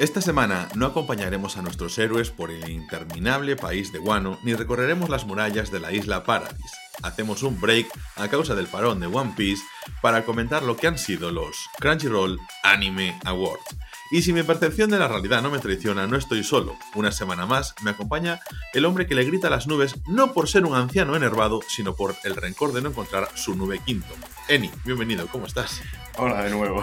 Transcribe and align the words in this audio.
Esta 0.00 0.22
semana 0.22 0.66
no 0.76 0.86
acompañaremos 0.86 1.58
a 1.58 1.62
nuestros 1.62 1.98
héroes 1.98 2.30
por 2.30 2.50
el 2.50 2.70
interminable 2.70 3.54
país 3.54 3.92
de 3.92 3.98
Wano 3.98 4.38
ni 4.42 4.54
recorreremos 4.54 5.10
las 5.10 5.26
murallas 5.26 5.70
de 5.70 5.78
la 5.78 5.92
isla 5.92 6.24
Paradis. 6.24 6.72
Hacemos 7.02 7.42
un 7.42 7.60
break 7.60 7.86
a 8.16 8.28
causa 8.28 8.54
del 8.54 8.66
parón 8.66 8.98
de 9.00 9.08
One 9.08 9.34
Piece 9.36 9.62
para 10.00 10.24
comentar 10.24 10.62
lo 10.62 10.78
que 10.78 10.86
han 10.86 10.96
sido 10.96 11.30
los 11.30 11.68
Crunchyroll 11.78 12.40
Anime 12.62 13.20
Awards. 13.26 13.76
Y 14.10 14.22
si 14.22 14.32
mi 14.32 14.42
percepción 14.42 14.88
de 14.88 14.98
la 14.98 15.06
realidad 15.06 15.42
no 15.42 15.50
me 15.50 15.58
traiciona, 15.58 16.06
no 16.06 16.16
estoy 16.16 16.44
solo. 16.44 16.78
Una 16.94 17.12
semana 17.12 17.44
más 17.44 17.74
me 17.82 17.90
acompaña 17.90 18.40
el 18.72 18.86
hombre 18.86 19.06
que 19.06 19.14
le 19.14 19.24
grita 19.24 19.48
a 19.48 19.50
las 19.50 19.66
nubes 19.66 19.96
no 20.08 20.32
por 20.32 20.48
ser 20.48 20.64
un 20.64 20.76
anciano 20.76 21.14
enervado, 21.14 21.60
sino 21.68 21.94
por 21.94 22.16
el 22.24 22.36
rencor 22.36 22.72
de 22.72 22.80
no 22.80 22.88
encontrar 22.88 23.28
su 23.34 23.54
nube 23.54 23.82
quinto. 23.84 24.14
Eni, 24.48 24.70
bienvenido, 24.86 25.26
¿cómo 25.26 25.44
estás? 25.44 25.82
Hola 26.16 26.42
de 26.42 26.50
nuevo. 26.52 26.82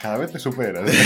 Cada 0.00 0.18
vez 0.18 0.32
te 0.32 0.38
superas. 0.38 0.90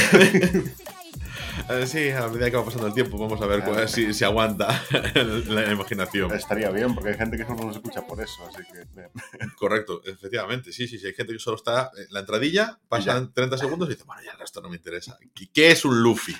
Sí, 1.86 2.10
a 2.10 2.28
medida 2.28 2.50
que 2.50 2.56
va 2.56 2.64
pasando 2.64 2.86
el 2.86 2.94
tiempo, 2.94 3.18
vamos 3.18 3.40
a 3.40 3.46
ver 3.46 3.62
cuál- 3.62 3.88
si, 3.88 4.12
si 4.14 4.24
aguanta 4.24 4.82
la 5.14 5.70
imaginación. 5.70 6.32
Estaría 6.34 6.70
bien, 6.70 6.94
porque 6.94 7.10
hay 7.10 7.16
gente 7.16 7.36
que 7.36 7.44
solo 7.44 7.64
nos 7.64 7.76
escucha 7.76 8.06
por 8.06 8.20
eso, 8.22 8.46
así 8.46 8.62
que... 8.72 9.08
Correcto, 9.56 10.02
efectivamente, 10.04 10.72
sí, 10.72 10.88
sí, 10.88 10.98
sí. 10.98 11.06
Hay 11.06 11.14
gente 11.14 11.32
que 11.32 11.38
solo 11.38 11.56
está 11.56 11.90
en 11.96 12.06
la 12.10 12.20
entradilla, 12.20 12.78
pasan 12.88 13.32
30 13.32 13.58
segundos 13.58 13.88
y 13.88 13.92
dice, 13.92 14.04
bueno, 14.04 14.22
ya 14.24 14.32
el 14.32 14.38
resto 14.38 14.60
no 14.60 14.70
me 14.70 14.76
interesa. 14.76 15.16
¿Qué- 15.34 15.50
¿Qué 15.52 15.70
es 15.70 15.84
un 15.84 16.02
Luffy? 16.02 16.34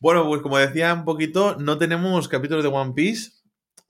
bueno, 0.00 0.26
pues 0.26 0.42
como 0.42 0.58
decía 0.58 0.92
un 0.94 1.04
poquito, 1.04 1.56
no 1.56 1.78
tenemos 1.78 2.26
capítulos 2.28 2.62
de 2.64 2.70
One 2.70 2.92
Piece, 2.94 3.32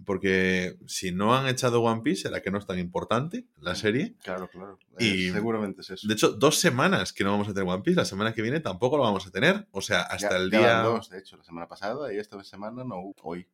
porque 0.05 0.79
si 0.87 1.11
no 1.13 1.35
han 1.37 1.49
echado 1.49 1.83
One 1.83 2.03
Piece, 2.03 2.23
será 2.23 2.41
que 2.41 2.51
no 2.51 2.59
es 2.59 2.67
tan 2.67 2.79
importante 2.79 3.45
la 3.61 3.75
serie. 3.75 4.15
Claro, 4.23 4.49
claro. 4.49 4.79
Y- 4.99 5.29
Eh, 5.29 5.33
seguramente 5.33 5.81
es 5.83 5.91
eso. 5.91 6.07
De 6.07 6.15
hecho, 6.15 6.31
dos 6.33 6.59
semanas 6.59 7.13
que 7.13 7.25
no 7.25 7.33
vamos 7.33 7.49
a 7.49 7.55
tener 7.55 7.69
One 7.69 7.83
Piece, 7.83 7.97
la 7.99 8.05
semana 8.05 8.33
que 8.33 8.43
viene 8.43 8.61
tampoco 8.61 8.97
lo 8.97 9.03
vamos 9.03 9.27
a 9.27 9.31
tener. 9.31 9.67
O 9.73 9.81
sea, 9.83 10.03
hasta 10.03 10.31
Ya- 10.31 10.37
el 10.37 10.51
ya 10.51 10.59
día... 10.59 10.79
dos, 10.83 11.11
de 11.11 11.19
hecho, 11.19 11.37
la 11.37 11.45
semana 11.45 11.67
pasada 11.69 12.13
y 12.13 12.19
esta 12.19 12.43
semana 12.45 12.85
no 12.85 12.97
hubo. 13.01 13.15
Hoy. 13.23 13.47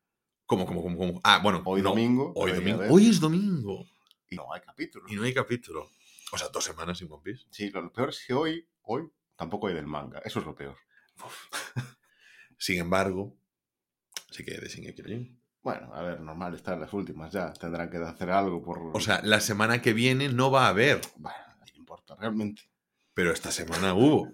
¿Cómo, 0.46 0.66
cómo, 0.66 0.82
cómo, 0.82 0.98
cómo? 0.98 1.20
Ah, 1.24 1.40
bueno, 1.42 1.62
Hoy 1.64 1.80
no, 1.80 1.90
domingo. 1.90 2.32
Hoy 2.36 2.52
domingo. 2.52 2.98
es 2.98 3.18
domingo. 3.20 3.86
Y 4.28 4.36
no 4.36 4.52
hay 4.52 4.60
capítulo. 4.60 5.06
Y 5.08 5.14
no 5.16 5.22
hay 5.22 5.32
capítulo. 5.32 5.88
O 6.32 6.36
sea, 6.38 6.48
dos 6.48 6.64
semanas 6.64 6.98
sin 6.98 7.10
One 7.10 7.22
Piece. 7.24 7.44
Sí, 7.50 7.70
lo, 7.70 7.80
lo 7.80 7.90
peor 7.92 8.10
es 8.10 8.22
que 8.26 8.34
hoy, 8.34 8.66
hoy 8.82 9.08
tampoco 9.36 9.68
hay 9.68 9.74
del 9.74 9.86
manga. 9.86 10.20
Eso 10.24 10.40
es 10.40 10.46
lo 10.46 10.54
peor. 10.54 10.76
Sin 12.58 12.78
embargo, 12.78 13.36
sí 14.30 14.44
que 14.44 14.52
de 14.58 14.68
Shingeki 14.68 15.02
no 15.02 15.08
Kyojin. 15.08 15.40
Bueno, 15.64 15.92
a 15.94 16.02
ver, 16.02 16.20
normal, 16.20 16.54
están 16.54 16.78
las 16.78 16.92
últimas 16.92 17.32
ya. 17.32 17.52
Tendrán 17.54 17.88
que 17.90 17.96
hacer 17.96 18.30
algo 18.30 18.62
por... 18.62 18.78
O 18.94 19.00
sea, 19.00 19.20
la 19.24 19.40
semana 19.40 19.80
que 19.82 19.92
viene 19.94 20.28
no 20.28 20.50
va 20.50 20.66
a 20.66 20.68
haber, 20.68 21.00
Bueno, 21.16 21.38
no 21.58 21.76
importa, 21.78 22.14
realmente. 22.16 22.62
pero 23.14 23.32
esta 23.32 23.50
semana 23.50 23.94
hubo. 23.94 24.28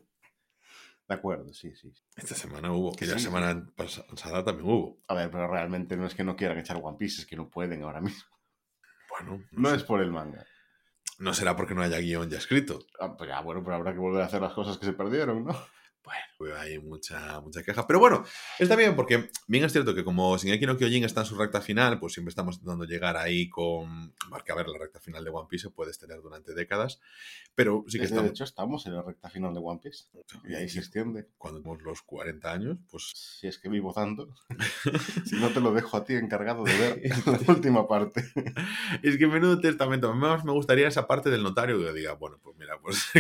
De 1.08 1.14
acuerdo, 1.14 1.52
sí, 1.54 1.72
sí. 1.76 1.92
Esta 2.16 2.34
semana 2.34 2.72
hubo. 2.72 2.92
Que 2.92 3.06
la 3.06 3.14
Sí. 3.18 3.24
semana 3.24 3.64
pasada 3.76 4.44
también 4.44 4.68
hubo. 4.68 4.98
A 5.08 5.14
ver, 5.14 5.30
pero 5.30 5.46
realmente 5.48 5.96
no 5.96 6.04
es 6.06 6.14
que 6.14 6.24
no 6.24 6.34
quieran 6.36 6.58
echar 6.58 6.78
One 6.82 6.96
Piece, 6.98 7.22
es 7.22 7.26
que 7.26 7.36
no 7.36 7.48
pueden 7.48 7.82
ahora 7.84 8.00
mismo. 8.00 8.28
Bueno, 9.08 9.42
no, 9.52 9.72
es 9.74 9.82
por 9.84 10.00
el 10.00 10.10
manga. 10.10 10.44
No 11.18 11.32
será 11.34 11.54
porque 11.54 11.74
no 11.74 11.82
haya 11.82 11.98
guion 11.98 12.28
ya 12.30 12.38
escrito. 12.38 12.80
Ah, 13.00 13.16
pues 13.16 13.28
ya, 13.28 13.40
bueno, 13.40 13.62
pero 13.62 13.76
habrá 13.76 13.92
que 13.92 13.98
volver 13.98 14.22
a 14.22 14.26
hacer 14.26 14.40
las 14.40 14.52
cosas 14.52 14.78
que 14.78 14.86
se 14.86 14.92
perdieron, 14.94 15.44
¿no? 15.44 15.56
Bueno, 16.02 16.22
pues 16.38 16.54
hay 16.54 16.78
mucha, 16.78 17.40
mucha 17.40 17.62
queja. 17.62 17.86
Pero 17.86 17.98
bueno, 17.98 18.24
está 18.58 18.74
bien 18.74 18.96
porque 18.96 19.30
bien 19.46 19.64
es 19.64 19.72
cierto 19.72 19.94
que 19.94 20.04
como 20.04 20.36
Shingeki 20.36 20.66
no 20.66 20.76
Kyojin 20.76 21.04
está 21.04 21.20
en 21.20 21.26
su 21.26 21.36
recta 21.36 21.60
final, 21.60 21.98
pues 22.00 22.14
siempre 22.14 22.30
estamos 22.30 22.56
intentando 22.56 22.84
llegar 22.84 23.16
ahí 23.16 23.48
con... 23.48 24.14
Porque, 24.30 24.52
a 24.52 24.54
ver, 24.54 24.68
la 24.68 24.78
recta 24.78 25.00
final 25.00 25.24
de 25.24 25.30
One 25.30 25.46
Piece 25.48 25.64
se 25.68 25.70
puedes 25.70 25.98
tener 25.98 26.20
durante 26.22 26.54
décadas, 26.54 27.00
pero 27.54 27.84
sí 27.86 27.98
que 27.98 28.02
de 28.02 28.06
estamos... 28.06 28.30
hecho, 28.30 28.44
estamos 28.44 28.86
en 28.86 28.94
la 28.94 29.02
recta 29.02 29.28
final 29.28 29.52
de 29.52 29.60
One 29.62 29.80
Piece. 29.82 30.04
Y 30.48 30.54
ahí 30.54 30.68
se 30.68 30.78
extiende. 30.78 31.28
Cuando 31.36 31.60
tenemos 31.60 31.82
los 31.82 32.02
40 32.02 32.52
años, 32.52 32.78
pues... 32.90 33.12
Si 33.14 33.46
es 33.46 33.58
que 33.58 33.68
vivo 33.68 33.92
tanto. 33.92 34.34
si 35.26 35.36
no 35.36 35.50
te 35.50 35.60
lo 35.60 35.72
dejo 35.72 35.96
a 35.96 36.04
ti 36.04 36.14
encargado 36.14 36.64
de 36.64 36.78
ver 36.78 37.02
la 37.26 37.54
última 37.54 37.86
parte. 37.86 38.24
Es 39.02 39.16
que 39.16 39.26
menudo 39.26 39.60
testamento. 39.60 40.08
A 40.08 40.14
mí 40.14 40.20
más 40.20 40.44
me 40.44 40.52
gustaría 40.52 40.88
esa 40.88 41.06
parte 41.06 41.30
del 41.30 41.42
notario 41.42 41.78
que 41.78 41.92
diga, 41.92 42.14
bueno, 42.14 42.38
pues 42.42 42.56
mira, 42.56 42.78
pues 42.80 43.10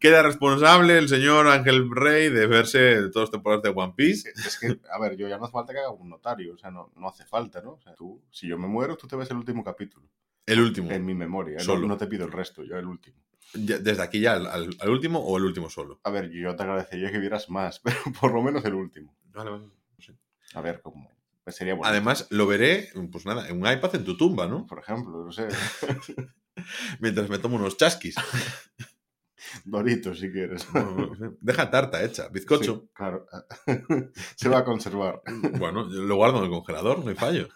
queda 0.00 0.22
responsable 0.22 0.98
el 0.98 1.08
señor 1.08 1.48
Ángel 1.54 1.88
Rey 1.90 2.28
de 2.30 2.46
verse 2.46 3.08
todas 3.10 3.28
las 3.28 3.30
temporadas 3.30 3.62
de 3.62 3.70
One 3.70 3.94
Piece. 3.96 4.30
Es 4.30 4.58
que, 4.58 4.78
a 4.90 4.98
ver, 5.00 5.16
yo 5.16 5.28
ya 5.28 5.38
no 5.38 5.44
hace 5.44 5.52
falta 5.52 5.72
que 5.72 5.78
haga 5.80 5.90
un 5.90 6.08
notario. 6.10 6.54
O 6.54 6.58
sea, 6.58 6.70
no, 6.70 6.92
no 6.96 7.08
hace 7.08 7.24
falta, 7.24 7.60
¿no? 7.62 7.72
O 7.72 7.80
sea, 7.80 7.94
tú, 7.94 8.22
si 8.30 8.46
yo 8.48 8.58
me 8.58 8.66
muero, 8.66 8.96
tú 8.96 9.06
te 9.06 9.16
ves 9.16 9.30
el 9.30 9.36
último 9.38 9.62
capítulo. 9.64 10.08
El 10.46 10.60
último. 10.60 10.90
En 10.90 11.04
mi 11.04 11.14
memoria. 11.14 11.56
No- 11.58 11.64
Solo. 11.64 11.86
No, 11.88 11.96
te 11.96 12.06
pido 12.06 12.26
el 12.26 12.32
resto, 12.32 12.62
yo 12.64 12.76
el 12.76 12.86
último. 12.86 13.16
Desde 13.54 14.02
aquí 14.02 14.20
ya 14.20 14.32
al, 14.34 14.46
al- 14.46 14.76
al 14.80 14.88
último 14.90 15.20
o 15.20 15.36
el 15.38 15.44
último 15.44 15.70
solo. 15.70 16.00
A 16.04 16.10
ver, 16.10 16.30
yo 16.30 16.54
te 16.56 16.62
agradecería 16.64 17.10
que 17.12 17.18
vieras 17.18 17.48
más, 17.50 17.78
pero 17.84 17.96
por 18.20 18.32
lo 18.32 18.42
menos 18.42 18.64
el 18.64 18.74
último. 18.74 19.16
Vale, 19.32 19.50
vale. 19.50 19.64
A 20.54 20.60
ver, 20.60 20.80
como. 20.82 21.10
pues 21.44 21.56
sería 21.56 21.74
bueno. 21.74 21.88
Además, 21.90 22.26
lo 22.30 22.46
veré, 22.46 22.90
pues 23.10 23.26
nada, 23.26 23.48
en 23.48 23.60
un 23.60 23.70
iPad 23.70 23.94
en 23.96 24.04
tu 24.04 24.16
tumba, 24.16 24.46
¿no? 24.46 24.66
Por 24.66 24.78
ejemplo, 24.80 25.24
no 25.24 25.32
sé. 25.32 25.48
Mientras 27.00 27.28
me 27.28 27.38
tomo 27.38 27.56
unos 27.56 27.76
chasquis. 27.76 28.14
Doritos, 29.64 30.18
si 30.20 30.30
quieres. 30.30 30.66
Deja 31.40 31.70
tarta 31.70 32.02
hecha, 32.04 32.28
bizcocho. 32.28 32.82
Sí, 32.86 32.90
claro. 32.94 33.26
Se 34.36 34.48
va 34.48 34.58
a 34.58 34.64
conservar. 34.64 35.22
Bueno, 35.58 35.88
yo 35.92 36.02
lo 36.02 36.16
guardo 36.16 36.38
en 36.38 36.44
el 36.44 36.50
congelador, 36.50 37.00
no 37.04 37.10
hay 37.10 37.16
fallo. 37.16 37.48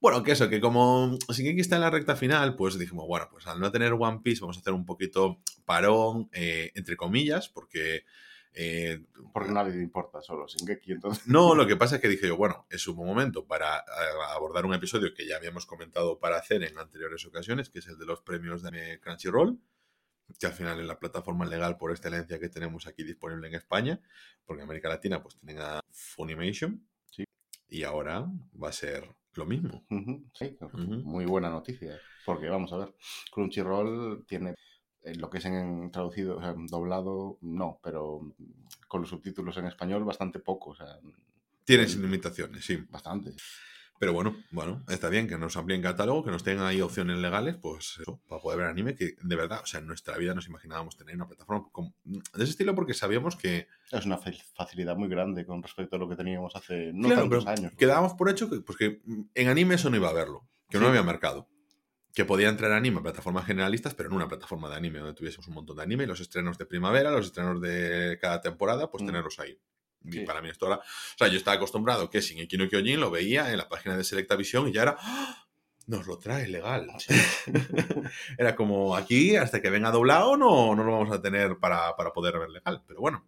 Bueno, 0.00 0.22
que 0.22 0.32
eso, 0.32 0.48
que 0.50 0.60
como 0.60 1.16
Shingeki 1.30 1.60
está 1.60 1.76
en 1.76 1.80
la 1.82 1.90
recta 1.90 2.16
final, 2.16 2.54
pues 2.54 2.78
dijimos, 2.78 3.06
bueno, 3.08 3.28
pues 3.30 3.46
al 3.46 3.58
no 3.60 3.72
tener 3.72 3.94
One 3.94 4.20
Piece 4.22 4.40
vamos 4.42 4.56
a 4.58 4.60
hacer 4.60 4.74
un 4.74 4.84
poquito 4.84 5.40
parón, 5.64 6.28
eh, 6.32 6.70
entre 6.74 6.96
comillas, 6.96 7.48
porque... 7.48 8.04
eh, 8.52 9.02
Porque 9.32 9.50
nadie 9.52 9.74
le 9.74 9.82
importa 9.82 10.20
solo 10.20 10.46
Shingeki, 10.46 10.92
entonces. 10.92 11.26
no, 11.26 11.54
lo 11.54 11.66
que 11.66 11.76
pasa 11.76 11.96
es 11.96 12.02
que 12.02 12.08
dije 12.08 12.28
yo, 12.28 12.36
bueno, 12.36 12.66
es 12.68 12.86
un 12.86 12.96
buen 12.96 13.08
momento 13.08 13.46
para 13.46 13.78
eh, 13.78 13.82
abordar 14.34 14.66
un 14.66 14.74
episodio 14.74 15.14
que 15.14 15.26
ya 15.26 15.36
habíamos 15.36 15.64
comentado 15.64 16.18
para 16.18 16.36
hacer 16.36 16.62
en 16.62 16.78
anteriores 16.78 17.24
ocasiones, 17.24 17.70
que 17.70 17.78
es 17.78 17.86
el 17.88 17.96
de 17.98 18.04
los 18.04 18.20
premios 18.20 18.62
de 18.62 19.00
Crunchyroll, 19.00 19.58
que 20.38 20.46
al 20.46 20.52
final 20.52 20.80
es 20.80 20.86
la 20.86 20.98
plataforma 20.98 21.46
legal 21.46 21.76
por 21.78 21.90
excelencia 21.90 22.38
que 22.38 22.48
tenemos 22.48 22.86
aquí 22.86 23.04
disponible 23.04 23.48
en 23.48 23.54
España, 23.54 24.00
porque 24.44 24.62
en 24.62 24.68
América 24.68 24.88
Latina 24.88 25.22
pues 25.22 25.36
tienen 25.36 25.62
a 25.62 25.80
Funimation, 25.90 26.86
Sí. 27.10 27.24
y 27.68 27.82
ahora 27.84 28.26
va 28.62 28.68
a 28.68 28.72
ser 28.72 29.08
lo 29.34 29.46
mismo. 29.46 29.84
Sí, 30.34 30.56
muy 31.04 31.24
buena 31.26 31.48
noticia. 31.50 31.98
Porque 32.24 32.48
vamos 32.48 32.72
a 32.72 32.78
ver, 32.78 32.94
Crunchyroll 33.32 34.24
tiene 34.26 34.54
eh, 35.02 35.14
lo 35.14 35.30
que 35.30 35.38
es 35.38 35.44
en 35.44 35.90
traducido, 35.92 36.38
o 36.38 36.40
sea, 36.40 36.54
doblado, 36.56 37.38
no, 37.42 37.78
pero 37.82 38.34
con 38.88 39.02
los 39.02 39.10
subtítulos 39.10 39.56
en 39.58 39.66
español 39.66 40.04
bastante 40.04 40.40
poco, 40.40 40.70
o 40.70 40.74
sea, 40.74 40.98
Tienen 41.64 41.88
sin 41.88 42.02
limitaciones, 42.02 42.64
sí. 42.64 42.76
bastante. 42.88 43.32
Pero 43.98 44.12
bueno, 44.12 44.36
bueno, 44.50 44.84
está 44.88 45.08
bien 45.08 45.26
que 45.28 45.38
nos 45.38 45.56
amplíen 45.56 45.80
catálogo, 45.82 46.24
que 46.24 46.30
nos 46.30 46.44
tengan 46.44 46.66
ahí 46.66 46.80
opciones 46.80 47.18
legales, 47.18 47.56
pues 47.56 47.98
eso, 48.00 48.20
para 48.28 48.42
poder 48.42 48.58
ver 48.58 48.68
anime, 48.68 48.94
que 48.94 49.14
de 49.20 49.36
verdad, 49.36 49.60
o 49.62 49.66
sea, 49.66 49.80
en 49.80 49.86
nuestra 49.86 50.16
vida 50.18 50.34
nos 50.34 50.46
imaginábamos 50.48 50.96
tener 50.96 51.14
una 51.16 51.26
plataforma 51.26 51.66
como- 51.72 51.94
de 52.04 52.20
ese 52.44 52.50
estilo 52.50 52.74
porque 52.74 52.92
sabíamos 52.94 53.36
que 53.36 53.68
Es 53.90 54.04
una 54.04 54.18
fa- 54.18 54.30
facilidad 54.54 54.96
muy 54.96 55.08
grande 55.08 55.46
con 55.46 55.62
respecto 55.62 55.96
a 55.96 55.98
lo 55.98 56.08
que 56.08 56.16
teníamos 56.16 56.54
hace 56.56 56.90
no 56.92 57.08
Claro, 57.08 57.22
tantos 57.22 57.46
años. 57.46 57.72
quedábamos 57.76 58.14
por 58.14 58.28
hecho 58.28 58.50
que, 58.50 58.60
pues 58.60 58.76
que 58.78 59.00
en 59.34 59.48
anime 59.48 59.76
eso 59.76 59.88
no 59.90 59.96
iba 59.96 60.08
a 60.10 60.12
verlo, 60.12 60.46
que 60.68 60.78
no 60.78 60.88
había 60.88 61.02
mercado. 61.02 61.48
Que 62.14 62.24
podía 62.24 62.48
entrar 62.48 62.72
anime 62.72 63.00
a 63.00 63.02
plataformas 63.02 63.44
generalistas, 63.44 63.94
pero 63.94 64.08
no 64.08 64.16
una 64.16 64.26
plataforma 64.28 64.70
de 64.70 64.76
anime 64.76 65.00
donde 65.00 65.12
tuviésemos 65.14 65.48
un 65.48 65.54
montón 65.54 65.76
de 65.76 65.82
anime, 65.82 66.06
los 66.06 66.18
estrenos 66.20 66.56
de 66.56 66.64
primavera, 66.64 67.10
los 67.10 67.26
estrenos 67.26 67.60
de 67.60 68.16
cada 68.20 68.40
temporada, 68.40 68.90
pues 68.90 69.02
Mm. 69.02 69.06
tenerlos 69.06 69.38
ahí. 69.38 69.58
Sí. 70.10 70.20
para 70.20 70.40
mí 70.40 70.48
esto 70.48 70.66
era... 70.66 70.76
O 70.76 71.18
sea, 71.18 71.28
yo 71.28 71.36
estaba 71.36 71.56
acostumbrado 71.56 72.08
que 72.08 72.20
Shingeki 72.20 72.56
no 72.56 72.68
Kyojin 72.68 73.00
lo 73.00 73.10
veía 73.10 73.50
en 73.50 73.58
la 73.58 73.68
página 73.68 73.96
de 73.96 74.04
Selecta 74.04 74.36
Visión 74.36 74.68
y 74.68 74.72
ya 74.72 74.82
era... 74.82 74.96
¡Ah! 74.98 75.46
Nos 75.86 76.06
lo 76.06 76.18
trae 76.18 76.48
legal. 76.48 76.88
era 78.38 78.56
como 78.56 78.96
aquí, 78.96 79.36
hasta 79.36 79.62
que 79.62 79.70
venga 79.70 79.92
doblado, 79.92 80.36
no, 80.36 80.74
no 80.74 80.82
lo 80.82 80.92
vamos 80.92 81.12
a 81.12 81.22
tener 81.22 81.58
para, 81.58 81.94
para 81.94 82.12
poder 82.12 82.38
ver 82.40 82.50
legal. 82.50 82.82
Pero 82.88 83.00
bueno, 83.00 83.24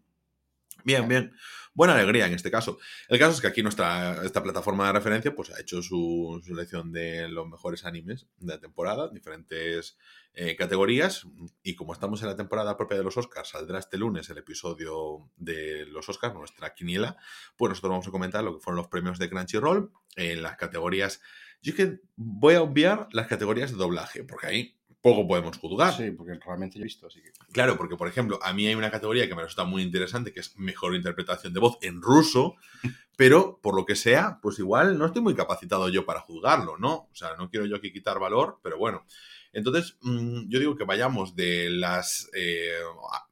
bien, 0.83 1.07
bien. 1.07 1.33
Buena 1.79 1.95
alegría 1.95 2.27
en 2.27 2.35
este 2.35 2.51
caso. 2.51 2.81
El 3.07 3.21
caso 3.21 3.35
es 3.35 3.41
que 3.41 3.47
aquí 3.47 3.63
nuestra 3.63 4.25
esta 4.25 4.43
plataforma 4.43 4.89
de 4.89 4.95
referencia 4.95 5.33
pues 5.33 5.53
ha 5.53 5.61
hecho 5.61 5.81
su, 5.81 6.43
selección 6.45 6.91
de 6.91 7.29
los 7.29 7.49
mejores 7.49 7.85
animes 7.85 8.27
de 8.39 8.55
la 8.55 8.59
temporada, 8.59 9.09
diferentes 9.11 9.97
eh, 10.35 10.57
categorías. 10.57 11.25
Y 11.63 11.77
como 11.77 11.93
estamos 11.93 12.21
en 12.23 12.31
la 12.31 12.35
temporada 12.35 12.77
propia 12.77 12.99
de 12.99 13.05
los 13.05 13.17
Oscars, 13.17 13.51
saldrá 13.51 13.79
este 13.79 13.97
lunes 13.97 14.29
el 14.29 14.39
episodio 14.39 15.31
de 15.37 15.87
los 15.87 16.09
Oscars, 16.09 16.35
nuestra 16.35 16.75
quiniela. 16.75 17.17
Pues 17.57 17.69
nosotros 17.69 17.91
vamos 17.91 18.09
a 18.09 18.11
comentar 18.11 18.43
lo 18.43 18.57
que 18.57 18.61
fueron 18.61 18.79
los 18.79 18.89
premios 18.89 19.21
de 19.21 19.31
Crunchyroll 19.31 19.93
en 20.17 20.43
las 20.43 20.57
categorías. 20.57 21.21
Yo 21.63 21.71
es 21.71 21.77
que 21.77 22.01
voy 22.17 22.57
a 22.57 22.63
obviar 22.63 23.07
las 23.13 23.29
categorías 23.29 23.71
de 23.71 23.77
doblaje, 23.77 24.25
porque 24.25 24.47
ahí 24.49 24.78
poco 25.01 25.27
podemos 25.27 25.57
juzgar. 25.59 25.97
Sí, 25.97 26.11
porque 26.11 26.39
realmente 26.45 26.79
yo 26.79 26.83
he 26.83 26.85
visto, 26.85 27.07
así 27.07 27.23
que. 27.23 27.31
Claro, 27.53 27.77
porque 27.77 27.97
por 27.97 28.09
ejemplo, 28.09 28.39
a 28.43 28.53
mí 28.53 28.67
hay 28.67 28.75
una 28.75 28.91
categoría 28.91 29.29
que 29.29 29.35
me 29.35 29.43
resulta 29.43 29.65
muy 29.65 29.83
interesante, 29.83 30.33
que 30.33 30.41
es 30.41 30.57
mejor 30.59 30.95
interpretación 30.95 31.53
de 31.53 31.61
voz 31.61 31.79
en 31.83 32.03
ruso, 32.03 32.57
pero 33.17 33.61
por 33.63 33.75
lo 33.75 33.85
que 33.85 33.97
sea, 33.97 34.39
pues 34.43 34.59
igual 34.59 34.99
no 34.99 35.07
estoy 35.07 35.23
muy 35.23 35.35
capacitado 35.35 35.89
yo 35.89 36.05
para 36.05 36.21
juzgarlo, 36.21 36.79
¿no? 36.79 37.09
O 37.11 37.15
sea, 37.15 37.37
no 37.37 37.51
quiero 37.51 37.67
yo 37.67 37.77
aquí 37.77 37.93
quitar 37.93 38.19
valor, 38.19 38.61
pero 38.63 38.79
bueno. 38.79 39.05
Entonces, 39.53 39.97
mm, 40.03 40.49
yo 40.49 40.59
digo 40.59 40.77
que 40.77 40.85
vayamos 40.85 41.35
de 41.35 41.71
las... 41.71 42.29
eh, 42.35 42.81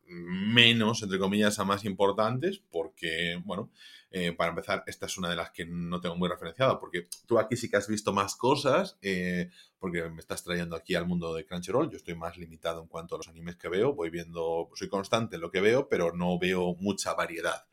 menos, 0.06 1.02
entre 1.02 1.18
comillas, 1.18 1.58
a 1.58 1.64
más 1.64 1.84
importantes, 1.84 2.62
porque, 2.70 3.40
bueno, 3.44 3.70
eh, 4.10 4.32
para 4.32 4.50
empezar, 4.50 4.84
esta 4.86 5.06
es 5.06 5.18
una 5.18 5.28
de 5.28 5.36
las 5.36 5.50
que 5.50 5.66
no 5.66 6.00
tengo 6.00 6.16
muy 6.16 6.28
referenciada, 6.28 6.78
porque 6.78 7.08
tú 7.26 7.38
aquí 7.38 7.56
sí 7.56 7.68
que 7.68 7.76
has 7.76 7.88
visto 7.88 8.12
más 8.12 8.36
cosas, 8.36 8.96
eh, 9.02 9.50
porque 9.78 10.08
me 10.08 10.20
estás 10.20 10.44
trayendo 10.44 10.76
aquí 10.76 10.94
al 10.94 11.06
mundo 11.06 11.34
de 11.34 11.44
Crunchyroll, 11.44 11.90
yo 11.90 11.96
estoy 11.96 12.14
más 12.14 12.36
limitado 12.36 12.80
en 12.82 12.88
cuanto 12.88 13.14
a 13.14 13.18
los 13.18 13.28
animes 13.28 13.56
que 13.56 13.68
veo, 13.68 13.94
voy 13.94 14.10
viendo, 14.10 14.70
soy 14.74 14.88
constante 14.88 15.36
en 15.36 15.42
lo 15.42 15.50
que 15.50 15.60
veo, 15.60 15.88
pero 15.88 16.12
no 16.12 16.38
veo 16.38 16.74
mucha 16.78 17.14
variedad. 17.14 17.66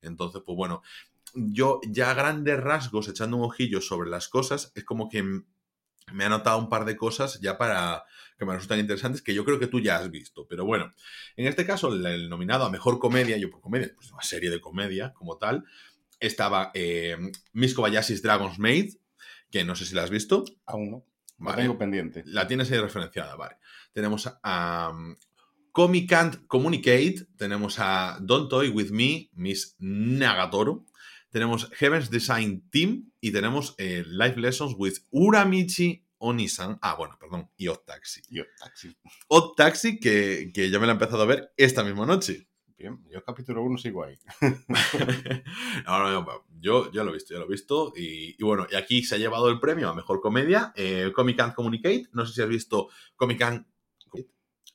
Entonces, 0.00 0.42
pues 0.46 0.56
bueno, 0.56 0.82
yo 1.34 1.80
ya 1.88 2.10
a 2.10 2.14
grandes 2.14 2.58
rasgos, 2.60 3.08
echando 3.08 3.36
un 3.36 3.44
ojillo 3.44 3.80
sobre 3.80 4.10
las 4.10 4.28
cosas, 4.28 4.72
es 4.74 4.84
como 4.84 5.08
que 5.08 5.22
me 6.12 6.24
ha 6.24 6.28
notado 6.28 6.58
un 6.58 6.68
par 6.68 6.84
de 6.84 6.96
cosas 6.96 7.40
ya 7.40 7.58
para 7.58 8.04
que 8.40 8.46
me 8.46 8.54
resultan 8.54 8.80
interesantes 8.80 9.20
que 9.20 9.34
yo 9.34 9.44
creo 9.44 9.58
que 9.58 9.66
tú 9.66 9.80
ya 9.80 9.98
has 9.98 10.10
visto. 10.10 10.46
Pero 10.48 10.64
bueno, 10.64 10.90
en 11.36 11.46
este 11.46 11.66
caso, 11.66 11.92
el, 11.92 12.30
nominado 12.30 12.64
a 12.64 12.70
mejor 12.70 12.98
comedia, 12.98 13.36
yo 13.36 13.50
por 13.50 13.60
comedia, 13.60 13.92
pues 13.94 14.10
una 14.12 14.22
serie 14.22 14.48
de 14.48 14.62
comedia 14.62 15.12
como 15.12 15.36
tal, 15.36 15.64
estaba 16.18 16.70
eh, 16.72 17.18
Miss 17.52 17.74
Kobayashi's 17.74 18.22
Dragon's 18.22 18.58
Maid, 18.58 18.94
que 19.50 19.62
no 19.62 19.76
sé 19.76 19.84
si 19.84 19.94
la 19.94 20.04
has 20.04 20.10
visto. 20.10 20.44
Aún 20.64 20.90
no. 20.90 21.04
Vale. 21.36 21.62
tengo 21.62 21.76
pendiente. 21.76 22.22
La 22.24 22.46
tienes 22.46 22.72
ahí 22.72 22.78
referenciada, 22.78 23.36
vale. 23.36 23.56
Tenemos 23.92 24.26
a 24.42 24.90
um, 24.90 25.16
Comic 25.70 26.08
Can't 26.08 26.46
Communicate, 26.46 27.26
tenemos 27.36 27.78
a 27.78 28.16
Don't 28.22 28.48
Toy 28.48 28.70
With 28.70 28.90
Me, 28.90 29.28
Miss 29.34 29.76
Nagatoro, 29.78 30.86
tenemos 31.28 31.70
Heaven's 31.74 32.08
Design 32.08 32.70
Team 32.70 33.12
y 33.20 33.32
tenemos 33.32 33.74
eh, 33.76 34.02
Life 34.06 34.40
Lessons 34.40 34.74
with 34.78 34.94
Uramichi 35.10 36.06
Onisan. 36.20 36.78
Ah, 36.80 36.94
bueno, 36.94 37.16
perdón. 37.18 37.50
Y 37.56 37.68
Odd 37.68 37.80
Taxi. 37.84 38.20
Y 38.28 38.40
Odd 38.40 38.46
Taxi. 38.58 38.96
Odd 39.28 39.54
Taxi, 39.56 39.98
que, 39.98 40.50
que 40.54 40.70
ya 40.70 40.78
me 40.78 40.86
la 40.86 40.92
he 40.92 40.94
empezado 40.94 41.22
a 41.22 41.26
ver 41.26 41.52
esta 41.56 41.82
misma 41.82 42.06
noche. 42.06 42.46
Bien, 42.78 42.98
yo 43.10 43.22
capítulo 43.22 43.62
1 43.62 43.76
sigo 43.76 44.04
ahí. 44.04 44.16
no, 45.86 46.22
no, 46.22 46.44
yo 46.60 46.90
ya 46.92 47.04
lo 47.04 47.10
he 47.10 47.14
visto, 47.14 47.34
ya 47.34 47.40
lo 47.40 47.46
he 47.46 47.50
visto. 47.50 47.92
Y, 47.94 48.42
bueno, 48.42 48.66
y 48.70 48.76
aquí 48.76 49.02
se 49.02 49.16
ha 49.16 49.18
llevado 49.18 49.50
el 49.50 49.60
premio 49.60 49.90
a 49.90 49.94
Mejor 49.94 50.20
Comedia, 50.20 50.72
eh, 50.76 51.12
Comic 51.14 51.36
Can 51.36 51.52
Communicate. 51.52 52.06
No 52.12 52.24
sé 52.24 52.32
si 52.32 52.42
has 52.42 52.48
visto 52.48 52.88
Comic 53.16 53.38
Can 53.38 53.66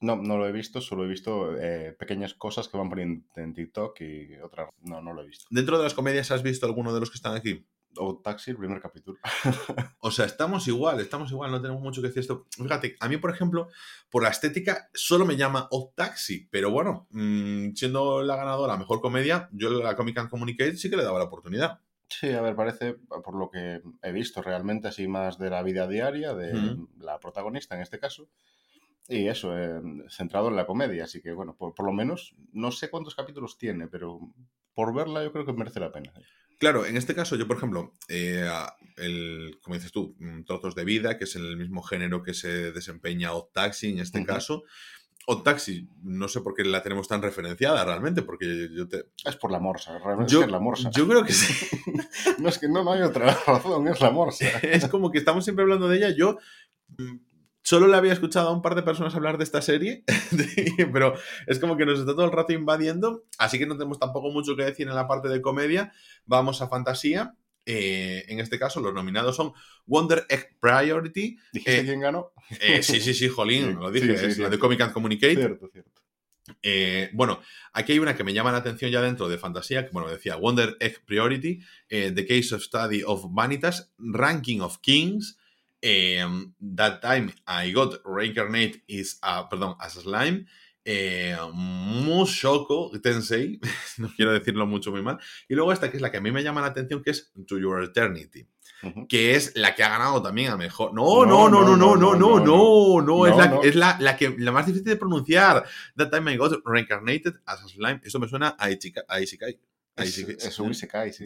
no, 0.01 0.17
no 0.17 0.37
lo 0.37 0.47
he 0.47 0.51
visto, 0.51 0.81
solo 0.81 1.05
he 1.05 1.07
visto 1.07 1.57
eh, 1.57 1.95
pequeñas 1.97 2.33
cosas 2.33 2.67
que 2.67 2.77
van 2.77 2.89
poniendo 2.89 3.25
en 3.35 3.53
TikTok 3.53 4.01
y 4.01 4.35
otras. 4.37 4.69
No, 4.81 5.01
no 5.01 5.13
lo 5.13 5.21
he 5.21 5.27
visto. 5.27 5.45
¿Dentro 5.49 5.77
de 5.77 5.83
las 5.83 5.93
comedias 5.93 6.31
has 6.31 6.43
visto 6.43 6.65
alguno 6.65 6.93
de 6.93 6.99
los 6.99 7.09
que 7.09 7.15
están 7.15 7.35
aquí? 7.35 7.65
O 7.97 8.21
Taxi, 8.21 8.51
el 8.51 8.57
primer 8.57 8.81
capítulo. 8.81 9.17
o 9.99 10.11
sea, 10.11 10.25
estamos 10.25 10.67
igual, 10.67 10.99
estamos 10.99 11.31
igual, 11.31 11.51
no 11.51 11.61
tenemos 11.61 11.81
mucho 11.81 12.01
que 12.01 12.07
decir 12.07 12.21
esto. 12.21 12.47
Fíjate, 12.51 12.95
a 12.99 13.07
mí, 13.07 13.17
por 13.17 13.31
ejemplo, 13.31 13.69
por 14.09 14.23
la 14.23 14.29
estética, 14.29 14.89
solo 14.93 15.25
me 15.25 15.37
llama 15.37 15.67
Odd 15.71 15.93
Taxi, 15.95 16.47
pero 16.51 16.71
bueno, 16.71 17.07
mm, 17.11 17.73
siendo 17.73 18.21
la 18.23 18.35
ganadora 18.35 18.77
mejor 18.77 19.01
comedia, 19.01 19.49
yo 19.51 19.69
la 19.69 19.95
Comic 19.95 20.15
Con 20.15 20.29
Communicate 20.29 20.77
sí 20.77 20.89
que 20.89 20.97
le 20.97 21.03
daba 21.03 21.19
la 21.19 21.25
oportunidad. 21.25 21.79
Sí, 22.07 22.31
a 22.31 22.41
ver, 22.41 22.55
parece, 22.55 22.93
por 22.93 23.35
lo 23.35 23.49
que 23.49 23.81
he 24.03 24.11
visto 24.11 24.41
realmente, 24.41 24.87
así 24.87 25.07
más 25.07 25.39
de 25.39 25.49
la 25.49 25.63
vida 25.63 25.87
diaria 25.87 26.33
de 26.33 26.77
la 26.99 27.19
protagonista 27.19 27.75
en 27.75 27.81
este 27.81 27.99
caso. 27.99 28.27
Y 29.07 29.27
eso, 29.27 29.57
eh, 29.57 29.81
centrado 30.09 30.47
en 30.47 30.55
la 30.55 30.65
comedia, 30.65 31.03
así 31.03 31.21
que 31.21 31.31
bueno, 31.31 31.55
por, 31.55 31.85
lo 31.85 31.91
menos 31.91 32.35
no 32.53 32.71
sé 32.71 32.89
cuántos 32.89 33.15
capítulos 33.15 33.57
tiene, 33.57 33.87
pero 33.87 34.19
por 34.73 34.95
verla 34.95 35.23
yo 35.23 35.31
creo 35.31 35.45
que 35.45 35.53
merece 35.53 35.79
la 35.79 35.91
pena. 35.91 36.11
Claro, 36.57 36.85
en 36.85 36.97
este 36.97 37.15
caso 37.15 37.35
yo, 37.35 37.47
por 37.47 37.57
ejemplo, 37.57 37.93
eh, 38.07 38.49
el, 38.97 39.57
como 39.61 39.75
dices 39.75 39.91
tú, 39.91 40.15
mm, 40.19 40.43
Trozos 40.43 40.75
de 40.75 40.85
Vida, 40.85 41.17
que 41.17 41.25
es 41.25 41.35
el 41.35 41.57
mismo 41.57 41.81
género 41.81 42.23
que 42.23 42.33
se 42.33 42.71
desempeña 42.71 43.33
Odd 43.33 43.51
Taxi 43.51 43.89
en 43.89 43.99
este 43.99 44.25
caso. 44.25 44.63
Odd 45.27 45.43
Taxi, 45.43 45.89
no 46.03 46.27
sé 46.27 46.41
por 46.41 46.53
qué 46.53 46.63
la 46.63 46.83
tenemos 46.83 47.07
tan 47.07 47.21
referenciada 47.21 47.83
realmente, 47.83 48.21
porque 48.21 48.69
yo 48.71 48.87
te... 48.87 49.05
Es 49.25 49.35
por 49.35 49.51
la 49.51 49.59
morsa, 49.59 49.97
realmente 49.97 50.39
es 50.39 50.51
la 50.51 50.59
morsa. 50.59 50.91
Yo 50.91 51.07
creo 51.07 51.25
que 51.25 51.33
sí. 51.33 51.77
no, 52.37 52.49
es 52.49 52.59
que 52.59 52.69
no, 52.69 52.83
no 52.83 52.93
hay 52.93 53.01
otra 53.01 53.33
razón, 53.47 53.87
es 53.87 53.99
la 53.99 54.11
morsa. 54.11 54.45
es 54.61 54.87
como 54.87 55.11
que 55.11 55.17
estamos 55.17 55.43
siempre 55.43 55.63
hablando 55.63 55.89
de 55.89 55.97
ella. 55.97 56.15
Yo 56.15 56.37
mm, 56.97 57.15
Solo 57.65 57.87
le 57.87 57.97
había 57.97 58.13
escuchado 58.13 58.49
a 58.49 58.53
un 58.53 58.61
par 58.61 58.75
de 58.75 58.83
personas 58.83 59.15
hablar 59.15 59.39
de 59.39 59.43
esta 59.43 59.59
serie, 59.59 60.03
pero 60.93 61.15
es 61.47 61.57
como 61.57 61.75
que 61.75 61.87
nos 61.87 61.97
está 61.97 62.11
todo 62.11 62.25
el 62.25 62.31
rato 62.31 62.53
invadiendo, 62.53 63.25
así 63.39 63.57
que 63.57 63.65
no 63.65 63.75
tenemos 63.75 63.97
tampoco 63.97 64.29
mucho 64.29 64.55
que 64.55 64.63
decir 64.63 64.87
en 64.87 64.93
la 64.93 65.07
parte 65.07 65.29
de 65.29 65.41
comedia. 65.41 65.91
Vamos 66.25 66.61
a 66.61 66.67
fantasía. 66.67 67.33
Eh, 67.65 68.23
en 68.27 68.39
este 68.39 68.59
caso, 68.59 68.81
los 68.81 68.93
nominados 68.93 69.35
son 69.35 69.53
Wonder 69.87 70.27
Egg 70.29 70.59
Priority. 70.59 71.39
¿Dijiste 71.53 71.79
eh, 71.79 71.85
quién 71.85 72.01
ganó? 72.01 72.33
Eh, 72.61 72.83
sí, 72.83 73.01
sí, 73.01 73.15
sí, 73.15 73.29
Jolín, 73.29 73.79
lo 73.79 73.89
dije, 73.89 74.13
es 74.13 74.37
la 74.37 74.49
de 74.49 74.59
Comic 74.59 74.81
and 74.81 74.93
Communicate. 74.93 75.35
Cierto, 75.35 75.67
cierto. 75.71 76.01
bueno, 77.13 77.41
aquí 77.73 77.93
hay 77.93 77.97
una 77.99 78.15
que 78.15 78.23
me 78.23 78.33
llama 78.33 78.51
la 78.51 78.59
atención 78.59 78.91
ya 78.91 79.01
dentro 79.01 79.27
de 79.27 79.39
fantasía, 79.39 79.87
que 79.87 79.91
bueno, 79.91 80.07
decía 80.07 80.35
Wonder 80.35 80.77
Egg 80.79 81.03
Priority, 81.03 81.61
The 81.89 82.27
Case 82.27 82.53
of 82.53 82.61
Study 82.61 83.01
of 83.03 83.25
Vanitas, 83.31 83.91
Ranking 83.97 84.59
of 84.59 84.77
Kings, 84.81 85.39
Em, 85.87 86.51
that 86.75 86.99
Time 86.99 87.31
I 87.45 87.71
Got 87.71 88.01
Reincarnate 88.03 88.83
is 88.87 89.19
a, 89.21 89.47
perdón, 89.47 89.75
as 89.79 89.95
a 89.97 90.01
Slime. 90.01 90.47
Eh, 90.83 91.37
Mushoko 91.53 92.89
Tensei, 92.99 93.59
no 93.99 94.09
quiero 94.15 94.33
decirlo 94.33 94.65
mucho 94.65 94.89
muy 94.89 95.03
mal. 95.03 95.19
Y 95.47 95.53
luego 95.53 95.71
esta 95.71 95.91
que 95.91 95.97
es 95.97 96.01
la 96.01 96.09
que 96.09 96.17
a 96.17 96.21
mí 96.21 96.31
me 96.31 96.41
llama 96.41 96.61
la 96.61 96.67
atención, 96.67 97.03
que 97.03 97.11
es 97.11 97.31
To 97.45 97.59
Your 97.59 97.83
Eternity. 97.83 98.47
Que 99.07 99.35
es 99.35 99.55
la 99.55 99.75
que 99.75 99.83
ha 99.83 99.89
ganado 99.89 100.23
también 100.23 100.51
a 100.51 100.57
mejor. 100.57 100.91
No, 100.91 101.23
no, 101.23 101.47
no, 101.49 101.61
no, 101.61 101.77
no, 101.77 101.95
no, 101.95 102.15
no, 102.15 102.39
no, 102.39 103.01
no, 103.01 103.27
es, 103.27 103.37
la, 103.37 103.59
es 103.63 103.75
la, 103.75 103.97
la, 103.99 104.17
que, 104.17 104.35
la 104.39 104.51
más 104.51 104.65
difícil 104.65 104.87
de 104.87 104.95
pronunciar. 104.95 105.65
That 105.95 106.09
time 106.09 106.33
I 106.33 106.37
got 106.37 106.63
reincarnated 106.65 107.35
as 107.45 107.61
a 107.61 107.67
slime. 107.67 108.01
Esto 108.03 108.19
me 108.19 108.27
suena 108.27 108.55
a, 108.57 108.71
Ichika, 108.71 109.03
a 109.07 109.21
Isekai. 109.21 109.59
Es, 109.97 110.17
es 110.17 110.59
un 110.59 110.71
Isekai, 110.71 111.13
sí. 111.13 111.25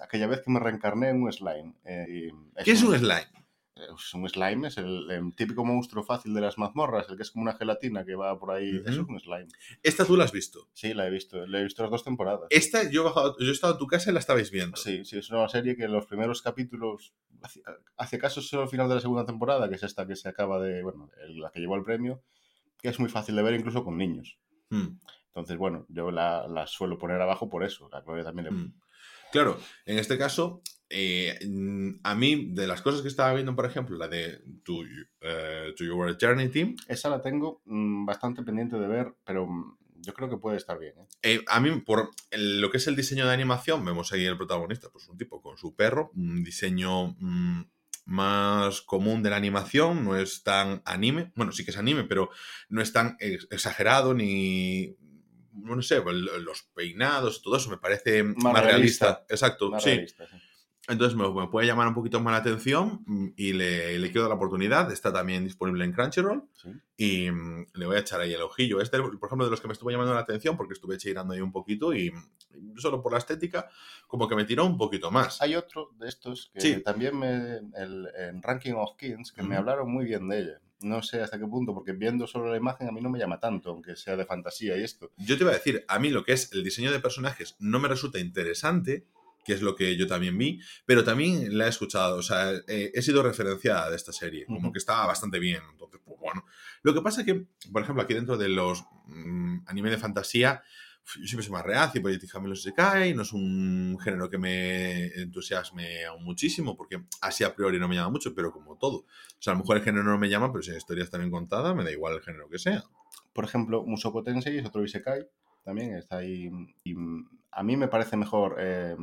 Aquella 0.00 0.28
vez 0.28 0.42
que 0.42 0.50
me 0.52 0.60
reencarné 0.60 1.10
en 1.10 1.22
un 1.22 1.32
slime. 1.32 1.74
Eh, 1.84 2.30
¿Qué 2.64 2.70
es 2.70 2.82
un 2.84 2.96
slime? 2.96 3.43
Es 3.76 4.14
un 4.14 4.28
slime, 4.28 4.68
es 4.68 4.78
el, 4.78 5.32
típico 5.36 5.64
monstruo 5.64 6.04
fácil 6.04 6.32
de 6.32 6.40
las 6.40 6.58
mazmorras, 6.58 7.08
el 7.08 7.16
que 7.16 7.22
es 7.22 7.30
como 7.30 7.42
una 7.42 7.54
gelatina 7.54 8.04
que 8.04 8.14
va 8.14 8.38
por 8.38 8.52
ahí. 8.52 8.80
Eso 8.84 9.02
es 9.02 9.08
un 9.08 9.18
slime. 9.18 9.48
¿Esta 9.82 10.04
tú 10.04 10.16
la 10.16 10.24
has 10.24 10.32
visto? 10.32 10.68
Sí, 10.72 10.94
la 10.94 11.06
he 11.06 11.10
visto. 11.10 11.44
La 11.46 11.58
he 11.58 11.64
visto 11.64 11.82
las 11.82 11.90
dos 11.90 12.04
temporadas. 12.04 12.46
Esta, 12.50 12.88
yo 12.88 13.02
he, 13.02 13.04
bajado, 13.04 13.36
yo 13.38 13.48
he 13.48 13.52
estado 13.52 13.72
en 13.72 13.78
tu 13.78 13.86
casa 13.86 14.10
y 14.10 14.12
la 14.14 14.20
estabais 14.20 14.50
viendo. 14.50 14.76
Sí, 14.76 15.04
sí, 15.04 15.18
es 15.18 15.28
una 15.30 15.48
serie 15.48 15.76
que 15.76 15.84
en 15.84 15.92
los 15.92 16.06
primeros 16.06 16.40
capítulos, 16.40 17.14
hace 17.96 18.18
caso 18.18 18.40
solo 18.40 18.62
al 18.62 18.68
final 18.68 18.88
de 18.88 18.94
la 18.94 19.00
segunda 19.00 19.26
temporada, 19.26 19.68
que 19.68 19.74
es 19.74 19.82
esta 19.82 20.06
que 20.06 20.14
se 20.14 20.28
acaba 20.28 20.60
de, 20.60 20.82
bueno, 20.82 21.10
la 21.30 21.50
que 21.50 21.60
llevó 21.60 21.74
el 21.74 21.82
premio, 21.82 22.22
que 22.78 22.88
es 22.88 23.00
muy 23.00 23.08
fácil 23.08 23.34
de 23.34 23.42
ver 23.42 23.54
incluso 23.54 23.82
con 23.82 23.98
niños. 23.98 24.38
Hmm. 24.70 24.98
Entonces, 25.28 25.56
bueno, 25.56 25.84
yo 25.88 26.12
la, 26.12 26.64
suelo 26.68 26.96
poner 26.96 27.20
abajo 27.20 27.48
por 27.48 27.64
eso. 27.64 27.88
La 27.90 28.04
también 28.04 28.44
le... 28.44 28.50
Hmm. 28.52 28.74
Claro, 29.32 29.58
en 29.84 29.98
este 29.98 30.16
caso, 30.16 30.62
eh, 30.96 31.36
a 32.04 32.14
mí, 32.14 32.50
de 32.52 32.68
las 32.68 32.80
cosas 32.80 33.02
que 33.02 33.08
estaba 33.08 33.34
viendo, 33.34 33.56
por 33.56 33.66
ejemplo, 33.66 33.98
la 33.98 34.06
de 34.06 34.40
To, 34.62 34.74
uh, 34.74 35.74
Your 35.76 36.08
Eternity. 36.08 36.76
Esa 36.86 37.10
la 37.10 37.20
tengo 37.20 37.62
mm, 37.64 38.06
bastante 38.06 38.44
pendiente 38.44 38.76
de 38.76 38.86
ver, 38.86 39.12
pero 39.24 39.44
mm, 39.44 39.76
yo 39.96 40.14
creo 40.14 40.30
que 40.30 40.36
puede 40.36 40.56
estar 40.56 40.78
bien. 40.78 40.94
¿eh? 41.22 41.42
a 41.48 41.58
mí, 41.58 41.80
por 41.80 42.10
lo 42.30 42.70
que 42.70 42.76
es 42.76 42.86
el 42.86 42.94
diseño 42.94 43.26
de 43.26 43.32
animación, 43.32 43.84
vemos 43.84 44.12
ahí 44.12 44.24
el 44.24 44.36
protagonista, 44.36 44.88
pues 44.92 45.08
un 45.08 45.18
tipo 45.18 45.42
con 45.42 45.58
su 45.58 45.74
perro, 45.74 46.12
un 46.14 46.44
diseño 46.44 47.16
mm, 47.18 47.62
más 48.04 48.80
común 48.82 49.20
de 49.24 49.30
la 49.30 49.36
animación, 49.36 50.04
no 50.04 50.16
es 50.16 50.44
tan 50.44 50.80
anime, 50.84 51.32
bueno, 51.34 51.50
sí 51.50 51.64
que 51.64 51.72
es 51.72 51.76
anime, 51.76 52.04
pero 52.04 52.30
no 52.68 52.80
es 52.80 52.92
tan 52.92 53.16
exagerado 53.18 54.14
ni 54.14 54.96
no 55.54 55.80
sé, 55.82 56.02
los 56.04 56.62
peinados, 56.74 57.42
todo 57.42 57.56
eso 57.56 57.70
me 57.70 57.78
parece 57.78 58.22
más, 58.22 58.64
realista. 58.64 59.24
Exacto, 59.28 59.72
sí. 59.80 60.04
Entonces 60.86 61.16
me, 61.16 61.48
puede 61.48 61.66
llamar 61.66 61.88
un 61.88 61.94
poquito 61.94 62.20
más 62.20 62.32
la 62.32 62.38
atención 62.38 63.02
mm, 63.06 63.28
y 63.36 63.52
le, 63.54 63.98
le, 63.98 64.06
quiero 64.08 64.22
dar 64.22 64.30
la 64.30 64.36
oportunidad. 64.36 64.92
Está 64.92 65.12
también 65.12 65.44
disponible 65.44 65.84
en 65.84 65.92
Crunchyroll 65.92 66.44
y 66.96 67.30
mm, 67.30 67.66
le 67.74 67.86
voy 67.86 67.96
a 67.96 68.00
echar 68.00 68.20
ahí 68.20 68.34
el 68.34 68.42
ojillo. 68.42 68.80
Este, 68.80 68.98
por 69.00 69.26
ejemplo, 69.26 69.46
de 69.46 69.50
los 69.50 69.60
que 69.60 69.66
me 69.66 69.72
estuvo 69.72 69.90
llamando 69.90 70.12
la 70.12 70.20
atención 70.20 70.56
porque 70.56 70.74
estuve 70.74 70.98
cheirando 70.98 71.32
ahí 71.32 71.40
un 71.40 71.52
poquito 71.52 71.94
y 71.94 72.10
mm, 72.10 72.76
solo 72.76 73.02
por 73.02 73.12
la 73.12 73.18
estética 73.18 73.68
como 74.06 74.28
que 74.28 74.36
me 74.36 74.44
tiró 74.44 74.66
un 74.66 74.76
poquito 74.76 75.10
más. 75.10 75.40
Hay 75.40 75.56
otro 75.56 75.90
de 75.98 76.08
estos 76.08 76.50
que 76.54 76.80
también 76.80 77.18
me, 77.18 77.56
el, 77.80 78.08
en 78.18 78.42
Ranking 78.42 78.74
of 78.74 78.96
Kings 78.98 79.32
que 79.32 79.42
me 79.42 79.56
hablaron 79.56 79.90
muy 79.90 80.04
bien 80.04 80.28
de 80.28 80.40
ella 80.40 80.60
no 80.84 81.02
sé 81.02 81.20
hasta 81.20 81.38
qué 81.38 81.46
punto, 81.46 81.74
porque 81.74 81.92
viendo 81.92 82.26
solo 82.26 82.50
la 82.50 82.56
imagen 82.56 82.88
a 82.88 82.92
mí 82.92 83.00
no 83.00 83.10
me 83.10 83.18
llama 83.18 83.40
tanto, 83.40 83.70
aunque 83.70 83.96
sea 83.96 84.16
de 84.16 84.26
fantasía 84.26 84.76
y 84.76 84.84
esto. 84.84 85.10
Yo 85.16 85.36
te 85.36 85.42
iba 85.42 85.50
a 85.50 85.54
decir, 85.54 85.84
a 85.88 85.98
mí 85.98 86.10
lo 86.10 86.24
que 86.24 86.32
es 86.32 86.52
el 86.52 86.62
diseño 86.62 86.92
de 86.92 87.00
personajes 87.00 87.56
no 87.58 87.80
me 87.80 87.88
resulta 87.88 88.18
interesante, 88.18 89.06
que 89.44 89.52
es 89.52 89.62
lo 89.62 89.76
que 89.76 89.96
yo 89.96 90.06
también 90.06 90.36
vi, 90.36 90.60
pero 90.86 91.04
también 91.04 91.56
la 91.56 91.66
he 91.66 91.68
escuchado, 91.68 92.16
o 92.16 92.22
sea, 92.22 92.52
eh, 92.66 92.90
he 92.94 93.02
sido 93.02 93.22
referenciada 93.22 93.90
de 93.90 93.96
esta 93.96 94.12
serie, 94.12 94.46
como 94.46 94.72
que 94.72 94.78
estaba 94.78 95.06
bastante 95.06 95.38
bien, 95.38 95.62
entonces, 95.70 96.00
pues 96.04 96.18
bueno. 96.18 96.44
Lo 96.82 96.94
que 96.94 97.02
pasa 97.02 97.20
es 97.20 97.26
que, 97.26 97.46
por 97.72 97.82
ejemplo, 97.82 98.02
aquí 98.02 98.14
dentro 98.14 98.36
de 98.36 98.48
los 98.48 98.84
mm, 99.06 99.58
anime 99.66 99.90
de 99.90 99.98
fantasía, 99.98 100.62
yo 101.20 101.26
siempre 101.26 101.44
soy 101.44 101.52
más 101.52 101.64
reacio, 101.64 102.00
porque 102.00 102.18
los 102.48 102.62
se 102.62 102.72
cae, 102.72 103.14
no 103.14 103.22
es 103.22 103.32
un 103.32 103.98
género 104.02 104.30
que 104.30 104.38
me 104.38 105.06
entusiasme 105.20 106.04
aún 106.06 106.24
muchísimo, 106.24 106.76
porque 106.76 107.04
así 107.20 107.44
a 107.44 107.54
priori 107.54 107.78
no 107.78 107.88
me 107.88 107.94
llama 107.94 108.10
mucho, 108.10 108.34
pero 108.34 108.50
como 108.50 108.76
todo. 108.76 108.98
O 108.98 109.06
sea, 109.38 109.52
a 109.52 109.56
lo 109.56 109.60
mejor 109.60 109.76
el 109.76 109.82
género 109.82 110.04
no 110.04 110.18
me 110.18 110.30
llama, 110.30 110.50
pero 110.50 110.62
si 110.62 110.70
la 110.70 110.78
historia 110.78 111.04
está 111.04 111.18
bien 111.18 111.30
contada, 111.30 111.74
me 111.74 111.84
da 111.84 111.92
igual 111.92 112.14
el 112.14 112.22
género 112.22 112.48
que 112.48 112.58
sea. 112.58 112.82
por 113.32 113.44
ejemplo, 113.44 113.84
Musoko 113.84 114.22
Tensei 114.22 114.58
es 114.58 114.66
otro 114.66 114.84
Isekai, 114.84 115.26
también 115.62 115.96
está 115.96 116.18
ahí. 116.18 116.50
Y 116.84 116.94
a 117.54 117.62
mí 117.62 117.76
me 117.76 117.88
parece 117.88 118.16
mejor 118.16 118.56
eh, 118.58 118.96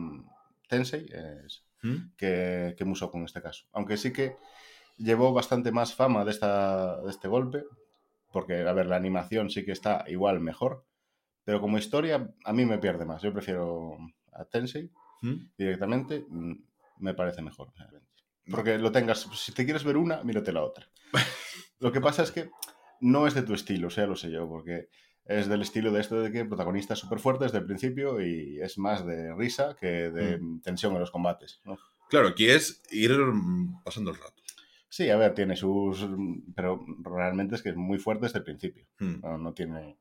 Tensei 0.68 1.06
es, 1.06 1.66
¿Mm? 1.82 2.16
que, 2.18 2.76
que 2.78 2.84
en 2.84 3.24
este 3.26 3.42
caso. 3.42 3.66
Aunque 3.74 3.98
sí 3.98 4.14
que 4.14 4.38
llevó 4.98 5.34
bastante 5.34 5.72
más 5.72 5.94
fama 5.94 6.24
de, 6.26 6.32
esta, 6.32 7.02
de 7.02 7.10
este 7.10 7.28
golpe, 7.28 7.64
porque, 8.32 8.62
a 8.68 8.74
ver, 8.74 8.86
la 8.86 8.96
animación 8.96 9.50
sí 9.50 9.66
que 9.66 9.72
está 9.72 10.06
igual 10.08 10.40
mejor, 10.40 10.86
pero 11.44 11.60
como 11.60 11.78
historia 11.78 12.34
a 12.46 12.54
mí 12.54 12.66
me 12.66 12.78
pierde 12.78 13.06
más. 13.06 13.22
Yo 13.22 13.34
prefiero 13.34 13.98
a 14.34 14.46
Tensei 14.46 14.92
¿Mm? 15.22 15.36
directamente, 15.58 16.26
mm, 16.28 16.54
me 17.00 17.14
parece 17.14 17.42
mejor. 17.42 17.74
Porque 18.50 18.78
lo 18.78 18.92
tengas, 18.92 19.28
si 19.36 19.54
te 19.54 19.66
quieres 19.66 19.84
ver 19.84 19.98
una, 19.98 20.24
mírate 20.24 20.52
la 20.52 20.64
otra. 20.64 20.88
Lo 21.80 21.92
que 21.92 22.02
pasa 22.02 22.24
es 22.24 22.32
que 22.32 22.50
no 23.00 23.28
es 23.28 23.34
de 23.34 23.42
tu 23.42 23.54
estilo, 23.54 23.88
o 23.88 23.90
sea, 23.90 24.06
lo 24.06 24.16
sé 24.16 24.32
yo, 24.32 24.48
porque 24.48 24.90
es 25.40 25.48
del 25.48 25.62
estilo 25.62 25.92
de 25.92 26.02
esto 26.02 26.22
de 26.22 26.32
que 26.32 26.42
el 26.42 26.48
protagonista 26.48 26.94
es 26.94 27.00
súper 27.00 27.20
fuerte 27.20 27.46
desde 27.46 27.60
el 27.60 27.66
principio 27.66 28.22
y 28.22 28.60
es 28.62 28.78
más 28.78 29.06
de 29.06 29.34
risa 29.34 29.76
que 29.80 30.10
de 30.10 30.40
tensión 30.64 30.94
en 30.94 31.00
los 31.00 31.12
combates. 31.12 31.62
¿no? 31.66 31.78
Claro, 32.10 32.30
aquí 32.30 32.50
es 32.50 32.82
ir 32.92 33.12
mm, 33.12 33.84
pasando 33.84 34.12
el 34.12 34.18
rato. 34.18 34.42
Sí, 34.90 35.10
a 35.10 35.16
ver, 35.16 35.34
tiene 35.34 35.56
sus... 35.56 36.06
Pero 36.56 36.86
realmente 37.02 37.56
es 37.56 37.62
que 37.62 37.70
es 37.70 37.76
muy 37.76 37.98
fuerte 37.98 38.26
desde 38.26 38.40
el 38.40 38.44
principio. 38.44 38.86
Mm. 39.00 39.22
No, 39.22 39.38
no 39.38 39.54
tiene... 39.54 39.98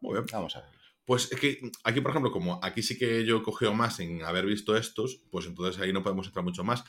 Muy 0.00 0.14
bien. 0.14 0.26
Vamos 0.32 0.56
a 0.56 0.60
ver. 0.60 0.77
Pues 1.08 1.32
es 1.32 1.40
que 1.40 1.58
aquí, 1.84 2.02
por 2.02 2.10
ejemplo, 2.10 2.30
como 2.30 2.60
aquí 2.62 2.82
sí 2.82 2.98
que 2.98 3.24
yo 3.24 3.42
cogeo 3.42 3.72
más 3.72 3.98
en 3.98 4.22
haber 4.24 4.44
visto 4.44 4.76
estos, 4.76 5.22
pues 5.30 5.46
entonces 5.46 5.80
ahí 5.80 5.90
no 5.90 6.02
podemos 6.02 6.26
entrar 6.26 6.44
mucho 6.44 6.64
más. 6.64 6.84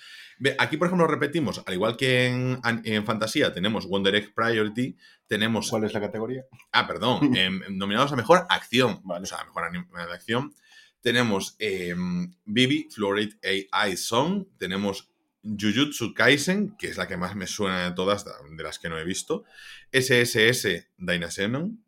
Aquí, 0.58 0.76
por 0.76 0.88
ejemplo, 0.88 1.08
repetimos, 1.08 1.64
al 1.66 1.74
igual 1.74 1.96
que 1.96 2.26
en, 2.26 2.60
en 2.84 3.06
Fantasía 3.06 3.54
tenemos 3.54 3.88
Wonder 3.88 4.14
Egg 4.16 4.34
Priority, 4.36 4.98
tenemos... 5.26 5.70
¿Cuál 5.70 5.86
es 5.86 5.94
la 5.94 6.02
categoría? 6.02 6.44
Ah, 6.74 6.86
perdón, 6.86 7.34
em, 7.38 7.62
nominados 7.70 8.12
a 8.12 8.18
Mejor 8.18 8.46
Acción, 8.50 9.00
Vale. 9.06 9.24
o 9.24 9.26
sea, 9.26 9.42
Mejor 9.46 9.64
Anime 9.64 9.86
de 9.94 10.14
Acción. 10.14 10.54
Tenemos 11.00 11.56
em, 11.58 12.34
Bibi, 12.44 12.90
Fluorite 12.92 13.38
AI 13.72 13.96
Song, 13.96 14.48
tenemos 14.58 15.10
Jujutsu 15.44 16.14
Kaisen, 16.14 16.76
que 16.78 16.88
es 16.88 16.98
la 16.98 17.08
que 17.08 17.16
más 17.16 17.38
me 17.38 17.48
suena 17.48 17.86
de 17.86 17.96
todas, 17.96 18.26
de 18.26 18.64
las 18.64 18.80
que 18.80 18.90
no 18.90 19.00
he 19.00 19.06
visto, 19.06 19.46
SSS 19.94 20.90
Dynazenon, 20.98 21.86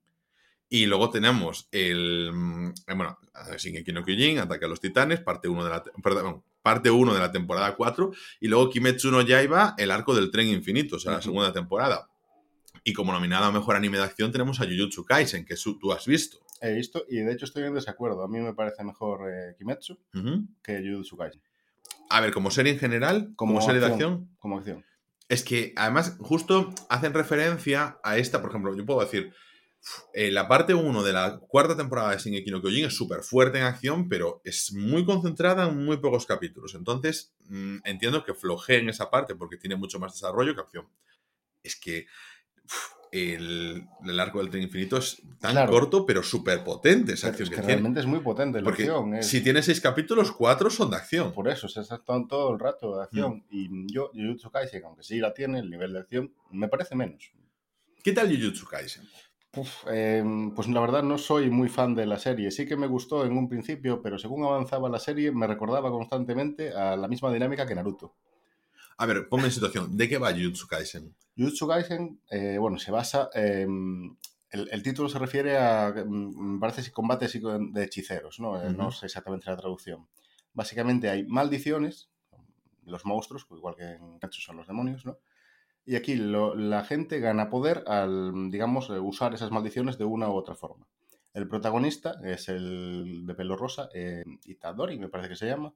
y 0.74 0.86
luego 0.86 1.10
tenemos 1.10 1.68
el. 1.74 2.32
mm, 2.34 2.74
Bueno, 2.96 3.20
Shingeki 3.58 3.92
no 3.92 4.06
Kyojin, 4.06 4.40
Ataque 4.40 4.64
a 4.64 4.68
los 4.70 4.80
Titanes, 4.80 5.20
parte 5.20 5.50
1 5.50 5.66
de 5.66 5.70
la, 5.70 5.84
perdón, 6.02 6.44
parte 6.62 6.90
1 6.90 7.14
de 7.14 7.20
la 7.20 7.30
temporada 7.30 7.76
4. 7.76 8.10
Y 8.40 8.48
luego 8.48 8.70
Kimetsu 8.70 9.12
no 9.12 9.22
Yaiba, 9.22 9.76
el 9.78 9.92
arco 9.92 10.16
del 10.16 10.32
tren 10.32 10.48
infinito, 10.48 10.96
o 10.96 11.00
sea, 11.00 11.12
la 11.12 11.22
segunda 11.22 11.52
temporada. 11.52 12.08
Y 12.86 12.94
como 12.94 13.12
nominada 13.12 13.48
a 13.48 13.52
mejor 13.52 13.76
anime 13.76 13.98
de 13.98 14.06
acción, 14.06 14.32
tenemos 14.32 14.62
a 14.62 14.64
Jujutsu 14.66 15.04
Kaisen, 15.04 15.44
que 15.44 15.56
tú 15.78 15.92
has 15.92 16.06
visto. 16.06 16.40
He 16.62 16.74
visto 16.74 17.04
y 17.10 17.18
de 17.18 17.34
hecho 17.34 17.44
estoy 17.44 17.64
en 17.64 17.74
desacuerdo. 17.74 18.24
A 18.24 18.30
mí 18.30 18.40
me 18.40 18.54
parece 18.54 18.82
mejor 18.86 19.30
eh, 19.30 19.56
Kimetsu 19.58 20.00
Ujú. 20.16 20.46
que 20.64 20.80
Jujutsu 20.82 21.18
Kaisen 21.18 21.42
A 22.10 22.22
ver, 22.22 22.32
como 22.32 22.50
serie 22.50 22.72
en 22.72 22.80
general, 22.80 23.34
como, 23.36 23.56
Como 23.56 23.66
serie 23.66 23.82
de 23.82 23.88
acción, 23.88 24.30
como 24.40 24.58
acción. 24.60 24.86
Es 25.28 25.44
que 25.44 25.74
además 25.76 26.16
justo 26.22 26.74
hacen 26.88 27.14
referencia 27.14 27.98
a 28.04 28.18
esta, 28.18 28.40
por 28.42 28.52
ejemplo, 28.52 28.74
yo 28.74 28.86
puedo 28.86 29.02
decir, 29.02 29.34
eh, 30.14 30.32
la 30.32 30.48
parte 30.48 30.74
1 30.74 31.04
de 31.04 31.14
la 31.14 31.40
cuarta 31.40 31.76
temporada 31.76 32.12
de 32.12 32.18
Shingeki 32.20 32.52
no 32.52 32.62
Kyojin 32.62 32.86
es 32.86 32.96
súper 32.96 33.24
fuerte 33.24 33.58
en 33.58 33.64
acción, 33.66 34.08
pero 34.10 34.42
es 34.44 34.72
muy 34.74 35.06
concentrada 35.06 35.68
en 35.68 35.84
muy 35.84 35.98
pocos 35.98 36.26
capítulos. 36.26 36.76
Entonces, 36.76 37.34
mm, 37.50 37.78
entiendo 37.86 38.24
que 38.24 38.34
flojee 38.34 38.78
en 38.80 38.90
esa 38.90 39.10
parte 39.10 39.36
porque 39.36 39.58
tiene 39.58 39.76
mucho 39.76 40.00
más 40.00 40.14
desarrollo 40.14 40.54
que 40.56 40.62
acción. 40.62 40.88
Es 41.64 41.76
que 41.76 42.06
uf, 42.66 42.92
el, 43.12 43.86
el 44.06 44.20
arco 44.22 44.40
del 44.40 44.50
tren 44.50 44.64
infinito 44.64 44.98
es 44.98 45.22
tan 45.40 45.52
Claro. 45.52 45.72
corto, 45.72 46.06
pero 46.06 46.24
súper 46.24 46.64
potente 46.64 47.14
esa 47.14 47.28
Es 47.28 47.32
acción 47.32 47.50
que 47.50 47.56
que, 47.56 47.62
tiene. 47.62 47.74
realmente 47.74 48.00
es 48.00 48.06
muy 48.06 48.20
potente 48.22 48.60
la 48.60 48.64
Porque 48.64 48.84
acción. 48.84 49.16
es- 49.16 49.28
si 49.28 49.42
tiene 49.42 49.62
seis 49.62 49.82
capítulos, 49.82 50.32
cuatro 50.32 50.70
son 50.70 50.92
de 50.92 50.96
acción. 50.98 51.34
Por 51.34 51.50
eso, 51.50 51.68
se 51.68 51.82
está 51.82 51.98
todo, 51.98 52.26
todo 52.28 52.54
el 52.54 52.60
rato 52.60 52.96
de 52.98 53.04
acción. 53.04 53.44
Mm. 53.50 53.88
Y 53.88 53.94
yo, 53.94 54.12
Jujutsu 54.14 54.50
Kaisen, 54.50 54.84
aunque 54.86 55.04
sí 55.04 55.18
la 55.20 55.34
tiene, 55.34 55.60
el 55.60 55.70
nivel 55.70 55.92
de 55.94 56.00
acción 56.00 56.34
me 56.52 56.68
parece 56.70 56.96
menos. 56.96 57.32
¿Qué 58.04 58.14
tal 58.14 58.30
Jujutsu 58.34 58.66
Kaisen? 58.66 59.04
Uf, 59.54 59.86
eh, 59.92 60.24
pues 60.56 60.70
la 60.70 60.80
verdad 60.80 61.04
no 61.04 61.18
soy 61.18 61.50
muy 61.50 61.68
fan 61.68 61.94
de 61.94 62.06
la 62.06 62.18
serie. 62.18 62.52
Sí 62.52 62.66
que 62.66 62.78
me 62.78 62.88
gustó 62.88 63.26
en 63.26 63.38
un 63.38 63.50
principio, 63.50 64.02
pero 64.02 64.18
según 64.18 64.46
avanzaba 64.46 64.88
la 64.90 65.00
serie 65.00 65.32
me 65.32 65.46
recordaba 65.46 65.92
constantemente 65.92 66.72
a 66.72 66.96
la 66.96 67.08
misma 67.10 67.32
dinámica 67.34 67.66
que 67.66 67.76
Naruto. 67.76 68.16
A 68.98 69.06
ver, 69.06 69.28
ponme 69.28 69.46
en 69.46 69.52
situación. 69.52 69.98
¿De 69.98 70.08
qué 70.08 70.18
va 70.18 70.32
Jujutsu 70.32 70.68
Kaisen? 70.68 71.14
Jujutsu 71.38 71.68
Kaisen, 71.68 72.22
eh, 72.30 72.58
bueno, 72.60 72.80
se 72.80 72.92
basa... 72.92 73.30
eh, 73.34 73.68
el, 74.52 74.68
el 74.70 74.84
título 74.84 75.08
se 75.10 75.18
refiere 75.18 75.58
a, 75.58 75.94
mm, 76.06 76.60
parece, 76.60 76.92
combates 76.92 77.34
de 77.42 77.84
hechiceros, 77.84 78.40
¿no? 78.40 78.62
Eh, 78.62 78.70
No 78.72 78.92
sé 78.92 79.06
exactamente 79.06 79.50
la 79.50 79.58
traducción. 79.58 80.08
Básicamente 80.54 81.10
hay 81.10 81.26
maldiciones, 81.26 82.10
los 82.86 83.06
monstruos, 83.06 83.48
igual 83.52 83.76
que 83.76 83.84
en 83.84 84.20
Natsu 84.22 84.42
son 84.42 84.58
los 84.58 84.68
demonios, 84.68 85.06
¿no? 85.06 85.18
Y 85.86 85.96
aquí 85.96 86.16
la 86.16 86.84
gente 86.84 87.20
gana 87.20 87.50
poder 87.50 87.84
al, 87.88 88.52
digamos, 88.52 88.90
eh, 88.90 89.00
usar 89.00 89.34
esas 89.34 89.52
maldiciones 89.52 89.98
de 89.98 90.06
una 90.06 90.30
u 90.30 90.34
otra 90.34 90.56
forma. 90.56 90.88
El 91.34 91.48
protagonista 91.48 92.20
es 92.24 92.50
el 92.50 93.26
de 93.26 93.34
pelo 93.36 93.56
rosa, 93.56 93.90
eh, 93.94 94.24
Itadori, 94.46 95.00
me 95.00 95.10
parece 95.10 95.30
que 95.30 95.36
se 95.36 95.48
llama. 95.48 95.74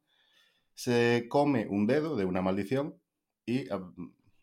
Se 0.74 1.28
come 1.30 1.68
un 1.68 1.88
dedo 1.88 2.16
de 2.16 2.26
una 2.26 2.42
maldición 2.42 3.00
y 3.46 3.70
ah, 3.70 3.82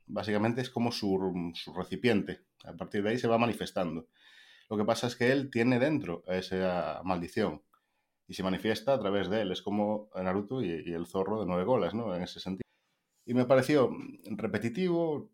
básicamente 0.06 0.62
es 0.62 0.70
como 0.70 0.90
su, 0.90 1.52
su 1.54 1.72
recipiente. 1.74 2.40
A 2.64 2.72
partir 2.74 3.02
de 3.02 3.10
ahí 3.10 3.18
se 3.18 3.28
va 3.28 3.38
manifestando. 3.38 4.08
Lo 4.70 4.76
que 4.76 4.84
pasa 4.84 5.06
es 5.06 5.16
que 5.16 5.30
él 5.32 5.50
tiene 5.50 5.78
dentro 5.78 6.24
esa 6.26 7.02
maldición 7.04 7.62
y 8.26 8.34
se 8.34 8.42
manifiesta 8.42 8.94
a 8.94 8.98
través 8.98 9.28
de 9.28 9.42
él. 9.42 9.52
Es 9.52 9.62
como 9.62 10.10
Naruto 10.14 10.62
y, 10.62 10.68
y 10.86 10.92
el 10.92 11.06
zorro 11.06 11.40
de 11.40 11.46
nueve 11.46 11.66
colas, 11.66 11.94
¿no? 11.94 12.14
En 12.16 12.22
ese 12.22 12.40
sentido. 12.40 12.62
Y 13.26 13.34
me 13.34 13.44
pareció 13.44 13.90
repetitivo, 14.24 15.18
mm, 15.18 15.31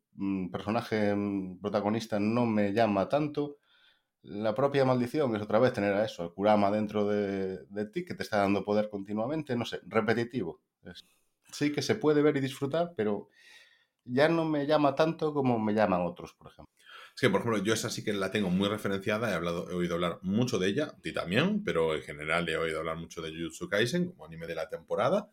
personaje 0.51 1.15
mm, 1.15 1.61
protagonista 1.61 2.19
no 2.19 2.47
me 2.47 2.73
llama 2.73 3.09
tanto. 3.09 3.59
La 4.23 4.55
propia 4.55 4.85
maldición 4.85 5.35
es 5.37 5.43
otra 5.43 5.59
vez 5.59 5.73
tener 5.73 5.95
a 5.95 6.05
eso, 6.05 6.25
a 6.25 6.35
Kurama 6.35 6.71
dentro 6.71 7.07
de, 7.09 7.65
de 7.67 7.87
ti, 7.87 8.05
que 8.05 8.15
te 8.15 8.23
está 8.23 8.39
dando 8.39 8.65
poder 8.65 8.91
continuamente, 8.91 9.57
no 9.57 9.65
sé, 9.65 9.81
repetitivo. 9.87 10.61
Sí 11.53 11.73
que 11.73 11.83
se 11.83 11.95
puede 11.95 12.23
ver 12.23 12.37
y 12.37 12.41
disfrutar, 12.41 12.93
pero 12.97 13.29
ya 14.05 14.29
no 14.29 14.45
me 14.45 14.67
llama 14.67 14.95
tanto 14.95 15.33
como 15.33 15.59
me 15.59 15.75
llaman 15.75 16.03
otros, 16.03 16.35
por 16.35 16.51
ejemplo. 16.51 16.73
Es 17.15 17.21
que, 17.21 17.31
por 17.31 17.41
ejemplo, 17.41 17.63
yo 17.63 17.75
esa 17.75 17.91
sí 17.91 18.05
que 18.05 18.13
la 18.13 18.31
tengo 18.31 18.49
muy 18.49 18.69
referenciada, 18.69 19.31
he, 19.31 19.35
hablado, 19.35 19.71
he 19.71 19.75
oído 19.75 19.97
hablar 19.97 20.19
mucho 20.23 20.59
de 20.59 20.69
ella, 20.69 20.85
a 20.97 21.01
ti 21.01 21.13
también, 21.13 21.63
pero 21.65 21.95
en 21.95 22.03
general 22.03 22.49
he 22.49 22.57
oído 22.57 22.79
hablar 22.79 22.97
mucho 22.97 23.21
de 23.21 23.31
Jujutsu 23.31 23.69
Kaisen 23.69 24.07
como 24.07 24.25
anime 24.25 24.47
de 24.47 24.55
la 24.55 24.69
temporada. 24.69 25.31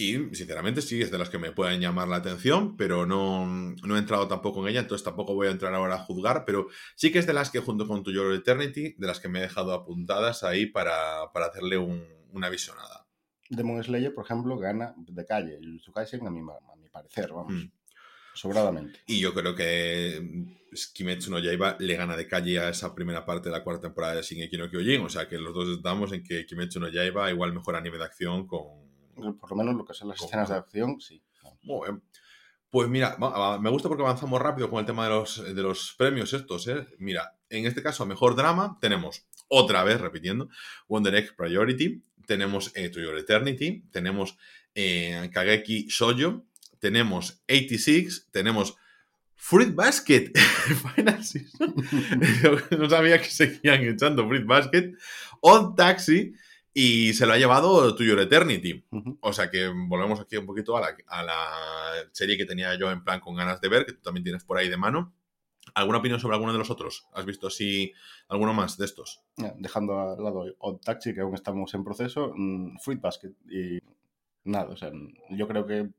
Y, 0.00 0.34
sinceramente, 0.34 0.80
sí, 0.82 1.00
es 1.02 1.10
de 1.10 1.18
las 1.18 1.28
que 1.30 1.38
me 1.38 1.52
pueden 1.52 1.80
llamar 1.80 2.08
la 2.08 2.16
atención, 2.16 2.76
pero 2.76 3.04
no, 3.06 3.46
no 3.46 3.96
he 3.96 3.98
entrado 3.98 4.26
tampoco 4.28 4.62
en 4.62 4.68
ella, 4.70 4.80
entonces 4.80 5.04
tampoco 5.04 5.34
voy 5.34 5.48
a 5.48 5.50
entrar 5.50 5.74
ahora 5.74 5.96
a 5.96 5.98
juzgar, 5.98 6.44
pero 6.46 6.68
sí 6.96 7.12
que 7.12 7.18
es 7.18 7.26
de 7.26 7.32
las 7.34 7.50
que, 7.50 7.60
junto 7.60 7.86
con 7.86 8.02
Tu 8.02 8.12
Your 8.12 8.32
Eternity, 8.34 8.94
de 8.96 9.06
las 9.06 9.20
que 9.20 9.28
me 9.28 9.38
he 9.40 9.42
dejado 9.42 9.72
apuntadas 9.74 10.42
ahí 10.42 10.66
para, 10.66 11.30
para 11.34 11.46
hacerle 11.46 11.76
un- 11.78 12.04
una 12.32 12.48
visionada. 12.48 13.06
Demon 13.48 13.82
Slayer, 13.82 14.14
por 14.14 14.24
ejemplo, 14.24 14.56
gana 14.56 14.94
de 14.96 15.26
calle. 15.26 15.58
Jujutsu 15.62 15.92
Kaisen, 15.92 16.26
a 16.26 16.30
mi, 16.30 16.40
a 16.40 16.76
mi 16.76 16.88
parecer, 16.88 17.30
vamos, 17.32 17.52
Mm. 17.52 17.70
sobradamente. 18.34 19.00
Y 19.06 19.18
yo 19.20 19.34
creo 19.34 19.54
que 19.56 20.20
mm, 20.22 20.74
Kimetsu 20.94 21.30
no 21.32 21.40
Yaiba 21.40 21.76
le 21.80 21.96
gana 21.96 22.16
de 22.16 22.28
calle 22.28 22.60
a 22.60 22.68
esa 22.68 22.94
primera 22.94 23.26
parte 23.26 23.48
de 23.48 23.56
la 23.56 23.64
cuarta 23.64 23.82
temporada 23.88 24.14
de 24.14 24.22
Shingeki 24.22 24.56
no 24.56 24.70
Kyojin. 24.70 25.00
O 25.02 25.08
sea 25.08 25.28
que 25.28 25.36
los 25.36 25.52
dos 25.52 25.68
estamos 25.76 26.12
en 26.12 26.22
que 26.22 26.46
Kimetsu 26.46 26.78
no 26.78 26.88
Yaiba 26.88 27.30
igual 27.30 27.52
mejor 27.52 27.74
anime 27.76 27.98
de 27.98 28.04
acción 28.04 28.46
con... 28.46 28.88
Por 29.20 29.50
lo 29.50 29.56
menos 29.56 29.74
lo 29.74 29.84
que 29.84 29.94
son 29.94 30.08
las 30.08 30.22
escenas 30.22 30.48
de 30.48 30.56
acción, 30.56 31.00
sí. 31.00 31.22
Muy 31.62 31.88
bien. 31.88 32.02
Pues 32.70 32.88
mira, 32.88 33.16
me 33.60 33.70
gusta 33.70 33.88
porque 33.88 34.04
avanzamos 34.04 34.40
rápido 34.40 34.70
con 34.70 34.78
el 34.78 34.86
tema 34.86 35.04
de 35.04 35.10
los, 35.10 35.54
de 35.54 35.62
los 35.62 35.94
premios 35.98 36.32
estos. 36.32 36.68
¿eh? 36.68 36.86
Mira, 36.98 37.36
en 37.48 37.66
este 37.66 37.82
caso, 37.82 38.06
mejor 38.06 38.36
drama, 38.36 38.78
tenemos 38.80 39.26
otra 39.48 39.82
vez, 39.82 40.00
repitiendo, 40.00 40.48
Wonder 40.86 41.16
Egg 41.16 41.34
Priority, 41.34 42.00
tenemos 42.26 42.70
eh, 42.76 42.88
To 42.88 43.00
Your 43.00 43.18
Eternity, 43.18 43.82
tenemos 43.90 44.38
eh, 44.76 45.28
Kageki 45.32 45.88
Shoujo, 45.88 46.44
tenemos 46.78 47.42
86, 47.48 48.28
tenemos 48.30 48.76
Fruit 49.34 49.74
Basket 49.74 50.30
Final 50.94 51.24
Season. 51.24 51.74
no 52.78 52.88
sabía 52.88 53.20
que 53.20 53.30
seguían 53.30 53.82
echando 53.82 54.28
Fruit 54.28 54.46
Basket. 54.46 54.92
On 55.40 55.74
Taxi 55.74 56.34
y 56.72 57.12
se 57.14 57.26
lo 57.26 57.32
ha 57.32 57.38
llevado 57.38 57.94
To 57.94 58.04
Your 58.04 58.20
Eternity. 58.20 58.86
O 59.20 59.32
sea 59.32 59.50
que 59.50 59.68
volvemos 59.68 60.20
aquí 60.20 60.36
un 60.36 60.46
poquito 60.46 60.76
a 60.76 60.80
la, 60.80 60.96
a 61.06 61.22
la 61.22 62.10
serie 62.12 62.36
que 62.36 62.46
tenía 62.46 62.74
yo 62.76 62.90
en 62.90 63.02
plan 63.02 63.20
con 63.20 63.34
ganas 63.34 63.60
de 63.60 63.68
ver, 63.68 63.86
que 63.86 63.92
tú 63.92 64.02
también 64.02 64.24
tienes 64.24 64.44
por 64.44 64.58
ahí 64.58 64.68
de 64.68 64.76
mano. 64.76 65.14
¿Alguna 65.74 65.98
opinión 65.98 66.18
sobre 66.18 66.34
alguno 66.34 66.52
de 66.52 66.58
los 66.58 66.70
otros? 66.70 67.06
¿Has 67.12 67.24
visto 67.24 67.46
así 67.46 67.92
alguno 68.28 68.52
más 68.52 68.76
de 68.76 68.86
estos? 68.86 69.22
Dejando 69.58 70.00
al 70.00 70.22
lado 70.22 70.44
Odd 70.58 70.80
Taxi, 70.80 71.14
que 71.14 71.20
aún 71.20 71.34
estamos 71.34 71.72
en 71.74 71.84
proceso, 71.84 72.32
mm, 72.34 72.78
Fruit 72.78 73.00
Basket 73.00 73.32
y 73.48 73.78
nada, 74.44 74.70
o 74.70 74.76
sea, 74.76 74.90
yo 75.30 75.46
creo 75.46 75.66
que 75.66 75.90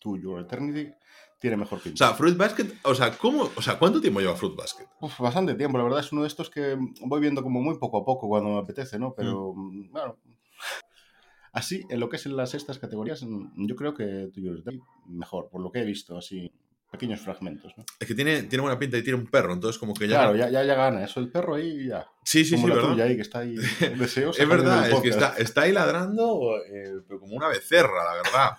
To 0.00 0.16
Your, 0.16 0.40
Eternity 0.40 0.92
tiene 1.38 1.56
mejor 1.56 1.78
O 1.78 1.82
pinta. 1.82 2.06
sea, 2.06 2.14
Fruit 2.14 2.36
Basket, 2.36 2.66
o 2.82 2.94
sea, 2.94 3.16
¿cómo, 3.16 3.50
o 3.54 3.62
sea, 3.62 3.78
¿cuánto 3.78 4.00
tiempo 4.00 4.20
lleva 4.20 4.36
Fruit 4.36 4.56
Basket? 4.56 4.86
Uf, 5.00 5.18
bastante 5.20 5.54
tiempo, 5.54 5.78
la 5.78 5.84
verdad 5.84 6.00
es 6.00 6.12
uno 6.12 6.22
de 6.22 6.28
estos 6.28 6.50
que 6.50 6.76
voy 7.02 7.20
viendo 7.20 7.42
como 7.42 7.60
muy 7.60 7.78
poco 7.78 7.98
a 7.98 8.04
poco 8.04 8.28
cuando 8.28 8.50
me 8.50 8.58
apetece, 8.58 8.98
¿no? 8.98 9.14
Pero, 9.14 9.52
mm, 9.54 9.90
bueno. 9.90 10.16
Así, 11.52 11.86
en 11.88 12.00
lo 12.00 12.10
que 12.10 12.16
es 12.16 12.26
en 12.26 12.36
las 12.36 12.52
estas 12.54 12.78
categorías, 12.78 13.22
mm, 13.22 13.66
yo 13.66 13.76
creo 13.76 13.94
que 13.94 14.24
Eternity 14.24 14.80
mejor, 15.06 15.48
por 15.48 15.62
lo 15.62 15.72
que 15.72 15.80
he 15.80 15.84
visto, 15.84 16.18
así, 16.18 16.52
pequeños 16.90 17.20
fragmentos, 17.20 17.72
¿no? 17.76 17.84
Es 17.98 18.06
que 18.06 18.14
tiene, 18.14 18.42
tiene 18.44 18.62
buena 18.62 18.78
pinta 18.78 18.98
y 18.98 19.02
tiene 19.02 19.18
un 19.18 19.26
perro, 19.26 19.52
entonces 19.54 19.78
como 19.78 19.94
que 19.94 20.06
ya... 20.06 20.18
Claro, 20.18 20.36
ya, 20.36 20.50
ya, 20.50 20.64
ya 20.64 20.74
gana, 20.74 21.04
eso 21.04 21.20
el 21.20 21.30
perro 21.30 21.54
ahí 21.54 21.88
ya. 21.88 22.06
Sí, 22.24 22.44
sí, 22.44 22.54
como 22.56 22.66
sí, 22.66 22.68
la 22.68 22.74
¿verdad? 22.76 22.90
tuya 22.90 23.04
ahí, 23.04 23.16
que 23.16 23.22
está 23.22 23.38
ahí 23.40 23.54
deseosa. 23.98 24.42
Es 24.42 24.48
verdad, 24.48 24.90
es 24.90 25.00
que 25.00 25.08
está, 25.08 25.34
está 25.38 25.62
ahí 25.62 25.72
ladrando 25.72 26.58
eh, 26.66 27.00
pero 27.08 27.20
como 27.20 27.34
una 27.34 27.48
becerra, 27.48 28.04
la 28.04 28.14
verdad. 28.14 28.50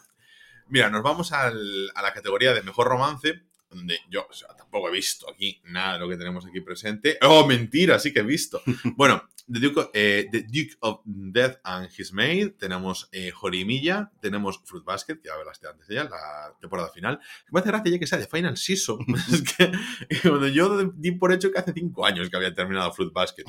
Mira, 0.69 0.89
nos 0.89 1.03
vamos 1.03 1.31
al- 1.31 1.91
a 1.95 2.01
la 2.01 2.13
categoría 2.13 2.53
de 2.53 2.61
mejor 2.63 2.87
romance, 2.87 3.41
donde 3.69 3.99
yo 4.09 4.25
o 4.29 4.33
sea, 4.33 4.49
tampoco 4.55 4.89
he 4.89 4.91
visto 4.91 5.29
aquí 5.29 5.61
nada 5.65 5.93
de 5.93 5.99
lo 5.99 6.09
que 6.09 6.17
tenemos 6.17 6.45
aquí 6.45 6.61
presente. 6.61 7.17
¡Oh, 7.21 7.45
mentira! 7.45 7.99
Sí 7.99 8.13
que 8.13 8.19
he 8.21 8.23
visto. 8.23 8.61
Bueno, 8.95 9.23
The 9.51 9.59
Duke, 9.59 9.79
of, 9.79 9.89
eh, 9.93 10.27
The 10.29 10.41
Duke 10.43 10.75
of 10.81 11.01
Death 11.05 11.59
and 11.63 11.89
His 11.97 12.11
Maid, 12.11 12.51
tenemos 12.59 13.07
eh, 13.13 13.31
Jorimilla, 13.31 14.11
tenemos 14.21 14.59
Fruit 14.65 14.83
Basket, 14.83 15.15
que 15.21 15.27
ya 15.29 15.35
hablaste 15.35 15.67
antes 15.69 15.87
de 15.87 15.95
ella, 15.95 16.03
la 16.09 16.53
temporada 16.59 16.89
final. 16.89 17.19
Me 17.51 17.61
hace 17.61 17.69
gracia 17.69 17.91
ya 17.93 17.99
que 17.99 18.07
sea 18.07 18.17
de 18.17 18.27
Final 18.27 18.57
Season. 18.57 18.99
es 19.31 19.43
que 19.53 19.71
cuando 20.21 20.47
yo 20.49 20.83
di 20.95 21.11
por 21.11 21.31
hecho 21.31 21.49
que 21.51 21.59
hace 21.59 21.71
cinco 21.73 22.05
años 22.05 22.29
que 22.29 22.35
había 22.35 22.53
terminado 22.53 22.91
Fruit 22.93 23.13
Basket. 23.13 23.45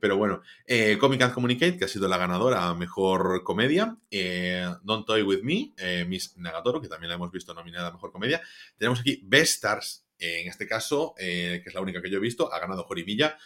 Pero 0.00 0.16
bueno, 0.16 0.42
eh, 0.66 0.98
Comic 0.98 1.22
and 1.22 1.34
Communicate, 1.34 1.78
que 1.78 1.84
ha 1.86 1.88
sido 1.88 2.08
la 2.08 2.18
ganadora 2.18 2.68
a 2.68 2.74
mejor 2.74 3.42
comedia. 3.42 3.96
Eh, 4.10 4.66
Don't 4.82 5.06
Toy 5.06 5.22
With 5.22 5.42
Me, 5.42 5.72
eh, 5.76 6.04
Miss 6.06 6.36
Nagatoro, 6.36 6.80
que 6.80 6.88
también 6.88 7.08
la 7.08 7.14
hemos 7.14 7.30
visto 7.30 7.54
nominada 7.54 7.88
a 7.88 7.92
mejor 7.92 8.12
comedia. 8.12 8.42
Tenemos 8.76 9.00
aquí 9.00 9.20
Best 9.24 9.54
Stars, 9.54 10.06
eh, 10.18 10.42
en 10.42 10.48
este 10.48 10.66
caso, 10.66 11.14
que 11.16 11.62
es 11.64 11.74
la 11.74 11.80
única 11.80 12.02
que 12.02 12.10
yo 12.10 12.18
he 12.18 12.20
visto, 12.20 12.52
ha 12.52 12.58
ganado 12.58 12.84
Jorimilla. 12.84 13.38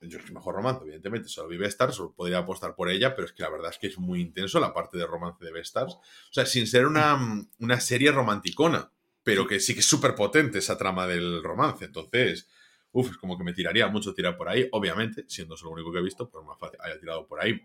Yo 0.00 0.18
es 0.18 0.32
mejor 0.32 0.56
romance, 0.56 0.82
evidentemente, 0.82 1.28
solo 1.28 1.48
vi 1.48 1.56
Best 1.56 1.72
Stars, 1.72 1.94
solo 1.94 2.12
podría 2.12 2.38
apostar 2.38 2.74
por 2.74 2.90
ella, 2.90 3.14
pero 3.14 3.26
es 3.26 3.32
que 3.32 3.42
la 3.42 3.50
verdad 3.50 3.70
es 3.70 3.78
que 3.78 3.86
es 3.86 3.98
muy 3.98 4.20
intenso 4.20 4.58
la 4.58 4.74
parte 4.74 4.98
de 4.98 5.06
romance 5.06 5.44
de 5.44 5.52
Best 5.52 5.66
Stars. 5.66 5.94
O 5.94 6.32
sea, 6.32 6.46
sin 6.46 6.66
ser 6.66 6.86
una, 6.86 7.46
una 7.58 7.80
serie 7.80 8.10
romanticona, 8.10 8.90
pero 9.22 9.46
que 9.46 9.60
sí 9.60 9.74
que 9.74 9.80
es 9.80 9.86
súper 9.86 10.14
potente 10.14 10.58
esa 10.58 10.78
trama 10.78 11.06
del 11.06 11.42
romance. 11.44 11.84
Entonces, 11.84 12.48
Uf, 12.92 13.10
es 13.10 13.16
como 13.18 13.36
que 13.36 13.44
me 13.44 13.52
tiraría 13.52 13.88
mucho 13.88 14.14
tirar 14.14 14.36
por 14.36 14.48
ahí. 14.48 14.68
Obviamente, 14.72 15.24
siendo 15.28 15.54
eso 15.54 15.66
lo 15.66 15.72
único 15.72 15.92
que 15.92 15.98
he 15.98 16.02
visto, 16.02 16.28
pues 16.28 16.44
más 16.44 16.58
fácil 16.58 16.78
haya 16.82 16.98
tirado 16.98 17.26
por 17.26 17.40
ahí. 17.40 17.60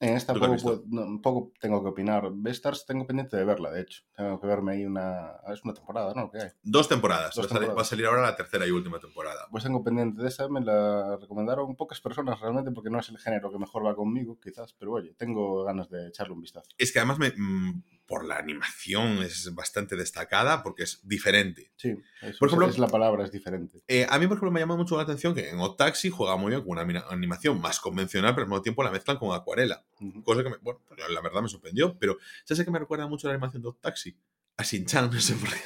En 0.00 0.14
esta 0.14 0.32
¿Tú 0.32 0.38
qué 0.38 0.46
has 0.46 0.62
poco, 0.62 0.72
visto? 0.76 0.88
puedo- 0.88 1.06
no, 1.08 1.20
poco 1.20 1.52
tengo 1.60 1.82
que 1.82 1.88
opinar. 1.88 2.30
Bestars 2.32 2.86
tengo 2.86 3.04
pendiente 3.04 3.36
de 3.36 3.44
verla, 3.44 3.72
de 3.72 3.80
hecho. 3.80 4.04
Tengo 4.16 4.40
que 4.40 4.46
verme 4.46 4.74
ahí 4.74 4.86
una... 4.86 5.32
Es 5.52 5.64
una 5.64 5.74
temporada, 5.74 6.12
¿no? 6.14 6.30
¿Qué 6.30 6.38
hay? 6.38 6.48
Dos 6.62 6.88
temporadas. 6.88 7.34
Dos 7.34 7.46
va, 7.46 7.46
a 7.46 7.48
salir, 7.48 7.60
temporadas. 7.62 7.76
va 7.76 7.82
a 7.82 7.84
salir 7.84 8.06
ahora 8.06 8.22
la 8.22 8.36
tercera 8.36 8.64
y 8.64 8.70
última 8.70 9.00
temporada. 9.00 9.48
Pues 9.50 9.64
tengo 9.64 9.82
pendiente 9.82 10.22
de 10.22 10.28
esa, 10.28 10.48
me 10.48 10.60
la 10.60 11.16
recomendaron 11.16 11.74
pocas 11.74 12.00
personas 12.00 12.38
realmente 12.38 12.70
porque 12.70 12.90
no 12.90 13.00
es 13.00 13.08
el 13.08 13.18
género 13.18 13.50
que 13.50 13.58
mejor 13.58 13.84
va 13.84 13.96
conmigo, 13.96 14.38
quizás, 14.40 14.72
pero 14.72 14.92
oye, 14.92 15.14
tengo 15.14 15.64
ganas 15.64 15.90
de 15.90 16.06
echarle 16.06 16.32
un 16.34 16.42
vistazo. 16.42 16.68
Es 16.78 16.92
que 16.92 17.00
además, 17.00 17.18
me, 17.18 17.30
mm, 17.36 17.82
por 18.08 18.24
la 18.24 18.36
animación, 18.38 19.22
es 19.22 19.54
bastante 19.54 19.94
destacada 19.94 20.62
porque 20.64 20.82
es 20.84 21.00
diferente. 21.06 21.70
Sí, 21.76 21.90
eso 22.22 22.38
Por 22.40 22.48
ejemplo- 22.48 22.66
es 22.68 22.78
la 22.78 22.88
palabra, 22.88 23.22
es 23.24 23.30
diferente. 23.30 23.80
Eh, 23.86 24.06
a 24.08 24.18
mí, 24.18 24.26
por 24.26 24.38
ejemplo, 24.38 24.50
me 24.50 24.58
llama 24.60 24.76
mucho 24.76 24.96
la 24.96 25.02
atención 25.02 25.34
que 25.34 25.50
en 25.50 25.60
Otaxi 25.60 26.08
juega 26.10 26.34
muy 26.36 26.50
bien 26.50 26.62
con 26.64 26.70
una 26.78 27.04
animación 27.10 27.60
más 27.60 27.78
convencional, 27.78 28.34
pero 28.34 28.44
al 28.44 28.48
mismo 28.48 28.62
tiempo 28.62 28.82
la 28.82 28.90
mezclan 28.90 29.18
con 29.18 29.32
acuarela. 29.36 29.84
Cosa 30.24 30.42
que, 30.42 30.50
me- 30.50 30.56
bueno, 30.56 30.80
la 31.10 31.20
verdad 31.20 31.42
me 31.42 31.48
sorprendió. 31.48 31.96
Pero, 31.98 32.16
¿sabes 32.44 32.60
a 32.60 32.64
qué 32.64 32.70
me 32.70 32.78
recuerda 32.78 33.06
mucho 33.06 33.28
la 33.28 33.34
animación 33.34 33.62
de 33.62 33.68
Otaxi? 33.68 34.16
A 34.56 34.62
Shin-Chan, 34.64 35.10
no 35.12 35.20
sé 35.20 35.34
por 35.34 35.50
qué. 35.50 35.60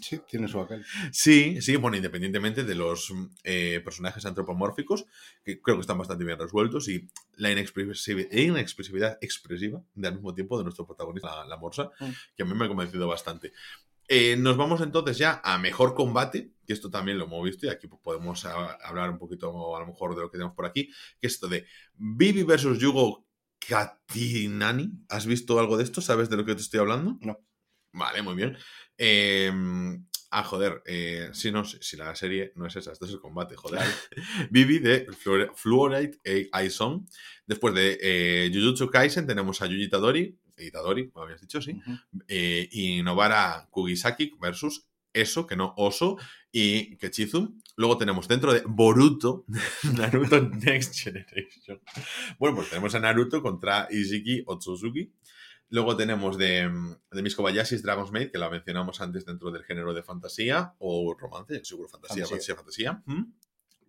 Sí, 0.00 0.20
tiene 0.28 0.48
su 0.48 0.60
aquel. 0.60 0.84
Sí, 1.12 1.60
sí, 1.62 1.76
bueno, 1.76 1.96
independientemente 1.96 2.64
de 2.64 2.74
los 2.74 3.12
eh, 3.44 3.80
personajes 3.84 4.24
antropomórficos, 4.26 5.06
que 5.44 5.60
creo 5.60 5.76
que 5.76 5.80
están 5.82 5.98
bastante 5.98 6.24
bien 6.24 6.38
resueltos, 6.38 6.88
y 6.88 7.08
la 7.36 7.50
inexpresivi- 7.50 8.28
inexpresividad 8.32 9.18
expresiva 9.20 9.82
de 9.94 10.08
al 10.08 10.14
mismo 10.14 10.34
tiempo 10.34 10.58
de 10.58 10.64
nuestro 10.64 10.86
protagonista, 10.86 11.36
la, 11.36 11.44
la 11.46 11.56
Morsa, 11.56 11.90
Mm. 12.00 12.10
que 12.36 12.42
a 12.42 12.46
mí 12.46 12.54
me 12.54 12.64
ha 12.64 12.68
convencido 12.68 13.08
bastante. 13.08 13.52
Eh, 14.10 14.36
nos 14.38 14.56
vamos 14.56 14.80
entonces 14.80 15.18
ya 15.18 15.40
a 15.44 15.58
mejor 15.58 15.94
combate, 15.94 16.52
que 16.66 16.72
esto 16.72 16.88
también 16.90 17.18
lo 17.18 17.24
hemos 17.24 17.44
visto, 17.44 17.66
y 17.66 17.68
aquí 17.68 17.86
podemos 17.88 18.44
a- 18.46 18.72
hablar 18.82 19.10
un 19.10 19.18
poquito 19.18 19.76
a 19.76 19.80
lo 19.80 19.86
mejor 19.86 20.14
de 20.14 20.22
lo 20.22 20.28
que 20.30 20.38
tenemos 20.38 20.54
por 20.54 20.64
aquí, 20.66 20.86
que 21.20 21.26
es 21.26 21.34
esto 21.34 21.48
de 21.48 21.66
Vivi 21.94 22.42
versus 22.42 22.78
Yugo 22.78 23.26
Katinani. 23.66 24.90
¿Has 25.08 25.26
visto 25.26 25.58
algo 25.58 25.76
de 25.76 25.84
esto? 25.84 26.00
¿Sabes 26.00 26.28
de 26.30 26.36
lo 26.36 26.44
que 26.44 26.54
te 26.54 26.60
estoy 26.62 26.80
hablando? 26.80 27.18
No. 27.20 27.38
Vale, 27.92 28.22
muy 28.22 28.34
bien. 28.34 28.56
Eh, 28.98 29.52
ah, 30.30 30.42
joder, 30.44 30.82
eh, 30.86 31.30
sí, 31.32 31.50
no 31.52 31.64
si 31.64 31.96
la 31.96 32.14
serie 32.14 32.52
no 32.56 32.66
es 32.66 32.76
esa, 32.76 32.92
esto 32.92 33.06
es 33.06 33.12
el 33.12 33.20
combate, 33.20 33.56
joder. 33.56 33.80
Vivi 34.50 34.78
de 34.80 35.06
Fluor- 35.08 35.52
Fluorite 35.54 36.18
Aison. 36.52 37.06
Después 37.46 37.74
de 37.74 37.98
eh, 38.02 38.50
Jujutsu 38.52 38.90
Kaisen 38.90 39.26
tenemos 39.26 39.62
a 39.62 39.66
Yuji 39.66 39.84
Itadori, 39.84 40.36
Itadori, 40.58 41.08
como 41.10 41.24
habías 41.24 41.40
dicho, 41.40 41.62
sí, 41.62 41.72
Ujú. 41.72 41.98
eh, 42.26 42.68
y 42.72 43.02
Nobara 43.02 43.68
Kugisaki 43.70 44.32
versus 44.40 44.86
Eso, 45.14 45.46
que 45.46 45.56
no 45.56 45.72
Oso, 45.78 46.16
y 46.52 46.96
Kechizum. 46.96 47.60
Luego 47.76 47.96
tenemos 47.96 48.26
dentro 48.28 48.52
de 48.52 48.62
Boruto, 48.66 49.44
Naruto 49.96 50.40
Next 50.42 50.94
Generation. 50.98 51.80
Bueno, 52.38 52.56
pues 52.56 52.68
tenemos 52.70 52.94
a 52.94 53.00
Naruto 53.00 53.40
contra 53.40 53.86
Ishiki 53.90 54.42
Otsutsuki. 54.46 55.12
Luego 55.70 55.96
tenemos 55.96 56.38
de, 56.38 56.70
de 57.10 57.22
Miss 57.22 57.36
Kobayashi's 57.36 57.82
Dragon's 57.82 58.10
Maid, 58.10 58.30
que 58.30 58.38
la 58.38 58.48
mencionamos 58.48 59.00
antes 59.00 59.26
dentro 59.26 59.50
del 59.50 59.64
género 59.64 59.92
de 59.92 60.02
fantasía 60.02 60.74
o 60.78 61.14
romance, 61.18 61.62
seguro 61.64 61.88
fantasía, 61.88 62.26
Fantasía. 62.26 62.54
fantasía. 62.56 63.02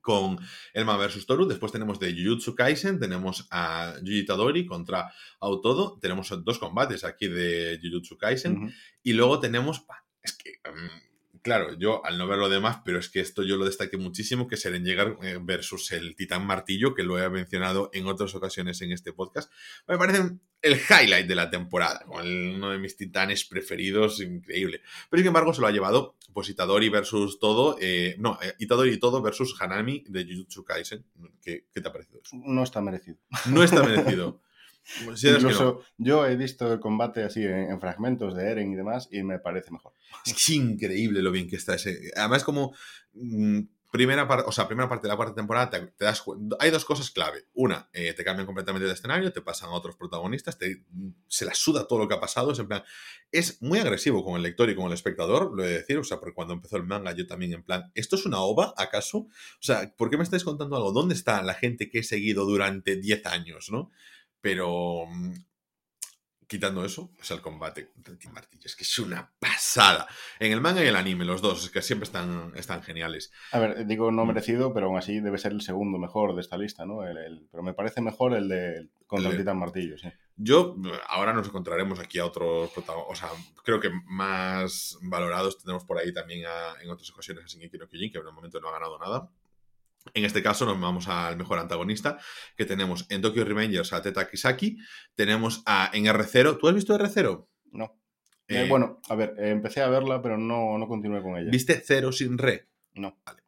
Con 0.02 0.40
Elma 0.74 0.98
versus 0.98 1.26
Toru. 1.26 1.46
Después 1.46 1.72
tenemos 1.72 2.00
de 2.00 2.14
Jujutsu 2.14 2.56
Kaisen, 2.56 3.00
tenemos 3.00 3.48
a 3.52 3.96
Yuji 4.02 4.20
Itadori 4.20 4.66
contra 4.66 5.12
Autodo. 5.40 5.98
Tenemos 6.02 6.34
dos 6.44 6.58
combates 6.58 7.04
aquí 7.04 7.28
de 7.28 7.80
Jujutsu 7.82 8.18
Kaisen. 8.18 8.74
Y 9.04 9.14
luego 9.14 9.40
tenemos, 9.40 9.84
es 10.24 10.34
que, 10.34 10.60
mm, 10.70 11.40
claro, 11.42 11.78
yo 11.78 12.04
al 12.06 12.18
no 12.18 12.28
ver 12.28 12.40
lo 12.40 12.50
demás, 12.50 12.80
pero 12.84 12.98
es 12.98 13.10
que 13.10 13.20
esto 13.20 13.44
yo 13.44 13.58
lo 13.58 13.66
destaqué 13.66 13.98
muchísimo, 13.98 14.48
que 14.48 14.56
es 14.56 14.66
Eren 14.66 14.84
Yeager 14.86 15.18
eh, 15.22 15.38
versus 15.42 15.92
el 15.92 16.16
Titán 16.16 16.46
Martillo, 16.46 16.94
que 16.96 17.04
lo 17.04 17.20
he 17.22 17.30
mencionado 17.30 17.90
en 17.94 18.08
otras 18.08 18.34
ocasiones 18.36 18.82
en 18.82 18.92
este 18.94 19.12
podcast. 19.14 19.52
Me 19.88 19.98
parece 19.98 20.40
el 20.62 20.74
highlight 20.74 21.28
de 21.28 21.36
la 21.36 21.50
temporada, 21.50 22.02
con 22.06 22.26
uno 22.28 22.72
de 22.72 22.78
mis 22.78 22.96
titanes 22.96 23.46
preferidos, 23.46 24.20
increíble. 24.22 24.82
Pero 25.10 25.22
sin 25.22 25.28
embargo 25.28 25.54
se 25.54 25.62
lo 25.62 25.68
ha 25.68 25.72
llevado 25.72 26.16
pues 26.34 26.50
Itadori 26.50 26.90
versus 26.90 27.40
todo, 27.40 27.78
eh, 27.82 28.16
no, 28.20 28.38
eh, 28.42 28.54
Itadori 28.60 28.92
y 28.92 29.00
todo 29.00 29.22
versus 29.22 29.60
Hanami 29.60 30.04
de 30.08 30.26
Jujutsu 30.26 30.64
Kaisen. 30.64 31.04
¿Qué, 31.42 31.66
qué 31.74 31.82
te 31.82 31.88
ha 31.88 31.92
parecido 31.92 32.22
eso? 32.24 32.36
No 32.46 32.64
está 32.64 32.82
merecido. 32.82 33.18
No 33.48 33.64
está 33.64 33.84
merecido. 33.84 34.42
Si 35.16 35.30
no. 35.30 35.82
Yo 36.00 36.26
he 36.26 36.36
visto 36.36 36.74
el 36.74 36.80
combate 36.80 37.22
así 37.22 37.44
en, 37.44 37.70
en 37.70 37.80
fragmentos 37.80 38.34
de 38.34 38.50
Eren 38.50 38.72
y 38.72 38.76
demás 38.76 39.08
y 39.12 39.22
me 39.22 39.38
parece 39.38 39.70
mejor. 39.70 39.94
Es 40.26 40.50
increíble 40.50 41.22
lo 41.22 41.32
bien 41.32 41.48
que 41.48 41.58
está 41.58 41.76
ese. 41.76 42.12
Además, 42.16 42.44
como 42.44 42.74
mm, 43.14 43.60
primera 43.92 44.28
parte, 44.28 44.46
o 44.48 44.52
sea, 44.52 44.68
primera 44.68 44.88
parte 44.88 45.08
de 45.08 45.10
la 45.10 45.16
cuarta 45.16 45.36
temporada, 45.36 45.70
te, 45.70 45.80
te 45.80 46.06
das. 46.06 46.24
Hay 46.60 46.70
dos 46.70 46.86
cosas 46.86 47.10
clave. 47.12 47.46
Una, 47.54 47.90
eh, 47.94 48.14
te 48.14 48.24
cambian 48.24 48.46
completamente 48.46 48.88
de 48.88 48.94
escenario, 48.94 49.32
te 49.34 49.42
pasan 49.42 49.70
a 49.70 49.74
otros 49.74 49.96
protagonistas, 49.96 50.58
te, 50.58 50.84
se 51.28 51.46
la 51.46 51.54
suda 51.56 51.88
todo 51.88 52.00
lo 52.00 52.08
que 52.08 52.16
ha 52.16 52.20
pasado. 52.20 52.52
Es 52.52 52.60
en 52.60 52.68
plan. 52.68 52.84
Es 53.32 53.62
muy 53.62 53.80
agresivo 53.80 54.24
con 54.24 54.36
el 54.36 54.44
lector 54.44 54.70
y 54.70 54.76
con 54.76 54.86
el 54.88 54.94
espectador, 54.94 55.52
lo 55.56 55.64
he 55.64 55.68
de 55.68 55.78
decir. 55.80 55.98
O 55.98 56.04
sea, 56.04 56.20
porque 56.20 56.36
cuando 56.36 56.54
empezó 56.54 56.78
el 56.78 56.84
manga, 56.84 57.14
yo 57.14 57.26
también, 57.26 57.54
en 57.54 57.64
plan, 57.64 57.92
¿esto 57.96 58.16
es 58.16 58.26
una 58.26 58.40
ova, 58.40 58.74
acaso? 58.78 59.18
O 59.20 59.62
sea, 59.62 59.94
¿por 59.98 60.10
qué 60.10 60.18
me 60.18 60.24
estáis 60.24 60.44
contando 60.44 60.76
algo? 60.76 60.92
¿Dónde 60.92 61.16
está 61.16 61.42
la 61.42 61.54
gente 61.56 61.90
que 61.90 62.00
he 62.00 62.04
seguido 62.04 62.46
durante 62.46 62.96
10 62.96 63.26
años, 63.26 63.70
no? 63.72 63.92
Pero. 64.42 65.06
Mm, 66.50 66.60
Quitando 66.60 66.84
eso, 66.84 67.12
es 67.22 67.30
el 67.32 67.42
combate 67.42 67.90
contra 67.92 68.18
Team 68.18 68.34
Martillo. 68.34 68.66
Es 68.66 68.76
que 68.76 68.84
es 68.84 69.00
una 69.00 69.32
pasada. 69.40 70.08
En 70.40 70.52
el 70.52 70.62
manga 70.62 70.84
y 70.84 70.88
el 70.88 70.96
anime, 70.96 71.24
los 71.26 71.42
dos, 71.42 71.64
es 71.66 71.70
que 71.70 71.82
siempre 71.82 72.06
están, 72.06 72.54
están 72.56 72.82
geniales. 72.82 73.32
A 73.52 73.60
ver, 73.60 73.86
digo 73.86 74.12
Mm. 74.12 74.16
no 74.16 74.26
merecido, 74.26 74.74
pero 74.74 74.88
aún 74.88 74.98
así 74.98 75.20
debe 75.20 75.38
ser 75.38 75.52
el 75.52 75.62
segundo 75.62 75.98
mejor 76.00 76.34
de 76.36 76.42
esta 76.42 76.58
lista, 76.58 76.86
¿no? 76.86 77.04
El- 77.06 77.18
el- 77.18 77.48
pero 77.52 77.62
me 77.64 77.74
parece 77.74 78.02
mejor 78.02 78.34
el 78.34 78.48
de 78.50 78.90
contra 79.08 79.30
El 79.32 79.38
Titán 79.38 79.58
Martillo, 79.58 79.98
sí. 79.98 80.08
Yo, 80.42 80.76
ahora 81.08 81.34
nos 81.34 81.48
encontraremos 81.48 82.00
aquí 82.00 82.18
a 82.20 82.26
otros 82.26 82.72
protagonistas. 82.72 83.12
O 83.12 83.16
sea, 83.36 83.44
creo 83.64 83.80
que 83.80 83.90
más 84.06 84.98
valorados 85.02 85.58
tenemos 85.58 85.84
por 85.84 85.98
ahí 85.98 86.14
también 86.14 86.46
a- 86.46 86.82
en 86.82 86.90
otras 86.90 87.10
ocasiones 87.12 87.44
a 87.44 87.48
Shingeki 87.48 87.78
no 87.78 87.88
Kyojin, 87.88 88.12
que 88.12 88.18
en 88.20 88.28
el 88.28 88.34
momento 88.34 88.60
no 88.60 88.70
ha 88.70 88.72
ganado 88.72 88.98
nada. 89.00 89.30
En 90.14 90.26
este 90.26 90.42
caso 90.42 90.66
nos 90.66 90.80
vamos 90.80 91.08
al 91.08 91.38
mejor 91.38 91.60
antagonista, 91.60 92.18
que 92.58 92.66
tenemos 92.66 93.06
en 93.10 93.22
Tokyo 93.22 93.44
Revengers 93.46 93.94
a 93.94 94.02
Teta 94.02 94.30
Kisaki, 94.30 94.78
tenemos 95.16 95.62
a 95.66 95.92
en 95.94 96.06
R0. 96.06 96.58
¿Tú 96.60 96.68
has 96.68 96.76
visto 96.76 96.98
R0? 96.98 97.48
No. 97.72 98.00
Eh, 98.48 98.64
Eh, 98.64 98.68
bueno, 98.68 99.00
a 99.10 99.16
ver, 99.16 99.36
eh, 99.38 99.50
empecé 99.52 99.82
a 99.82 99.90
verla, 99.90 100.22
pero 100.22 100.38
no, 100.38 100.78
no 100.78 100.88
continué 100.88 101.22
con 101.22 101.38
ella. 101.38 101.52
¿Viste 101.52 101.82
Cero 101.86 102.12
sin 102.12 102.38
Re? 102.38 102.68
No. 102.94 103.20
Vale. 103.26 103.44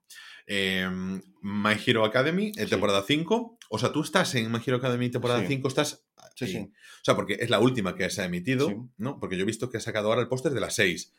em, 0.45 1.21
My 1.41 1.73
Hero 1.85 2.03
Academy, 2.05 2.51
temporada 2.51 3.03
5. 3.07 3.57
O 3.69 3.79
sea, 3.79 3.91
tú 3.91 4.01
estás 4.01 4.35
en 4.35 4.51
My 4.51 4.59
Hero 4.65 4.77
Academy 4.77 5.09
temporada 5.09 5.39
Sí. 5.41 5.47
5, 5.47 5.67
estás... 5.67 6.05
Sí, 6.35 6.47
sí. 6.47 6.57
O 6.57 7.03
sea, 7.03 7.15
porque 7.15 7.37
es 7.39 7.49
la 7.49 7.59
última 7.59 7.95
que 7.95 8.09
se 8.09 8.21
ha 8.21 8.25
emitido. 8.25 8.89
¿no? 8.97 9.19
Porque 9.19 9.37
yo 9.37 9.43
he 9.43 9.45
visto 9.45 9.69
que 9.69 9.77
ha 9.77 9.81
sacado 9.81 10.09
ahora 10.09 10.21
el 10.21 10.27
póster 10.27 10.51
de 10.51 10.59
la 10.59 10.69
6. 10.69 11.13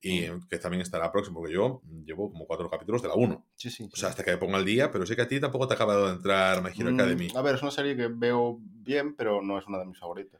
Y 0.00 0.26
que 0.48 0.58
también 0.58 0.82
estará 0.82 1.10
próximo, 1.10 1.40
porque 1.40 1.54
yo 1.54 1.80
llevo 2.04 2.30
como 2.30 2.46
cuatro 2.46 2.70
capítulos 2.70 3.02
de 3.02 3.08
la 3.08 3.14
1. 3.14 3.46
Sí, 3.56 3.70
sí. 3.70 3.88
O 3.92 3.96
sea, 3.96 4.10
hasta 4.10 4.22
que 4.22 4.30
me 4.30 4.36
ponga 4.36 4.58
al 4.58 4.64
día, 4.64 4.90
pero 4.90 5.06
sé 5.06 5.16
que 5.16 5.22
a 5.22 5.28
ti 5.28 5.40
tampoco 5.40 5.66
te 5.66 5.74
ha 5.74 5.76
acabado 5.76 6.06
de 6.06 6.12
entrar 6.12 6.62
My 6.62 6.70
Hero 6.70 6.92
Mm, 6.92 6.94
Academy. 6.94 7.28
A 7.34 7.42
ver, 7.42 7.54
es 7.56 7.62
una 7.62 7.70
serie 7.70 7.96
que 7.96 8.08
veo 8.08 8.58
bien, 8.60 9.16
pero 9.16 9.42
no 9.42 9.58
es 9.58 9.66
una 9.66 9.78
de 9.78 9.86
mis 9.86 9.98
favoritas. 9.98 10.38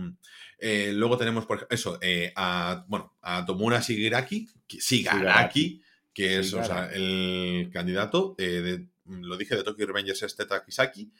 Eh, 0.58 0.92
luego 0.92 1.16
tenemos, 1.16 1.46
por 1.46 1.66
eso, 1.70 1.98
eh, 2.00 2.32
a, 2.36 2.84
bueno, 2.86 3.16
a 3.22 3.44
Tomura 3.44 3.80
Shigaraki, 3.80 4.48
que, 4.68 4.78
Shigaraki, 4.78 5.82
que 6.12 6.38
es 6.38 6.52
o 6.54 6.62
sea, 6.62 6.90
el 6.92 7.70
candidato, 7.72 8.34
eh, 8.38 8.62
de, 8.62 8.86
lo 9.06 9.36
dije, 9.36 9.56
de 9.56 9.64
Tokyo 9.64 9.86
Revengers 9.86 10.22
es 10.22 10.36
Teta 10.36 10.64
Kisaki. 10.64 11.10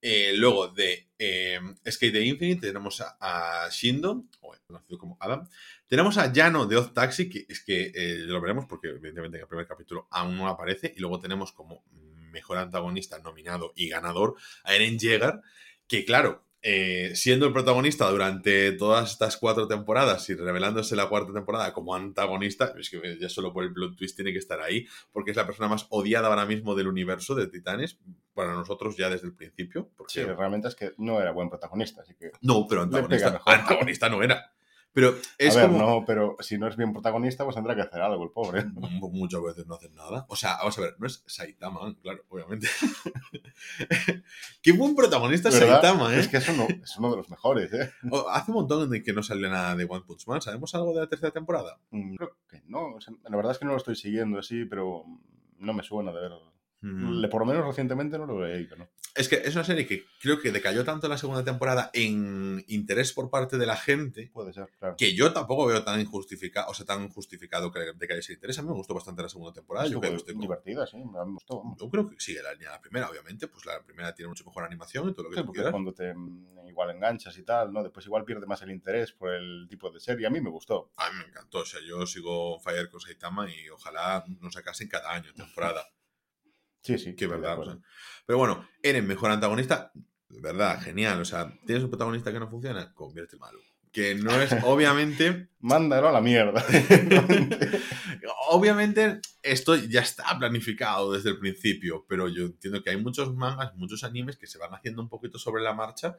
Eh, 0.00 0.32
luego 0.36 0.68
de 0.68 1.08
eh, 1.18 1.58
Skate 1.90 2.12
the 2.12 2.24
Infinite 2.24 2.68
tenemos 2.68 3.02
a, 3.20 3.68
Shindo, 3.70 4.24
o 4.40 4.54
conocido 4.66 4.98
como 4.98 5.16
Adam. 5.20 5.48
Tenemos 5.86 6.18
a 6.18 6.32
Yano 6.32 6.66
de 6.66 6.76
Odd 6.76 6.92
Taxi, 6.92 7.28
que 7.28 7.46
es 7.48 7.62
que 7.64 7.92
eh, 7.94 8.18
lo 8.18 8.40
veremos 8.40 8.66
porque 8.66 8.88
evidentemente 8.88 9.38
en 9.38 9.42
el 9.42 9.48
primer 9.48 9.66
capítulo 9.66 10.06
aún 10.10 10.36
no 10.36 10.48
aparece. 10.48 10.92
Y 10.96 11.00
luego 11.00 11.18
tenemos 11.20 11.52
como 11.52 11.82
mejor 12.30 12.58
antagonista 12.58 13.18
nominado 13.18 13.72
y 13.74 13.88
ganador 13.88 14.36
a 14.64 14.74
Eren 14.74 14.98
Yeager, 14.98 15.40
que 15.88 16.04
claro, 16.04 16.45
eh, 16.68 17.14
siendo 17.14 17.46
el 17.46 17.52
protagonista 17.52 18.10
durante 18.10 18.72
todas 18.72 19.12
estas 19.12 19.36
cuatro 19.36 19.68
temporadas 19.68 20.28
y 20.30 20.34
revelándose 20.34 20.96
la 20.96 21.08
cuarta 21.08 21.32
temporada 21.32 21.72
como 21.72 21.94
antagonista, 21.94 22.74
es 22.76 22.90
que 22.90 23.18
ya 23.20 23.28
solo 23.28 23.52
por 23.52 23.62
el 23.62 23.72
plot 23.72 23.96
twist 23.96 24.16
tiene 24.16 24.32
que 24.32 24.40
estar 24.40 24.60
ahí, 24.60 24.84
porque 25.12 25.30
es 25.30 25.36
la 25.36 25.46
persona 25.46 25.68
más 25.68 25.86
odiada 25.90 26.26
ahora 26.26 26.44
mismo 26.44 26.74
del 26.74 26.88
universo 26.88 27.36
de 27.36 27.46
Titanes, 27.46 28.00
para 28.34 28.52
nosotros 28.52 28.96
ya 28.96 29.08
desde 29.08 29.28
el 29.28 29.34
principio. 29.34 29.92
Porque, 29.96 30.12
Sí, 30.14 30.24
realmente 30.24 30.66
es 30.66 30.74
que 30.74 30.92
no 30.98 31.20
era 31.20 31.30
buen 31.30 31.48
protagonista, 31.48 32.02
así 32.02 32.16
que... 32.16 32.32
No, 32.40 32.66
pero 32.68 32.82
antagonista, 32.82 33.40
antagonista 33.46 34.08
no 34.08 34.24
era. 34.24 34.52
Pero 34.96 35.14
es 35.36 35.54
a 35.54 35.60
ver, 35.60 35.66
como... 35.70 35.78
no, 35.86 36.04
pero 36.06 36.36
si 36.40 36.56
no 36.56 36.66
es 36.68 36.76
bien 36.78 36.90
protagonista, 36.94 37.44
pues 37.44 37.54
tendrá 37.54 37.74
que 37.74 37.82
hacer 37.82 38.00
algo 38.00 38.24
el 38.24 38.30
pobre. 38.30 38.60
M- 38.60 38.72
Muchas 39.12 39.42
veces 39.42 39.66
no 39.66 39.74
hacen 39.74 39.94
nada. 39.94 40.24
O 40.30 40.36
sea, 40.36 40.56
vamos 40.56 40.78
a 40.78 40.80
ver, 40.80 40.96
no 40.98 41.06
es 41.06 41.22
Saitama, 41.26 41.94
claro, 42.02 42.24
obviamente. 42.30 42.66
Qué 44.62 44.72
buen 44.72 44.94
protagonista 44.96 45.48
es. 45.50 45.56
Saitama, 45.56 46.14
¿eh? 46.14 46.20
Es 46.20 46.28
que 46.28 46.38
eso 46.38 46.52
no, 46.54 46.64
es 46.82 46.96
uno 46.96 47.10
de 47.10 47.16
los 47.18 47.28
mejores, 47.28 47.72
¿eh? 47.72 47.92
O- 48.10 48.28
Hace 48.30 48.50
un 48.50 48.56
montón 48.56 48.88
de 48.90 49.02
que 49.02 49.12
no 49.12 49.22
sale 49.22 49.48
nada 49.48 49.76
de 49.76 49.84
One 49.84 50.04
Punch 50.06 50.26
Man. 50.26 50.40
¿Sabemos 50.40 50.74
algo 50.74 50.94
de 50.94 51.00
la 51.00 51.08
tercera 51.08 51.30
temporada? 51.32 51.78
Mm, 51.90 52.16
Creo 52.16 52.36
que 52.48 52.62
no. 52.66 52.94
o 52.94 53.00
sea, 53.00 53.14
la 53.28 53.36
verdad 53.36 53.52
es 53.52 53.58
que 53.58 53.64
no 53.66 53.72
lo 53.72 53.76
estoy 53.78 53.96
siguiendo 53.96 54.38
así, 54.38 54.64
pero 54.64 55.04
no 55.58 55.72
me 55.74 55.82
suena 55.82 56.12
de 56.12 56.20
ver. 56.20 56.32
Mm. 56.80 57.28
Por 57.30 57.40
lo 57.40 57.46
menos 57.46 57.66
recientemente 57.66 58.18
no 58.18 58.26
lo 58.26 58.44
he 58.46 58.54
leído, 58.54 58.76
¿no? 58.76 58.88
Es 59.14 59.28
que 59.28 59.36
es 59.36 59.54
una 59.54 59.64
serie 59.64 59.86
que 59.86 60.04
creo 60.20 60.38
que 60.40 60.52
decayó 60.52 60.84
tanto 60.84 61.06
en 61.06 61.10
la 61.10 61.18
segunda 61.18 61.42
temporada 61.42 61.90
en 61.94 62.62
interés 62.68 63.14
por 63.14 63.30
parte 63.30 63.56
de 63.56 63.64
la 63.64 63.76
gente 63.76 64.30
Puede 64.32 64.52
ser, 64.52 64.68
claro. 64.78 64.94
que 64.98 65.14
yo 65.14 65.32
tampoco 65.32 65.66
veo 65.66 65.82
tan 65.82 65.98
injustificado, 66.00 66.70
o 66.70 66.74
sea, 66.74 66.84
tan 66.84 67.08
justificado 67.08 67.72
que 67.72 67.80
decaiga 67.80 68.16
ese 68.20 68.34
interés. 68.34 68.58
A 68.58 68.62
mí 68.62 68.68
me 68.68 68.74
gustó 68.74 68.92
bastante 68.94 69.22
la 69.22 69.28
segunda 69.30 69.54
temporada. 69.54 69.88
Yo 69.88 70.00
creo, 70.00 70.22
que 70.22 70.34
divertida, 70.34 70.86
sí, 70.86 70.98
me 70.98 71.24
gustó. 71.32 71.62
yo 71.80 71.88
creo 71.88 72.08
que 72.08 72.16
sigue 72.20 72.42
la 72.42 72.52
línea 72.52 72.70
la 72.72 72.80
primera, 72.80 73.08
obviamente. 73.08 73.48
Pues 73.48 73.64
la 73.64 73.82
primera 73.82 74.14
tiene 74.14 74.28
mucho 74.28 74.44
mejor 74.44 74.64
animación 74.64 75.08
y 75.08 75.14
todo 75.14 75.24
lo 75.24 75.30
que 75.30 75.36
Sí, 75.36 75.40
tú 75.40 75.46
porque 75.46 75.56
quieras. 75.58 75.72
cuando 75.72 75.94
te 75.94 76.12
mm, 76.14 76.68
igual 76.68 76.90
enganchas 76.90 77.38
y 77.38 77.42
tal, 77.42 77.72
¿no? 77.72 77.82
Después 77.82 78.04
igual 78.04 78.24
pierde 78.24 78.46
más 78.46 78.60
el 78.62 78.70
interés 78.70 79.12
por 79.12 79.32
el 79.32 79.66
tipo 79.68 79.90
de 79.90 79.98
serie. 79.98 80.26
A 80.26 80.30
mí 80.30 80.40
me 80.42 80.50
gustó. 80.50 80.92
A 80.98 81.10
mí 81.10 81.16
me 81.20 81.24
encantó. 81.30 81.60
O 81.60 81.64
sea, 81.64 81.80
yo 81.80 82.06
sigo 82.06 82.60
Fire 82.60 82.90
con 82.90 83.00
Saitama 83.00 83.50
y 83.50 83.70
ojalá 83.70 84.24
nos 84.40 84.52
sacasen 84.52 84.88
cada 84.88 85.12
año 85.12 85.32
temporada. 85.34 85.88
Sí, 86.86 86.98
sí. 86.98 87.14
que 87.16 87.26
verdad. 87.26 87.50
o 87.50 87.52
acuerdo. 87.62 87.72
sea. 87.74 87.82
Pero 88.26 88.38
bueno, 88.38 88.68
eres 88.82 89.04
mejor 89.04 89.30
antagonista. 89.30 89.92
Verdad, 90.28 90.80
genial. 90.82 91.20
O 91.20 91.24
sea, 91.24 91.52
tienes 91.66 91.84
un 91.84 91.90
protagonista 91.90 92.32
que 92.32 92.40
no 92.40 92.48
funciona, 92.48 92.92
convierte 92.94 93.36
malo. 93.36 93.58
Que 93.92 94.14
no 94.14 94.30
es, 94.40 94.50
obviamente, 94.64 95.48
Mándalo 95.60 96.08
a 96.08 96.12
la 96.12 96.20
mierda. 96.20 96.64
obviamente, 98.50 99.20
esto 99.42 99.74
ya 99.76 100.00
está 100.00 100.36
planificado 100.38 101.12
desde 101.12 101.30
el 101.30 101.38
principio, 101.38 102.04
pero 102.08 102.28
yo 102.28 102.44
entiendo 102.46 102.82
que 102.82 102.90
hay 102.90 102.96
muchos 102.96 103.34
mangas, 103.34 103.74
muchos 103.76 104.04
animes 104.04 104.36
que 104.36 104.46
se 104.46 104.58
van 104.58 104.74
haciendo 104.74 105.02
un 105.02 105.08
poquito 105.08 105.38
sobre 105.38 105.62
la 105.62 105.74
marcha. 105.74 106.16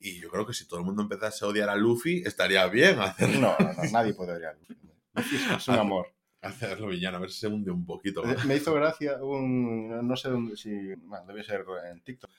Y 0.00 0.20
yo 0.20 0.30
creo 0.30 0.46
que 0.46 0.52
si 0.54 0.66
todo 0.68 0.78
el 0.78 0.86
mundo 0.86 1.02
empezase 1.02 1.44
a 1.44 1.48
odiar 1.48 1.68
a 1.68 1.74
Luffy, 1.76 2.22
estaría 2.24 2.64
bien 2.68 3.00
hacerlo, 3.00 3.40
no, 3.40 3.56
no, 3.58 3.72
no, 3.72 3.90
nadie 3.90 4.14
puede 4.14 4.32
odiar. 4.32 4.56
Luffy 5.14 5.36
es- 5.36 5.50
Es 5.56 5.68
un 5.68 5.74
amor. 5.78 6.06
Hacerlo 6.42 6.88
villano, 6.88 7.16
a 7.16 7.20
ver 7.20 7.30
si 7.30 7.40
se 7.40 7.46
hunde 7.48 7.70
un 7.70 7.84
poquito 7.84 8.22
más. 8.22 8.44
Me 8.44 8.56
hizo 8.56 8.72
gracia 8.74 9.18
un. 9.22 10.06
No 10.06 10.16
sé 10.16 10.28
dónde. 10.30 10.56
Si, 10.56 10.70
bueno, 10.96 11.26
debe 11.26 11.42
ser 11.44 11.64
en 11.90 12.00
TikTok. 12.02 12.30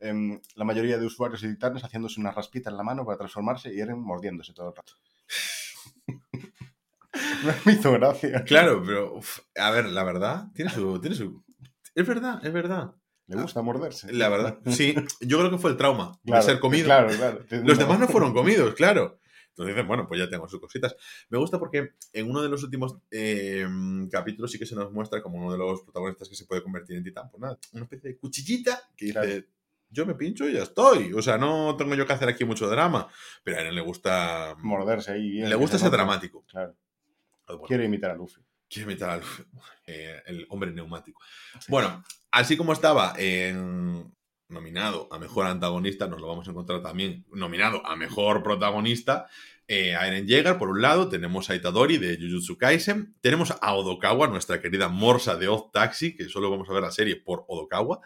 em, 0.00 0.40
la 0.56 0.64
mayoría 0.64 0.98
de 0.98 1.06
usuarios 1.06 1.42
y 1.44 1.48
titanes 1.48 1.82
haciéndose 1.82 2.20
una 2.20 2.32
raspita 2.32 2.70
en 2.70 2.76
la 2.76 2.82
mano 2.82 3.04
para 3.04 3.18
transformarse 3.18 3.72
y 3.72 3.80
Eren 3.80 4.00
mordiéndose 4.00 4.52
todo 4.52 4.68
el 4.70 4.76
rato. 4.76 4.92
me 7.64 7.72
hizo 7.72 7.92
gracia. 7.92 8.44
Claro, 8.44 8.82
pero, 8.84 9.14
uf, 9.16 9.40
a 9.56 9.70
ver, 9.70 9.86
la 9.86 10.02
verdad, 10.04 10.48
tiene 10.54 10.70
su, 10.70 11.00
tiene 11.00 11.16
su... 11.16 11.42
Es 11.94 12.06
verdad, 12.06 12.44
es 12.44 12.52
verdad. 12.52 12.94
Le 13.26 13.40
gusta 13.40 13.62
morderse. 13.62 14.12
La 14.12 14.28
verdad, 14.28 14.58
sí. 14.66 14.94
Yo 15.20 15.38
creo 15.38 15.50
que 15.50 15.58
fue 15.58 15.70
el 15.70 15.76
trauma 15.78 16.18
Claro, 16.26 16.44
de 16.44 16.50
ser 16.50 16.60
comido. 16.60 16.84
Claro, 16.84 17.08
claro. 17.16 17.40
Los 17.64 17.78
demás 17.78 17.98
no 17.98 18.08
fueron 18.08 18.34
comidos, 18.34 18.74
claro. 18.74 19.18
Entonces 19.54 19.74
dicen, 19.76 19.86
bueno, 19.86 20.06
pues 20.08 20.18
ya 20.18 20.28
tengo 20.28 20.48
sus 20.48 20.60
cositas. 20.60 20.96
Me 21.28 21.38
gusta 21.38 21.60
porque 21.60 21.92
en 22.12 22.28
uno 22.28 22.42
de 22.42 22.48
los 22.48 22.62
últimos 22.64 22.96
eh, 23.12 23.64
capítulos 24.10 24.50
sí 24.50 24.58
que 24.58 24.66
se 24.66 24.74
nos 24.74 24.90
muestra 24.92 25.22
como 25.22 25.38
uno 25.38 25.52
de 25.52 25.58
los 25.58 25.82
protagonistas 25.82 26.28
que 26.28 26.34
se 26.34 26.44
puede 26.44 26.60
convertir 26.62 26.96
en 26.96 27.04
titán. 27.04 27.30
Pues 27.30 27.40
nada, 27.40 27.56
una 27.72 27.84
especie 27.84 28.10
de 28.10 28.16
cuchillita 28.18 28.82
que 28.96 29.06
dice, 29.06 29.20
Claro. 29.20 29.42
yo 29.90 30.06
me 30.06 30.14
pincho 30.16 30.48
y 30.48 30.54
ya 30.54 30.64
estoy. 30.64 31.12
O 31.12 31.22
sea, 31.22 31.38
no 31.38 31.76
tengo 31.76 31.94
yo 31.94 32.04
que 32.04 32.12
hacer 32.12 32.28
aquí 32.28 32.44
mucho 32.44 32.68
drama. 32.68 33.06
Pero 33.44 33.58
a 33.58 33.60
él 33.62 33.74
le 33.74 33.80
gusta... 33.80 34.56
Morderse 34.58 35.12
ahí. 35.12 35.30
bien, 35.30 35.48
le 35.48 35.54
gusta 35.54 35.78
se 35.78 35.84
ser 35.84 35.92
dramático. 35.92 36.44
Claro. 36.48 36.74
Bueno, 37.46 37.62
Quiere 37.62 37.84
imitar 37.84 38.10
a 38.10 38.14
Luffy. 38.16 38.40
Quiere 38.68 38.86
meter 38.86 39.08
al 39.08 39.22
eh, 39.86 40.20
el 40.26 40.46
hombre 40.48 40.72
neumático. 40.72 41.20
Bueno, 41.68 42.02
así 42.32 42.56
como 42.56 42.72
estaba 42.72 43.14
en- 43.18 44.12
nominado 44.48 45.08
a 45.10 45.18
mejor 45.18 45.46
antagonista, 45.46 46.06
nos 46.06 46.20
lo 46.20 46.28
vamos 46.28 46.46
a 46.46 46.50
encontrar 46.50 46.82
también 46.82 47.24
nominado 47.32 47.84
a 47.86 47.96
mejor 47.96 48.42
protagonista. 48.42 49.26
Eh, 49.66 49.94
a 49.94 50.06
Eren 50.06 50.26
Yeager, 50.26 50.58
por 50.58 50.68
un 50.68 50.82
lado, 50.82 51.08
tenemos 51.08 51.48
a 51.50 51.54
Itadori 51.54 51.98
de 51.98 52.16
Jujutsu 52.16 52.58
Kaisen, 52.58 53.14
tenemos 53.20 53.54
a 53.60 53.74
Odokawa, 53.74 54.28
nuestra 54.28 54.60
querida 54.60 54.88
Morsa 54.88 55.36
de 55.36 55.48
Odd 55.48 55.70
Taxi, 55.72 56.14
que 56.14 56.28
solo 56.28 56.50
vamos 56.50 56.68
a 56.68 56.72
ver 56.72 56.82
la 56.82 56.90
serie 56.90 57.16
por 57.16 57.44
Odokawa. 57.48 58.00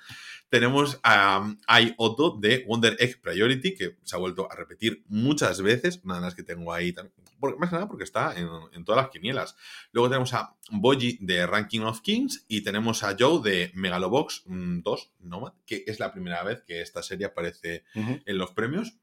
Tenemos 0.49 0.99
a 1.03 1.41
um, 1.41 1.59
Ai 1.67 1.95
Oto 1.99 2.39
de 2.41 2.65
Wonder 2.67 2.97
Egg 3.01 3.21
Priority, 3.21 3.75
que 3.75 3.97
se 4.03 4.17
ha 4.17 4.19
vuelto 4.19 4.51
a 4.51 4.55
repetir 4.55 5.05
muchas 5.09 5.61
veces, 5.61 6.01
una 6.05 6.15
de 6.17 6.21
las 6.23 6.35
que 6.35 6.43
tengo 6.43 6.73
ahí 6.73 6.95
porque- 7.41 7.59
más 7.59 7.69
que 7.71 7.77
nada 7.77 7.87
porque 7.89 8.05
está 8.05 8.35
en, 8.39 8.49
en 8.73 8.85
todas 8.85 9.03
las 9.03 9.11
quinielas. 9.11 9.57
Luego 9.93 10.09
tenemos 10.09 10.33
a 10.35 10.57
Boji 10.71 11.19
de 11.21 11.47
Ranking 11.47 11.81
of 11.81 12.01
Kings 12.01 12.45
y 12.49 12.63
tenemos 12.63 13.03
a 13.05 13.15
Joe 13.19 13.41
de 13.43 13.71
Megalobox 13.75 14.45
mm, 14.47 14.81
2, 14.81 15.13
Nomad, 15.21 15.53
que 15.67 15.85
es 15.87 16.01
la 16.01 16.13
primera 16.13 16.43
vez 16.43 16.63
que 16.67 16.81
esta 16.81 17.03
serie 17.03 17.27
aparece 17.27 17.85
en 17.95 18.39
los 18.39 18.53
premios, 18.53 18.97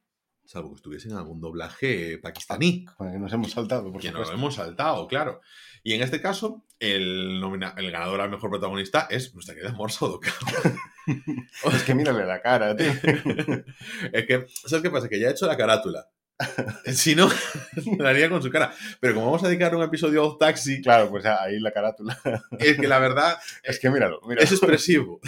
salvo 0.46 0.70
que 0.72 0.76
estuviese 0.78 1.10
en 1.10 1.16
algún 1.16 1.40
doblaje 1.42 2.18
pakistaní, 2.20 2.86
Con 2.86 3.08
el 3.08 3.14
que 3.14 3.20
nos 3.20 3.34
hemos 3.34 3.52
saltado, 3.52 3.92
por 3.92 4.02
que 4.02 4.08
nos 4.12 4.28
supuesto. 4.28 4.34
hemos 4.36 4.56
saltado, 4.56 5.08
claro. 5.08 5.42
Y 5.84 5.94
en 5.94 6.02
este 6.02 6.22
caso, 6.22 6.64
el, 6.80 7.42
el 7.78 7.92
ganador 7.92 8.22
al 8.22 8.30
mejor 8.30 8.50
protagonista 8.50 9.08
es 9.10 9.34
nuestra 9.34 9.56
querida 9.56 9.76
Odokawa. 9.78 10.34
Es 11.74 11.84
que 11.84 11.94
mírale 11.94 12.26
la 12.26 12.42
cara, 12.42 12.76
tío. 12.76 12.92
es 14.12 14.26
que, 14.26 14.48
¿sabes 14.66 14.82
qué 14.82 14.90
pasa? 14.90 15.08
Que 15.08 15.20
ya 15.20 15.28
he 15.28 15.32
hecho 15.32 15.46
la 15.46 15.56
carátula. 15.58 16.08
Si 16.92 17.16
no, 17.16 17.30
la 18.00 18.10
haría 18.10 18.30
con 18.30 18.42
su 18.42 18.50
cara. 18.50 18.74
Pero 19.00 19.14
como 19.14 19.28
vamos 19.28 19.44
a 19.44 19.48
dedicar 19.48 19.76
un 19.76 19.84
episodio 19.84 20.26
a 20.34 20.38
Taxi, 20.38 20.82
Claro, 20.82 21.10
pues 21.10 21.26
ahí 21.26 21.60
la 21.60 21.72
carátula. 21.72 22.20
es 22.60 22.78
que 22.78 22.88
la 22.88 23.00
verdad 23.00 23.38
Es 23.64 23.80
que 23.80 23.90
míralo, 23.90 24.20
míralo. 24.24 24.42
es 24.42 24.52
expresivo. 24.52 25.20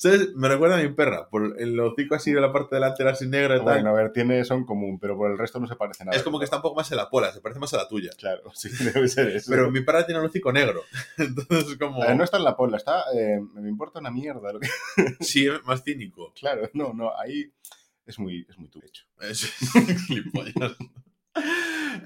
¿Sabes? 0.00 0.34
Me 0.34 0.48
recuerda 0.48 0.78
a 0.78 0.82
mi 0.82 0.88
perra, 0.88 1.28
por 1.28 1.60
el 1.60 1.78
hocico 1.78 2.14
así 2.14 2.32
de 2.32 2.40
la 2.40 2.50
parte 2.50 2.76
delantera 2.76 3.10
así 3.10 3.28
negra 3.28 3.56
y 3.56 3.58
tal. 3.58 3.66
Bueno, 3.66 3.90
a 3.90 3.92
ver, 3.92 4.12
tiene 4.12 4.42
son 4.46 4.64
común, 4.64 4.98
pero 4.98 5.14
por 5.14 5.30
el 5.30 5.36
resto 5.36 5.60
no 5.60 5.66
se 5.66 5.76
parece 5.76 6.06
nada. 6.06 6.16
es 6.16 6.22
como 6.22 6.38
que 6.38 6.46
está 6.46 6.56
un 6.56 6.62
poco 6.62 6.76
más 6.76 6.90
en 6.90 6.96
la 6.96 7.10
pola, 7.10 7.30
se 7.34 7.42
parece 7.42 7.60
más 7.60 7.74
a 7.74 7.76
la 7.76 7.86
tuya. 7.86 8.08
Claro, 8.16 8.50
sí, 8.54 8.70
debe 8.82 9.08
ser 9.08 9.28
eso. 9.28 9.50
Pero 9.50 9.70
mi 9.70 9.82
perra 9.82 10.06
tiene 10.06 10.22
el 10.22 10.26
hocico 10.26 10.54
negro. 10.54 10.84
Entonces 11.18 11.72
es 11.72 11.76
como... 11.76 12.02
No 12.02 12.24
está 12.24 12.38
en 12.38 12.44
la 12.44 12.56
pola, 12.56 12.78
está. 12.78 13.04
eh, 13.14 13.42
me 13.52 13.68
importa 13.68 13.98
una 13.98 14.10
mierda. 14.10 14.54
Lo 14.54 14.60
que... 14.60 14.68
Sí, 15.20 15.46
más 15.66 15.84
cínico. 15.84 16.32
Claro, 16.32 16.70
no, 16.72 16.94
no, 16.94 17.14
ahí 17.18 17.52
es 18.06 18.18
muy, 18.18 18.46
es 18.48 18.56
muy 18.56 18.70
tu 18.70 18.78
hecho. 18.78 19.04
Es. 19.20 19.52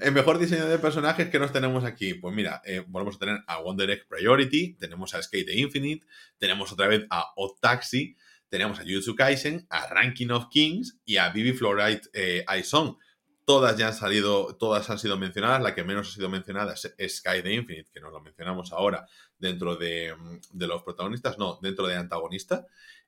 El 0.01 0.11
mejor 0.11 0.37
diseño 0.37 0.67
de 0.67 0.77
personajes 0.77 1.29
que 1.29 1.39
nos 1.39 1.51
tenemos 1.51 1.83
aquí. 1.83 2.13
Pues 2.15 2.35
mira, 2.35 2.61
eh, 2.65 2.83
volvemos 2.87 3.15
a 3.15 3.19
tener 3.19 3.39
a 3.47 3.59
Wonder 3.61 3.89
Egg 3.89 4.07
Priority, 4.07 4.75
tenemos 4.75 5.13
a 5.13 5.21
Skate 5.21 5.55
Infinite, 5.55 6.05
tenemos 6.37 6.71
otra 6.71 6.87
vez 6.87 7.05
a 7.09 7.31
Odd 7.35 7.59
Taxi, 7.59 8.15
tenemos 8.49 8.79
a 8.79 8.83
Jujutsu 8.83 9.15
Kaisen, 9.15 9.65
a 9.69 9.87
Ranking 9.87 10.29
of 10.29 10.47
Kings 10.49 10.99
y 11.05 11.17
a 11.17 11.29
Vivi 11.29 11.53
Fluorite 11.53 12.09
eh. 12.13 12.45
Todas 13.45 13.77
ya 13.77 13.89
han 13.89 13.93
salido, 13.93 14.55
todas 14.55 14.89
han 14.89 14.97
sido 14.97 15.17
mencionadas. 15.17 15.61
La 15.61 15.75
que 15.75 15.83
menos 15.83 16.09
ha 16.09 16.11
sido 16.11 16.29
mencionada 16.29 16.73
es 16.73 17.17
Sky 17.17 17.43
the 17.43 17.53
Infinite, 17.53 17.91
que 17.93 17.99
nos 17.99 18.11
lo 18.11 18.19
mencionamos 18.19 18.71
ahora 18.73 19.05
dentro 19.37 19.75
de, 19.75 20.15
de 20.51 20.67
los 20.67 20.81
protagonistas, 20.81 21.37
no, 21.37 21.59
dentro 21.61 21.85
de 21.85 21.95
antagonista. 21.95 22.65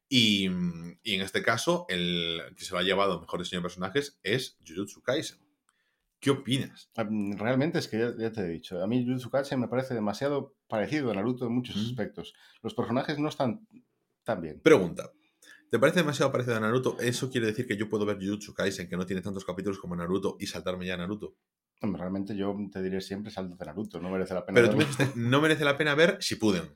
Y, 0.08 0.48
y, 1.02 1.16
en 1.16 1.22
este 1.22 1.42
caso, 1.42 1.86
el 1.90 2.42
que 2.56 2.64
se 2.64 2.72
lo 2.72 2.80
ha 2.80 2.84
llevado 2.84 3.20
mejor 3.20 3.40
diseño 3.40 3.62
de 3.62 3.64
personajes 3.64 4.20
es 4.22 4.58
Jujutsu 4.66 5.02
Kaisen. 5.02 5.47
¿Qué 6.20 6.32
opinas? 6.32 6.90
Realmente 6.96 7.80
es 7.80 7.88
que 7.88 8.00
ya, 8.00 8.14
ya, 8.18 8.32
te 8.32 8.42
he 8.42 8.48
dicho, 8.48 8.82
a 8.82 8.88
mí 8.88 9.06
Jujutsu 9.06 9.30
Kaisen 9.30 9.60
me 9.60 9.68
parece 9.68 9.94
demasiado 9.94 10.56
parecido 10.68 11.12
a 11.12 11.14
Naruto 11.14 11.46
en 11.46 11.54
muchos 11.54 11.76
mm. 11.76 11.86
aspectos. 11.86 12.34
Los 12.64 12.74
personajes 12.74 13.20
no 13.20 13.30
están 13.30 13.68
tan 14.24 14.42
bien. 14.42 14.60
Pregunta. 14.62 15.12
¿Te 15.70 15.80
parece 15.80 16.00
demasiado 16.00 16.32
parecido 16.32 16.56
a 16.56 16.60
Naruto? 16.60 16.98
¿Eso 17.00 17.30
quiere 17.30 17.48
decir 17.48 17.68
que 17.68 17.78
yo 17.78 17.90
puedo 17.90 18.06
ver 18.06 18.18
Jujutsu 18.18 18.54
Kaisen, 18.54 18.88
que 18.88 18.98
no 18.98 19.06
tiene 19.06 19.22
tantos 19.22 19.46
capítulos 19.46 19.80
como 19.80 19.96
Naruto, 19.96 20.38
y 20.40 20.48
saltarme 20.48 20.86
ya 20.86 20.96
a 20.96 20.98
Naruto? 20.98 21.36
Realmente 21.82 22.36
yo 22.36 22.56
te 22.72 22.82
diré 22.82 23.02
siempre 23.02 23.32
salto 23.32 23.56
de 23.56 23.66
Naruto, 23.66 24.00
no 24.00 24.10
merece 24.10 24.34
la 24.34 24.46
pena 24.46 24.56
Pero 24.56 24.72
tú 24.72 24.78
me 24.78 24.86
dijiste, 24.86 25.12
no 25.16 25.42
merece 25.42 25.66
la 25.66 25.78
pena 25.78 25.94
ver 25.94 26.18
si 26.22 26.36
pueden. 26.36 26.76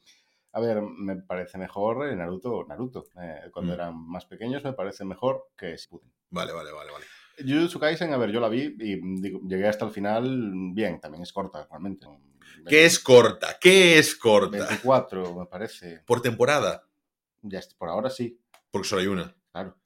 A 0.54 0.60
ver, 0.60 0.82
me 0.82 1.16
parece 1.22 1.58
mejor 1.58 2.14
Naruto 2.16 2.66
Naruto. 2.68 3.06
Eh, 3.20 3.50
cuando 3.52 3.72
mm. 3.72 3.76
eran 3.76 4.08
más 4.08 4.26
pequeños 4.26 4.64
me 4.64 4.74
parece 4.74 5.06
mejor 5.06 5.48
que 5.58 5.78
Shippuden. 5.78 6.14
Vale, 6.30 6.52
vale, 6.52 6.72
vale, 6.72 6.92
vale. 6.92 7.06
Jujutsu 7.38 7.80
Kaisen, 7.80 8.14
a 8.14 8.18
ver, 8.18 8.32
yo 8.32 8.40
la 8.40 8.50
vi 8.50 8.76
y 8.80 9.02
llegué 9.48 9.68
hasta 9.68 9.86
el 9.86 9.92
final 9.92 10.52
bien, 10.74 11.00
también 11.00 11.24
es 11.24 11.34
corta, 11.34 11.68
realmente. 11.70 12.08
¿Qué 12.68 12.86
es 12.86 13.00
corta? 13.00 13.58
¿Qué 13.60 13.98
es 13.98 14.16
corta? 14.16 14.58
24, 14.58 15.36
me 15.36 15.46
parece. 15.46 16.02
¿Por 16.06 16.22
temporada? 16.22 16.88
Ya, 17.42 17.60
por 17.78 17.90
ahora 17.90 18.10
sí. 18.10 18.40
Porque 18.70 18.88
solo 18.88 19.02
hay 19.02 19.08
una. 19.08 19.36
Claro. 19.52 19.78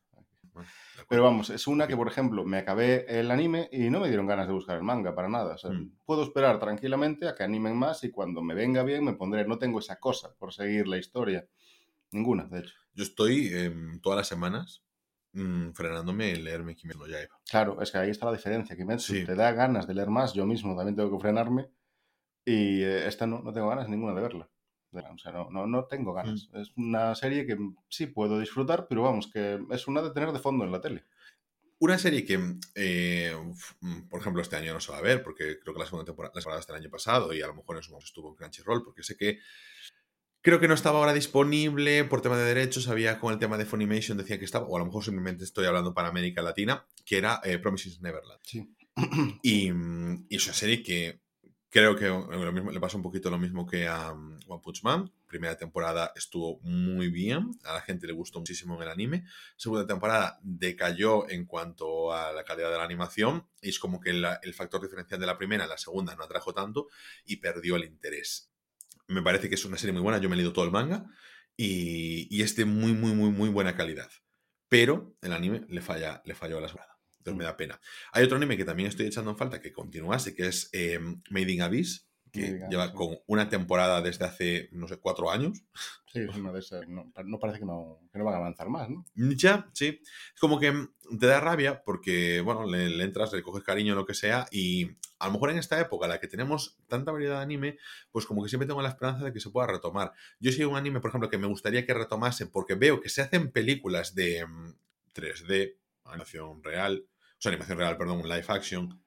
Pero 1.07 1.23
vamos, 1.23 1.49
es 1.49 1.67
una 1.67 1.87
que, 1.87 1.95
por 1.95 2.07
ejemplo, 2.07 2.45
me 2.45 2.57
acabé 2.57 3.05
el 3.19 3.29
anime 3.29 3.69
y 3.71 3.89
no 3.89 3.99
me 3.99 4.07
dieron 4.07 4.25
ganas 4.25 4.47
de 4.47 4.53
buscar 4.53 4.77
el 4.77 4.83
manga 4.83 5.13
para 5.13 5.29
nada. 5.29 5.55
Mm. 5.63 5.91
Puedo 6.05 6.23
esperar 6.23 6.59
tranquilamente 6.59 7.27
a 7.27 7.35
que 7.35 7.43
animen 7.43 7.75
más 7.75 8.03
y 8.03 8.09
cuando 8.09 8.41
me 8.41 8.55
venga 8.55 8.83
bien 8.83 9.03
me 9.03 9.13
pondré. 9.13 9.45
No 9.45 9.57
tengo 9.57 9.79
esa 9.79 9.99
cosa 9.99 10.33
por 10.33 10.53
seguir 10.53 10.87
la 10.87 10.97
historia. 10.97 11.47
Ninguna, 12.11 12.45
de 12.45 12.59
hecho. 12.59 12.73
Yo 12.93 13.03
estoy 13.03 13.49
em, 13.53 13.99
todas 13.99 14.17
las 14.17 14.27
semanas 14.27 14.84
mmm, 15.35 15.71
frenándome 15.73 16.31
el 16.31 16.43
leerme 16.43 16.75
Kimetsu 16.75 16.99
no 16.99 17.07
Yaiba. 17.07 17.39
Claro, 17.49 17.81
es 17.81 17.91
que 17.91 17.97
ahí 17.99 18.09
está 18.09 18.25
la 18.25 18.33
diferencia. 18.33 18.75
Kimetsu 18.75 19.13
sí. 19.13 19.25
te 19.25 19.35
da 19.35 19.51
ganas 19.51 19.87
de 19.87 19.93
leer 19.93 20.09
más. 20.09 20.33
Yo 20.33 20.45
mismo 20.45 20.75
también 20.75 20.95
tengo 20.95 21.15
que 21.15 21.21
frenarme. 21.21 21.69
Y 22.45 22.81
eh, 22.81 23.07
esta 23.07 23.27
no, 23.27 23.41
no 23.41 23.53
tengo 23.53 23.69
ganas 23.69 23.89
ninguna 23.89 24.13
de 24.15 24.21
verla. 24.21 24.49
O 25.13 25.17
sea, 25.17 25.31
no, 25.31 25.49
no, 25.49 25.67
no 25.67 25.85
tengo 25.85 26.13
ganas. 26.13 26.49
Mm. 26.51 26.57
Es 26.57 26.71
una 26.77 27.15
serie 27.15 27.45
que 27.45 27.57
sí 27.89 28.07
puedo 28.07 28.39
disfrutar, 28.39 28.87
pero 28.87 29.03
vamos, 29.03 29.27
que 29.27 29.59
es 29.69 29.87
una 29.87 30.01
de 30.01 30.11
tener 30.11 30.31
de 30.31 30.39
fondo 30.39 30.63
en 30.63 30.71
la 30.71 30.81
tele. 30.81 31.05
Una 31.79 31.97
serie 31.97 32.23
que, 32.23 32.39
eh, 32.75 33.35
mm, 33.81 34.07
por 34.07 34.21
ejemplo, 34.21 34.41
este 34.41 34.55
año 34.55 34.73
no 34.73 34.79
se 34.79 34.91
va 34.91 34.99
a 34.99 35.01
ver, 35.01 35.21
porque 35.21 35.59
creo 35.59 35.73
que 35.73 35.79
la 35.79 35.85
segunda 35.85 36.05
temporada, 36.05 36.31
la 36.33 36.39
temporada 36.39 36.61
está 36.61 36.73
el 36.73 36.81
año 36.81 36.89
pasado 36.89 37.33
y 37.33 37.41
a 37.41 37.47
lo 37.47 37.55
mejor 37.55 37.75
en 37.75 37.83
su 37.83 37.91
momento 37.91 38.05
estuvo 38.05 38.29
en 38.29 38.35
Crunchyroll, 38.35 38.83
porque 38.83 39.03
sé 39.03 39.17
que 39.17 39.39
creo 40.45 40.59
que 40.59 40.67
no 40.67 40.75
estaba 40.75 40.99
ahora 40.99 41.11
disponible 41.11 42.05
por 42.05 42.21
tema 42.21 42.37
de 42.37 42.45
derechos, 42.45 42.87
había 42.87 43.19
con 43.19 43.33
el 43.33 43.39
tema 43.39 43.57
de 43.57 43.65
Funimation, 43.65 44.15
decía 44.15 44.37
que 44.37 44.45
estaba, 44.45 44.67
o 44.67 44.75
a 44.75 44.79
lo 44.79 44.85
mejor 44.85 45.03
simplemente 45.03 45.43
estoy 45.43 45.65
hablando 45.65 45.93
para 45.93 46.07
América 46.07 46.43
Latina, 46.43 46.85
que 47.03 47.17
era 47.17 47.41
eh, 47.43 47.57
Promises 47.57 47.99
Neverland. 47.99 48.39
Sí. 48.43 48.69
Y, 49.41 49.71
y 50.29 50.35
es 50.35 50.45
una 50.45 50.53
serie 50.53 50.81
que 50.83 51.19
Creo 51.75 51.93
que 51.97 52.07
lo 52.07 52.53
mismo, 52.53 52.71
le 52.71 52.79
pasa 52.79 52.95
un 52.95 53.03
poquito 53.03 53.29
lo 53.29 53.37
mismo 53.37 53.67
que 53.67 53.85
a 53.85 54.13
um, 54.13 54.39
One 54.47 54.61
Punch 54.63 54.81
Man. 54.83 55.11
Primera 55.27 55.57
temporada 55.57 56.13
estuvo 56.15 56.61
muy 56.61 57.09
bien, 57.09 57.51
a 57.65 57.73
la 57.73 57.81
gente 57.81 58.07
le 58.07 58.13
gustó 58.13 58.39
muchísimo 58.39 58.77
en 58.77 58.83
el 58.83 58.87
anime. 58.87 59.25
Segunda 59.57 59.85
temporada 59.85 60.39
decayó 60.41 61.29
en 61.29 61.43
cuanto 61.43 62.13
a 62.13 62.31
la 62.31 62.45
calidad 62.45 62.71
de 62.71 62.77
la 62.77 62.85
animación 62.85 63.45
y 63.61 63.67
es 63.67 63.77
como 63.77 63.99
que 63.99 64.13
la, 64.13 64.39
el 64.41 64.53
factor 64.53 64.81
diferencial 64.81 65.19
de 65.19 65.25
la 65.25 65.37
primera, 65.37 65.67
la 65.67 65.77
segunda 65.77 66.15
no 66.15 66.23
atrajo 66.23 66.53
tanto 66.53 66.87
y 67.25 67.35
perdió 67.35 67.75
el 67.75 67.83
interés. 67.83 68.54
Me 69.07 69.21
parece 69.21 69.49
que 69.49 69.55
es 69.55 69.65
una 69.65 69.77
serie 69.77 69.93
muy 69.93 70.01
buena, 70.01 70.19
yo 70.19 70.29
me 70.29 70.35
he 70.35 70.37
leído 70.37 70.53
todo 70.53 70.65
el 70.65 70.71
manga 70.71 71.05
y, 71.57 72.27
y 72.35 72.41
es 72.41 72.55
de 72.55 72.65
muy, 72.65 72.93
muy, 72.93 73.13
muy, 73.13 73.29
muy 73.29 73.49
buena 73.49 73.75
calidad. 73.75 74.09
Pero 74.67 75.15
el 75.21 75.33
anime 75.33 75.65
le, 75.69 75.81
falla, 75.81 76.21
le 76.25 76.35
falló 76.35 76.57
a 76.57 76.61
la 76.61 76.67
segunda. 76.67 76.97
Entonces 77.17 77.37
me 77.37 77.43
da 77.43 77.57
pena. 77.57 77.79
Hay 78.11 78.23
otro 78.23 78.37
anime 78.37 78.57
que 78.57 78.65
también 78.65 78.89
estoy 78.89 79.07
echando 79.07 79.31
en 79.31 79.37
falta 79.37 79.61
que 79.61 79.71
continuase, 79.71 80.35
que 80.35 80.47
es 80.47 80.69
eh, 80.73 80.99
Made 81.29 81.51
in 81.51 81.61
Abyss, 81.61 82.07
que 82.35 82.59
lleva 82.69 82.93
con 82.93 83.17
una 83.27 83.49
temporada 83.49 84.01
desde 84.01 84.25
hace, 84.25 84.69
no 84.71 84.87
sé, 84.87 84.97
cuatro 84.97 85.31
años. 85.31 85.63
Sí, 86.11 86.19
es 86.19 86.35
una 86.35 86.51
de 86.51 86.59
esas. 86.59 86.87
No, 86.87 87.11
parece 87.39 87.59
que 87.59 87.65
no, 87.65 87.99
que 88.11 88.19
no, 88.19 88.25
van 88.25 88.35
a 88.35 88.37
avanzar 88.37 88.69
más, 88.69 88.89
¿no? 88.89 89.05
Ya, 89.15 89.69
sí. 89.73 89.99
Es 90.33 90.39
como 90.39 90.59
que 90.59 90.73
te 91.19 91.27
da 91.27 91.39
rabia 91.39 91.83
porque, 91.83 92.41
bueno, 92.41 92.65
le, 92.65 93.03
entras, 93.03 93.33
le 93.33 93.43
coges 93.43 93.63
cariño, 93.63 93.95
lo 93.95 94.05
que 94.05 94.13
sea, 94.13 94.47
y 94.51 94.91
a 95.19 95.27
lo 95.27 95.33
mejor 95.33 95.51
en 95.51 95.57
esta 95.57 95.79
época, 95.79 96.05
en 96.05 96.11
la 96.11 96.19
que 96.19 96.27
tenemos 96.27 96.77
tanta 96.87 97.11
variedad 97.11 97.37
de 97.37 97.43
anime, 97.43 97.77
pues 98.11 98.25
como 98.25 98.43
que 98.43 98.49
siempre 98.49 98.67
tengo 98.67 98.81
la 98.81 98.89
esperanza 98.89 99.25
de 99.25 99.33
que 99.33 99.39
se 99.39 99.49
pueda 99.49 99.67
retomar. 99.67 100.13
Yo 100.39 100.51
sí 100.51 100.63
un 100.63 100.77
anime, 100.77 101.01
por 101.01 101.09
ejemplo, 101.09 101.29
que 101.29 101.37
me 101.37 101.47
gustaría 101.47 101.85
que 101.85 101.93
retomase, 101.93 102.47
porque 102.47 102.75
veo 102.75 103.01
que 103.01 103.09
se 103.09 103.21
hacen 103.21 103.51
películas 103.51 104.15
de 104.15 104.45
3D, 105.13 105.75
mm, 105.75 106.09
animación 106.09 106.63
real, 106.63 107.05
o 107.07 107.41
sea, 107.41 107.49
animación 107.51 107.77
real, 107.77 107.97
perdón, 107.97 108.23
live 108.23 108.45
action, 108.47 109.01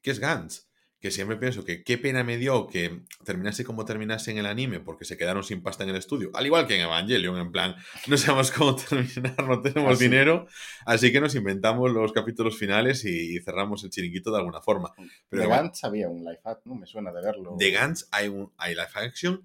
que 0.00 0.10
es 0.10 0.18
Gantz. 0.18 0.71
Que 1.02 1.10
siempre 1.10 1.36
pienso 1.36 1.64
que 1.64 1.82
qué 1.82 1.98
pena 1.98 2.22
me 2.22 2.38
dio 2.38 2.68
que 2.68 3.02
terminase 3.24 3.64
como 3.64 3.84
terminase 3.84 4.30
en 4.30 4.38
el 4.38 4.46
anime 4.46 4.78
porque 4.78 5.04
se 5.04 5.18
quedaron 5.18 5.42
sin 5.42 5.60
pasta 5.60 5.82
en 5.82 5.90
el 5.90 5.96
estudio. 5.96 6.30
Al 6.32 6.46
igual 6.46 6.66
que 6.68 6.76
en 6.76 6.82
Evangelion, 6.82 7.36
en 7.38 7.50
plan, 7.50 7.74
no 8.06 8.16
sabemos 8.16 8.52
cómo 8.52 8.76
terminar, 8.88 9.46
no 9.46 9.60
tenemos 9.60 9.94
así. 9.94 10.04
dinero. 10.04 10.46
Así 10.86 11.10
que 11.10 11.20
nos 11.20 11.34
inventamos 11.34 11.90
los 11.90 12.12
capítulos 12.12 12.56
finales 12.56 13.04
y 13.04 13.38
cerramos 13.40 13.82
el 13.82 13.90
chiringuito 13.90 14.30
de 14.30 14.38
alguna 14.38 14.60
forma. 14.60 14.94
Pero 15.28 15.42
de 15.42 15.48
Gantz 15.48 15.82
había 15.82 16.08
un 16.08 16.20
live 16.20 16.40
action, 16.44 16.74
¿no? 16.74 16.80
Me 16.80 16.86
suena 16.86 17.12
de 17.12 17.20
verlo. 17.20 17.56
De 17.58 17.70
Gantz 17.72 18.06
hay, 18.12 18.28
un, 18.28 18.52
hay 18.56 18.74
live 18.74 18.86
action 18.94 19.42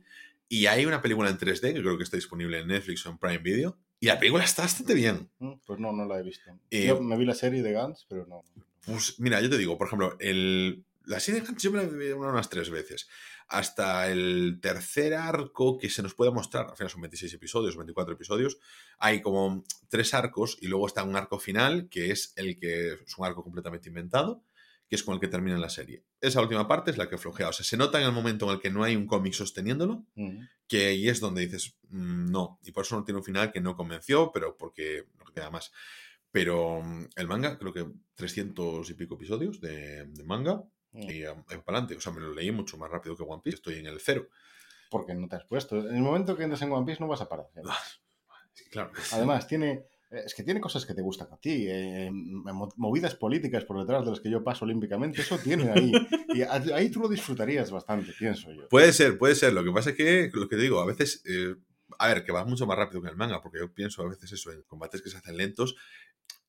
y 0.48 0.68
hay 0.68 0.86
una 0.86 1.02
película 1.02 1.30
en 1.30 1.38
3D 1.38 1.74
que 1.74 1.82
creo 1.82 1.98
que 1.98 2.04
está 2.04 2.18
disponible 2.18 2.60
en 2.60 2.68
Netflix 2.68 3.06
o 3.06 3.10
en 3.10 3.18
Prime 3.18 3.40
Video 3.40 3.78
y 4.00 4.08
la 4.08 4.20
película 4.20 4.44
está 4.44 4.62
bastante 4.62 4.94
bien. 4.94 5.30
Mm, 5.40 5.54
pues 5.66 5.80
no, 5.80 5.92
no 5.92 6.06
la 6.06 6.20
he 6.20 6.24
visto. 6.24 6.52
Eh, 6.70 6.88
yo 6.88 7.02
me 7.02 7.18
vi 7.18 7.26
la 7.26 7.34
serie 7.34 7.64
de 7.64 7.72
Gantz, 7.72 8.06
pero 8.08 8.26
no. 8.28 8.44
Pues 8.86 9.20
mira, 9.20 9.42
yo 9.42 9.50
te 9.50 9.58
digo, 9.58 9.78
por 9.78 9.88
ejemplo, 9.88 10.16
el, 10.20 10.86
la 11.08 11.20
serie 11.20 11.42
de 11.42 11.48
yo 11.58 11.72
me 11.72 11.84
la 11.84 11.90
vi 11.90 12.12
unas 12.12 12.50
tres 12.50 12.70
veces. 12.70 13.08
Hasta 13.48 14.12
el 14.12 14.60
tercer 14.62 15.14
arco 15.14 15.78
que 15.78 15.90
se 15.90 16.04
nos 16.04 16.14
puede 16.14 16.32
mostrar, 16.32 16.68
al 16.70 16.76
final 16.76 16.92
son 16.92 17.02
26 17.02 17.34
episodios, 17.34 17.78
24 17.78 18.14
episodios, 18.14 18.58
hay 19.00 19.22
como 19.22 19.64
tres 19.88 20.14
arcos 20.14 20.58
y 20.62 20.68
luego 20.68 20.86
está 20.86 21.04
un 21.04 21.16
arco 21.16 21.40
final 21.40 21.88
que 21.90 22.12
es 22.12 22.34
el 22.36 22.60
que 22.60 22.94
es 22.94 23.18
un 23.18 23.26
arco 23.26 23.44
completamente 23.44 23.88
inventado 23.88 24.44
que 24.90 24.96
es 24.96 25.04
con 25.04 25.16
el 25.16 25.20
que 25.20 25.28
termina 25.28 25.58
la 25.58 25.70
serie. 25.70 26.06
Esa 26.22 26.42
última 26.42 26.68
parte 26.68 26.92
es 26.92 26.98
la 26.98 27.10
que 27.10 27.18
flojea. 27.18 27.50
O 27.50 27.54
sea, 27.54 27.66
se 27.66 27.76
nota 27.76 28.00
en 28.00 28.06
el 28.06 28.14
momento 28.14 28.46
en 28.46 28.54
el 28.54 28.62
que 28.62 28.70
no 28.70 28.84
hay 28.84 28.96
un 28.96 29.06
cómic 29.06 29.34
sosteniéndolo, 29.34 30.06
mm. 30.16 30.40
que 30.66 30.88
ahí 30.88 31.10
es 31.10 31.20
donde 31.20 31.42
dices, 31.42 31.76
mmm, 31.90 32.32
no. 32.32 32.60
Y 32.64 32.72
por 32.72 32.86
eso 32.86 32.96
no 32.96 33.04
tiene 33.04 33.20
un 33.20 33.26
final 33.26 33.52
que 33.52 33.60
no 33.60 33.76
convenció, 33.76 34.32
pero 34.32 34.56
porque 34.56 35.08
no 35.20 35.26
queda 35.34 35.52
más. 35.52 35.74
Pero 36.32 36.82
mm, 36.82 37.10
el 37.18 37.28
manga, 37.28 37.58
creo 37.60 37.74
que 37.74 37.86
300 38.16 38.90
y 38.90 38.94
pico 38.94 39.16
episodios 39.16 39.60
de, 39.60 40.06
de 40.06 40.24
manga, 40.24 40.64
mm. 40.98 41.10
y 41.10 41.26
um, 41.26 41.44
para 41.44 41.78
adelante. 41.78 41.96
O 41.96 42.02
sea, 42.02 42.12
me 42.12 42.22
lo 42.22 42.34
leí 42.34 42.52
mucho 42.52 42.78
más 42.78 42.90
rápido 42.90 43.16
que 43.16 43.24
One 43.24 43.42
Piece. 43.44 43.58
Estoy 43.58 43.76
en 43.76 43.88
el 43.88 44.00
cero. 44.00 44.28
Porque 44.90 45.14
no 45.14 45.28
te 45.28 45.36
has 45.36 45.46
puesto. 45.46 45.78
En 45.78 45.96
el 45.96 46.02
momento 46.02 46.36
que 46.36 46.44
entras 46.44 46.62
en 46.62 46.72
One 46.72 46.86
Piece 46.86 47.02
no 47.02 47.08
vas 47.08 47.22
a 47.22 47.30
parar. 47.30 47.48
Claro. 48.72 48.92
Además, 49.12 49.48
tiene 49.48 49.86
eh, 50.10 50.24
es 50.26 50.34
que 50.34 50.44
tiene 50.44 50.62
cosas 50.62 50.86
que 50.86 50.94
te 50.94 51.02
gustan 51.02 51.28
a 51.32 51.38
ti, 51.38 51.66
eh, 51.68 52.10
movidas 52.12 53.16
políticas 53.16 53.66
por 53.66 53.80
detrás 53.80 54.06
de 54.06 54.12
las 54.12 54.20
que 54.22 54.32
yo 54.32 54.44
paso 54.44 54.64
olímpicamente, 54.64 55.22
eso 55.22 55.38
tiene 55.38 55.70
ahí. 55.70 55.92
y 56.34 56.42
ahí 56.44 56.90
tú 56.90 57.02
lo 57.02 57.10
disfrutarías 57.10 57.72
bastante, 57.72 58.14
pienso 58.18 58.52
yo. 58.52 58.70
Puede 58.70 58.94
ser, 58.94 59.18
puede 59.18 59.36
ser. 59.36 59.54
Lo 59.54 59.64
que 59.64 59.72
pasa 59.72 59.90
es 59.90 59.98
que, 59.98 60.30
lo 60.34 60.48
que 60.48 60.56
digo, 60.56 60.80
a 60.80 60.86
veces, 60.86 61.24
eh, 61.26 61.56
a 62.00 62.08
ver, 62.08 62.24
que 62.24 62.32
va 62.32 62.46
mucho 62.46 62.66
más 62.66 62.78
rápido 62.78 63.02
que 63.02 63.10
el 63.10 63.18
manga, 63.18 63.42
porque 63.42 63.60
yo 63.60 63.74
pienso 63.74 64.02
a 64.02 64.10
veces 64.10 64.32
eso, 64.32 64.52
en 64.52 64.62
combates 64.64 65.02
que 65.02 65.10
se 65.10 65.18
hacen 65.18 65.36
lentos 65.36 65.76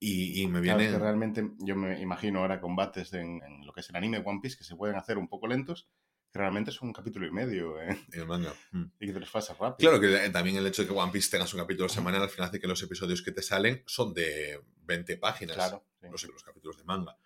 y, 0.00 0.42
y 0.42 0.46
me 0.46 0.60
viene... 0.60 0.84
Claro, 0.84 0.98
que 0.98 1.04
realmente 1.04 1.50
yo 1.58 1.76
me 1.76 2.00
imagino 2.00 2.40
ahora 2.40 2.60
combates 2.60 3.12
en, 3.14 3.42
en, 3.42 3.66
lo 3.66 3.72
que 3.72 3.80
es 3.80 3.90
el 3.90 3.96
anime 3.96 4.22
One 4.24 4.40
Piece 4.42 4.56
que 4.56 4.64
se 4.64 4.76
pueden 4.76 4.96
hacer 4.96 5.18
un 5.18 5.28
poco 5.28 5.46
lentos 5.46 5.88
que 6.32 6.38
realmente 6.38 6.70
es 6.70 6.80
un 6.82 6.92
capítulo 6.92 7.26
y 7.26 7.30
medio. 7.30 7.80
¿eh? 7.80 7.98
En 8.12 8.20
el 8.20 8.26
manga. 8.26 8.52
Mm. 8.72 8.84
Y 9.00 9.06
que 9.06 9.12
te 9.12 9.20
los 9.20 9.30
pasas 9.30 9.56
rápido. 9.58 9.90
Claro 9.90 10.00
que 10.00 10.30
también 10.30 10.56
el 10.56 10.66
hecho 10.66 10.82
de 10.82 10.88
que 10.88 10.94
One 10.94 11.12
Piece 11.12 11.30
tengas 11.30 11.52
un 11.54 11.60
capítulo 11.60 11.88
semanal 11.88 12.22
al 12.22 12.28
final 12.28 12.48
hace 12.48 12.60
que 12.60 12.66
los 12.66 12.82
episodios 12.82 13.22
que 13.22 13.32
te 13.32 13.42
salen 13.42 13.82
son 13.86 14.12
de 14.12 14.60
20 14.82 15.16
páginas. 15.16 15.56
Claro. 15.56 15.84
Sí. 16.00 16.06
Los, 16.10 16.24
los 16.24 16.44
capítulos 16.44 16.76
de 16.76 16.84
manga. 16.84 17.16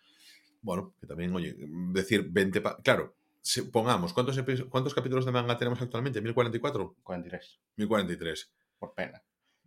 Bueno, 0.60 0.94
que 1.00 1.06
también, 1.06 1.34
oye, 1.34 1.56
decir 1.92 2.28
20 2.30 2.62
Claro, 2.84 3.16
si, 3.40 3.62
pongamos, 3.62 4.12
¿cuántos, 4.12 4.40
¿cuántos 4.68 4.94
capítulos 4.94 5.26
de 5.26 5.32
manga 5.32 5.58
tenemos 5.58 5.82
actualmente? 5.82 6.22
¿1044? 6.22 6.94
43. 7.02 7.60
1043. 7.76 8.52
Por 8.78 8.94
pena. 8.94 9.22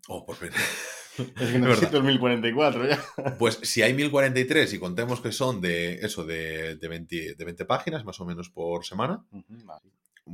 Oh, 0.07 0.25
por 0.25 0.37
pena. 0.37 0.55
Es 1.17 1.51
que 1.51 1.59
necesito 1.59 1.97
el 1.97 2.03
1044 2.03 2.87
ya. 2.87 3.03
Pues 3.39 3.59
si 3.63 3.81
hay 3.81 3.93
1043 3.93 4.73
y 4.73 4.79
contemos 4.79 5.21
que 5.21 5.31
son 5.31 5.61
de 5.61 5.95
eso, 5.95 6.25
de, 6.25 6.75
de, 6.75 6.87
20, 6.87 7.35
de 7.35 7.45
20 7.45 7.65
páginas 7.65 8.05
más 8.05 8.19
o 8.19 8.25
menos 8.25 8.49
por 8.49 8.85
semana, 8.85 9.25
uh 9.31 9.39
-huh, 9.39 9.81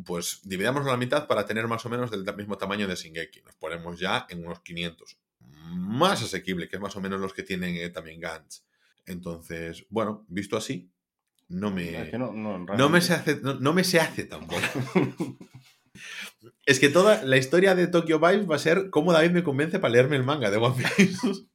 pues 0.05 0.39
dividamos 0.43 0.85
la 0.85 0.97
mitad 0.97 1.27
para 1.27 1.45
tener 1.45 1.67
más 1.67 1.85
o 1.85 1.89
menos 1.89 2.11
del 2.11 2.23
mismo 2.35 2.57
tamaño 2.57 2.87
de 2.87 2.95
Shingeki. 2.95 3.41
Nos 3.41 3.55
ponemos 3.55 3.99
ya 3.99 4.25
en 4.29 4.45
unos 4.45 4.61
500. 4.61 5.17
Más 5.73 6.21
asequible, 6.23 6.67
que 6.69 6.77
es 6.77 6.81
más 6.81 6.95
o 6.95 7.01
menos 7.01 7.19
los 7.19 7.33
que 7.33 7.43
tienen 7.43 7.75
eh, 7.75 7.89
también 7.89 8.19
Gantz. 8.19 8.63
Entonces, 9.05 9.85
bueno, 9.89 10.25
visto 10.29 10.55
así, 10.55 10.89
no 11.49 11.71
me. 11.71 12.09
No, 12.77 12.89
me, 12.89 13.01
se 13.01 13.13
hace, 13.13 13.41
no, 13.41 13.55
no 13.55 13.73
me 13.73 13.83
se 13.83 13.99
hace 13.99 14.23
tan 14.23 14.47
bueno. 14.47 14.67
es 16.65 16.79
que 16.79 16.89
toda 16.89 17.23
la 17.23 17.37
historia 17.37 17.75
de 17.75 17.87
Tokyo 17.87 18.19
Vibes 18.19 18.49
va 18.49 18.55
a 18.55 18.59
ser 18.59 18.89
cómo 18.89 19.13
David 19.13 19.31
me 19.31 19.43
convence 19.43 19.79
para 19.79 19.93
leerme 19.93 20.15
el 20.15 20.23
manga 20.23 20.49
de 20.51 20.57
One 20.57 20.75
Piece. 20.97 21.17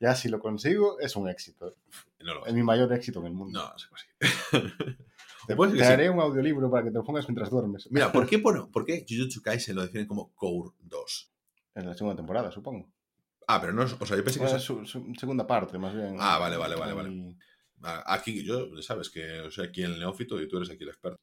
Ya 0.00 0.14
si 0.14 0.28
lo 0.28 0.38
consigo, 0.40 0.98
es 1.00 1.16
un 1.16 1.28
éxito. 1.30 1.76
no 2.20 2.34
lo 2.34 2.46
Es 2.46 2.52
mi 2.52 2.62
mayor 2.62 2.92
éxito 2.92 3.20
en 3.20 3.26
el 3.26 3.32
mundo. 3.32 3.58
No, 3.58 3.70
no 3.70 3.78
se 3.78 3.88
consigue. 3.88 4.96
Te, 5.46 5.56
Pues 5.56 5.72
te 5.72 5.78
sí. 5.78 5.82
haré 5.84 6.10
un 6.10 6.20
audiolibro 6.20 6.70
para 6.70 6.82
que 6.84 6.90
te 6.90 6.98
lo 6.98 7.04
pongas 7.04 7.26
mientras 7.28 7.48
duermes. 7.48 7.88
Mira, 7.90 8.12
¿por 8.12 8.26
qué, 8.28 8.38
pone- 8.38 8.66
¿por 8.70 8.84
qué 8.84 9.06
Jujutsu 9.08 9.40
Kaisen 9.40 9.76
lo 9.76 9.82
definen 9.82 10.06
como 10.06 10.34
Core 10.34 10.70
2? 10.80 11.32
En 11.76 11.86
la 11.86 11.94
segunda 11.94 12.16
temporada, 12.16 12.50
supongo. 12.50 12.90
Ah, 13.46 13.60
pero 13.60 13.72
no 13.72 13.82
es. 13.84 13.94
O 13.98 14.04
sea, 14.04 14.16
yo 14.16 14.24
pensé 14.24 14.40
que 14.40 14.44
Bueno, 14.44 14.58
eso- 14.58 14.82
es 14.82 14.88
su, 14.90 15.00
su 15.00 15.14
segunda 15.14 15.46
parte, 15.46 15.78
más 15.78 15.94
bien. 15.94 16.16
Ah, 16.18 16.38
vale, 16.38 16.56
vale, 16.58 16.74
vale, 16.76 16.92
vale. 16.92 17.36
Aquí, 17.82 18.44
yo, 18.44 18.68
sabes 18.82 19.08
que 19.08 19.48
soy 19.50 19.66
aquí 19.66 19.82
el 19.82 19.98
neófito 19.98 20.40
y 20.40 20.48
tú 20.48 20.56
eres 20.56 20.70
aquí 20.70 20.82
el 20.82 20.88
experto. 20.90 21.20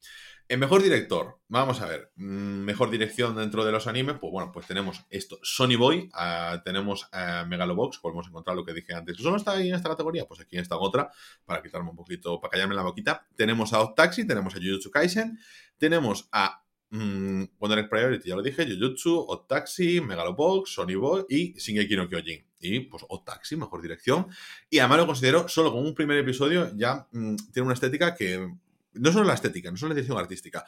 En 0.48 0.60
mejor 0.60 0.82
director, 0.82 1.39
vamos 1.48 1.82
a 1.82 1.88
ver. 1.88 2.12
mm, 2.15 2.63
Mejor 2.63 2.89
dirección 2.89 3.36
dentro 3.36 3.65
de 3.65 3.72
los 3.72 3.88
animes, 3.88 4.18
pues 4.20 4.32
bueno, 4.32 4.52
pues 4.52 4.65
tenemos 4.68 5.02
esto: 5.10 5.38
Sony 5.44 5.76
Boy, 5.78 6.10
ah, 6.13 6.62
tenemos 6.63 7.08
a 7.12 7.46
Megalobox, 7.46 8.00
volvemos 8.02 8.28
a 8.28 8.30
encontrar 8.30 8.56
lo 8.56 8.63
que 8.65 8.74
dije 8.74 8.94
antes. 8.94 9.18
¿Solo 9.18 9.38
está 9.38 9.52
ahí 9.54 9.70
en 9.70 9.76
esta 9.76 9.89
categoría? 9.89 10.26
Pues 10.26 10.39
aquí 10.39 10.58
está 10.58 10.78
otra, 10.78 11.10
para 11.46 11.62
quitarme 11.62 11.89
un 11.89 11.96
poquito, 11.96 12.39
para 12.39 12.52
callarme 12.52 12.76
la 12.76 12.84
boquita. 12.84 13.28
Tenemos 13.36 13.74
a 13.74 13.82
Odd 13.82 13.96
Taxi, 13.96 14.26
tenemos 14.26 14.56
a 14.56 14.60
Jujutsu 14.60 14.91
Kaisen, 14.91 15.38
tenemos 15.78 16.30
a 16.32 16.63
mm, 16.89 17.44
Wonder 17.60 17.89
Priority, 17.89 18.30
ya 18.30 18.36
lo 18.36 18.41
dije, 18.44 18.65
Jujutsu, 18.65 19.26
Odd 19.28 19.48
Taxi, 19.48 20.00
Megalobox, 20.02 20.74
Sony 20.74 20.96
Boy 20.96 21.26
y 21.30 21.54
Shingeki 21.60 21.96
no 21.98 22.08
Kyojin. 22.08 22.45
Y 22.60 22.82
pues 22.82 23.06
Odd 23.10 23.24
Taxi, 23.24 23.56
mejor 23.56 23.82
dirección. 23.82 24.28
Y 24.70 24.80
además 24.80 25.00
lo 25.00 25.08
considero, 25.08 25.48
solo 25.48 25.72
con 25.72 25.86
un 25.86 25.94
primer 25.94 26.18
episodio, 26.18 26.72
ya 26.76 27.08
mm, 27.12 27.36
tiene 27.52 27.65
una 27.65 27.74
estética 27.74 28.15
que. 28.15 28.54
No 28.94 29.12
solo 29.12 29.26
la 29.26 29.34
estética, 29.34 29.70
no 29.72 29.78
solo 29.78 29.89
la 29.89 29.96
dirección 29.96 30.18
artística. 30.18 30.65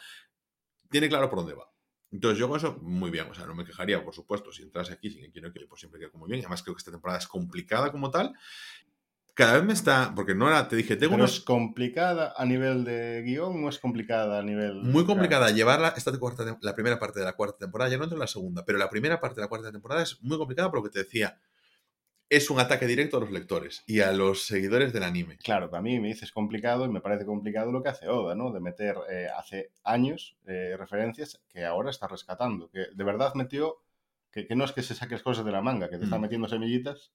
Tiene 0.90 1.08
claro 1.10 1.30
por 1.30 1.40
dónde 1.40 1.54
va. 1.54 1.72
Entonces, 2.12 2.40
yo 2.40 2.48
con 2.48 2.58
eso, 2.58 2.78
muy 2.82 3.10
bien. 3.12 3.28
O 3.30 3.34
sea, 3.34 3.46
no 3.46 3.56
me 3.56 3.66
quejaría, 3.66 4.04
por 4.04 4.14
supuesto, 4.14 4.52
si 4.52 4.64
entras 4.64 4.92
aquí 4.92 5.10
sin 5.10 5.32
que 5.32 5.42
que 5.42 5.66
pues 5.68 5.80
siempre 5.80 6.00
queda 6.00 6.10
muy 6.14 6.30
bien. 6.30 6.40
Además, 6.42 6.64
creo 6.64 6.76
que 6.76 6.80
esta 6.80 6.92
temporada 6.92 7.20
es 7.20 7.28
complicada 7.28 7.92
como 7.92 8.12
tal. 8.12 8.34
Cada 9.34 9.54
vez 9.54 9.64
me 9.64 9.74
está. 9.74 10.14
Porque 10.16 10.34
no 10.34 10.48
era. 10.48 10.68
Te 10.68 10.76
dije, 10.76 10.96
tengo 10.96 11.12
Pero 11.12 11.24
unos. 11.24 11.38
es 11.38 11.40
complicada 11.42 12.34
a 12.36 12.46
nivel 12.46 12.84
de 12.84 13.22
guion 13.24 13.64
o 13.64 13.70
es 13.70 13.78
complicada 13.78 14.40
a 14.40 14.44
nivel. 14.44 14.82
Muy 14.84 15.06
complicada 15.06 15.52
llevarla 15.52 15.94
esta 15.96 16.18
cuarta, 16.18 16.58
la 16.62 16.74
primera 16.74 16.98
parte 16.98 17.20
de 17.20 17.26
la 17.26 17.34
cuarta 17.34 17.60
temporada, 17.60 17.92
ya 17.92 17.98
no 17.98 18.04
entro 18.06 18.16
en 18.16 18.22
la 18.22 18.28
segunda, 18.28 18.66
pero 18.66 18.78
la 18.80 18.90
primera 18.90 19.20
parte 19.20 19.36
de 19.36 19.42
la 19.42 19.48
cuarta 19.48 19.72
temporada 19.72 20.02
es 20.02 20.22
muy 20.24 20.38
complicada 20.38 20.72
por 20.72 20.80
lo 20.80 20.84
que 20.84 20.90
te 20.90 21.00
decía. 21.00 21.40
Es 22.30 22.50
un 22.50 22.60
ataque 22.60 22.88
directo 22.88 23.18
a 23.18 23.20
los 23.22 23.32
lectores 23.32 23.84
y 23.88 24.02
a 24.02 24.12
los 24.12 24.44
seguidores 24.46 24.92
del 24.92 25.04
anime. 25.04 25.38
Claro, 25.38 25.70
para 25.70 25.82
mí 25.82 25.98
me 26.00 26.10
dices 26.10 26.32
complicado 26.34 26.84
y 26.86 26.90
me 26.90 27.00
parece 27.00 27.26
complicado 27.26 27.72
lo 27.72 27.82
que 27.82 27.90
hace 27.90 28.10
Oda, 28.10 28.36
¿no? 28.36 28.52
De 28.52 28.60
meter 28.60 28.96
eh, 29.10 29.28
hace 29.36 29.72
años 29.84 30.36
eh, 30.46 30.76
referencias 30.78 31.42
que 31.48 31.64
ahora 31.64 31.90
está 31.90 32.08
rescatando. 32.08 32.70
Que 32.70 32.88
de 32.94 33.04
verdad 33.04 33.34
metió. 33.36 33.78
Que, 34.30 34.46
que 34.46 34.56
no 34.56 34.66
es 34.66 34.74
que 34.74 34.84
se 34.84 34.94
saques 34.94 35.24
cosas 35.24 35.46
de 35.46 35.52
la 35.54 35.62
manga, 35.62 35.90
que 35.90 35.98
te 35.98 36.04
está 36.04 36.18
Mm. 36.18 36.22
metiendo 36.22 36.48
semillitas 36.50 37.12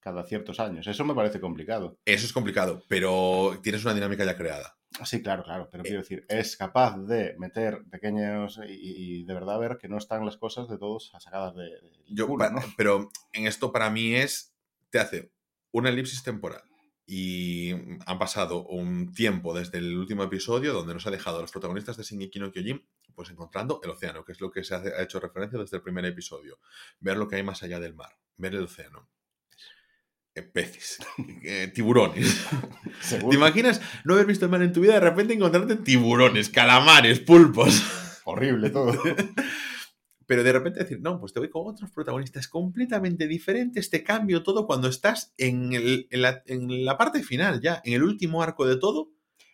cada 0.00 0.24
ciertos 0.24 0.58
años. 0.60 0.86
Eso 0.86 1.04
me 1.04 1.14
parece 1.14 1.40
complicado. 1.40 1.98
Eso 2.04 2.26
es 2.26 2.32
complicado, 2.32 2.82
pero 2.88 3.58
tienes 3.62 3.84
una 3.84 3.94
dinámica 3.94 4.24
ya 4.24 4.36
creada. 4.36 4.76
Sí, 5.04 5.22
claro, 5.22 5.44
claro, 5.44 5.64
Eh. 5.64 5.68
pero 5.70 5.84
quiero 5.84 6.00
decir, 6.00 6.24
es 6.28 6.56
capaz 6.56 6.98
de 6.98 7.36
meter 7.38 7.84
pequeños 7.90 8.58
y, 8.66 9.20
y 9.20 9.24
de 9.24 9.34
verdad 9.34 9.58
ver 9.60 9.78
que 9.78 9.88
no 9.88 9.98
están 9.98 10.24
las 10.24 10.36
cosas 10.36 10.68
de 10.68 10.78
todos 10.78 11.12
sacadas 11.20 11.54
de, 11.54 11.64
del 11.64 11.92
Yo, 12.08 12.26
culo, 12.26 12.50
¿no? 12.50 12.60
Pero 12.76 13.10
en 13.32 13.46
esto 13.46 13.70
para 13.72 13.88
mí 13.90 14.14
es, 14.16 14.52
te 14.90 14.98
hace 14.98 15.32
una 15.70 15.90
elipsis 15.90 16.22
temporal 16.24 16.62
y 17.06 17.70
han 18.06 18.18
pasado 18.18 18.64
un 18.66 19.12
tiempo 19.12 19.54
desde 19.56 19.78
el 19.78 19.96
último 19.96 20.22
episodio 20.24 20.72
donde 20.72 20.94
nos 20.94 21.06
ha 21.06 21.10
dejado 21.10 21.38
a 21.38 21.42
los 21.42 21.50
protagonistas 21.52 21.96
de 21.96 22.02
Shingeki 22.04 22.38
no 22.40 22.50
Kyojin 22.52 22.84
pues 23.14 23.30
encontrando 23.30 23.80
el 23.82 23.90
océano, 23.90 24.24
que 24.24 24.32
es 24.32 24.40
lo 24.40 24.50
que 24.50 24.64
se 24.64 24.74
ha 24.74 25.02
hecho 25.02 25.20
referencia 25.20 25.58
desde 25.58 25.76
el 25.76 25.82
primer 25.82 26.04
episodio. 26.06 26.58
Ver 27.00 27.16
lo 27.16 27.28
que 27.28 27.36
hay 27.36 27.42
más 27.42 27.62
allá 27.62 27.78
del 27.80 27.94
mar, 27.94 28.12
ver 28.36 28.54
el 28.54 28.62
océano. 28.64 29.08
Eh, 30.34 30.42
peces, 30.42 30.98
eh, 31.42 31.70
tiburones. 31.74 32.46
Seguro. 33.00 33.30
¿Te 33.30 33.36
imaginas 33.36 33.80
no 34.04 34.14
haber 34.14 34.26
visto 34.26 34.44
el 34.44 34.50
mar 34.50 34.62
en 34.62 34.72
tu 34.72 34.80
vida 34.80 34.94
de 34.94 35.00
repente 35.00 35.34
encontrarte 35.34 35.76
tiburones, 35.76 36.48
calamares, 36.50 37.18
pulpos? 37.20 37.82
Horrible 38.24 38.70
todo. 38.70 38.92
Pero 40.26 40.44
de 40.44 40.52
repente 40.52 40.78
decir, 40.78 41.00
no, 41.00 41.18
pues 41.18 41.32
te 41.32 41.40
voy 41.40 41.50
con 41.50 41.66
otros 41.66 41.90
protagonistas 41.90 42.46
completamente 42.46 43.26
diferentes, 43.26 43.90
te 43.90 44.04
cambio 44.04 44.44
todo 44.44 44.64
cuando 44.64 44.86
estás 44.86 45.34
en, 45.36 45.72
el- 45.72 46.06
en 46.12 46.22
la, 46.22 46.42
en 46.46 46.84
la 46.84 46.96
parte 46.96 47.24
final 47.24 47.60
ya, 47.60 47.82
en 47.84 47.94
el 47.94 48.04
último 48.04 48.40
arco 48.40 48.64
de 48.64 48.76
todo. 48.76 49.10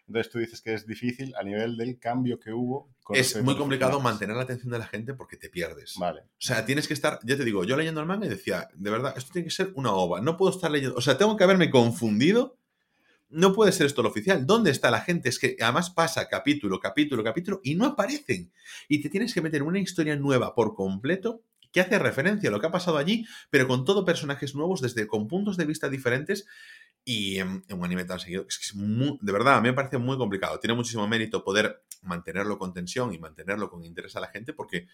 Entonces 0.07 0.31
tú 0.31 0.39
dices 0.39 0.61
que 0.61 0.75
es 0.75 0.87
difícil 0.87 1.33
a 1.41 1.43
nivel 1.45 1.79
del 1.79 1.99
cambio 1.99 2.39
que 2.39 2.53
hubo. 2.53 2.95
Con 3.07 3.17
Es 3.17 3.41
muy 3.41 3.57
complicado 3.57 4.01
mantener 4.01 4.35
la 4.35 4.43
atención 4.43 4.73
de 4.73 4.81
la 4.81 4.87
gente 4.89 5.15
porque 5.15 5.37
te 5.37 5.49
pierdes. 5.49 5.95
Vale. 5.97 6.23
O 6.23 6.27
sea, 6.39 6.67
tienes 6.67 6.89
que 6.89 6.95
estar, 6.95 7.21
ya 7.23 7.37
te 7.37 7.45
digo, 7.45 7.63
yo 7.63 7.77
leyendo 7.77 8.01
el 8.01 8.07
manga 8.07 8.27
y 8.27 8.29
decía, 8.29 8.69
de 8.75 8.91
verdad, 8.91 9.15
esto 9.17 9.31
tiene 9.33 9.47
que 9.47 9.55
ser 9.55 9.71
una 9.77 9.93
ova, 9.93 10.21
no 10.21 10.37
puedo 10.37 10.51
estar 10.53 10.73
leyendo, 10.73 10.97
o 10.97 11.01
sea, 11.01 11.17
tengo 11.17 11.37
que 11.37 11.45
haberme 11.45 11.71
confundido, 11.71 12.59
no 13.29 13.53
puede 13.53 13.71
ser 13.71 13.87
esto 13.87 14.03
lo 14.03 14.09
oficial. 14.09 14.45
¿Dónde 14.45 14.73
está 14.73 14.91
la 14.91 15.03
gente? 15.03 15.29
Es 15.29 15.39
que 15.39 15.57
además 15.61 15.91
pasa 15.91 16.29
capítulo, 16.29 16.81
capítulo, 16.81 17.23
capítulo 17.23 17.61
y 17.63 17.77
no 17.77 17.87
aparecen. 17.87 18.51
Y 18.89 19.01
te 19.01 19.09
tienes 19.09 19.33
que 19.33 19.41
meter 19.41 19.63
una 19.63 19.79
historia 19.79 20.17
nueva 20.17 20.53
por 20.57 20.75
completo 20.75 21.43
que 21.71 21.81
hace 21.81 22.01
referencia 22.01 22.49
a 22.49 22.53
lo 22.53 22.59
que 22.61 22.67
ha 22.67 22.73
pasado 22.73 22.99
allí, 22.99 23.25
pero 23.51 23.69
con 23.69 23.85
todo 23.85 24.05
personajes 24.05 24.55
nuevos, 24.57 24.81
desde 24.81 25.07
con 25.07 25.29
puntos 25.29 25.57
de 25.57 25.65
vista 25.65 25.89
diferentes. 25.89 26.45
Y 27.05 27.39
en, 27.39 27.63
en 27.69 27.79
un 27.79 27.85
anime 27.85 28.05
tan 28.05 28.19
seguido, 28.19 28.47
es 28.49 28.59
que 28.59 28.65
es 28.65 28.75
muy- 28.75 29.17
de 29.21 29.33
verdad, 29.33 29.55
a 29.59 29.61
mí 29.61 29.69
me 29.69 29.75
parece 29.75 29.97
muy 29.99 30.17
complicado. 30.17 30.59
Tiene 30.59 30.75
muchísimo 30.75 31.07
mérito 31.07 31.45
poder 31.45 31.85
mantenerlo 32.07 32.59
con 32.59 32.73
tensión 32.73 33.13
y 33.13 33.19
mantenerlo 33.19 33.71
con 33.71 33.85
interés 33.85 34.17
a 34.17 34.21
la 34.21 34.29
gente 34.29 34.53
porque 34.53 34.89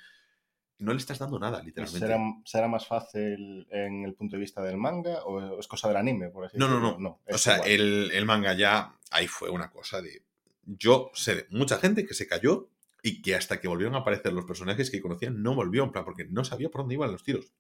no 0.78 0.92
le 0.92 0.98
estás 0.98 1.18
dando 1.18 1.38
nada, 1.38 1.62
literalmente. 1.62 2.06
¿Será, 2.06 2.18
¿Será 2.44 2.68
más 2.68 2.86
fácil 2.86 3.66
en 3.70 4.04
el 4.04 4.14
punto 4.14 4.36
de 4.36 4.40
vista 4.40 4.62
del 4.62 4.76
manga 4.76 5.22
o 5.24 5.60
es 5.60 5.68
cosa 5.68 5.88
del 5.88 5.96
anime, 5.96 6.28
por 6.28 6.44
así 6.44 6.58
No, 6.58 6.66
no, 6.68 6.74
decirlo? 6.80 6.98
no. 6.98 7.20
es 7.26 7.36
O 7.36 7.38
sea, 7.38 7.58
el, 7.58 8.10
el 8.12 8.26
manga 8.26 8.54
ya, 8.54 8.98
ahí 9.10 9.28
fue 9.28 9.50
una 9.50 9.70
cosa 9.70 10.02
de... 10.02 10.24
Yo 10.64 11.10
sé 11.14 11.34
de 11.36 11.46
mucha 11.50 11.78
gente 11.78 12.04
que 12.04 12.14
se 12.14 12.26
cayó 12.26 12.68
y 13.02 13.22
que 13.22 13.34
hasta 13.34 13.60
que 13.60 13.68
volvieron 13.68 13.94
a 13.94 13.98
aparecer 13.98 14.32
los 14.32 14.44
personajes 14.44 14.90
que 14.90 15.00
conocían 15.00 15.42
no 15.42 15.54
volvió, 15.54 15.84
en 15.84 15.92
plan, 15.92 16.04
porque 16.04 16.24
no 16.24 16.44
sabía 16.44 16.68
por 16.68 16.82
dónde 16.82 16.94
iban 16.94 17.10
los 17.10 17.24
tiros. 17.24 17.52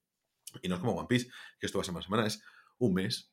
Y 0.60 0.68
no 0.68 0.76
es 0.76 0.80
como 0.80 0.92
One 0.92 1.08
Piece, 1.08 1.28
que 1.58 1.66
esto 1.66 1.78
va 1.78 1.82
a 1.82 1.84
ser 1.84 1.94
más 1.94 2.04
semana, 2.04 2.26
es 2.26 2.42
un 2.78 2.94
mes. 2.94 3.32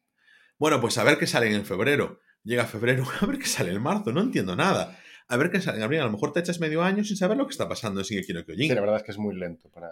Bueno, 0.58 0.82
pues 0.82 0.98
a 0.98 1.04
ver 1.04 1.18
qué 1.18 1.28
sale 1.28 1.54
en 1.54 1.66
febrero. 1.66 2.20
Llega 2.44 2.66
febrero, 2.66 3.06
a 3.22 3.26
ver 3.26 3.40
qué 3.40 3.46
sale 3.46 3.72
en 3.72 3.82
marzo, 3.82 4.12
no 4.12 4.22
entiendo 4.22 4.56
nada. 4.56 5.00
A 5.30 5.38
ver 5.38 5.52
qué 5.52 5.62
sale 5.62 5.78
en 5.78 5.84
abril, 5.84 6.02
a 6.02 6.06
lo 6.06 6.12
mejor 6.12 6.34
te 6.34 6.40
echas 6.40 6.60
medio 6.60 6.82
año 6.84 7.04
sin 7.04 7.16
saber 7.16 7.38
lo 7.38 7.46
que 7.46 7.52
está 7.52 7.70
pasando 7.70 8.02
en 8.02 8.06
Shingeki 8.06 8.34
no 8.34 8.44
Kyojin. 8.46 8.68
Sí, 8.68 8.76
la 8.76 8.82
verdad 8.82 8.98
es 8.98 9.04
que 9.04 9.12
es 9.12 9.18
muy 9.18 9.36
lento 9.36 9.70
para, 9.70 9.90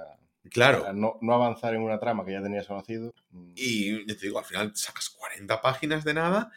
claro. 0.50 0.82
para 0.82 0.94
no, 0.94 1.18
no 1.22 1.34
avanzar 1.34 1.76
en 1.76 1.82
una 1.82 2.00
trama 2.00 2.26
que 2.26 2.32
ya 2.34 2.42
tenías 2.42 2.68
conocido. 2.68 3.14
Mm, 3.30 3.52
Y 3.56 4.08
yo 4.08 4.18
te 4.18 4.26
digo, 4.26 4.40
al 4.40 4.46
final 4.46 4.72
sacas 4.76 5.10
40 5.10 5.62
páginas 5.62 6.04
de 6.04 6.14
nada 6.16 6.52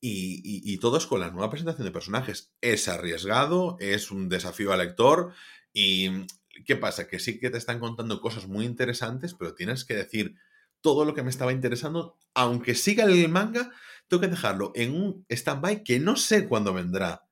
y, 0.00 0.36
y, 0.44 0.72
y 0.72 0.78
todo 0.78 0.96
es 0.96 1.06
con 1.06 1.20
la 1.20 1.30
nueva 1.30 1.50
presentación 1.50 1.84
de 1.84 1.92
personajes. 1.92 2.52
Es 2.60 2.88
arriesgado, 2.88 3.76
es 3.80 4.10
un 4.10 4.28
desafío 4.28 4.72
al 4.72 4.78
lector 4.78 5.32
y 5.72 6.26
¿qué 6.64 6.76
pasa? 6.76 7.08
Que 7.08 7.18
sí 7.18 7.38
que 7.40 7.50
te 7.50 7.58
están 7.58 7.80
contando 7.80 8.20
cosas 8.20 8.46
muy 8.46 8.64
interesantes, 8.64 9.34
pero 9.34 9.54
tienes 9.54 9.84
que 9.84 9.94
decir 9.94 10.36
todo 10.80 11.04
lo 11.04 11.14
que 11.14 11.22
me 11.22 11.30
estaba 11.30 11.52
interesando, 11.52 12.16
aunque 12.34 12.74
siga 12.74 13.04
el 13.04 13.28
manga, 13.28 13.70
tengo 14.08 14.20
que 14.20 14.28
dejarlo 14.28 14.72
en 14.74 14.94
un 14.94 15.26
stand-by 15.28 15.82
que 15.84 15.98
no 16.00 16.16
sé 16.16 16.46
cuándo 16.48 16.72
vendrá. 16.72 17.24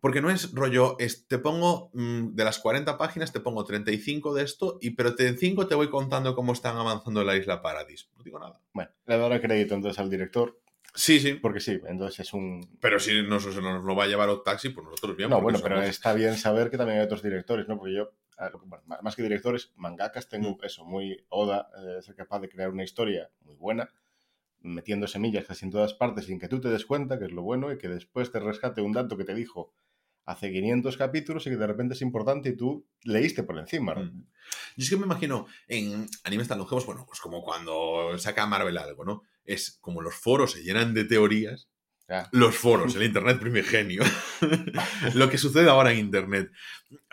Porque 0.00 0.20
no 0.20 0.30
es 0.30 0.52
rollo, 0.52 0.96
es- 0.98 1.26
te 1.26 1.38
pongo 1.38 1.90
mm, 1.94 2.34
de 2.34 2.44
las 2.44 2.58
40 2.58 2.98
páginas, 2.98 3.32
te 3.32 3.40
pongo 3.40 3.64
35 3.64 4.34
de 4.34 4.42
esto, 4.44 4.78
y 4.80 4.90
pero 4.90 5.12
de 5.12 5.36
5 5.36 5.66
te 5.66 5.74
voy 5.74 5.88
contando 5.90 6.34
cómo 6.34 6.52
están 6.52 6.76
avanzando 6.76 7.22
en 7.22 7.26
la 7.26 7.36
isla 7.36 7.62
Paradis. 7.62 8.10
No 8.16 8.22
digo 8.22 8.38
nada. 8.38 8.60
Bueno, 8.72 8.90
le 9.06 9.18
daré 9.18 9.40
crédito 9.40 9.74
entonces 9.74 9.98
al 9.98 10.10
director, 10.10 10.60
Sí, 10.94 11.20
sí. 11.20 11.34
porque 11.34 11.60
sí, 11.60 11.78
entonces 11.86 12.20
es 12.20 12.32
un... 12.32 12.60
Pero 12.80 12.98
si 12.98 13.22
nos, 13.22 13.44
nos 13.46 13.84
lo 13.84 13.94
va 13.96 14.04
a 14.04 14.06
llevar 14.06 14.30
Taxi, 14.44 14.70
pues 14.70 14.84
nosotros 14.84 15.16
bien. 15.16 15.28
No, 15.28 15.40
bueno, 15.42 15.58
pero 15.62 15.82
está 15.82 16.14
bien 16.14 16.36
saber 16.36 16.70
que 16.70 16.78
también 16.78 16.98
hay 17.00 17.04
otros 17.04 17.22
directores, 17.22 17.68
¿no? 17.68 17.76
Porque 17.78 17.94
yo, 17.94 18.12
a 18.38 18.44
ver, 18.44 18.52
bueno, 18.64 18.82
más- 18.86 19.02
más 19.02 19.14
que 19.16 19.22
directores, 19.22 19.72
mangakas, 19.76 20.28
tengo 20.28 20.50
Mm. 20.52 20.58
eso, 20.64 20.84
muy 20.86 21.24
Oda, 21.28 21.68
eh, 21.76 22.00
ser 22.02 22.14
capaz 22.14 22.40
de 22.40 22.48
crear 22.48 22.70
una 22.70 22.82
historia 22.84 23.28
muy 23.42 23.56
buena, 23.56 23.90
metiendo 24.60 25.06
semillas 25.06 25.44
casi 25.46 25.64
en 25.66 25.70
todas 25.70 25.94
partes 25.94 26.24
sin 26.26 26.38
que 26.40 26.48
tú 26.48 26.60
te 26.60 26.68
des 26.68 26.86
cuenta, 26.86 27.18
que 27.18 27.26
es 27.26 27.32
lo 27.32 27.42
bueno, 27.42 27.70
y 27.72 27.78
que 27.78 27.88
después 27.88 28.30
te 28.32 28.40
rescate 28.40 28.80
un 28.80 28.92
dato 28.92 29.16
que 29.16 29.24
te 29.24 29.34
dijo 29.34 29.72
hace 30.26 30.52
500 30.52 30.96
capítulos 30.96 31.46
y 31.46 31.50
que 31.50 31.56
de 31.56 31.66
repente 31.66 31.94
es 31.94 32.02
importante 32.02 32.50
y 32.50 32.56
tú 32.56 32.86
leíste 33.04 33.44
por 33.44 33.58
encima. 33.58 33.94
Mm. 33.94 34.26
Yo 34.76 34.84
es 34.84 34.90
que 34.90 34.96
me 34.96 35.06
imagino 35.06 35.46
en 35.68 36.06
animes 36.24 36.48
tan 36.48 36.58
longevos, 36.58 36.84
bueno, 36.84 37.04
pues 37.06 37.20
como 37.20 37.42
cuando 37.42 38.18
saca 38.18 38.46
Marvel 38.46 38.76
algo, 38.76 39.04
¿no? 39.04 39.22
Es 39.44 39.78
como 39.80 40.02
los 40.02 40.14
foros 40.14 40.52
se 40.52 40.62
llenan 40.62 40.92
de 40.94 41.04
teorías. 41.04 41.68
Los 42.30 42.54
foros, 42.54 42.94
el 42.94 43.02
internet 43.02 43.40
primigenio. 43.40 44.04
Lo 45.14 45.28
que 45.28 45.38
sucede 45.38 45.68
ahora 45.68 45.90
en 45.90 45.98
internet. 45.98 46.52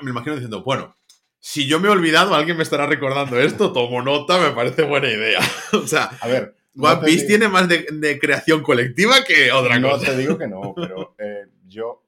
Me 0.01 0.11
imagino 0.11 0.35
diciendo, 0.35 0.63
bueno, 0.63 0.95
si 1.39 1.65
yo 1.65 1.79
me 1.79 1.87
he 1.87 1.91
olvidado, 1.91 2.35
alguien 2.35 2.57
me 2.57 2.63
estará 2.63 2.85
recordando 2.85 3.39
esto, 3.39 3.73
tomo 3.73 4.03
nota, 4.03 4.39
me 4.39 4.51
parece 4.51 4.83
buena 4.83 5.09
idea. 5.09 5.39
o 5.73 5.87
sea, 5.87 6.11
A 6.21 6.27
ver, 6.27 6.55
One 6.77 7.01
Piece 7.03 7.25
tiene 7.25 7.47
más 7.47 7.67
de, 7.67 8.19
creación 8.19 8.61
colectiva 8.61 9.23
que 9.23 9.51
otra 9.51 9.81
cosa. 9.81 9.97
No 9.97 10.11
te 10.11 10.17
digo 10.17 10.37
que 10.37 10.47
no, 10.47 10.73
pero 10.75 11.15
eh, 11.17 11.47
yo 11.65 12.02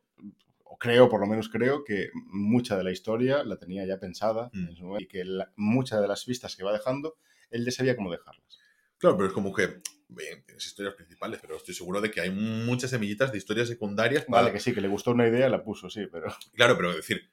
creo, 0.79 1.09
por 1.09 1.19
lo 1.19 1.27
menos 1.27 1.49
creo, 1.49 1.83
que 1.83 2.09
mucha 2.13 2.77
de 2.77 2.83
la 2.83 2.91
historia 2.91 3.43
la 3.43 3.57
tenía 3.57 3.85
ya 3.85 3.99
pensada 3.99 4.49
mm. 4.53 4.99
y 4.99 5.07
que 5.07 5.23
muchas 5.55 6.01
de 6.01 6.07
las 6.07 6.25
vistas 6.25 6.55
que 6.55 6.63
va 6.63 6.73
dejando, 6.73 7.17
él 7.49 7.65
ya 7.65 7.71
sabía 7.71 7.95
cómo 7.95 8.11
dejarlas. 8.11 8.59
Claro, 8.97 9.17
pero 9.17 9.27
es 9.27 9.33
como 9.33 9.53
que, 9.53 9.81
bien, 10.07 10.43
tienes 10.45 10.65
historias 10.65 10.95
principales, 10.95 11.39
pero 11.41 11.57
estoy 11.57 11.73
seguro 11.73 12.01
de 12.01 12.11
que 12.11 12.21
hay 12.21 12.29
muchas 12.29 12.89
semillitas 12.89 13.31
de 13.31 13.37
historias 13.37 13.67
secundarias. 13.67 14.25
Vale, 14.27 14.51
que 14.51 14.59
sí, 14.59 14.73
que 14.73 14.81
le 14.81 14.87
gustó 14.87 15.11
una 15.11 15.27
idea, 15.27 15.49
la 15.49 15.63
puso, 15.63 15.89
sí, 15.89 16.07
pero... 16.11 16.27
Claro, 16.53 16.77
pero 16.77 16.95
decir, 16.95 17.29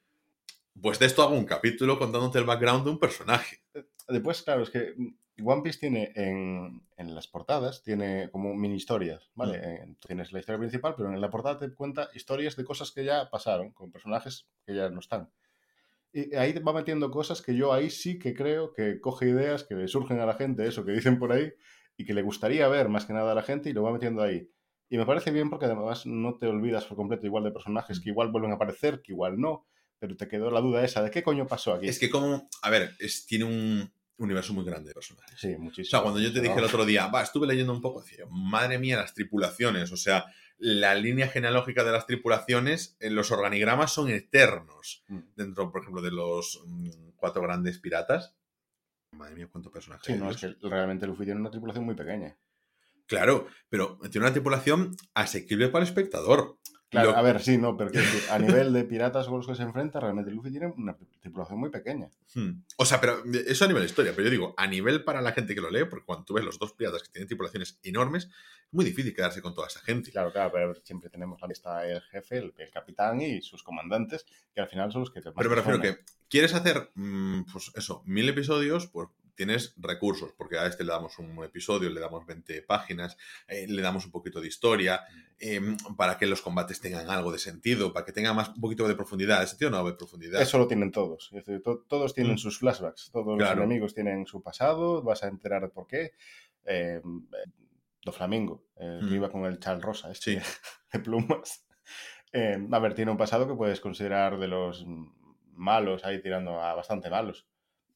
pues 0.80 0.98
de 0.98 1.06
esto 1.06 1.22
hago 1.22 1.34
un 1.34 1.44
capítulo 1.44 1.98
contándote 1.98 2.38
el 2.38 2.44
background 2.44 2.84
de 2.84 2.90
un 2.90 2.98
personaje. 2.98 3.62
Después, 4.08 4.42
claro, 4.42 4.62
es 4.62 4.70
que 4.70 4.94
One 5.42 5.62
Piece 5.62 5.78
tiene 5.78 6.12
en, 6.14 6.82
las 6.96 7.26
portadas, 7.26 7.82
tiene 7.82 8.30
como 8.30 8.54
mini 8.54 8.76
historias, 8.76 9.30
¿vale? 9.34 9.86
Mm. 9.86 9.96
tienes 10.06 10.32
la 10.32 10.38
historia 10.38 10.58
principal, 10.58 10.94
pero 10.96 11.12
en 11.12 11.20
la 11.20 11.30
portada 11.30 11.58
te 11.58 11.74
cuenta 11.74 12.10
historias 12.14 12.56
de 12.56 12.64
cosas 12.64 12.92
que 12.92 13.04
ya 13.04 13.28
pasaron, 13.30 13.72
con 13.72 13.90
personajes 13.90 14.46
que 14.64 14.74
ya 14.74 14.88
no 14.90 15.00
están. 15.00 15.30
Y 16.12 16.34
ahí 16.34 16.52
va 16.52 16.72
metiendo 16.74 17.10
cosas 17.10 17.40
que 17.40 17.56
yo 17.56 17.72
ahí 17.72 17.90
sí 17.90 18.18
que 18.18 18.34
creo 18.34 18.72
que 18.72 19.00
coge 19.00 19.30
ideas 19.30 19.64
que 19.64 19.74
le 19.74 19.88
surgen 19.88 20.20
a 20.20 20.26
la 20.26 20.34
gente, 20.34 20.66
eso 20.66 20.84
que 20.84 20.92
dicen 20.92 21.18
por 21.18 21.32
ahí, 21.32 21.52
y 21.96 22.04
que 22.04 22.14
le 22.14 22.22
gustaría 22.22 22.68
ver 22.68 22.88
más 22.88 23.06
que 23.06 23.14
nada 23.14 23.32
a 23.32 23.34
la 23.34 23.42
gente 23.42 23.70
y 23.70 23.72
lo 23.72 23.82
va 23.82 23.92
metiendo 23.92 24.22
ahí. 24.22 24.48
Y 24.88 24.98
me 24.98 25.06
parece 25.06 25.30
bien 25.30 25.48
porque 25.48 25.64
además 25.64 26.04
no 26.04 26.36
te 26.36 26.46
olvidas 26.46 26.84
por 26.84 26.98
completo 26.98 27.26
igual 27.26 27.44
de 27.44 27.50
personajes 27.50 27.98
que 27.98 28.10
igual 28.10 28.30
vuelven 28.30 28.52
a 28.52 28.56
aparecer, 28.56 29.00
que 29.00 29.12
igual 29.12 29.40
no, 29.40 29.66
pero 29.98 30.16
te 30.16 30.28
quedó 30.28 30.50
la 30.50 30.60
duda 30.60 30.84
esa 30.84 31.02
de 31.02 31.10
qué 31.10 31.22
coño 31.22 31.46
pasó 31.46 31.72
aquí. 31.72 31.88
Es 31.88 31.98
que 31.98 32.10
como, 32.10 32.48
a 32.60 32.70
ver, 32.70 32.90
es, 32.98 33.24
tiene 33.24 33.46
un, 33.46 33.90
universo 34.24 34.54
muy 34.54 34.64
grande 34.64 34.88
de 34.88 34.94
personajes. 34.94 35.38
Sí, 35.38 35.56
muchísimo. 35.58 35.86
O 35.86 35.90
sea, 35.90 36.00
cuando 36.02 36.20
yo 36.20 36.32
te 36.32 36.40
dije 36.40 36.58
el 36.58 36.64
otro 36.64 36.84
día, 36.84 37.06
va, 37.08 37.22
estuve 37.22 37.46
leyendo 37.46 37.72
un 37.72 37.80
poco, 37.80 38.02
decía, 38.02 38.24
madre 38.30 38.78
mía, 38.78 38.96
las 38.96 39.14
tripulaciones, 39.14 39.92
o 39.92 39.96
sea, 39.96 40.26
la 40.58 40.94
línea 40.94 41.28
genealógica 41.28 41.82
de 41.82 41.92
las 41.92 42.06
tripulaciones, 42.06 42.96
en 43.00 43.14
los 43.14 43.32
organigramas 43.32 43.92
son 43.92 44.10
eternos. 44.10 45.04
Mm. 45.08 45.18
Dentro, 45.34 45.72
por 45.72 45.82
ejemplo, 45.82 46.02
de 46.02 46.12
los 46.12 46.62
mm, 46.64 46.90
cuatro 47.16 47.42
grandes 47.42 47.78
piratas. 47.78 48.34
Madre 49.10 49.34
mía, 49.34 49.48
cuántos 49.50 49.72
personajes. 49.72 50.06
Sí, 50.06 50.14
no, 50.14 50.30
es 50.30 50.36
que 50.36 50.54
realmente 50.62 51.06
Luffy 51.06 51.24
tiene 51.24 51.40
una 51.40 51.50
tripulación 51.50 51.84
muy 51.84 51.94
pequeña. 51.94 52.36
Claro, 53.06 53.48
pero 53.68 53.98
tiene 54.10 54.26
una 54.26 54.32
tripulación 54.32 54.96
asequible 55.14 55.68
para 55.68 55.84
el 55.84 55.88
espectador. 55.88 56.58
Claro, 56.92 57.16
a 57.16 57.22
ver, 57.22 57.40
sí, 57.40 57.56
no, 57.56 57.74
pero 57.74 57.90
a 58.30 58.38
nivel 58.38 58.70
de 58.74 58.84
piratas 58.84 59.26
con 59.26 59.38
los 59.38 59.46
que 59.46 59.54
se 59.54 59.62
enfrenta, 59.62 59.98
realmente 59.98 60.30
Luffy 60.30 60.50
tiene 60.50 60.66
una 60.76 60.94
tripulación 61.20 61.58
muy 61.58 61.70
pequeña. 61.70 62.10
Hmm. 62.34 62.64
O 62.76 62.84
sea, 62.84 63.00
pero 63.00 63.24
eso 63.46 63.64
a 63.64 63.68
nivel 63.68 63.82
de 63.82 63.88
historia, 63.88 64.12
pero 64.14 64.24
yo 64.26 64.30
digo, 64.30 64.54
a 64.58 64.66
nivel 64.66 65.02
para 65.02 65.22
la 65.22 65.32
gente 65.32 65.54
que 65.54 65.62
lo 65.62 65.70
lee, 65.70 65.86
porque 65.86 66.04
cuando 66.04 66.26
tú 66.26 66.34
ves 66.34 66.44
los 66.44 66.58
dos 66.58 66.74
piratas 66.74 67.02
que 67.02 67.08
tienen 67.08 67.28
tripulaciones 67.28 67.80
enormes, 67.82 68.24
es 68.24 68.72
muy 68.72 68.84
difícil 68.84 69.14
quedarse 69.14 69.40
con 69.40 69.54
toda 69.54 69.68
esa 69.68 69.80
gente. 69.80 70.10
Claro, 70.10 70.32
claro, 70.32 70.52
pero 70.52 70.74
siempre 70.84 71.08
tenemos 71.08 71.40
está 71.48 71.86
el 71.86 72.02
jefe, 72.02 72.36
el, 72.36 72.52
capitán 72.70 73.22
y 73.22 73.40
sus 73.40 73.62
comandantes, 73.62 74.26
que 74.54 74.60
al 74.60 74.68
final 74.68 74.92
son 74.92 75.00
los 75.00 75.10
que 75.10 75.22
te 75.22 75.32
Pero 75.32 75.48
me 75.48 75.56
refiero 75.56 75.80
que 75.80 76.00
quieres 76.28 76.52
hacer, 76.52 76.90
mm, 76.94 77.44
pues 77.50 77.72
eso, 77.74 78.02
mil 78.04 78.28
episodios, 78.28 78.86
pues 78.88 79.08
tienes 79.34 79.74
recursos, 79.76 80.32
porque 80.36 80.58
a 80.58 80.66
este 80.66 80.84
le 80.84 80.92
damos 80.92 81.18
un 81.18 81.42
episodio, 81.44 81.90
le 81.90 82.00
damos 82.00 82.26
20 82.26 82.62
páginas, 82.62 83.16
eh, 83.48 83.66
le 83.68 83.82
damos 83.82 84.04
un 84.04 84.10
poquito 84.10 84.40
de 84.40 84.48
historia, 84.48 85.02
em, 85.38 85.76
para 85.96 86.18
que 86.18 86.26
los 86.26 86.42
combates 86.42 86.80
tengan 86.80 87.08
algo 87.10 87.32
de 87.32 87.38
sentido, 87.38 87.92
para 87.92 88.04
que 88.04 88.12
tengan 88.12 88.36
más 88.36 88.50
un 88.50 88.60
poquito 88.60 88.86
de 88.86 88.94
profundidad. 88.94 89.40
¿De 89.40 89.46
sentido 89.46 89.70
no 89.70 89.84
de 89.84 89.94
profundidad? 89.94 90.40
Eso 90.40 90.58
lo 90.58 90.66
tienen 90.66 90.92
todos. 90.92 91.30
todos 91.88 92.14
tienen 92.14 92.34
mm. 92.34 92.38
sus 92.38 92.58
flashbacks, 92.58 93.10
todos 93.10 93.38
los 93.38 93.50
enemigos 93.50 93.94
tienen 93.94 94.26
su 94.26 94.42
pasado, 94.42 95.02
vas 95.02 95.22
a 95.22 95.28
enterar 95.28 95.70
por 95.70 95.86
qué. 95.86 96.12
Eh, 96.64 97.00
Do 98.04 98.10
Flamingo, 98.10 98.64
que 98.76 98.84
mm. 98.84 99.14
iba 99.14 99.30
con 99.30 99.44
el 99.44 99.60
chal 99.60 99.80
rosa 99.80 100.10
este, 100.10 100.42
de 100.92 100.98
plumas. 100.98 101.64
Em, 102.32 102.72
a 102.74 102.78
ver, 102.80 102.94
tiene 102.94 103.12
un 103.12 103.16
pasado 103.16 103.46
que 103.46 103.54
puedes 103.54 103.80
considerar 103.80 104.38
de 104.40 104.48
los 104.48 104.84
malos, 105.52 106.04
ahí 106.04 106.20
tirando 106.20 106.60
a 106.60 106.74
bastante 106.74 107.10
malos 107.10 107.46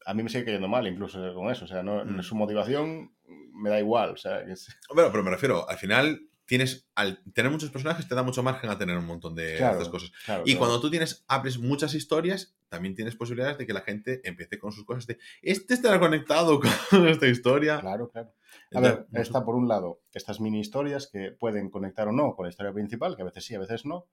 a 0.06 0.14
mí 0.14 0.22
me 0.22 0.28
sigue 0.28 0.44
cayendo 0.44 0.68
mal 0.68 0.86
incluso 0.86 1.34
con 1.34 1.50
eso. 1.50 1.64
O 1.64 1.68
sea, 1.68 1.82
no, 1.82 2.04
mm. 2.04 2.22
su 2.22 2.36
motivación 2.36 3.12
me 3.52 3.70
da 3.70 3.80
igual. 3.80 4.10
O 4.10 4.16
sea, 4.16 4.42
Bueno, 4.94 5.10
pero 5.10 5.24
me 5.24 5.30
refiero, 5.30 5.68
al 5.68 5.76
final 5.76 6.20
tienes, 6.46 6.88
al 6.94 7.22
tener 7.34 7.50
muchos 7.50 7.70
personajes 7.70 8.06
te 8.06 8.14
da 8.14 8.22
mucho 8.22 8.44
margen 8.44 8.70
a 8.70 8.78
tener 8.78 8.96
un 8.96 9.04
montón 9.04 9.34
de 9.34 9.54
estas 9.54 9.88
cosas. 9.88 10.12
y 10.44 10.54
cuando 10.54 10.80
tú 10.80 10.90
tienes, 10.90 11.24
abres 11.26 11.58
muchas 11.58 11.94
historias, 11.94 12.56
también 12.68 12.94
tienes 12.94 13.16
posibilidades 13.16 13.58
de 13.58 13.66
que 13.66 13.72
la 13.72 13.80
gente 13.80 14.20
empiece 14.22 14.58
con 14.58 14.70
sus 14.70 14.84
cosas 14.84 15.08
de, 15.08 15.18
este 15.42 15.74
estará 15.74 15.98
conectado 15.98 16.60
con 16.90 17.08
esta 17.08 17.26
historia. 17.26 17.80
Claro, 17.80 18.08
claro. 18.08 18.32
A 18.74 18.80
ver, 18.80 19.06
está 19.12 19.44
por 19.44 19.56
un 19.56 19.66
lado 19.66 20.02
estas 20.12 20.40
mini 20.40 20.60
historias 20.60 21.08
que 21.12 21.32
pueden 21.32 21.68
conectar 21.68 22.06
o 22.06 22.12
no 22.12 22.34
con 22.36 22.44
la 22.44 22.50
historia 22.50 22.72
principal, 22.72 23.16
que 23.16 23.22
a 23.22 23.26
veces 23.26 23.44
sí, 23.44 23.56
a 23.56 23.60
veces 23.60 23.84
no. 23.84 24.06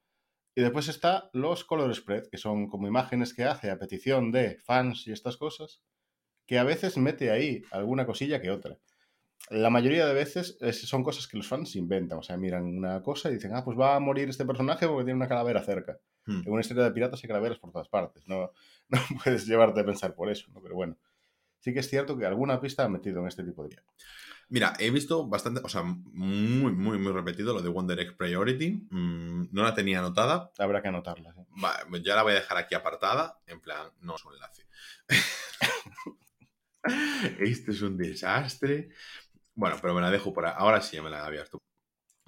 Y 0.55 0.61
después 0.61 0.87
está 0.87 1.29
los 1.33 1.63
color 1.63 1.93
spread, 1.95 2.27
que 2.27 2.37
son 2.37 2.67
como 2.67 2.87
imágenes 2.87 3.33
que 3.33 3.43
hace 3.43 3.71
a 3.71 3.79
petición 3.79 4.31
de 4.31 4.57
fans 4.59 5.07
y 5.07 5.11
estas 5.11 5.37
cosas, 5.37 5.81
que 6.45 6.59
a 6.59 6.63
veces 6.63 6.97
mete 6.97 7.31
ahí 7.31 7.63
alguna 7.71 8.05
cosilla 8.05 8.41
que 8.41 8.51
otra. 8.51 8.77
La 9.49 9.69
mayoría 9.69 10.05
de 10.05 10.13
veces 10.13 10.57
son 10.87 11.03
cosas 11.03 11.27
que 11.27 11.37
los 11.37 11.47
fans 11.47 11.75
inventan. 11.75 12.19
O 12.19 12.23
sea, 12.23 12.37
miran 12.37 12.65
una 12.65 13.01
cosa 13.01 13.29
y 13.29 13.33
dicen, 13.33 13.53
ah, 13.55 13.63
pues 13.63 13.77
va 13.77 13.95
a 13.95 13.99
morir 13.99 14.29
este 14.29 14.45
personaje 14.45 14.87
porque 14.87 15.03
tiene 15.03 15.17
una 15.17 15.27
calavera 15.27 15.61
cerca. 15.63 15.99
Hmm. 16.25 16.41
En 16.45 16.51
una 16.51 16.61
historia 16.61 16.83
de 16.83 16.91
piratas 16.91 17.21
hay 17.23 17.27
calaveras 17.27 17.59
por 17.59 17.71
todas 17.71 17.89
partes. 17.89 18.27
No, 18.27 18.51
no 18.89 18.99
puedes 19.23 19.45
llevarte 19.45 19.81
a 19.81 19.85
pensar 19.85 20.15
por 20.15 20.29
eso, 20.29 20.49
¿no? 20.53 20.61
Pero 20.61 20.75
bueno, 20.75 20.97
sí 21.59 21.73
que 21.73 21.79
es 21.79 21.89
cierto 21.89 22.17
que 22.17 22.25
alguna 22.25 22.61
pista 22.61 22.83
ha 22.83 22.89
metido 22.89 23.21
en 23.21 23.27
este 23.27 23.43
tipo 23.43 23.63
de... 23.67 23.75
Mira, 24.49 24.73
he 24.79 24.91
visto 24.91 25.27
bastante, 25.27 25.61
o 25.63 25.69
sea, 25.69 25.83
muy, 25.83 26.73
muy, 26.73 26.97
muy 26.97 27.11
repetido 27.11 27.53
lo 27.53 27.61
de 27.61 27.69
Wonder 27.69 27.99
Egg 27.99 28.17
Priority. 28.17 28.87
Mm, 28.89 29.47
no 29.51 29.63
la 29.63 29.73
tenía 29.73 29.99
anotada. 29.99 30.51
Habrá 30.59 30.81
que 30.81 30.89
anotarla. 30.89 31.33
ya 32.03 32.15
la 32.15 32.23
voy 32.23 32.33
a 32.33 32.35
dejar 32.35 32.57
aquí 32.57 32.75
apartada. 32.75 33.39
En 33.47 33.61
plan, 33.61 33.89
no 34.01 34.15
es 34.15 34.25
un 34.25 34.33
enlace. 34.33 34.67
este 37.39 37.71
es 37.71 37.81
un 37.81 37.97
desastre. 37.97 38.89
Bueno, 39.55 39.77
pero 39.81 39.93
me 39.93 40.01
la 40.01 40.11
dejo 40.11 40.33
por 40.33 40.45
ahí. 40.45 40.53
Ahora 40.55 40.81
sí, 40.81 40.97
ya 40.97 41.03
me 41.03 41.09
la 41.09 41.19
he 41.19 41.21
abierto. 41.21 41.62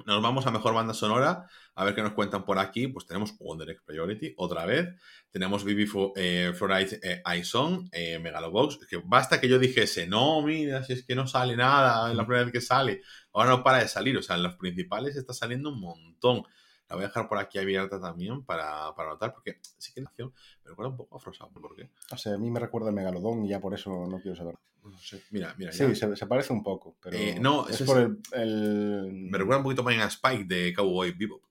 Nos 0.06 0.22
vamos 0.22 0.46
a 0.46 0.52
mejor 0.52 0.76
banda 0.76 0.94
sonora. 0.94 1.48
A 1.74 1.84
ver 1.84 1.96
qué 1.96 2.04
nos 2.04 2.14
cuentan 2.14 2.46
por 2.46 2.60
aquí. 2.60 2.88
Pues 2.88 3.08
tenemos 3.08 3.36
Wonder 3.40 3.76
Priority 3.84 4.36
otra 4.38 4.66
vez. 4.66 4.90
Tenemos 5.32 5.64
Bibi 5.64 5.90
eh, 6.16 6.54
Fluoride 6.56 7.00
eh, 7.02 7.24
Ison, 7.38 7.90
eh, 7.92 8.20
Megalobox. 8.20 8.86
que 8.88 9.02
basta 9.04 9.42
que 9.42 9.50
yo 9.50 9.58
dijese, 9.58 10.06
no, 10.06 10.44
mira, 10.44 10.84
si 10.84 10.94
es 10.94 11.06
que 11.06 11.16
no 11.16 11.26
sale 11.26 11.58
nada 11.58 12.12
en 12.12 12.18
la 12.18 12.26
primera 12.26 12.44
vez 12.44 12.54
que 12.54 12.62
sale. 12.62 13.02
Ahora 13.34 13.50
no 13.50 13.64
para 13.64 13.80
de 13.80 13.88
salir. 13.88 14.16
O 14.16 14.22
sea, 14.22 14.36
en 14.36 14.44
los 14.44 14.56
principales 14.56 15.16
está 15.16 15.34
saliendo 15.34 15.70
un 15.72 15.80
montón. 15.80 16.44
La 16.90 16.96
voy 16.96 17.06
a 17.06 17.08
dejar 17.08 17.28
por 17.28 17.40
aquí 17.40 17.58
abierta 17.58 18.00
también 18.00 18.44
para, 18.44 18.94
para 18.96 19.10
notar, 19.10 19.34
porque 19.34 19.60
sí 19.78 19.92
que 19.94 20.02
nació, 20.02 20.34
me 20.64 20.70
recuerda 20.70 20.92
un 20.92 20.98
poco 20.98 21.18
a 21.18 21.20
Frozen, 21.20 21.48
¿por 21.52 21.76
qué? 21.76 21.90
O 22.12 22.18
sea, 22.18 22.36
a 22.36 22.38
mí 22.38 22.50
me 22.52 22.60
recuerda 22.60 22.90
a 22.90 22.92
Megalodón 22.92 23.46
y 23.46 23.50
ya 23.50 23.60
por 23.60 23.74
eso 23.74 24.06
no 24.08 24.20
quiero 24.20 24.36
saber. 24.36 24.56
No 24.84 25.00
sé. 25.00 25.24
Mira, 25.32 25.56
mira. 25.58 25.72
Sí, 25.72 25.96
se, 25.96 26.28
parece 26.28 26.54
un 26.54 26.62
poco, 26.62 26.96
pero 27.02 27.18
eh, 27.18 27.38
no, 27.40 27.68
es 27.68 27.82
por 27.82 28.20
el, 28.34 29.10
Me 29.12 29.38
recuerda 29.38 29.58
un 29.58 29.64
poquito 29.64 29.84
más 29.84 29.98
a 29.98 30.06
Spike 30.06 30.46
de 30.46 30.74
Cowboy 30.74 31.12
Bebop. 31.12 31.42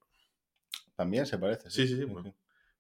También 0.95 1.27
se 1.27 1.37
parece. 1.39 1.69
Sí, 1.69 1.89
sí, 1.89 1.97
sí. 1.97 2.07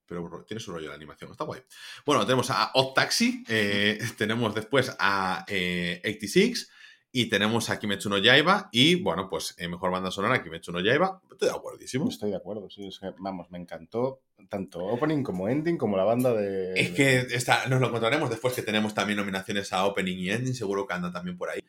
pero 0.07 0.45
tiene 0.47 0.61
su 0.61 0.71
rollo 0.71 0.89
la 0.89 0.95
animación, 0.95 1.33
está 1.33 1.43
guay. 1.43 1.63
Bueno, 2.07 2.25
tenemos 2.25 2.51
a 2.51 2.71
Odd 2.75 2.95
Taxi, 2.95 3.43
eh, 3.49 3.99
tenemos 4.17 4.55
después 4.55 4.95
a 5.01 5.45
eh, 5.49 6.01
86, 6.05 6.71
y 7.17 7.27
tenemos 7.27 7.71
a 7.71 7.79
Kimetsu 7.79 8.11
no 8.11 8.19
Yaiba 8.19 8.69
y, 8.73 8.97
bueno, 8.97 9.29
pues 9.31 9.55
eh, 9.59 9.69
mejor 9.69 9.93
banda 9.93 10.11
sonora 10.11 10.43
Kimetsu 10.43 10.73
no 10.73 10.81
Yaiba. 10.81 11.23
Estoy 11.31 11.49
de 11.49 11.55
acuerdísimo. 11.55 12.09
Estoy 12.09 12.31
de 12.31 12.37
acuerdo, 12.37 12.69
sí. 12.69 12.91
vamos, 13.21 13.53
me 13.53 13.59
encantó 13.59 14.23
tanto 14.49 14.85
opening 14.85 15.23
como 15.23 15.49
ending 15.49 15.79
como 15.79 15.97
la 15.97 16.03
banda 16.03 16.35
de... 16.35 16.73
Es 16.75 16.91
que 16.91 17.19
está, 17.19 17.69
nos 17.69 17.81
lo 17.81 17.87
encontraremos 17.87 18.31
después 18.31 18.53
que 18.53 18.62
tenemos 18.62 18.95
también 18.95 19.17
nominaciones 19.19 19.73
a 19.73 19.87
opening 19.87 20.17
y 20.17 20.31
ending. 20.31 20.55
Seguro 20.55 20.89
que 20.89 20.95
anda 20.95 21.12
también 21.12 21.39
por 21.39 21.51
ahí. 21.51 21.61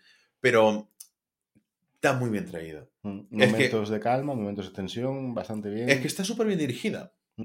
Pero 0.41 0.89
está 1.93 2.13
muy 2.13 2.31
bien 2.31 2.47
traído. 2.47 2.89
Mm, 3.03 3.19
momentos 3.29 3.89
de 3.89 3.99
calma, 3.99 4.33
momentos 4.33 4.69
de 4.69 4.73
tensión, 4.73 5.35
bastante 5.35 5.69
bien. 5.69 5.87
Es 5.89 5.99
que 5.99 6.07
está 6.07 6.23
súper 6.23 6.47
bien 6.47 6.57
dirigida. 6.57 7.13
Mm. 7.35 7.43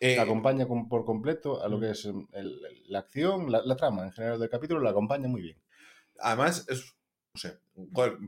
Eh, 0.00 0.18
acompaña 0.18 0.66
por 0.66 1.04
completo 1.04 1.62
a 1.62 1.68
lo 1.68 1.76
mm. 1.76 1.80
que 1.82 1.90
es 1.90 2.08
la 2.86 3.00
acción, 3.00 3.52
la, 3.52 3.60
la 3.62 3.76
trama 3.76 4.04
en 4.04 4.12
general 4.12 4.40
del 4.40 4.48
capítulo, 4.48 4.80
la 4.80 4.88
acompaña 4.88 5.28
muy 5.28 5.42
bien. 5.42 5.58
Además, 6.18 6.66
es 6.70 6.94
no 7.34 7.40
sé, 7.40 7.58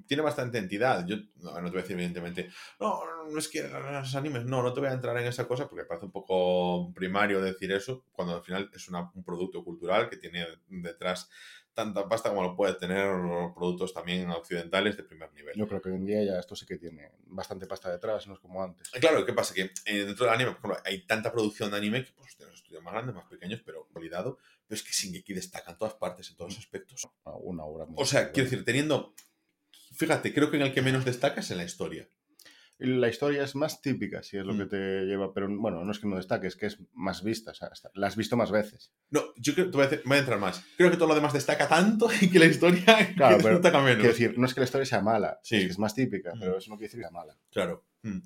tiene 0.07 0.23
bastante 0.23 0.59
entidad. 0.59 1.07
Yo 1.07 1.17
no, 1.37 1.53
te 1.53 1.61
voy 1.61 1.79
a 1.79 1.83
decir, 1.83 1.93
evidentemente, 1.93 2.51
no, 2.81 3.01
no 3.31 3.39
es 3.39 3.49
que 3.49 3.63
los 3.69 4.15
animes, 4.15 4.47
no, 4.47 4.63
no 4.63 4.73
te 4.73 4.81
voy 4.81 4.89
a 4.89 4.95
entrar 4.95 5.17
en 5.19 5.27
esa 5.27 5.47
cosa 5.47 5.69
porque 5.69 5.85
parece 5.85 6.07
un 6.07 6.13
poco 6.13 6.93
primario 6.95 7.43
decir 7.43 7.71
eso, 7.73 8.07
cuando 8.13 8.37
al 8.37 8.43
final 8.43 8.71
es 8.73 8.89
un 8.89 9.25
producto 9.25 9.63
cultural 9.63 10.09
que 10.09 10.17
tiene 10.17 10.47
detrás 10.69 11.29
tanta 11.75 12.09
pasta 12.09 12.31
como 12.31 12.43
lo 12.43 12.57
puede 12.57 12.75
tener 12.75 13.07
los 13.07 13.53
productos 13.53 13.93
también 13.93 14.31
occidentales 14.31 14.97
de 14.97 15.03
primer 15.03 15.33
nivel. 15.33 15.57
Yo 15.57 15.67
creo 15.67 15.83
que 15.83 15.91
hoy 15.91 15.97
en 15.97 16.07
día 16.07 16.25
ya 16.25 16.39
esto 16.39 16.57
sí 16.57 16.65
que 16.65 16.79
tiene 16.79 17.11
bastante 17.27 17.67
pasta 17.67 17.91
detrás, 17.91 18.27
no 18.27 18.35
es 18.35 18.41
como 18.41 18.63
antes. 18.63 18.89
Claro, 18.91 19.27
¿qué 19.27 19.33
pasa? 19.33 19.53
Que 19.53 19.71
eh, 19.85 20.05
dentro 20.05 20.25
del 20.25 20.35
anime, 20.35 20.53
por 20.53 20.71
ejemplo, 20.71 20.83
hay 20.85 21.07
tanta 21.07 21.33
producción 21.33 21.71
de 21.71 21.77
anime 21.77 22.05
que 22.05 22.13
pues 22.13 22.37
tienes 22.37 22.55
estudios 22.55 22.83
más 22.83 22.95
grandes, 22.95 23.15
más 23.15 23.27
pequeños, 23.27 23.61
pero 23.65 23.89
olvidado. 23.95 24.39
Pero 24.67 24.77
es 24.77 24.83
que 24.83 24.93
Shingeki 24.93 25.35
destaca 25.35 25.73
en 25.73 25.79
todas 25.79 25.95
partes, 25.95 26.31
en 26.31 26.37
todos 26.37 26.53
los 26.53 26.59
aspectos. 26.59 27.09
Una 27.25 27.65
obra 27.65 27.87
O 27.97 28.07
sea, 28.07 28.31
quiero 28.31 28.49
decir, 28.49 28.65
teniendo 28.65 29.15
Fíjate, 29.97 30.35
creo 30.35 30.51
que 30.51 30.57
en 30.57 30.63
el 30.63 30.75
que 30.75 30.83
menos 30.83 31.05
destaca 31.05 31.41
es 31.41 31.51
en 31.51 31.59
la 31.59 31.65
historia. 31.65 32.09
La 32.79 33.09
historia 33.09 33.45
es 33.45 33.55
más 33.55 33.81
típica, 33.81 34.23
si 34.25 34.37
es 34.37 34.45
lo 34.45 34.53
Mm. 34.55 34.59
que 34.59 34.67
te 34.67 35.05
lleva, 35.07 35.33
pero 35.33 35.49
bueno, 35.49 35.85
no 35.85 35.93
es 35.93 35.99
que 36.01 36.09
no 36.09 36.17
destaque, 36.17 36.49
es 36.49 36.57
que 36.57 36.67
es 36.67 36.79
más 36.93 37.23
vista, 37.23 37.53
o 37.53 37.55
sea, 37.55 37.69
hasta- 37.69 37.91
la 37.95 38.09
has 38.09 38.17
visto 38.17 38.37
más 38.37 38.51
veces. 38.51 38.93
No, 39.11 39.23
yo 39.37 39.55
creo 39.55 39.71
te 39.71 39.77
voy 39.77 39.87
a, 39.87 39.89
decir- 39.91 40.03
voy 40.05 40.17
a 40.17 40.21
entrar 40.21 40.41
más. 40.41 40.65
Creo 40.77 40.91
que 40.91 40.97
todo 40.97 41.09
lo 41.09 41.15
demás 41.15 41.33
destaca 41.33 41.69
tanto 41.69 42.09
y 42.21 42.29
que 42.31 42.39
la 42.41 42.47
historia 42.47 42.85
Claro, 43.17 43.37
que 43.39 43.43
pero 43.45 43.55
destaca 43.57 43.79
menos. 43.81 43.97
Quiero 43.99 44.13
decir, 44.13 44.39
no 44.39 44.47
es 44.47 44.55
que 44.55 44.61
la 44.61 44.65
historia 44.65 44.87
sea 44.87 45.01
mala, 45.03 45.39
Sí. 45.45 45.57
es 45.57 45.65
que 45.67 45.71
es 45.71 45.79
más 45.79 45.95
típica, 45.95 46.35
Mm. 46.35 46.41
pero 46.41 46.59
eso 46.59 46.71
no 46.71 46.77
quiere 46.77 46.89
decir 46.89 46.99
que 47.01 47.05
sea 47.05 47.11
mala. 47.13 47.37
Claro. 47.53 47.85
Mm. 48.03 48.19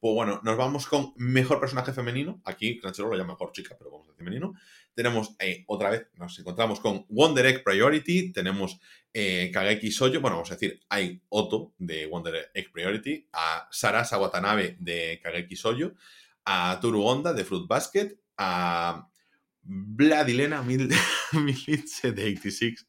Pues 0.00 0.14
bueno, 0.14 0.40
nos 0.44 0.56
vamos 0.56 0.86
con 0.86 1.12
mejor 1.16 1.58
personaje 1.58 1.92
femenino. 1.92 2.40
Aquí 2.44 2.78
Crunchyroll 2.78 3.10
lo 3.12 3.16
llama 3.16 3.32
mejor 3.32 3.50
chica, 3.52 3.74
pero 3.76 3.90
vamos 3.90 4.06
a 4.06 4.10
decir 4.12 4.24
femenino. 4.24 4.54
Tenemos 4.98 5.36
eh, 5.38 5.62
otra 5.68 5.90
vez, 5.90 6.08
nos 6.16 6.36
encontramos 6.40 6.80
con 6.80 7.06
Wonder 7.08 7.46
Egg 7.46 7.62
Priority. 7.62 8.32
Tenemos 8.32 8.80
eh, 9.12 9.48
Kageki 9.54 9.92
Soyo. 9.92 10.20
Bueno, 10.20 10.38
vamos 10.38 10.50
a 10.50 10.54
decir, 10.54 10.80
hay 10.88 11.22
Otto 11.28 11.72
de 11.78 12.08
Wonder 12.08 12.50
Egg 12.52 12.72
Priority. 12.72 13.28
A 13.32 13.68
Sarasa 13.70 14.18
Watanabe 14.18 14.76
de 14.80 15.20
Kageki 15.22 15.54
Soyo. 15.54 15.94
A 16.46 16.80
Toru 16.82 17.04
Honda 17.04 17.32
de 17.32 17.44
Fruit 17.44 17.68
Basket. 17.68 18.18
A 18.38 19.08
Vladilena 19.62 20.62
de 20.66 20.96
86. 21.32 22.88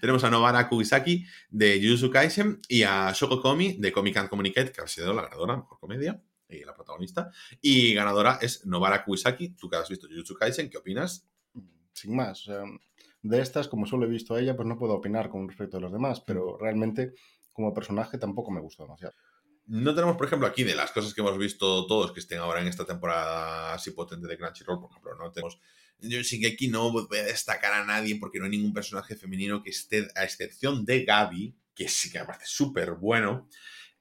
Tenemos 0.00 0.22
a 0.22 0.30
Novara 0.30 0.68
Kugisaki 0.68 1.26
de 1.50 1.80
Jujutsu 1.82 2.08
Kaisen 2.08 2.60
y 2.68 2.84
a 2.84 3.12
Shoko 3.12 3.42
Komi 3.42 3.78
de 3.80 3.90
Comic 3.90 4.16
and 4.18 4.28
Communicate, 4.28 4.70
que 4.70 4.80
ha 4.80 4.86
sido 4.86 5.12
la 5.12 5.22
ganadora, 5.22 5.56
mejor 5.56 5.80
comedia, 5.80 6.22
y 6.48 6.64
la 6.64 6.72
protagonista. 6.72 7.32
Y 7.60 7.94
ganadora 7.94 8.38
es 8.40 8.64
Novara 8.64 9.04
Kugisaki. 9.04 9.56
Tú 9.56 9.68
que 9.68 9.76
has 9.76 9.88
visto 9.88 10.06
Jujutsu 10.06 10.36
Kaisen, 10.36 10.70
¿qué 10.70 10.78
opinas? 10.78 11.28
Sin 11.98 12.14
más, 12.16 12.40
o 12.42 12.52
sea, 12.52 12.62
de 13.22 13.40
estas, 13.40 13.68
como 13.68 13.86
solo 13.86 14.06
he 14.06 14.08
visto 14.08 14.34
a 14.34 14.40
ella, 14.40 14.54
pues 14.56 14.66
no 14.68 14.78
puedo 14.78 14.94
opinar 14.94 15.28
con 15.28 15.48
respecto 15.48 15.76
a 15.76 15.80
los 15.80 15.92
demás, 15.92 16.20
pero 16.20 16.56
realmente 16.58 17.14
como 17.52 17.74
personaje 17.74 18.18
tampoco 18.18 18.50
me 18.52 18.60
gustó 18.60 18.84
demasiado. 18.84 19.14
No 19.66 19.94
tenemos, 19.94 20.16
por 20.16 20.26
ejemplo, 20.26 20.46
aquí 20.48 20.64
de 20.64 20.74
las 20.74 20.92
cosas 20.92 21.12
que 21.12 21.20
hemos 21.20 21.36
visto 21.36 21.86
todos 21.86 22.12
que 22.12 22.20
estén 22.20 22.38
ahora 22.38 22.60
en 22.60 22.68
esta 22.68 22.86
temporada 22.86 23.74
así 23.74 23.90
potente 23.90 24.26
de 24.26 24.38
Crunchyroll, 24.38 24.80
por 24.80 24.90
ejemplo, 24.90 25.14
no 25.16 25.30
tenemos. 25.30 25.58
Yo 25.98 26.22
sí 26.24 26.40
que 26.40 26.46
aquí 26.54 26.68
no 26.68 26.90
voy 26.92 27.18
a 27.18 27.24
destacar 27.24 27.72
a 27.74 27.84
nadie 27.84 28.16
porque 28.18 28.38
no 28.38 28.44
hay 28.46 28.52
ningún 28.52 28.72
personaje 28.72 29.16
femenino 29.16 29.62
que 29.62 29.70
esté, 29.70 30.08
a 30.14 30.24
excepción 30.24 30.84
de 30.86 31.04
Gaby, 31.04 31.54
que 31.74 31.88
sí 31.88 32.10
que 32.10 32.20
me 32.20 32.24
parece 32.24 32.46
súper 32.46 32.92
bueno. 32.92 33.48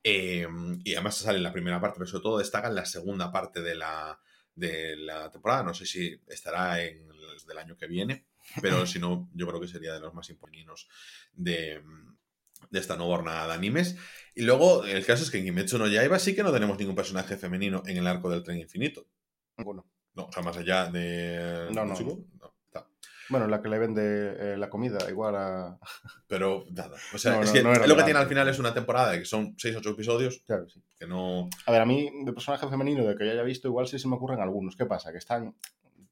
eh, 0.04 0.48
y 0.86 0.94
además 0.94 1.18
sale 1.18 1.38
en 1.38 1.44
la 1.44 1.52
primera 1.52 1.82
parte, 1.82 1.98
pero 1.98 2.10
sobre 2.10 2.24
todo 2.24 2.38
destaca 2.38 2.70
en 2.70 2.76
la 2.76 2.86
segunda 2.86 3.32
parte 3.32 3.62
de 3.62 3.76
la, 3.76 4.18
de 4.56 4.96
la 4.98 5.30
temporada. 5.32 5.64
No 5.64 5.74
sé 5.74 5.86
si 5.86 6.22
estará 6.28 6.82
en 6.84 7.07
del 7.46 7.58
año 7.58 7.78
que 7.78 7.88
viene, 7.88 8.26
pero 8.62 8.86
si 8.88 9.00
no, 9.00 9.30
yo 9.34 9.48
creo 9.48 9.60
que 9.60 9.68
sería 9.68 9.94
de 9.94 10.00
los 10.00 10.14
más 10.14 10.30
importantes 10.30 10.88
de, 11.34 11.82
de 12.70 12.80
esta 12.80 12.96
nueva 12.96 13.18
jornada 13.18 13.48
de 13.48 13.54
animes. 13.54 13.98
Y 14.36 14.44
luego, 14.44 14.84
el 14.84 15.06
caso 15.06 15.24
es 15.24 15.32
que 15.32 15.40
en 15.40 15.46
Kimetsu 15.46 15.78
no 15.78 15.88
Yaiba 15.88 16.20
sí 16.20 16.36
que 16.36 16.44
no 16.44 16.52
tenemos 16.52 16.78
ningún 16.78 16.96
personaje 16.96 17.38
femenino 17.38 17.84
en 17.86 17.98
el 17.98 18.08
arco 18.08 18.30
del 18.30 18.44
tren 18.44 18.58
infinito. 18.60 19.08
Bueno, 19.58 19.86
No, 20.16 20.26
o 20.26 20.32
sea, 20.32 20.44
más 20.44 20.58
allá 20.58 20.86
de... 20.88 21.68
No, 21.72 21.86
no. 21.86 21.96
Chico, 21.96 22.20
no, 22.40 22.54
está. 22.66 22.88
bueno 23.30 23.48
la 23.48 23.62
que 23.62 23.70
le 23.70 23.80
vende 23.80 24.04
eh, 24.54 24.58
la 24.58 24.70
comida, 24.70 24.98
igual 25.10 25.36
a... 25.36 25.80
Pero 26.28 26.66
nada. 26.72 26.98
O 27.14 27.18
sea, 27.18 27.34
No, 27.34 27.42
es 27.42 27.64
no, 27.64 27.74
que 27.74 27.88
lo 27.88 27.96
que 27.96 28.04
tiene 28.04 28.20
al 28.20 28.28
final 28.28 28.48
es 28.48 28.60
una 28.60 28.74
temporada 28.74 29.12
de 29.12 29.20
que 29.20 29.26
son 29.26 29.56
6-8 29.56 29.92
episodios 29.92 30.44
Claro, 30.46 30.70
sí. 30.70 30.82
que 31.00 31.08
no... 31.08 31.50
A 31.66 31.72
ver, 31.72 31.82
a 31.82 31.86
mí, 31.86 32.10
de 32.26 32.34
personaje 32.34 32.68
femenino, 32.68 33.06
de 33.06 33.16
que 33.16 33.26
yo 33.26 33.32
haya 33.32 33.44
visto, 33.44 33.68
igual 33.68 33.88
sí 33.88 33.98
se 33.98 34.08
me 34.08 34.16
ocurren 34.16 34.40
algunos. 34.40 34.76
¿Qué 34.76 34.86
pasa? 34.86 35.12
Que 35.12 35.18
están 35.18 35.56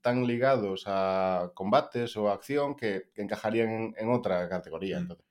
tan 0.05 0.27
ligados 0.27 0.83
a 0.85 1.49
combates 1.55 2.15
o 2.15 2.29
a 2.29 2.35
acción 2.35 2.75
que, 2.75 3.09
que 3.15 3.23
encajarían 3.23 3.69
en, 3.69 3.95
en 3.97 4.11
otra 4.11 4.47
categoría. 4.47 4.99
Mm. 4.99 5.01
Entonces. 5.01 5.25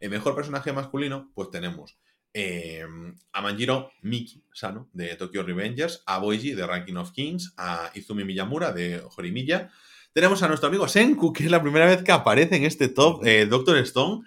El 0.00 0.10
mejor 0.10 0.34
personaje 0.34 0.72
masculino, 0.72 1.30
pues 1.32 1.48
tenemos 1.50 1.96
eh, 2.34 2.84
a 3.32 3.40
Manjiro 3.40 3.92
Miki 4.02 4.42
Sano 4.52 4.88
de 4.92 5.14
Tokyo 5.14 5.44
Revengers, 5.44 6.02
a 6.06 6.18
Boiji 6.18 6.54
de 6.54 6.66
Ranking 6.66 6.96
of 6.96 7.12
Kings, 7.12 7.54
a 7.56 7.92
Izumi 7.94 8.24
Miyamura 8.24 8.72
de 8.72 9.00
Horimiya. 9.16 9.70
Tenemos 10.12 10.42
a 10.42 10.48
nuestro 10.48 10.68
amigo 10.68 10.88
Senku, 10.88 11.32
que 11.32 11.44
es 11.44 11.50
la 11.52 11.62
primera 11.62 11.86
vez 11.86 12.02
que 12.02 12.10
aparece 12.10 12.56
en 12.56 12.64
este 12.64 12.88
top, 12.88 13.24
eh, 13.24 13.46
Doctor 13.46 13.76
Stone, 13.78 14.24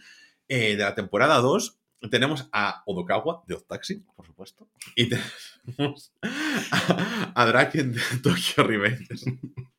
eh, 0.47 0.77
de 0.77 0.83
la 0.83 0.95
temporada 0.95 1.39
2. 1.39 1.77
Tenemos 2.09 2.47
a 2.53 2.83
Odokawa 2.85 3.43
de 3.47 3.55
Odd 3.55 3.65
Taxi. 3.67 4.05
Por 4.15 4.25
supuesto. 4.25 4.69
Y 4.95 5.09
tenemos 5.09 6.13
a, 6.71 7.33
a 7.35 7.45
Draken 7.45 7.91
de 7.91 8.01
Tokyo 8.23 8.63
Revengers. 8.63 9.25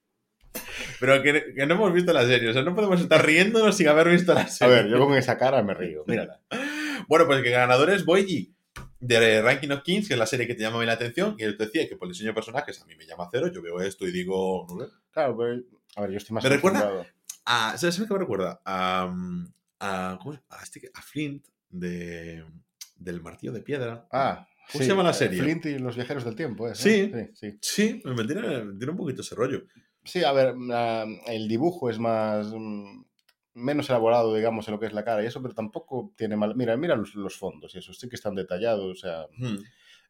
Pero 1.01 1.23
que, 1.23 1.55
que 1.55 1.67
no 1.67 1.75
hemos 1.75 1.93
visto 1.93 2.13
la 2.13 2.25
serie, 2.27 2.51
o 2.51 2.53
sea, 2.53 2.63
no 2.63 2.75
podemos 2.75 3.01
estar 3.01 3.25
riéndonos 3.25 3.77
sin 3.77 3.89
haber 3.89 4.09
visto 4.11 4.35
la 4.35 4.43
A 4.43 4.49
serie. 4.49 4.75
ver, 4.75 4.89
yo 4.89 4.99
con 4.99 5.17
esa 5.17 5.37
cara 5.39 5.63
me 5.63 5.73
río. 5.75 6.05
Mírala. 6.07 6.41
Bueno, 7.09 7.27
pues 7.27 7.39
el 7.43 7.51
ganador 7.51 7.91
es 7.91 8.05
Boiji 8.05 8.55
de 9.01 9.41
Ranking 9.43 9.71
of 9.71 9.83
Kings, 9.83 10.07
que 10.09 10.15
es 10.15 10.19
la 10.19 10.27
serie 10.27 10.47
que 10.47 10.55
te 10.55 10.63
llama 10.63 10.77
a 10.77 10.81
mí 10.81 10.87
la 10.87 10.93
atención. 10.93 11.35
Y 11.39 11.45
él 11.45 11.57
te 11.57 11.65
decía 11.65 11.89
que 11.89 11.97
por 11.97 12.07
el 12.07 12.13
diseño 12.13 12.31
de 12.31 12.35
personajes 12.35 12.81
a 12.83 12.85
mí 12.85 12.95
me 12.97 13.07
llama 13.07 13.29
cero. 13.33 13.51
Yo 13.53 13.63
veo 13.63 13.81
esto 13.81 14.07
y 14.07 14.13
digo. 14.13 14.67
no 14.69 14.85
sé. 14.85 14.93
Claro, 15.11 15.37
pero... 15.37 15.61
A 15.97 16.03
ver, 16.03 16.11
yo 16.13 16.17
estoy 16.19 16.35
más 16.35 16.45
¿Me 16.45 16.51
recuerda? 16.51 17.07
Ah, 17.47 17.75
¿Sabes 17.79 17.99
a 17.99 18.07
qué 18.07 18.13
me 18.13 18.21
recuerda? 18.21 18.61
A, 18.65 19.13
a, 19.81 20.19
¿cómo 20.23 20.35
es? 20.35 20.41
a, 20.51 20.63
este 20.63 20.81
que- 20.81 20.91
a 20.95 21.01
Flint 21.03 21.45
de, 21.71 22.45
del 22.97 23.21
Martillo 23.23 23.53
de 23.53 23.63
Piedra. 23.63 24.07
Ah, 24.13 24.47
¿Cómo 24.71 24.85
se 24.85 24.89
llama 24.91 25.03
la 25.03 25.11
eh, 25.11 25.15
serie? 25.15 25.43
Flint 25.43 25.67
y 25.67 25.79
los 25.79 25.97
viajeros 25.97 26.25
del 26.25 26.37
tiempo, 26.37 26.69
¿eh? 26.69 26.75
Sí. 26.77 27.11
Sí, 27.13 27.31
sí. 27.35 27.59
Sí, 27.61 28.03
me 28.05 28.25
tiene, 28.25 28.43
tiene 28.79 28.91
un 28.91 28.97
poquito 28.97 29.23
ese 29.23 29.35
rollo. 29.35 29.63
Sí, 30.05 30.25
a 30.25 30.33
ver, 30.33 30.57
la- 30.57 31.07
el 31.27 31.49
dibujo 31.49 31.91
es 31.91 31.99
más... 31.99 32.53
mm, 32.53 33.03
menos 33.55 33.91
elaborado, 33.91 34.35
digamos, 34.35 34.67
en 34.69 34.75
lo 34.75 34.81
que 34.81 34.87
es 34.87 34.93
la 34.93 35.05
cara 35.05 35.23
y 35.23 35.27
eso, 35.27 35.43
pero 35.43 35.55
tampoco 35.55 36.13
tiene 36.17 36.37
mal... 36.37 36.55
Mira, 36.57 36.77
mira 36.77 36.97
los, 36.97 37.15
los 37.15 37.37
fondos 37.37 37.75
y 37.75 37.79
eso, 37.79 37.93
sí 37.93 38.09
que 38.09 38.17
están 38.17 38.35
detallados, 38.35 38.85
o 38.85 38.95
sea... 38.95 39.27
Hmm. 39.37 39.59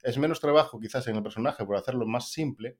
Es 0.03 0.17
menos 0.19 0.41
trabajo 0.41 0.81
quizás 0.81 1.07
en 1.09 1.17
el 1.17 1.23
personaje 1.23 1.65
por 1.65 1.77
hacerlo 1.77 2.07
más 2.07 2.31
simple, 2.31 2.79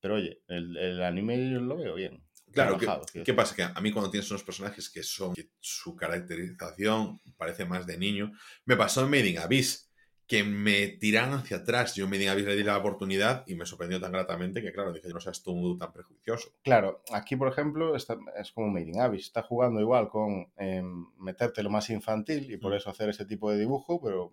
pero 0.00 0.14
oye, 0.16 0.42
el, 0.48 0.76
el 0.76 1.02
anime 1.02 1.50
yo 1.50 1.60
lo 1.60 1.76
veo 1.76 1.94
bien. 1.94 2.24
Claro, 2.52 2.76
¿qué, 2.76 2.86
trabajado, 2.86 3.06
quiero 3.12 3.24
qué 3.24 3.34
pasa? 3.34 3.54
Que 3.54 3.62
a 3.62 3.80
mí 3.80 3.92
cuando 3.92 4.10
tienes 4.10 4.28
unos 4.30 4.42
personajes 4.42 4.90
que 4.90 5.04
son, 5.04 5.32
que 5.34 5.50
su 5.60 5.94
caracterización 5.94 7.20
parece 7.36 7.64
más 7.64 7.86
de 7.86 7.98
niño, 7.98 8.32
me 8.64 8.76
pasó 8.76 9.02
en 9.04 9.10
Made 9.10 9.28
in 9.28 9.38
Abyss, 9.38 9.89
que 10.30 10.44
me 10.44 10.86
tiran 10.86 11.32
hacia 11.32 11.56
atrás. 11.56 11.96
Yo 11.96 12.04
Abyss 12.06 12.46
le 12.46 12.54
di 12.54 12.62
la 12.62 12.78
oportunidad 12.78 13.42
y 13.48 13.56
me 13.56 13.66
sorprendió 13.66 14.00
tan 14.00 14.12
gratamente 14.12 14.62
que, 14.62 14.72
claro, 14.72 14.92
dije, 14.92 15.08
no 15.08 15.18
seas 15.18 15.42
tú 15.42 15.76
tan 15.76 15.92
prejuicioso. 15.92 16.52
Claro, 16.62 17.02
aquí 17.12 17.34
por 17.34 17.48
ejemplo 17.48 17.96
está- 17.96 18.16
es 18.40 18.52
como 18.52 18.68
Made 18.68 18.90
in 18.90 19.00
Abyss, 19.00 19.24
está 19.26 19.42
jugando 19.42 19.80
igual 19.80 20.08
con 20.08 20.46
em, 20.56 21.04
meterte 21.18 21.64
lo 21.64 21.70
más 21.70 21.90
infantil 21.90 22.48
y 22.48 22.58
por 22.58 22.70
Mm. 22.72 22.76
eso 22.76 22.90
hacer 22.90 23.08
ese 23.08 23.24
tipo 23.24 23.50
de 23.50 23.58
dibujo, 23.58 24.00
pero 24.00 24.30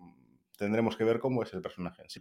tendremos 0.56 0.96
que 0.96 1.02
ver 1.02 1.18
cómo 1.18 1.42
es 1.42 1.52
el 1.52 1.62
personaje 1.62 2.00
en 2.02 2.10
sí. 2.10 2.20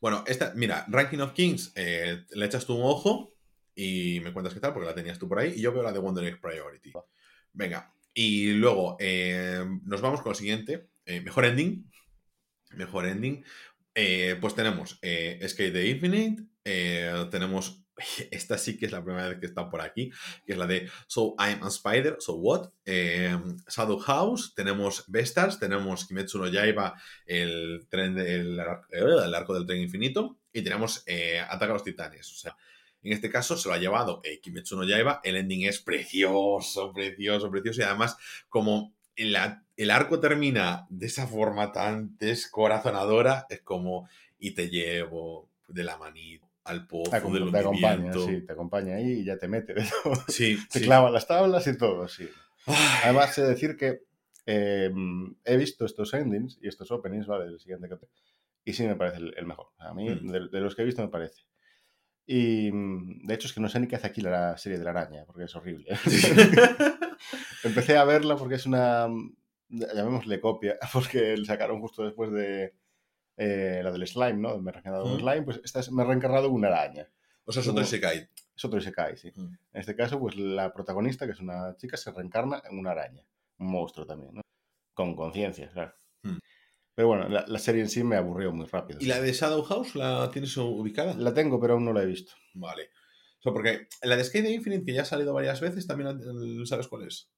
Bueno, 0.00 0.22
esta, 0.28 0.52
mira, 0.54 0.84
Ranking 0.86 1.18
of 1.18 1.32
Kings, 1.32 1.72
eh, 1.74 2.24
le 2.30 2.46
echas 2.46 2.64
tú 2.64 2.76
un 2.76 2.84
ojo 2.84 3.34
y 3.74 4.20
me 4.22 4.32
cuentas 4.32 4.54
qué 4.54 4.60
tal, 4.60 4.72
porque 4.72 4.86
la 4.88 4.94
tenías 4.94 5.18
tú 5.18 5.28
por 5.28 5.40
ahí, 5.40 5.54
y 5.56 5.60
yo 5.62 5.72
veo 5.72 5.82
la 5.82 5.92
de 5.92 5.98
Wonder 5.98 6.24
Egg 6.24 6.40
Priority. 6.40 6.92
Venga, 7.52 7.92
y 8.14 8.52
luego 8.52 8.96
eh, 9.00 9.64
nos 9.84 10.00
vamos 10.00 10.22
con 10.22 10.30
el 10.30 10.36
siguiente, 10.36 10.90
eh, 11.06 11.20
mejor 11.22 11.44
ending. 11.44 11.90
Mejor 12.70 13.06
ending. 13.06 13.44
Eh, 13.94 14.36
pues 14.40 14.54
tenemos 14.54 14.98
eh, 15.02 15.40
Skate 15.48 15.72
the 15.72 15.86
Infinite, 15.88 16.44
eh, 16.64 17.26
tenemos, 17.30 17.82
esta 18.30 18.56
sí 18.56 18.78
que 18.78 18.86
es 18.86 18.92
la 18.92 19.02
primera 19.04 19.28
vez 19.28 19.38
que 19.40 19.46
está 19.46 19.68
por 19.68 19.80
aquí, 19.80 20.10
que 20.46 20.52
es 20.52 20.58
la 20.58 20.66
de 20.68 20.88
So 21.08 21.34
I'm 21.38 21.62
a 21.64 21.68
Spider, 21.68 22.16
So 22.20 22.34
What, 22.36 22.70
eh, 22.84 23.36
Shadow 23.68 23.98
House, 23.98 24.54
tenemos 24.54 25.04
Bestars, 25.08 25.58
tenemos 25.58 26.06
Kimetsu 26.06 26.38
no 26.38 26.46
Yaiba, 26.48 26.94
el, 27.26 27.86
tren 27.90 28.14
de- 28.14 28.34
el, 28.36 28.60
ar- 28.60 28.82
eh, 28.90 29.00
el 29.24 29.34
arco 29.34 29.54
del 29.54 29.66
tren 29.66 29.80
infinito, 29.80 30.38
y 30.52 30.62
tenemos 30.62 31.04
Ataca 31.48 31.72
a 31.72 31.74
los 31.74 31.84
Titanes, 31.84 32.30
o 32.32 32.36
sea, 32.36 32.56
en 33.02 33.12
este 33.12 33.30
caso 33.30 33.56
se 33.56 33.68
lo 33.68 33.74
ha 33.74 33.78
llevado 33.78 34.22
Kimetsu 34.42 34.76
no 34.76 34.84
Yaiba, 34.84 35.20
el 35.24 35.36
ending 35.36 35.64
es 35.66 35.80
precioso, 35.80 36.92
precioso, 36.92 37.50
precioso, 37.50 37.80
y 37.80 37.84
además 37.84 38.16
como 38.48 38.94
el, 39.16 39.90
arco 39.90 40.20
termina 40.20 40.86
de 40.88 41.06
esa 41.06 41.26
forma 41.26 41.72
tan 41.72 42.16
descorazonadora, 42.18 43.46
es 43.48 43.60
como, 43.62 44.08
y 44.38 44.52
te 44.52 44.68
llevo 44.68 45.48
de 45.68 45.84
la 45.84 45.96
manita 45.98 46.46
al 46.64 46.86
pozo 46.86 47.10
Te, 47.10 47.20
del 47.20 47.50
te 47.50 47.58
acompaña, 47.58 48.12
sí, 48.12 48.42
te 48.46 48.52
acompaña 48.52 48.96
ahí 48.96 49.20
y 49.20 49.24
ya 49.24 49.38
te 49.38 49.48
mete 49.48 49.74
de 49.74 49.84
todo. 50.02 50.14
Sí, 50.28 50.58
Te 50.70 50.78
sí. 50.80 50.84
clava 50.84 51.10
las 51.10 51.26
tablas 51.26 51.66
y 51.66 51.76
todo, 51.76 52.06
sí. 52.08 52.28
Ay, 52.66 52.76
Además, 53.04 53.34
sé 53.34 53.42
decir 53.42 53.76
que 53.76 54.02
eh, 54.46 54.90
he 55.44 55.56
visto 55.56 55.84
estos 55.84 56.12
endings 56.14 56.58
y 56.60 56.68
estos 56.68 56.90
openings, 56.90 57.26
¿vale? 57.26 57.46
El 57.46 57.58
siguiente 57.60 57.88
que. 57.88 57.96
Y 58.64 58.72
sí 58.74 58.86
me 58.86 58.94
parece 58.96 59.18
el, 59.18 59.34
el 59.36 59.46
mejor. 59.46 59.68
A 59.78 59.94
mí, 59.94 60.08
Mm. 60.10 60.30
de, 60.30 60.48
de 60.48 60.60
los 60.60 60.74
que 60.74 60.82
he 60.82 60.84
visto, 60.84 61.02
me 61.02 61.08
parece. 61.08 61.42
Y 62.26 62.70
mm, 62.70 63.26
de 63.26 63.34
hecho 63.34 63.48
es 63.48 63.54
que 63.54 63.60
no 63.60 63.68
sé 63.68 63.80
ni 63.80 63.88
qué 63.88 63.96
hace 63.96 64.06
aquí 64.06 64.20
la 64.20 64.56
serie 64.58 64.78
de 64.78 64.84
la 64.84 64.90
araña, 64.90 65.24
porque 65.24 65.44
es 65.44 65.56
horrible. 65.56 65.86
Empecé 67.64 67.96
a 67.96 68.04
verla 68.04 68.36
porque 68.36 68.54
es 68.56 68.66
una, 68.66 69.08
mm, 69.08 69.34
llamémosle 69.68 70.40
copia, 70.40 70.78
porque 70.92 71.36
le 71.36 71.44
sacaron 71.44 71.80
justo 71.80 72.04
después 72.04 72.30
de 72.32 72.74
eh, 73.36 73.80
la 73.82 73.90
del 73.90 74.06
slime, 74.06 74.34
¿no? 74.34 74.58
Me 74.58 74.70
he 74.70 74.72
reencarnado 74.72 75.04
en 75.06 75.12
un 75.12 75.16
Mm. 75.16 75.20
slime, 75.20 75.42
pues 75.42 75.60
esta 75.64 75.80
es- 75.80 75.90
me 75.90 76.02
he 76.02 76.06
reencarnado 76.06 76.46
en 76.48 76.52
una 76.52 76.68
araña. 76.68 77.08
o 77.46 77.52
sea, 77.52 77.62
es 77.62 77.68
otro 77.68 77.82
Isekai. 77.82 78.28
Es 78.54 78.64
otro 78.64 78.78
Isekai, 78.78 79.16
sí. 79.16 79.32
Mm. 79.34 79.44
En 79.72 79.80
este 79.80 79.96
caso, 79.96 80.20
pues 80.20 80.36
la 80.36 80.72
protagonista, 80.72 81.24
que 81.26 81.32
es 81.32 81.40
una 81.40 81.74
chica, 81.76 81.96
se 81.96 82.12
reencarna 82.12 82.62
en 82.70 82.78
una 82.78 82.90
araña. 82.92 83.24
Un 83.58 83.68
monstruo 83.72 84.06
también, 84.06 84.34
¿no? 84.34 84.42
Con 84.94 85.16
conciencia, 85.16 85.68
claro. 85.70 85.94
Pero 86.94 87.08
bueno, 87.08 87.28
la, 87.28 87.44
la 87.46 87.58
serie 87.58 87.80
en 87.80 87.88
sí 87.88 88.04
me 88.04 88.16
aburrió 88.16 88.52
muy 88.52 88.66
rápido. 88.66 88.98
¿Y 89.00 89.06
la 89.06 89.20
de 89.20 89.32
Shadow 89.32 89.62
House 89.62 89.94
la 89.96 90.30
tienes 90.30 90.54
ubicada? 90.58 91.14
La 91.14 91.32
tengo, 91.32 91.58
pero 91.58 91.74
aún 91.74 91.84
no 91.86 91.92
la 91.94 92.02
he 92.02 92.06
visto. 92.06 92.32
Vale. 92.54 92.90
O 93.38 93.42
sea, 93.42 93.52
porque 93.52 93.88
la 94.02 94.16
de 94.16 94.24
Skate 94.24 94.50
Infinite, 94.50 94.84
que 94.84 94.92
ya 94.92 95.02
ha 95.02 95.06
salido 95.06 95.32
varias 95.32 95.60
veces, 95.62 95.86
también 95.86 96.18
la- 96.20 96.66
sabes 96.66 96.88
cuál 96.88 97.04
es. 97.06 97.30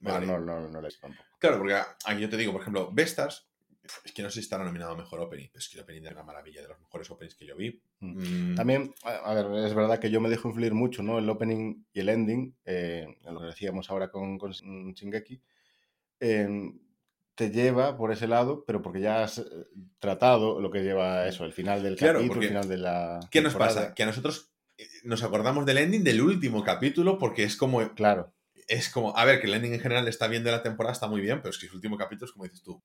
Vale. 0.00 0.26
no, 0.26 0.38
no, 0.38 0.60
no 0.68 0.80
la 0.80 0.86
he 0.88 0.90
visto 0.90 1.00
tampoco. 1.06 1.28
Claro, 1.38 1.58
porque 1.58 1.74
aquí 1.74 2.20
yo 2.20 2.28
te 2.28 2.36
digo, 2.36 2.52
por 2.52 2.60
ejemplo, 2.62 2.90
Vestas, 2.92 3.48
es 4.04 4.12
que 4.12 4.22
no 4.22 4.28
sé 4.28 4.34
si 4.34 4.40
estará 4.40 4.64
nominado 4.64 4.96
mejor 4.96 5.20
opening, 5.20 5.48
pero 5.52 5.60
es 5.60 5.68
que 5.68 5.78
el 5.78 5.82
opening 5.84 6.02
era 6.02 6.12
una 6.12 6.22
maravilla 6.24 6.60
de 6.62 6.68
los 6.68 6.78
mejores 6.80 7.10
openings 7.10 7.34
que 7.36 7.46
yo 7.46 7.56
vi. 7.56 7.80
Mm, 8.00 8.54
También, 8.54 8.94
a 9.02 9.32
ver, 9.34 9.46
es 9.64 9.74
verdad 9.74 9.98
que 9.98 10.10
yo 10.10 10.20
me 10.20 10.28
dejo 10.28 10.48
influir 10.48 10.74
mucho, 10.74 11.02
¿no? 11.02 11.18
El 11.18 11.28
opening 11.30 11.84
y 11.92 12.00
el 12.00 12.08
ending, 12.10 12.54
eh, 12.64 13.06
lo 13.24 13.40
que 13.40 13.46
decíamos 13.46 13.90
ahora 13.90 14.10
con, 14.10 14.36
con 14.38 14.50
Shingeki, 14.52 15.40
eh, 16.20 16.72
te 17.34 17.50
lleva 17.50 17.96
por 17.96 18.12
ese 18.12 18.26
lado, 18.26 18.64
pero 18.66 18.82
porque 18.82 19.00
ya 19.00 19.22
has 19.22 19.38
eh, 19.38 19.44
tratado 20.00 20.60
lo 20.60 20.70
que 20.70 20.82
lleva 20.82 21.26
eso, 21.28 21.44
el 21.44 21.52
final 21.52 21.82
del 21.82 21.96
Claro, 21.96 22.18
capítulo, 22.18 22.42
el 22.42 22.48
final 22.48 22.68
de 22.68 22.76
la. 22.78 23.20
¿Qué 23.30 23.40
nos 23.40 23.54
pasa? 23.54 23.94
Que 23.94 24.02
a 24.02 24.06
nosotros 24.06 24.50
eh, 24.76 24.86
nos 25.04 25.22
acordamos 25.22 25.64
del 25.64 25.78
ending 25.78 26.02
del 26.02 26.20
último 26.20 26.64
capítulo 26.64 27.16
porque 27.16 27.44
es 27.44 27.56
como, 27.56 27.88
Claro, 27.94 28.32
es 28.68 28.88
como, 28.90 29.16
a 29.16 29.24
ver, 29.24 29.40
que 29.40 29.46
el 29.48 29.54
ending 29.54 29.74
en 29.74 29.80
general 29.80 30.06
está 30.08 30.28
bien 30.28 30.44
de 30.44 30.50
la 30.52 30.62
temporada, 30.62 30.92
está 30.92 31.08
muy 31.08 31.20
bien, 31.20 31.38
pero 31.42 31.50
es 31.50 31.58
que 31.58 31.66
el 31.66 31.74
último 31.74 31.96
capítulo 31.96 32.26
es 32.26 32.32
como 32.32 32.44
dices 32.44 32.62
tú. 32.62 32.80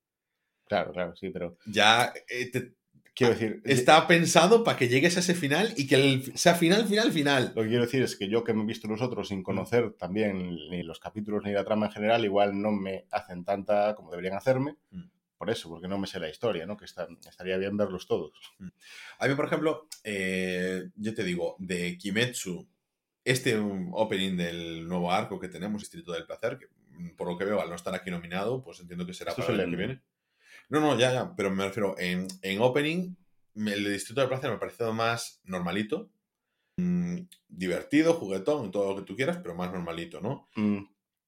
claro, 0.67 0.91
claro, 0.93 1.15
sí, 1.15 1.29
pero 1.29 1.57
Ya 1.65 2.11
eh, 2.29 2.49
te- 2.51 2.73
quiero 3.13 3.33
decir, 3.33 3.61
está 3.65 4.07
pensado 4.07 4.63
para 4.63 4.77
que 4.77 4.87
llegues 4.87 5.17
a 5.17 5.19
ese 5.19 5.35
final 5.35 5.73
y 5.77 5.85
que 5.87 5.95
el- 5.95 6.37
sea 6.37 6.55
final, 6.55 6.87
final, 6.87 7.11
final. 7.11 7.51
Lo 7.55 7.61
que 7.61 7.67
quiero 7.69 7.83
decir 7.85 8.01
es 8.01 8.15
que 8.15 8.27
yo 8.29 8.43
que 8.43 8.53
me 8.53 8.63
he 8.63 8.65
visto 8.65 8.87
los 8.87 9.01
otros 9.03 9.27
sin 9.27 9.43
conocer 9.43 9.93
también 9.93 10.55
ni 10.71 10.81
los 10.81 10.99
capítulos 10.99 11.43
ni 11.43 11.51
la 11.51 11.63
trama 11.65 11.85
en 11.87 11.91
general, 11.91 12.25
igual 12.25 12.59
no 12.59 12.71
me 12.71 13.05
hacen 13.11 13.43
tanta 13.45 13.93
como 13.95 14.09
deberían 14.09 14.35
hacerme. 14.37 14.77
Mm. 14.91 15.03
Por 15.37 15.49
eso, 15.49 15.67
porque 15.67 15.89
no 15.89 15.97
me 15.99 16.07
sé 16.07 16.19
la 16.21 16.29
historia, 16.29 16.65
¿no? 16.65 16.77
Que 16.77 16.85
está- 16.85 17.07
estaría 17.29 17.57
bien 17.57 17.75
verlos 17.75 18.07
todos. 18.07 18.31
A 19.19 19.27
mí, 19.27 19.35
por 19.35 19.45
ejemplo, 19.45 19.87
eh, 20.05 20.85
yo 20.95 21.13
te 21.13 21.23
digo, 21.25 21.57
de 21.59 21.97
Kimetsu, 21.97 22.65
este 23.25 23.57
opening 23.57 24.35
del 24.35 24.87
nuevo 24.87 25.11
arco 25.11 25.39
que 25.39 25.47
tenemos, 25.47 25.81
Distrito 25.81 26.11
del 26.11 26.25
Placer, 26.25 26.57
que 26.57 26.67
mm, 26.97 27.15
por 27.15 27.27
lo 27.27 27.37
que 27.37 27.45
veo, 27.45 27.61
al 27.61 27.69
no 27.69 27.75
estar 27.75 27.93
aquí 27.95 28.11
nominado, 28.11 28.61
pues 28.61 28.79
entiendo 28.79 29.05
que 29.05 29.13
será 29.13 29.31
Esto 29.31 29.43
para 29.43 29.53
el 29.53 29.61
año 29.61 29.71
que 29.71 29.77
viene. 29.77 30.01
No, 30.69 30.79
no, 30.79 30.97
ya, 30.97 31.13
ya, 31.13 31.35
pero 31.35 31.51
me 31.51 31.65
refiero, 31.65 31.95
en, 31.97 32.27
en 32.41 32.61
opening, 32.61 33.15
el 33.55 33.91
Distrito 33.91 34.21
del 34.21 34.29
Placer 34.29 34.49
me 34.49 34.55
ha 34.57 34.59
parecido 34.59 34.93
más 34.93 35.41
normalito, 35.43 36.09
mm, 36.77 37.19
divertido, 37.47 38.13
juguetón, 38.13 38.71
todo 38.71 38.91
lo 38.91 38.99
que 38.99 39.05
tú 39.05 39.15
quieras, 39.15 39.37
pero 39.41 39.55
más 39.55 39.71
normalito, 39.71 40.21
¿no? 40.21 40.49
Mm, 40.55 40.85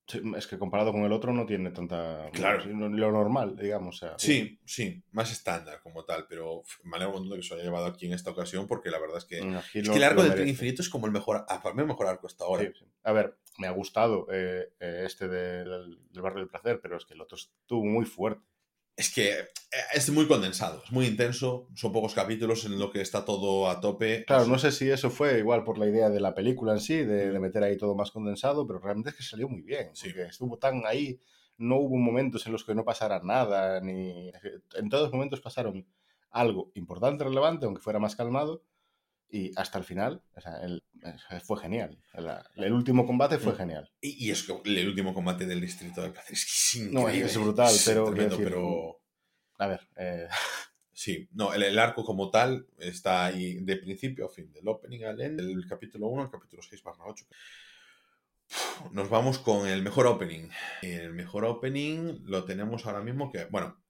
sí, 0.08 0.22
es 0.36 0.48
que 0.48 0.58
comparado 0.58 0.92
con 0.92 1.04
el 1.04 1.12
otro 1.12 1.34
no 1.34 1.46
tiene 1.46 1.72
tanta... 1.72 2.30
Claro. 2.34 2.66
Lo 2.66 3.12
normal, 3.12 3.56
digamos. 3.56 3.96
O 3.96 4.08
sea, 4.08 4.16
Sí, 4.18 4.60
sí, 4.66 5.04
más 5.12 5.32
estándar 5.32 5.82
como 5.82 6.06
tal, 6.06 6.26
pero 6.28 6.64
me 6.84 6.98
alegro 6.98 7.14
un 7.14 7.22
montón 7.22 7.38
de 7.38 7.42
que 7.42 7.48
se 7.48 7.54
haya 7.54 7.64
llevado 7.64 7.86
aquí 7.86 8.06
en 8.06 8.14
esta 8.14 8.32
ocasión 8.32 8.68
porque 8.68 8.90
la 8.90 9.00
verdad 9.00 9.18
es 9.18 9.26
que, 9.26 9.40
es 9.40 9.90
que 9.90 9.96
el 9.96 10.04
arco 10.04 10.24
del 10.24 10.34
Tren. 10.34 10.48
Infinito 10.48 10.82
es 10.82 10.90
como 10.90 11.06
el 11.06 11.12
mejor, 11.12 11.46
para 11.46 11.74
mí 11.74 11.82
el 11.82 11.88
mejor 11.88 12.08
arco 12.08 12.28
hasta 12.28 12.46
ahora. 12.46 12.64
Sí, 12.64 12.72
sí. 12.78 12.86
A 13.04 13.12
ver, 13.12 13.38
me 13.58 13.68
ha 13.68 13.72
gustado 13.72 14.28
eh, 14.32 14.74
eh, 14.80 15.04
este 15.06 15.28
del, 15.28 16.00
del 16.12 16.22
Barrio 16.22 16.40
del 16.40 16.50
Placer, 16.50 16.80
pero 16.82 16.98
es 16.98 17.06
que 17.06 17.14
el 17.14 17.22
otro 17.22 17.38
estuvo 17.38 17.84
muy 17.84 18.06
fuerte. 18.06 18.44
Es 18.98 19.14
que 19.14 19.32
eh, 19.32 19.46
es 19.94 20.10
muy 20.10 20.28
condensado, 20.28 20.82
es 20.86 20.92
muy 20.92 21.06
intenso, 21.06 21.68
son 21.76 21.92
pocos 21.92 22.14
capítulos 22.14 22.66
en 22.66 22.80
lo 22.80 22.92
que 22.92 23.02
está 23.02 23.26
todo 23.26 23.70
a 23.70 23.82
tope. 23.82 24.24
Claro, 24.26 24.46
no 24.48 24.58
sé 24.58 24.72
si 24.72 24.90
eso 24.90 25.10
fue 25.10 25.40
igual 25.40 25.64
por 25.64 25.78
la 25.78 25.88
idea 25.88 26.10
de 26.10 26.22
la 26.22 26.34
película 26.34 26.74
en 26.74 26.80
sí, 26.80 26.96
de, 26.96 27.32
de 27.32 27.40
meter 27.40 27.64
ahí 27.64 27.78
todo 27.78 27.96
más 27.96 28.12
condensado, 28.12 28.66
pero 28.66 28.80
realmente 28.80 29.10
es 29.10 29.18
que 29.18 29.24
salió 29.24 29.50
muy 29.50 29.62
bien. 29.62 29.90
Sí. 29.94 30.10
Porque 30.10 30.30
estuvo 30.30 30.58
tan 30.58 30.84
ahí, 30.86 31.20
no 31.58 31.78
hubo 31.78 31.98
momentos 31.98 32.46
en 32.46 32.54
los 32.54 32.64
que 32.64 32.76
no 32.76 32.84
pasara 32.84 33.20
nada, 33.24 33.82
ni. 33.82 34.32
En 34.76 34.90
todos 34.90 35.04
los 35.04 35.14
momentos 35.14 35.42
pasaron 35.42 35.86
algo 36.32 36.72
importante, 36.76 37.24
relevante, 37.24 37.66
aunque 37.66 37.82
fuera 37.82 38.00
más 38.00 38.16
calmado, 38.16 38.62
y 39.30 39.52
hasta 39.58 39.78
el 39.80 39.84
final, 39.84 40.22
o 40.36 40.42
sea, 40.42 40.58
el- 40.64 40.84
eh, 41.04 41.40
fue 41.44 41.60
genial. 41.60 41.98
El, 42.14 42.30
el 42.64 42.74
último 42.74 43.06
combate 43.06 43.38
fue 43.38 43.54
Mm. 43.54 43.58
genial. 43.58 43.92
Y, 44.02 44.28
y 44.28 44.32
es 44.32 44.44
que 44.44 44.54
el 44.66 44.88
último 44.88 45.14
combate 45.14 45.46
del 45.46 45.62
Distrito 45.62 46.02
del 46.02 46.12
Placer 46.12 46.34
es 46.34 46.46
que 46.46 46.80
es 46.80 46.92
No, 46.92 47.02
increíble. 47.02 47.30
es 47.32 47.38
brutal, 47.38 47.74
pero, 47.86 48.06
tremendo, 48.06 48.36
quiero 48.38 48.50
decir, 48.52 48.62
pero 48.62 49.02
A 49.58 49.68
ver, 49.68 49.82
eh, 49.98 50.28
sí, 50.94 51.28
no, 51.34 51.54
el, 51.54 51.64
el 51.64 51.80
arco 51.80 52.04
como 52.06 52.30
tal 52.30 52.68
está 52.80 53.26
ahí 53.26 53.56
de 53.56 53.78
principio 53.78 54.26
a 54.26 54.30
fin, 54.30 54.52
del 54.54 54.68
opening 54.68 55.04
al 55.04 55.20
end, 55.22 55.42
del 55.42 55.66
capítulo 55.68 56.08
1 56.08 56.24
al 56.24 56.32
capítulo 56.32 56.62
6 56.62 56.82
barra 56.84 57.04
8. 57.06 57.26
Nos 58.92 59.10
vamos 59.10 59.40
con 59.40 59.68
el 59.68 59.82
mejor 59.82 60.06
opening. 60.08 60.50
El 60.84 61.14
mejor 61.14 61.46
opening 61.46 62.20
lo 62.26 62.46
tenemos 62.46 62.86
ahora 62.86 63.02
mismo 63.02 63.32
que, 63.32 63.46
bueno, 63.46 63.82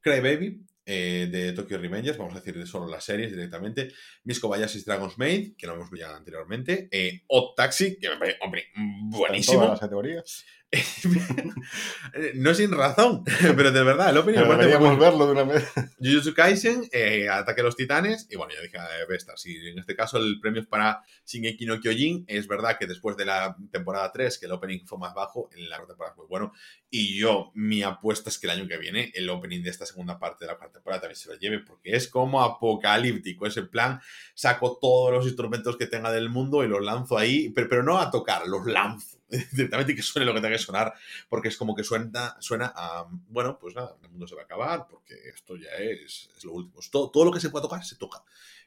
Cry 0.00 0.20
Baby 0.20 0.64
eh, 0.86 1.28
de 1.30 1.52
Tokyo 1.52 1.78
Revengers, 1.78 2.16
vamos 2.16 2.34
a 2.34 2.38
decir 2.38 2.56
de 2.56 2.64
solo 2.64 2.86
las 2.86 3.04
series 3.04 3.30
directamente. 3.32 3.92
Miss 4.24 4.40
Kobayashi's 4.40 4.84
Dragon's 4.84 5.18
Maid, 5.18 5.56
que 5.56 5.66
lo 5.66 5.74
hemos 5.74 5.90
visto 5.90 6.06
ya 6.06 6.16
anteriormente. 6.16 6.88
Eh, 6.90 7.22
Odd 7.26 7.54
Taxi, 7.56 7.98
que 7.98 8.08
me 8.08 8.16
parece, 8.16 8.38
hombre, 8.40 8.66
en 8.74 9.10
buenísimo. 9.10 9.56
todas 9.58 9.70
las 9.70 9.80
categorías. 9.80 10.44
no 12.34 12.54
sin 12.54 12.72
razón, 12.72 13.22
pero 13.56 13.70
de 13.70 13.84
verdad, 13.84 14.10
el 14.10 14.18
opening 14.18 14.40
Pero 14.40 14.56
deberíamos 14.56 14.98
verlo 14.98 15.26
de 15.26 15.32
una 15.32 15.44
vez. 15.44 15.72
Jujutsu 16.00 16.34
Kaisen, 16.34 16.88
eh, 16.92 17.28
Ataque 17.28 17.60
a 17.60 17.64
los 17.64 17.76
Titanes, 17.76 18.26
y 18.30 18.36
bueno, 18.36 18.52
ya 18.52 18.60
dije 18.60 18.76
eh, 18.76 19.06
Vestas. 19.08 19.46
Y 19.46 19.68
en 19.68 19.78
este 19.78 19.94
caso 19.94 20.18
el 20.18 20.40
premio 20.40 20.60
es 20.60 20.66
para 20.66 21.02
Shingeki 21.24 21.66
no 21.66 21.80
Kyojin. 21.80 22.24
Es 22.26 22.48
verdad 22.48 22.78
que 22.78 22.86
después 22.86 23.16
de 23.16 23.26
la 23.26 23.56
temporada 23.70 24.10
3, 24.10 24.38
que 24.38 24.46
el 24.46 24.52
opening 24.52 24.84
fue 24.86 24.98
más 24.98 25.14
bajo, 25.14 25.48
en 25.54 25.68
la 25.68 25.76
cuarta 25.76 25.92
temporada 25.92 26.16
muy 26.16 26.26
bueno. 26.26 26.52
Y 26.90 27.16
yo, 27.16 27.52
mi 27.54 27.82
apuesta 27.82 28.28
es 28.28 28.38
que 28.38 28.48
el 28.48 28.58
año 28.58 28.68
que 28.68 28.78
viene, 28.78 29.12
el 29.14 29.28
opening 29.30 29.62
de 29.62 29.70
esta 29.70 29.86
segunda 29.86 30.18
parte 30.18 30.44
de 30.44 30.50
la 30.50 30.58
cuarta 30.58 30.74
temporada 30.74 31.02
también 31.02 31.16
se 31.16 31.28
lo 31.28 31.36
lleve, 31.36 31.60
porque 31.60 31.94
es 31.94 32.08
como 32.08 32.42
apocalíptico. 32.42 33.46
Es 33.46 33.56
el 33.56 33.68
plan, 33.68 34.00
saco 34.34 34.78
todos 34.80 35.12
los 35.12 35.26
instrumentos 35.26 35.76
que 35.76 35.86
tenga 35.86 36.10
del 36.10 36.28
mundo 36.28 36.64
y 36.64 36.68
los 36.68 36.84
lanzo 36.84 37.16
ahí, 37.16 37.50
pero, 37.50 37.68
pero 37.68 37.82
no 37.84 37.98
a 37.98 38.10
tocar, 38.10 38.48
los 38.48 38.66
lanzo 38.66 39.16
directamente 39.52 39.92
y 39.92 39.96
que 39.96 40.02
suene 40.02 40.26
lo 40.26 40.34
que 40.34 40.40
tenga 40.40 40.56
que 40.56 40.62
sonar, 40.62 40.94
porque 41.28 41.48
es 41.48 41.56
como 41.56 41.74
que 41.74 41.84
suena, 41.84 42.36
suena 42.40 42.72
a, 42.74 43.06
bueno, 43.28 43.58
pues 43.58 43.74
nada, 43.74 43.96
el 44.02 44.08
mundo 44.10 44.26
se 44.26 44.34
va 44.34 44.42
a 44.42 44.44
acabar, 44.44 44.86
porque 44.88 45.14
esto 45.34 45.56
ya 45.56 45.70
es, 45.78 46.30
es 46.36 46.44
lo 46.44 46.52
último. 46.52 46.80
Todo, 46.90 47.10
todo 47.10 47.24
lo 47.24 47.32
que 47.32 47.40
se 47.40 47.50
pueda 47.50 47.62
tocar, 47.62 47.84
se 47.84 47.96
toca, 47.96 48.22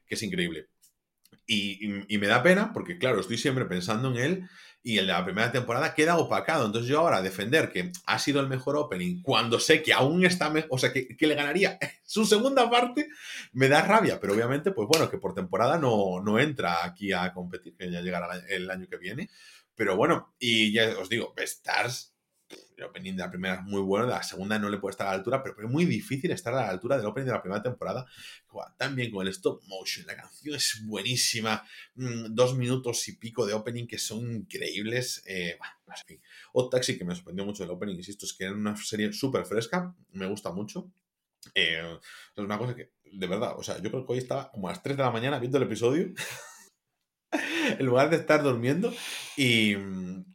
que 0.06 0.16
es 0.16 0.24
increíble. 0.24 0.68
Y, 1.48 1.88
y- 1.88 2.06
y 2.10 2.18
me 2.20 2.28
da 2.28 2.44
pena, 2.44 2.72
porque 2.74 2.98
claro, 3.00 3.20
estoy 3.20 3.38
siempre 3.38 3.66
pensando 3.66 4.10
en 4.12 4.18
él, 4.18 4.50
y 4.84 4.96
de 4.96 5.02
la 5.02 5.26
primera 5.26 5.52
temporada 5.52 5.94
queda 5.94 6.18
opacado. 6.18 6.66
Entonces 6.66 6.90
yo 6.90 7.00
ahora 7.00 7.22
defender 7.22 7.72
que 7.72 7.92
ha 8.06 8.20
sido 8.20 8.40
el 8.40 8.48
mejor 8.48 8.78
opening, 8.78 9.22
cuando 9.24 9.60
sé 9.60 9.82
que 9.84 9.92
aún 9.94 10.26
está, 10.26 10.50
me- 10.50 10.66
o 10.70 10.78
sea, 10.78 10.94
que, 10.94 11.08
que 11.18 11.28
le 11.28 11.36
ganaría 11.36 11.78
su 12.06 12.26
segunda 12.26 12.70
parte, 12.70 13.10
me 13.54 13.68
da 13.68 13.82
rabia, 13.82 14.20
pero 14.20 14.34
obviamente, 14.34 14.72
pues 14.72 14.88
bueno, 14.88 15.10
que 15.10 15.18
por 15.18 15.34
temporada 15.34 15.78
no, 15.78 16.22
no 16.24 16.40
entra 16.40 16.86
aquí 16.86 17.12
a 17.14 17.34
competir, 17.34 17.76
que 17.76 17.92
ya 17.92 18.02
llegará 18.02 18.30
el 18.48 18.70
año 18.70 18.88
que 18.88 18.98
viene. 18.98 19.30
Pero 19.80 19.96
bueno, 19.96 20.36
y 20.38 20.74
ya 20.74 21.00
os 21.00 21.08
digo, 21.08 21.34
Stars, 21.38 22.14
el 22.76 22.84
opening 22.84 23.14
de 23.14 23.20
la 23.20 23.30
primera 23.30 23.56
es 23.56 23.62
muy 23.62 23.80
bueno, 23.80 24.08
la 24.08 24.22
segunda 24.22 24.60
no 24.60 24.70
le 24.70 24.78
puede 24.78 24.92
estar 24.92 25.08
a 25.08 25.12
la 25.12 25.16
altura, 25.16 25.42
pero 25.42 25.56
es 25.58 25.72
muy 25.72 25.86
difícil 25.86 26.32
estar 26.32 26.54
a 26.54 26.64
la 26.64 26.70
altura 26.70 26.98
del 26.98 27.06
opening 27.06 27.28
de 27.28 27.32
la 27.32 27.42
primera 27.42 27.64
temporada. 27.64 28.06
Bien 28.92 29.10
con 29.10 29.26
el 29.26 29.32
stop 29.32 29.64
motion, 29.68 30.06
la 30.06 30.18
canción 30.18 30.56
es 30.56 30.82
buenísima, 30.84 31.66
mm, 31.96 32.36
dos 32.36 32.58
minutos 32.58 33.08
y 33.08 33.14
pico 33.14 33.46
de 33.46 33.54
opening 33.54 33.88
que 33.88 33.98
son 33.98 34.30
increíbles. 34.30 35.24
Eh, 35.26 35.56
bueno, 35.58 35.74
en 35.88 36.06
fin. 36.06 36.22
Odd 36.52 36.72
Taxi, 36.72 36.98
que 36.98 37.06
me 37.06 37.16
sorprendió 37.16 37.46
mucho 37.46 37.64
el 37.64 37.70
opening, 37.70 37.96
insisto, 37.96 38.26
es 38.26 38.34
que 38.34 38.44
era 38.44 38.54
una 38.54 38.76
serie 38.76 39.14
súper 39.14 39.46
fresca, 39.46 39.96
me 40.12 40.28
gusta 40.28 40.52
mucho. 40.52 40.92
Eh, 41.56 42.00
es 42.36 42.44
una 42.44 42.58
cosa 42.58 42.76
que, 42.76 42.92
de 43.14 43.28
verdad, 43.28 43.54
o 43.58 43.64
sea, 43.64 43.82
yo 43.82 43.90
creo 43.90 44.06
que 44.06 44.12
hoy 44.12 44.18
estaba 44.18 44.52
como 44.52 44.68
a 44.68 44.72
las 44.72 44.84
3 44.84 44.98
de 44.98 45.04
la 45.04 45.12
mañana 45.12 45.40
viendo 45.40 45.58
el 45.58 45.64
episodio, 45.64 46.14
en 47.80 47.86
lugar 47.86 48.10
de 48.10 48.18
estar 48.18 48.44
durmiendo, 48.44 48.94
y, 49.38 49.76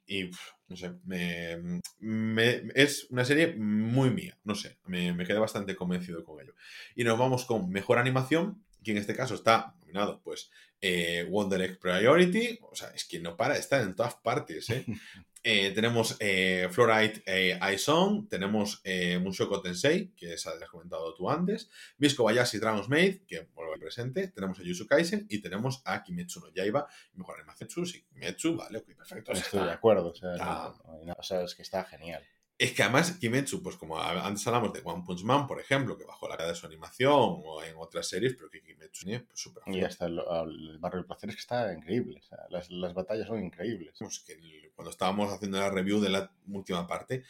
y, 0.07 0.25
pf, 0.25 0.39
no 0.69 0.77
sé, 0.77 0.93
me, 1.05 1.81
me- 2.01 2.63
es 2.75 3.07
una 3.11 3.25
serie 3.25 3.55
muy 3.57 4.11
mía, 4.11 4.39
no 4.45 4.55
sé, 4.55 4.79
me, 4.87 5.13
me 5.13 5.27
quedé 5.27 5.39
bastante 5.39 5.77
convencido 5.77 6.25
con 6.25 6.41
ello. 6.41 6.55
Y 6.95 7.05
nos 7.05 7.19
vamos 7.19 7.45
con 7.45 7.71
Mejor 7.71 7.99
Animación, 7.99 8.65
que 8.83 8.93
en 8.93 8.99
este 8.99 9.15
caso 9.17 9.35
está 9.35 9.75
nominado, 9.81 10.21
pues, 10.23 10.51
eh, 10.81 11.27
Wonder 11.31 11.61
Egg 11.63 11.79
Priority, 11.79 12.59
o 12.63 12.75
sea, 12.75 12.89
es 12.91 13.05
que 13.07 13.19
no 13.21 13.37
para 13.37 13.57
estar 13.57 13.81
en 13.83 13.95
todas 13.95 14.15
partes, 14.17 14.69
¿eh? 14.71 14.85
Eh, 15.47 15.73
tenemos 15.75 16.17
eh, 16.21 16.69
Fluorite 16.71 17.23
eh, 17.27 17.59
Aizon, 17.61 18.27
tenemos 18.31 18.81
eh, 18.83 19.19
Mushoku 19.19 19.61
Tensei, 19.61 20.09
que 20.17 20.33
esa 20.33 20.55
la 20.55 20.65
has 20.65 20.71
comentado 20.71 21.13
tú 21.15 21.29
antes, 21.31 21.69
Miss 21.99 22.15
Kobayashi 22.15 22.59
Dragon's 22.59 22.89
Maid, 22.89 23.27
que 23.27 23.43
vuelve 23.55 23.79
presente, 23.79 24.29
tenemos 24.29 24.59
a 24.59 24.63
Yuzu 24.63 24.87
Kaisen 24.87 25.27
y 25.29 25.43
tenemos 25.43 25.83
a 25.85 26.03
Kimetsu 26.03 26.41
no 26.41 26.49
Yaiba, 26.55 26.89
mejor 27.13 27.37
animación, 27.39 27.69
sí, 27.87 28.03
Kimetsu, 28.05 28.57
vale, 28.57 28.79
ok, 28.79 28.87
perfecto. 28.97 29.33
Estoy 29.33 29.65
de 29.65 29.71
acuerdo. 29.73 30.09
O 30.09 30.15
sea, 30.15 30.33
está- 30.33 30.45
no- 30.47 30.83
no 30.87 30.99
hay 30.99 31.05
nada. 31.05 31.17
O 31.21 31.23
sea, 31.23 31.43
es 31.43 31.55
que 31.55 31.61
está 31.63 31.85
genial. 31.85 32.25
Es 32.57 32.73
que 32.73 32.85
además 32.85 33.11
Kimetsu, 33.19 33.63
pues 33.65 33.77
como 33.77 34.01
antes 34.01 34.47
hablamos 34.47 34.73
de 34.73 34.81
One 34.85 35.03
Punch 35.05 35.25
Man, 35.25 35.47
por 35.49 35.61
ejemplo, 35.61 35.99
que 35.99 36.05
bajó 36.05 36.29
la 36.29 36.37
calidad 36.37 36.55
de 36.55 36.61
su 36.61 36.67
animación 36.67 37.11
o 37.45 37.63
en 37.65 37.75
otras 37.77 38.07
series, 38.09 38.35
pero 38.35 38.49
que 38.49 38.63
Kimetsu 38.63 39.11
es 39.11 39.23
pues, 39.23 39.41
súper 39.41 39.63
Y 39.67 39.83
hasta 39.83 40.07
el, 40.07 40.21
el 40.21 40.79
barrio 40.79 40.99
del 40.99 41.07
placer 41.07 41.31
es 41.31 41.35
que 41.37 41.41
está 41.41 41.73
increíble. 41.75 42.21
O 42.21 42.23
sea, 42.23 42.39
las, 42.51 42.71
las 42.71 42.95
batallas 42.95 43.27
son 43.27 43.43
increíbles. 43.45 43.99
Que 44.25 44.35
el- 44.35 44.73
cuando 44.77 44.91
estábamos 44.91 45.33
haciendo 45.33 45.59
la 45.59 45.71
review 45.71 46.01
de 46.01 46.11
la 46.11 46.33
última 46.49 46.87
parte, 46.87 47.25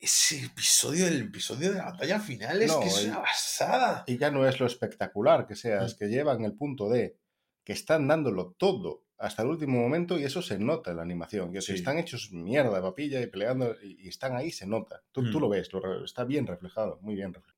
ese 0.00 0.44
episodio, 0.46 1.06
el 1.06 1.20
episodio 1.22 1.70
de 1.70 1.78
la 1.78 1.84
batalla 1.92 2.18
final 2.20 2.60
es 2.60 2.68
No, 2.72 2.80
que 2.80 2.86
es 2.88 2.98
el- 2.98 3.10
una 3.10 3.18
basada. 3.20 4.04
Y 4.08 4.18
ya 4.18 4.30
no 4.32 4.46
es 4.48 4.58
lo 4.58 4.66
espectacular 4.66 5.46
que 5.46 5.54
sea, 5.54 5.82
Mm. 5.82 5.84
es 5.86 5.94
que 5.94 6.06
llevan 6.08 6.44
el 6.44 6.54
punto 6.54 6.88
de 6.88 7.16
que 7.64 7.72
están 7.72 8.06
dándolo 8.08 8.54
todo 8.58 9.05
hasta 9.18 9.42
el 9.42 9.48
último 9.48 9.78
momento 9.80 10.18
y 10.18 10.24
eso 10.24 10.42
se 10.42 10.58
nota 10.58 10.90
en 10.90 10.96
la 10.98 11.02
animación. 11.02 11.52
Que 11.52 11.60
si 11.62 11.72
Sí. 11.72 11.78
están 11.78 11.98
hechos 11.98 12.32
mierda, 12.32 12.82
papilla 12.82 13.20
y 13.20 13.26
peleando 13.26 13.76
y, 13.82 14.08
están 14.08 14.36
ahí, 14.36 14.50
se 14.50 14.66
nota. 14.66 15.02
Tú, 15.12 15.30
tú 15.30 15.38
Mm. 15.38 15.40
lo 15.42 15.48
ves, 15.48 15.72
lo 15.72 16.04
está 16.04 16.24
bien 16.24 16.46
reflejado, 16.46 16.98
muy 17.02 17.14
bien 17.14 17.32
reflejado. 17.32 17.56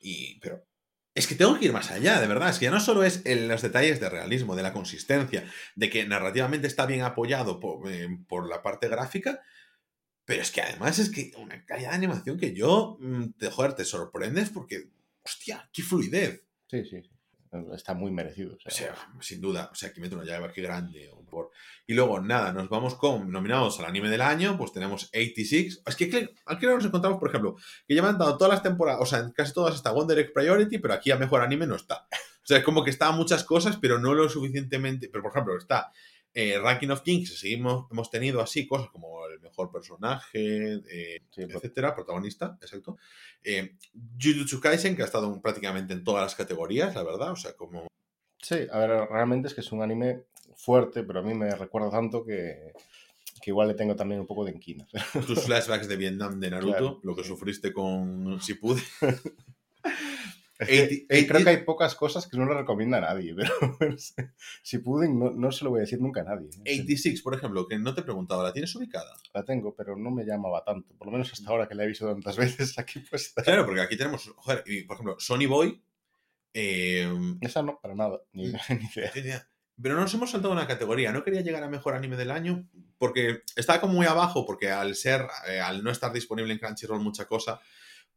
Y, 0.00 0.38
pero 0.40 0.64
es 1.14 1.26
que 1.26 1.34
tengo 1.34 1.58
que 1.58 1.64
ir 1.66 1.72
más 1.72 1.90
allá, 1.90 2.20
de 2.20 2.26
verdad. 2.28 2.50
Es 2.50 2.58
que 2.58 2.66
ya 2.66 2.70
no 2.70 2.78
solo 2.80 3.02
es 3.04 3.24
en 3.26 3.48
los 3.48 3.62
detalles 3.62 3.98
de 4.00 4.08
realismo, 4.08 4.54
de 4.54 4.62
la 4.62 4.72
consistencia, 4.72 5.44
de 5.74 5.90
que 5.90 6.06
narrativamente 6.06 6.66
está 6.68 6.86
bien 6.86 7.02
apoyado 7.02 7.58
por, 7.58 7.90
eh, 7.90 8.08
por 8.28 8.48
la 8.48 8.62
parte 8.62 8.88
gráfica, 8.88 9.40
pero 10.24 10.42
es 10.42 10.50
que 10.52 10.60
además 10.60 10.98
es 10.98 11.10
que 11.10 11.32
una 11.38 11.64
calidad 11.64 11.90
de 11.90 11.96
animación 11.96 12.38
que 12.38 12.52
yo, 12.54 12.98
mm, 13.00 13.30
te, 13.38 13.50
joder, 13.50 13.72
te 13.72 13.84
sorprendes 13.84 14.50
porque, 14.50 14.90
hostia, 15.24 15.68
qué 15.72 15.82
fluidez. 15.82 16.44
Sí, 16.68 16.84
sí, 16.84 17.02
sí. 17.02 17.10
Está 17.74 17.94
muy 17.94 18.10
merecido. 18.10 18.52
o 18.52 18.56
O 18.56 18.58
sea, 18.60 18.70
sea, 18.70 18.94
sin 19.20 19.40
duda, 19.40 19.68
o 19.72 19.74
sea, 19.74 19.92
Kimetsu 19.92 20.16
no 20.16 20.24
Yaiba, 20.24 20.52
qué 20.52 20.62
grande. 20.62 21.10
oh, 21.12 21.24
por- 21.24 21.50
Y 21.86 21.94
luego, 21.94 22.20
nada, 22.20 22.52
nos 22.52 22.68
vamos 22.68 22.94
con 22.96 23.30
nominados 23.30 23.78
al 23.78 23.86
anime 23.86 24.08
del 24.10 24.20
año, 24.20 24.56
pues 24.58 24.72
tenemos 24.72 25.04
86. 25.04 25.82
Es 25.86 25.96
que 25.96 26.34
aquí 26.46 26.66
nos 26.66 26.84
encontramos, 26.84 27.18
por 27.18 27.28
ejemplo, 27.28 27.56
que 27.86 27.94
ya 27.94 28.02
me 28.02 28.08
han 28.08 28.18
dado 28.18 28.36
todas 28.36 28.52
las 28.54 28.62
temporadas, 28.62 29.00
o 29.02 29.06
sea, 29.06 29.30
casi 29.34 29.52
todas 29.52 29.74
hasta 29.74 29.92
Wonder 29.92 30.18
Egg 30.18 30.32
Priority, 30.32 30.78
pero 30.78 30.94
aquí 30.94 31.10
a 31.10 31.16
mejor 31.16 31.40
anime 31.42 31.66
no 31.66 31.76
está. 31.76 32.06
O 32.42 32.46
sea, 32.48 32.58
es 32.58 32.64
como 32.64 32.82
que 32.82 32.90
está 32.90 33.10
muchas 33.12 33.44
cosas, 33.44 33.76
pero 33.76 33.98
no 33.98 34.14
lo 34.14 34.28
suficientemente. 34.28 35.08
Pero, 35.10 35.22
por 35.22 35.32
ejemplo, 35.32 35.56
está 35.58 35.92
eh, 36.34 36.58
Ranking 36.58 36.88
of 36.90 37.02
Kings, 37.02 37.38
seguimos, 37.38 37.86
hemos 37.90 38.10
tenido 38.10 38.40
así 38.40 38.66
cosas 38.66 38.88
como 38.90 39.26
el 39.26 39.40
mejor 39.40 39.70
personaje, 39.72 40.74
eh, 40.90 41.20
sí, 41.30 41.42
etcétera, 41.42 41.94
protagonista, 41.94 42.56
exacto. 42.62 42.96
Eh, 43.44 43.76
Jujutsu 44.20 44.60
Kaisen, 44.60 44.96
que 44.96 45.02
ha 45.02 45.06
estado 45.06 45.40
prácticamente 45.40 45.92
en 45.92 46.04
todas 46.04 46.22
las 46.22 46.34
categorías, 46.34 46.94
la 46.94 47.02
verdad, 47.02 47.32
o 47.32 47.36
sea, 47.36 47.54
como... 47.54 47.86
Sí, 48.40 48.66
a 48.70 48.78
ver, 48.78 49.08
realmente 49.10 49.48
es 49.48 49.54
que 49.54 49.60
es 49.60 49.72
un 49.72 49.82
anime 49.82 50.22
fuerte, 50.56 51.02
pero 51.02 51.20
a 51.20 51.22
mí 51.22 51.34
me 51.34 51.54
recuerda 51.54 51.90
tanto 51.90 52.24
que, 52.24 52.72
que 53.42 53.50
igual 53.50 53.68
le 53.68 53.74
tengo 53.74 53.96
también 53.96 54.20
un 54.20 54.26
poco 54.26 54.44
de 54.44 54.52
enquina. 54.52 54.86
Tus 55.26 55.42
flashbacks 55.44 55.88
de 55.88 55.96
Vietnam 55.96 56.38
de 56.40 56.50
Naruto, 56.50 56.76
claro, 56.76 57.00
lo 57.02 57.16
que 57.16 57.22
sí. 57.22 57.28
sufriste 57.28 57.72
con 57.72 58.40
si 58.40 58.54
pude 58.54 58.82
Eh, 60.60 60.66
eh, 60.66 61.06
eh, 61.08 61.26
creo 61.26 61.44
que 61.44 61.50
hay 61.50 61.56
pocas 61.58 61.94
cosas 61.94 62.26
que 62.26 62.36
no 62.36 62.44
le 62.44 62.54
recomienda 62.54 62.98
a 62.98 63.00
nadie, 63.02 63.34
pero 63.78 63.96
si 64.62 64.78
pueden, 64.78 65.18
no, 65.18 65.52
se 65.52 65.64
lo 65.64 65.70
voy 65.70 65.78
a 65.78 65.80
decir 65.82 66.00
nunca 66.00 66.22
a 66.22 66.24
nadie. 66.24 66.48
86, 66.62 67.22
por 67.22 67.34
ejemplo, 67.34 67.68
que 67.68 67.78
no 67.78 67.94
te 67.94 68.00
he 68.00 68.04
preguntado, 68.04 68.42
¿la 68.42 68.52
tienes 68.52 68.74
ubicada? 68.74 69.16
La 69.32 69.44
tengo, 69.44 69.74
pero 69.74 69.96
no 69.96 70.10
me 70.10 70.24
llamaba 70.24 70.64
tanto, 70.64 70.94
por 70.96 71.06
lo 71.06 71.12
menos 71.12 71.32
hasta 71.32 71.48
ahora 71.48 71.68
que 71.68 71.76
la 71.76 71.84
he 71.84 71.86
visto 71.86 72.06
tantas 72.06 72.36
veces 72.36 72.76
aquí 72.78 72.98
puesta. 73.00 73.42
Claro, 73.42 73.64
porque 73.66 73.82
aquí 73.82 73.96
tenemos, 73.96 74.32
joder, 74.36 74.64
por 74.86 74.96
ejemplo, 74.96 75.16
Sony 75.18 75.46
Boy. 75.46 75.80
Em, 76.52 77.38
Esa 77.40 77.62
no, 77.62 77.78
para 77.80 77.94
nada, 77.94 78.20
ni, 78.32 78.48
mm. 78.48 78.56
ni 79.14 79.20
idea. 79.20 79.48
Pero 79.80 79.94
nos 79.94 80.12
hemos 80.12 80.32
saltado 80.32 80.52
una 80.52 80.66
categoría. 80.66 81.12
No 81.12 81.22
quería 81.22 81.42
llegar 81.42 81.62
a 81.62 81.68
mejor 81.68 81.94
anime 81.94 82.16
del 82.16 82.32
año 82.32 82.68
porque 82.98 83.42
estaba 83.54 83.80
como 83.80 83.92
muy 83.92 84.06
abajo, 84.06 84.44
porque 84.44 84.72
al 84.72 84.96
ser, 84.96 85.24
al 85.62 85.84
no 85.84 85.92
estar 85.92 86.12
disponible 86.12 86.52
en 86.52 86.58
Crunchyroll 86.58 87.00
mucha 87.00 87.26
cosa, 87.26 87.60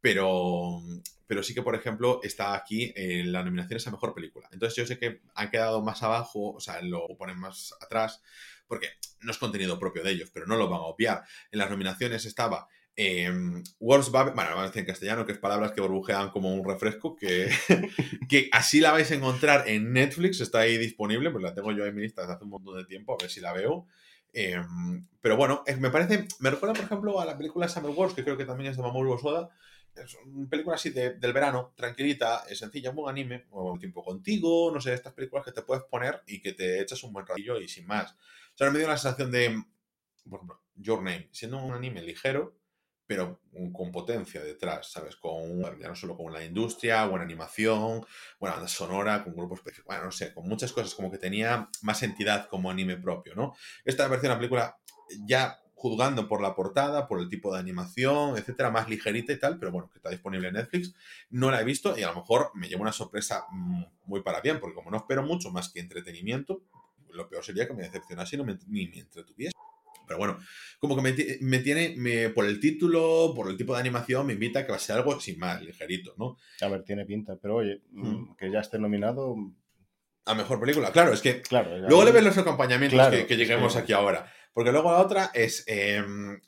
pero, 0.02 0.82
pero 1.26 1.42
sí 1.42 1.54
que, 1.54 1.62
por 1.62 1.74
ejemplo, 1.74 2.20
está 2.22 2.54
aquí 2.54 2.92
en 2.94 3.32
la 3.32 3.42
nominación 3.42 3.80
a 3.86 3.90
mejor 3.92 4.12
película. 4.12 4.48
Entonces 4.52 4.76
yo 4.76 4.84
sé 4.84 4.98
que 4.98 5.22
han 5.34 5.50
quedado 5.50 5.80
más 5.80 6.02
abajo, 6.02 6.52
o 6.52 6.60
sea, 6.60 6.82
lo 6.82 7.06
ponen 7.16 7.38
más 7.38 7.74
atrás, 7.80 8.20
porque 8.66 8.88
no 9.20 9.30
es 9.30 9.38
contenido 9.38 9.78
propio 9.78 10.02
de 10.02 10.10
ellos, 10.10 10.30
pero 10.34 10.46
no 10.46 10.56
lo 10.56 10.68
van 10.68 10.80
a 10.80 10.84
obviar. 10.84 11.22
En 11.52 11.60
las 11.60 11.70
nominaciones 11.70 12.26
estaba 12.26 12.68
eh, 12.96 13.32
Words 13.78 14.10
Babel, 14.10 14.34
bueno, 14.34 14.50
vamos 14.50 14.64
a 14.64 14.66
decir 14.66 14.80
en 14.80 14.86
castellano, 14.86 15.24
que 15.24 15.32
es 15.32 15.38
palabras 15.38 15.70
que 15.70 15.80
burbujean 15.80 16.30
como 16.30 16.52
un 16.52 16.68
refresco, 16.68 17.14
que, 17.14 17.48
que 18.28 18.48
así 18.50 18.80
la 18.80 18.90
vais 18.90 19.10
a 19.12 19.14
encontrar 19.14 19.68
en 19.68 19.92
Netflix, 19.92 20.40
está 20.40 20.60
ahí 20.60 20.76
disponible, 20.78 21.30
pues 21.30 21.44
la 21.44 21.54
tengo 21.54 21.70
yo 21.70 21.86
en 21.86 21.94
mi 21.94 22.02
lista 22.02 22.22
desde 22.22 22.34
hace 22.34 22.44
un 22.44 22.50
montón 22.50 22.76
de 22.76 22.84
tiempo, 22.86 23.14
a 23.14 23.22
ver 23.22 23.30
si 23.30 23.40
la 23.40 23.52
veo. 23.52 23.86
Eh, 24.34 24.60
pero 25.20 25.36
bueno, 25.36 25.62
me 25.78 25.90
parece, 25.90 26.26
me 26.40 26.50
recuerda 26.50 26.74
por 26.74 26.84
ejemplo 26.84 27.20
a 27.20 27.24
la 27.24 27.36
película 27.36 27.68
Summer 27.68 27.92
Wars, 27.94 28.14
que 28.14 28.24
creo 28.24 28.36
que 28.36 28.46
también 28.46 28.70
es 28.70 28.76
de 28.76 28.82
Mamoru 28.82 29.12
Hosoda. 29.12 29.50
Es 29.94 30.14
una 30.24 30.48
película 30.48 30.76
así 30.76 30.90
de- 30.90 31.14
del 31.14 31.32
verano, 31.34 31.74
tranquilita, 31.76 32.44
es 32.48 32.58
sencilla, 32.58 32.90
un 32.90 32.96
buen 32.96 33.10
anime, 33.14 33.46
o 33.50 33.78
tiempo 33.78 34.02
contigo, 34.02 34.70
no 34.72 34.80
sé, 34.80 34.94
estas 34.94 35.12
películas 35.12 35.44
que 35.44 35.52
te 35.52 35.62
puedes 35.62 35.84
poner 35.84 36.22
y 36.26 36.40
que 36.40 36.54
te 36.54 36.80
echas 36.80 37.02
un 37.02 37.12
buen 37.12 37.26
ratillo 37.26 37.60
y 37.60 37.68
sin 37.68 37.86
más. 37.86 38.12
O 38.12 38.56
sea, 38.56 38.70
me 38.70 38.78
dio 38.78 38.88
la 38.88 38.96
sensación 38.96 39.30
de, 39.30 39.62
por 40.28 40.38
ejemplo, 40.38 40.62
Your 40.76 40.98
Name, 41.02 41.28
siendo 41.32 41.58
un 41.58 41.74
anime 41.74 42.02
ligero, 42.02 42.56
pero 43.06 43.40
con 43.72 43.92
potencia 43.92 44.42
detrás, 44.42 44.90
¿sabes? 44.90 45.16
Con, 45.16 45.60
ya 45.78 45.88
no 45.88 45.94
solo 45.94 46.16
con 46.16 46.32
la 46.32 46.42
industria, 46.42 47.04
buena 47.06 47.24
animación, 47.24 48.06
buena 48.40 48.54
banda 48.56 48.68
sonora, 48.68 49.22
con 49.22 49.34
grupos, 49.34 49.58
específicos, 49.58 49.88
bueno, 49.88 50.04
no 50.04 50.12
sé, 50.12 50.32
con 50.32 50.48
muchas 50.48 50.72
cosas, 50.72 50.94
como 50.94 51.10
que 51.10 51.18
tenía 51.18 51.68
más 51.82 52.02
entidad 52.02 52.48
como 52.48 52.70
anime 52.70 52.96
propio, 52.96 53.34
¿no? 53.34 53.54
Esta 53.84 54.04
me 54.04 54.10
pareció 54.10 54.30
una 54.30 54.38
película 54.38 54.78
ya 55.26 55.58
juzgando 55.82 56.28
por 56.28 56.40
la 56.40 56.54
portada, 56.54 57.08
por 57.08 57.18
el 57.20 57.28
tipo 57.28 57.52
de 57.52 57.58
animación, 57.58 58.36
etcétera, 58.38 58.70
más 58.70 58.88
ligerita 58.88 59.32
y 59.32 59.38
tal, 59.38 59.58
pero 59.58 59.72
bueno, 59.72 59.90
que 59.90 59.98
está 59.98 60.10
disponible 60.10 60.46
en 60.48 60.54
Netflix. 60.54 60.94
No 61.30 61.50
la 61.50 61.60
he 61.60 61.64
visto 61.64 61.98
y 61.98 62.02
a 62.04 62.08
lo 62.10 62.14
mejor 62.14 62.52
me 62.54 62.68
llevo 62.68 62.82
una 62.82 62.92
sorpresa 62.92 63.46
mm, 63.50 63.82
muy 64.06 64.22
para 64.22 64.40
bien, 64.40 64.60
porque 64.60 64.76
como 64.76 64.92
no 64.92 64.96
espero 64.98 65.24
mucho 65.24 65.50
más 65.50 65.70
que 65.72 65.80
entretenimiento, 65.80 66.62
lo 67.10 67.28
peor 67.28 67.44
sería 67.44 67.66
que 67.66 67.74
me 67.74 67.82
decepcionase 67.82 68.36
y 68.36 68.38
no 68.38 68.44
me, 68.44 68.56
ni 68.68 68.86
me 68.86 69.00
entretuviese. 69.00 69.52
Pero 70.06 70.18
bueno, 70.18 70.38
como 70.78 70.94
que 70.94 71.02
me, 71.02 71.14
me 71.40 71.58
tiene, 71.58 71.94
me- 71.96 72.28
por 72.30 72.44
el 72.46 72.60
título, 72.60 73.32
por 73.34 73.48
el 73.50 73.56
tipo 73.56 73.74
de 73.74 73.80
animación, 73.80 74.24
me 74.26 74.34
invita 74.34 74.60
a 74.60 74.64
que 74.64 74.70
va 74.70 74.76
a 74.76 74.80
ser 74.80 74.96
algo 74.96 75.18
sin 75.20 75.38
más, 75.40 75.60
ligerito, 75.62 76.14
¿no? 76.16 76.36
A 76.60 76.68
ver, 76.68 76.84
tiene 76.84 77.04
pinta, 77.04 77.36
pero 77.42 77.56
oye, 77.56 77.82
Mm. 77.90 78.34
que 78.36 78.50
ya 78.52 78.60
esté 78.60 78.78
nominado, 78.78 79.34
A 80.24 80.34
mejor 80.36 80.60
película, 80.60 80.92
claro, 80.92 81.12
es 81.12 81.20
que 81.20 81.42
claro. 81.42 81.76
Luego 81.78 82.04
le 82.04 82.12
ves 82.12 82.22
los 82.22 82.38
acompañamientos 82.38 82.96
Claro, 82.96 83.10
que, 83.16 83.26
que 83.26 83.36
lleguemos 83.36 83.72
sí. 83.72 83.80
aquí 83.80 83.92
ahora. 83.92 84.32
Porque 84.52 84.72
luego 84.72 84.92
la 84.92 85.00
otra 85.00 85.30
es 85.34 85.64
eh, 85.66 86.02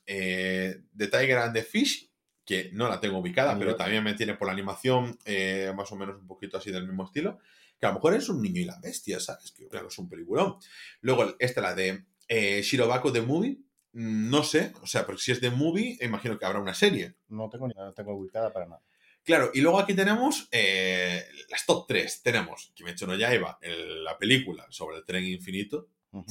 eh, 0.07 0.83
The 0.97 1.07
Tiger 1.09 1.39
and 1.39 1.55
the 1.55 1.63
Fish, 1.63 2.11
que 2.45 2.71
no 2.73 2.89
la 2.89 3.01
tengo 3.01 3.19
ubicada, 3.19 3.59
pero 3.59 3.75
también 3.77 4.05
me 4.05 4.15
tiene 4.15 4.35
por 4.35 4.47
la 4.47 4.53
animación 4.53 5.19
eh, 5.25 5.73
más 5.75 5.91
o 5.93 5.97
menos 5.97 6.17
un 6.21 6.27
poquito 6.27 6.59
así 6.59 6.71
del 6.71 6.87
mismo 6.87 7.05
estilo. 7.05 7.39
Que 7.81 7.87
a 7.87 7.89
lo 7.89 7.95
mejor 7.97 8.15
es 8.15 8.29
un 8.29 8.43
niño 8.43 8.61
y 8.61 8.65
la 8.67 8.79
bestia, 8.81 9.19
¿sabes? 9.21 9.53
Que 9.53 9.67
claro, 9.69 9.89
es 9.89 9.99
un 9.99 10.09
peliculón. 10.09 10.57
Luego 11.01 11.35
esta, 11.39 11.61
la 11.63 11.75
de 11.75 12.05
eh, 12.29 12.61
Shirobako 12.63 13.13
The 13.13 13.23
Movie. 13.23 13.59
mm, 13.93 14.29
No 14.31 14.45
sé, 14.45 14.73
o 14.83 14.87
sea, 14.87 15.07
pero 15.07 15.17
si 15.19 15.33
es 15.33 15.41
de 15.41 15.51
movie, 15.51 15.97
imagino 16.03 16.39
que 16.39 16.45
habrá 16.45 16.61
una 16.61 16.75
serie. 16.75 17.15
No 17.29 17.49
tengo 17.49 17.67
ni 17.67 17.75
la 17.75 17.93
tengo 17.95 18.15
ubicada 18.15 18.53
para 18.53 18.67
nada. 18.67 18.83
Claro, 19.25 19.51
y 19.55 19.63
luego 19.63 19.79
aquí 19.81 19.95
tenemos 19.95 20.47
eh, 20.53 21.25
las 21.49 21.65
top 21.65 21.87
3. 21.89 22.23
Tenemos 22.23 22.73
Kimetsu 22.75 23.07
no 23.07 23.17
Yaiba, 23.17 23.59
el- 23.63 24.05
la 24.05 24.19
película 24.19 24.67
sobre 24.69 24.99
el 24.99 25.07
tren 25.07 25.25
infinito. 25.25 25.89
Ujú. 26.13 26.27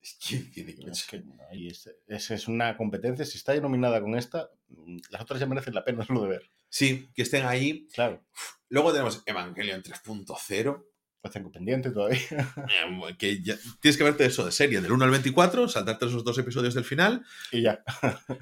Es 0.02 0.16
que 0.18 0.36
Es 0.90 1.04
que 1.06 1.22
ahí 1.50 1.68
es, 1.68 1.90
es, 2.06 2.30
es 2.30 2.48
una 2.48 2.76
competencia. 2.76 3.24
Si 3.24 3.36
está 3.36 3.54
nominada 3.60 4.00
con 4.00 4.16
esta, 4.16 4.50
mm, 4.68 4.98
las 5.10 5.22
otras 5.22 5.40
ya 5.40 5.46
merecen 5.46 5.74
la 5.74 5.84
pena 5.84 6.04
solo 6.06 6.22
de 6.22 6.28
ver. 6.28 6.50
Sí, 6.68 7.10
que 7.14 7.22
estén 7.22 7.44
ahí. 7.44 7.86
Claro, 7.92 8.24
Luego 8.70 8.92
tenemos 8.92 9.22
Evangelion 9.26 9.82
3.0, 9.82 10.84
lo 11.22 11.30
tengo 11.30 11.50
pendiente 11.52 11.90
todavía. 11.90 12.18
eh, 13.08 13.16
que 13.18 13.42
ya- 13.42 13.58
tienes 13.80 13.96
que 13.98 14.04
verte 14.04 14.24
eso 14.24 14.44
de 14.44 14.52
serie, 14.52 14.80
del 14.80 14.92
1 14.92 15.04
al 15.04 15.10
24, 15.10 15.68
saltarte 15.68 16.06
esos 16.06 16.24
dos 16.24 16.38
episodios 16.38 16.74
del 16.74 16.84
final, 16.84 17.24
y 17.52 17.62
ya. 17.62 17.82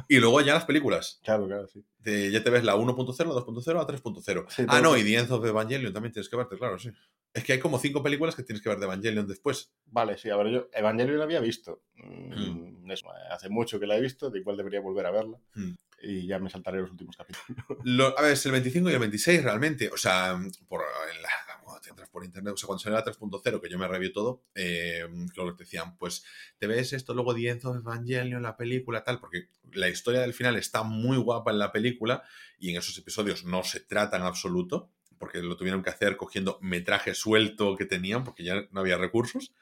y 0.08 0.18
luego 0.18 0.40
ya 0.40 0.54
las 0.54 0.64
películas. 0.64 1.20
Claro, 1.24 1.46
claro, 1.46 1.66
sí. 1.66 1.84
De- 1.98 2.30
ya 2.30 2.42
te 2.42 2.50
ves 2.50 2.64
la 2.64 2.76
1.0, 2.76 2.94
la 3.26 3.34
2.0, 3.34 3.74
la 3.74 3.86
3.0. 3.86 4.46
Sí, 4.48 4.64
ah, 4.68 4.80
no, 4.80 4.96
y 4.96 5.02
The 5.02 5.16
End 5.18 5.32
of 5.32 5.44
Evangelion 5.44 5.92
también 5.92 6.12
tienes 6.12 6.28
que 6.28 6.36
verte, 6.36 6.56
claro, 6.56 6.78
sí. 6.78 6.90
Es 7.34 7.44
que 7.44 7.52
hay 7.52 7.58
como 7.58 7.78
cinco 7.78 8.02
películas 8.02 8.34
que 8.34 8.42
tienes 8.42 8.62
que 8.62 8.68
ver 8.70 8.78
de 8.78 8.86
Evangelion 8.86 9.26
después. 9.26 9.72
Vale, 9.86 10.16
sí, 10.16 10.30
a 10.30 10.36
ver, 10.36 10.48
yo 10.48 10.68
Evangelion 10.72 11.18
la 11.18 11.24
había 11.24 11.40
visto. 11.40 11.82
Mm, 11.96 12.90
eso, 12.90 13.06
hace 13.30 13.48
mucho 13.48 13.78
que 13.78 13.86
la 13.86 13.96
he 13.96 14.00
visto, 14.00 14.30
de 14.30 14.38
igual 14.38 14.56
debería 14.56 14.80
volver 14.80 15.06
a 15.06 15.10
verla. 15.10 15.38
Mm. 15.54 15.72
Y 16.00 16.26
ya 16.28 16.38
me 16.38 16.48
saltaré 16.48 16.80
los 16.80 16.90
últimos 16.92 17.16
capítulos. 17.16 17.56
Lo- 17.84 18.16
a 18.18 18.22
ver, 18.22 18.32
es 18.32 18.46
el 18.46 18.52
25 18.52 18.88
y 18.88 18.92
el 18.94 18.98
26 19.00 19.42
realmente. 19.42 19.90
O 19.92 19.96
sea, 19.96 20.38
por, 20.68 20.80
en 21.14 21.22
la- 21.22 21.57
cuando 21.78 21.84
te 21.84 21.90
entras 21.90 22.08
por 22.08 22.24
internet, 22.24 22.54
o 22.54 22.56
sea, 22.56 22.66
cuando 22.66 22.82
salió 22.82 22.98
la 22.98 23.04
3.0, 23.04 23.60
que 23.60 23.68
yo 23.68 23.78
me 23.78 23.88
revió 23.88 24.12
todo, 24.12 24.42
eh, 24.54 25.06
lo 25.36 25.46
que 25.46 25.52
te 25.52 25.64
decían, 25.64 25.96
pues 25.96 26.24
te 26.58 26.66
ves 26.66 26.92
esto, 26.92 27.14
luego 27.14 27.34
The 27.34 27.48
End 27.48 27.64
of 27.64 27.76
Evangelion, 27.76 28.42
la 28.42 28.56
película, 28.56 29.04
tal, 29.04 29.20
porque 29.20 29.48
la 29.72 29.88
historia 29.88 30.20
del 30.20 30.34
final 30.34 30.56
está 30.56 30.82
muy 30.82 31.16
guapa 31.16 31.50
en 31.50 31.58
la 31.58 31.72
película 31.72 32.24
y 32.58 32.70
en 32.70 32.76
esos 32.76 32.96
episodios 32.98 33.44
no 33.44 33.62
se 33.62 33.80
trata 33.80 34.16
en 34.16 34.24
absoluto, 34.24 34.90
porque 35.18 35.42
lo 35.42 35.56
tuvieron 35.56 35.82
que 35.82 35.90
hacer 35.90 36.16
cogiendo 36.16 36.58
metraje 36.62 37.14
suelto 37.14 37.76
que 37.76 37.84
tenían, 37.84 38.24
porque 38.24 38.44
ya 38.44 38.68
no 38.70 38.80
había 38.80 38.98
recursos. 38.98 39.52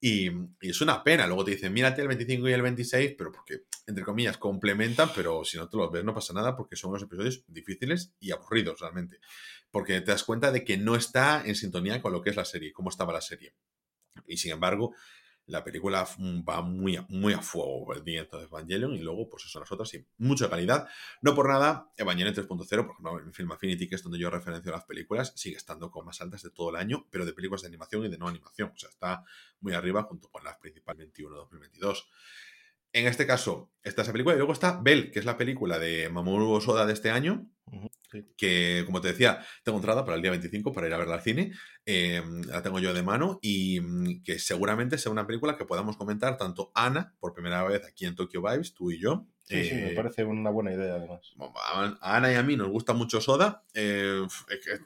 Y, 0.00 0.30
es 0.60 0.80
una 0.80 1.04
pena. 1.04 1.26
Luego 1.26 1.44
te 1.44 1.50
dicen, 1.52 1.72
mírate 1.72 2.00
el 2.02 2.08
25 2.08 2.48
y 2.48 2.52
el 2.52 2.62
26, 2.62 3.14
pero 3.18 3.30
porque, 3.30 3.64
entre 3.86 4.04
comillas, 4.04 4.38
complementan, 4.38 5.10
pero 5.14 5.44
si 5.44 5.58
no 5.58 5.68
te 5.68 5.76
los 5.76 5.92
ves 5.92 6.04
no 6.04 6.14
pasa 6.14 6.32
nada 6.32 6.56
porque 6.56 6.76
son 6.76 6.90
unos 6.90 7.02
episodios 7.02 7.44
difíciles 7.46 8.14
y 8.18 8.32
aburridos 8.32 8.80
realmente. 8.80 9.20
Porque 9.70 10.00
te 10.00 10.10
das 10.10 10.24
cuenta 10.24 10.50
de 10.50 10.64
que 10.64 10.78
no 10.78 10.96
está 10.96 11.42
en 11.44 11.54
sintonía 11.54 12.00
con 12.00 12.12
lo 12.12 12.22
que 12.22 12.30
es 12.30 12.36
la 12.36 12.44
serie, 12.44 12.72
cómo 12.72 12.88
estaba 12.88 13.12
la 13.12 13.20
serie. 13.20 13.54
Y 14.26 14.38
sin 14.38 14.52
embargo, 14.52 14.94
La 15.50 15.62
película 15.64 16.06
va 16.48 16.62
muy, 16.62 16.96
a- 16.96 17.06
muy 17.08 17.32
a 17.32 17.42
fuego 17.42 17.92
el 17.94 18.04
día 18.04 18.24
de 18.24 18.42
Evangelion 18.44 18.94
y 18.94 19.00
luego, 19.00 19.28
pues 19.28 19.44
eso, 19.46 19.60
las 19.60 19.70
otras, 19.72 19.88
sí, 19.88 20.04
mucha 20.18 20.48
calidad. 20.48 20.88
No 21.22 21.34
por 21.34 21.48
nada, 21.48 21.90
Evangelion 21.96 22.34
3.0, 22.34 22.86
por 22.86 22.92
ejemplo, 22.94 23.18
en 23.18 23.32
Film 23.32 23.52
Affinity, 23.52 23.88
que 23.88 23.96
es 23.96 24.02
donde 24.02 24.18
yo 24.18 24.30
referencio 24.30 24.70
las 24.72 24.84
películas, 24.84 25.32
sigue 25.36 25.56
estando 25.56 25.90
con 25.90 26.06
más 26.06 26.20
altas 26.20 26.42
de 26.42 26.50
todo 26.50 26.70
el 26.70 26.76
año, 26.76 27.06
pero 27.10 27.26
de 27.26 27.32
películas 27.32 27.62
de 27.62 27.68
animación 27.68 28.04
y 28.04 28.08
de 28.08 28.18
no 28.18 28.28
animación. 28.28 28.72
O 28.74 28.78
sea, 28.78 28.88
está 28.90 29.24
muy 29.60 29.74
arriba 29.74 30.02
junto 30.04 30.28
con 30.28 30.42
las 30.44 30.56
principales 30.56 31.06
21-2022. 31.06 32.04
En 32.92 33.06
este 33.06 33.26
caso, 33.26 33.70
está 33.82 34.02
esa 34.02 34.12
película 34.12 34.34
y 34.34 34.38
luego 34.38 34.52
está 34.52 34.80
Bell, 34.82 35.10
que 35.10 35.20
es 35.20 35.24
la 35.24 35.36
película 35.36 35.78
de 35.78 36.08
Mamoru 36.08 36.50
Osoda 36.50 36.86
de 36.86 36.92
este 36.92 37.10
año, 37.10 37.46
sí. 38.10 38.26
que, 38.36 38.82
como 38.84 39.00
te 39.00 39.08
decía, 39.08 39.44
tengo 39.62 39.78
entrada 39.78 40.04
para 40.04 40.16
el 40.16 40.22
día 40.22 40.32
25 40.32 40.72
para 40.72 40.88
ir 40.88 40.94
a 40.94 40.98
verla 40.98 41.14
al 41.14 41.22
cine. 41.22 41.52
eh, 41.86 42.22
la 42.46 42.62
tengo 42.62 42.80
yo 42.80 42.92
de 42.92 43.02
mano 43.02 43.38
y 43.42 43.80
mm, 43.80 44.22
que 44.24 44.38
seguramente 44.38 44.98
sea 44.98 45.12
una 45.12 45.26
película 45.26 45.56
que 45.56 45.64
podamos 45.66 45.96
comentar 45.96 46.36
tanto 46.36 46.72
Ana, 46.74 47.14
por 47.20 47.32
primera 47.32 47.62
vez 47.64 47.84
aquí 47.86 48.06
en 48.06 48.16
Tokyo 48.16 48.42
Vibes, 48.42 48.74
tú 48.74 48.90
y 48.90 49.00
yo. 49.00 49.26
Sí, 49.50 49.64
sí, 49.64 49.74
me 49.74 49.92
eh, 49.92 49.94
parece 49.96 50.24
una 50.24 50.50
buena 50.50 50.72
idea 50.72 50.94
además. 50.94 51.20
a 51.60 51.96
Ana 52.16 52.32
y 52.32 52.36
a 52.36 52.42
mí 52.42 52.56
nos 52.56 52.68
gusta 52.68 52.92
mucho 52.92 53.20
Soda. 53.20 53.64
eh, 53.74 54.22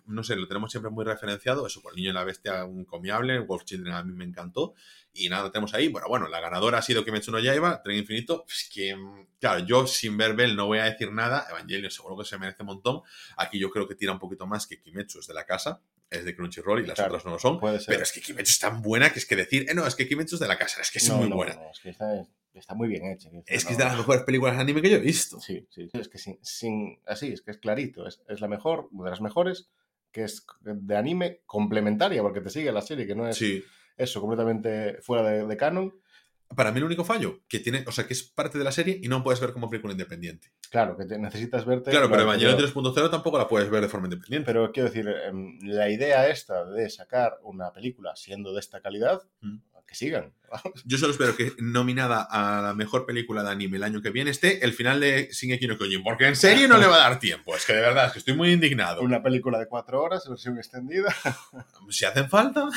no 0.06 0.22
sé, 0.24 0.36
lo 0.36 0.48
tenemos 0.48 0.70
siempre 0.70 0.90
muy 0.90 1.04
referenciado. 1.04 1.66
Eso, 1.66 1.82
por 1.82 1.92
el 1.92 1.96
niño 1.96 2.10
y 2.10 2.14
la 2.14 2.24
bestia, 2.24 2.64
un 2.64 2.84
comiable. 2.84 3.38
Wolf 3.40 3.64
Children 3.64 3.94
a 3.94 4.02
mí 4.02 4.12
me 4.12 4.24
encantó. 4.24 4.74
Y 5.12 5.28
nada, 5.28 5.44
lo 5.44 5.50
tenemos 5.52 5.72
ahí. 5.74 5.88
Bueno, 5.88 6.08
bueno, 6.08 6.26
la 6.28 6.40
ganadora 6.40 6.78
ha 6.78 6.82
sido 6.82 7.04
Kimetsu 7.04 7.30
no 7.30 7.38
Yaiba, 7.38 7.82
Tren 7.82 7.98
Infinito. 7.98 8.44
Es 8.48 8.68
que, 8.72 8.96
claro, 9.38 9.64
yo 9.64 9.86
sin 9.86 10.16
ver 10.16 10.34
Bell 10.34 10.56
no 10.56 10.66
voy 10.66 10.78
a 10.78 10.84
decir 10.84 11.12
nada. 11.12 11.46
Evangelion 11.50 11.90
seguro 11.90 12.16
que 12.18 12.24
se 12.24 12.36
merece 12.38 12.62
un 12.62 12.66
montón. 12.66 13.02
Aquí 13.36 13.58
yo 13.58 13.70
creo 13.70 13.86
que 13.86 13.94
tira 13.94 14.12
un 14.12 14.18
poquito 14.18 14.46
más 14.46 14.66
que 14.66 14.80
Kimetsu 14.80 15.20
es 15.20 15.26
de 15.26 15.34
la 15.34 15.44
casa. 15.44 15.80
Es 16.10 16.24
de 16.24 16.34
Crunchyroll 16.34 16.82
y 16.82 16.86
las 16.86 16.94
Claro, 16.96 17.12
otras 17.12 17.24
no 17.24 17.32
lo 17.32 17.38
son. 17.38 17.60
Pero 17.60 18.02
es 18.02 18.12
que 18.12 18.20
Kimetsu 18.20 18.50
es 18.50 18.58
tan 18.58 18.82
buena 18.82 19.12
que 19.12 19.18
es 19.18 19.26
que 19.26 19.36
decir, 19.36 19.66
eh, 19.68 19.74
no, 19.74 19.86
es 19.86 19.94
que 19.94 20.08
Kimetsu 20.08 20.36
es 20.36 20.40
de 20.40 20.48
la 20.48 20.58
casa. 20.58 20.80
Es 20.80 20.90
que 20.90 20.98
es 20.98 21.08
No, 21.08 21.16
muy 21.18 21.28
no, 21.28 21.36
buena. 21.36 21.54
no, 21.54 21.70
es 21.70 21.80
que 21.80 21.92
está 22.58 22.74
muy 22.74 22.88
bien 22.88 23.06
hecha. 23.06 23.28
Es 23.46 23.64
que 23.64 23.72
es 23.72 23.78
de 23.78 23.84
las 23.84 23.96
mejores 23.96 24.22
películas 24.22 24.54
de 24.56 24.62
anime 24.62 24.80
que 24.82 24.90
yo 24.90 24.96
he 24.96 25.00
visto. 25.00 25.40
Sí, 25.40 25.66
sí. 25.70 25.88
Es 25.92 26.08
que 26.08 26.18
sin, 26.18 26.38
sin- 26.42 26.98
así, 27.06 27.32
es 27.32 27.42
que 27.42 27.50
es 27.52 27.58
clarito. 27.58 28.06
Es, 28.06 28.22
es 28.28 28.40
la 28.40 28.48
mejor, 28.48 28.88
de 28.90 29.10
las 29.10 29.20
mejores, 29.20 29.68
que 30.12 30.24
es 30.24 30.46
de 30.60 30.96
anime 30.96 31.40
complementaria, 31.46 32.22
porque 32.22 32.40
te 32.40 32.50
sigue 32.50 32.70
la 32.72 32.82
serie, 32.82 33.06
que 33.06 33.14
no 33.16 33.26
es 33.28 33.36
Sí. 33.36 33.64
eso, 33.96 34.20
completamente 34.20 34.98
fuera 35.02 35.28
de, 35.28 35.46
de 35.46 35.56
canon. 35.56 35.94
Para 36.54 36.70
mí 36.70 36.78
el 36.78 36.84
único 36.84 37.04
fallo, 37.04 37.40
que 37.48 37.58
tiene, 37.58 37.82
o 37.88 37.90
sea, 37.90 38.06
que 38.06 38.12
es 38.12 38.22
parte 38.22 38.58
de 38.58 38.64
la 38.64 38.70
serie 38.70 39.00
y 39.02 39.08
no 39.08 39.24
puedes 39.24 39.40
ver 39.40 39.52
como 39.52 39.68
película 39.68 39.92
independiente. 39.92 40.52
Claro, 40.70 40.96
que 40.96 41.04
te- 41.06 41.18
necesitas 41.18 41.64
verte. 41.64 41.90
Claro, 41.90 42.08
pero 42.10 42.22
Evangelion 42.22 42.52
anterior. 42.52 42.94
3.0 42.94 43.10
tampoco 43.10 43.38
la 43.38 43.48
puedes 43.48 43.68
ver 43.70 43.80
de 43.82 43.88
forma 43.88 44.06
independiente. 44.06 44.46
Pero 44.46 44.70
quiero 44.70 44.88
decir, 44.90 45.08
em, 45.08 45.58
la 45.62 45.88
idea 45.90 46.28
esta 46.28 46.64
de 46.66 46.88
sacar 46.90 47.38
una 47.42 47.72
película 47.72 48.14
siendo 48.14 48.52
de 48.52 48.60
esta 48.60 48.80
calidad, 48.80 49.22
Mm. 49.40 49.56
Que 49.86 49.94
sigan. 49.94 50.32
Yo 50.84 50.98
solo 50.98 51.12
espero 51.12 51.36
que 51.36 51.52
nominada 51.58 52.22
a 52.22 52.62
la 52.62 52.74
mejor 52.74 53.06
película 53.06 53.42
de 53.42 53.50
anime 53.50 53.76
el 53.76 53.82
año 53.82 54.02
que 54.02 54.10
viene 54.10 54.30
esté 54.30 54.64
el 54.64 54.72
final 54.72 55.00
de 55.00 55.28
Shingeki 55.32 55.66
no 55.66 55.76
Kyojin, 55.78 56.02
porque 56.02 56.26
en 56.26 56.36
serio 56.36 56.68
no 56.68 56.78
le 56.78 56.86
va 56.86 56.96
a 56.96 57.10
dar 57.10 57.18
tiempo. 57.18 57.56
Es 57.56 57.66
que 57.66 57.74
de 57.74 57.80
verdad, 57.80 58.06
es 58.06 58.12
que 58.12 58.18
estoy 58.20 58.34
muy 58.34 58.52
indignado. 58.52 59.02
Una 59.02 59.22
película 59.22 59.58
de 59.58 59.66
cuatro 59.66 60.02
horas, 60.02 60.28
versión 60.28 60.58
extendida. 60.58 61.14
Si 61.90 62.04
hacen 62.04 62.28
falta, 62.30 62.68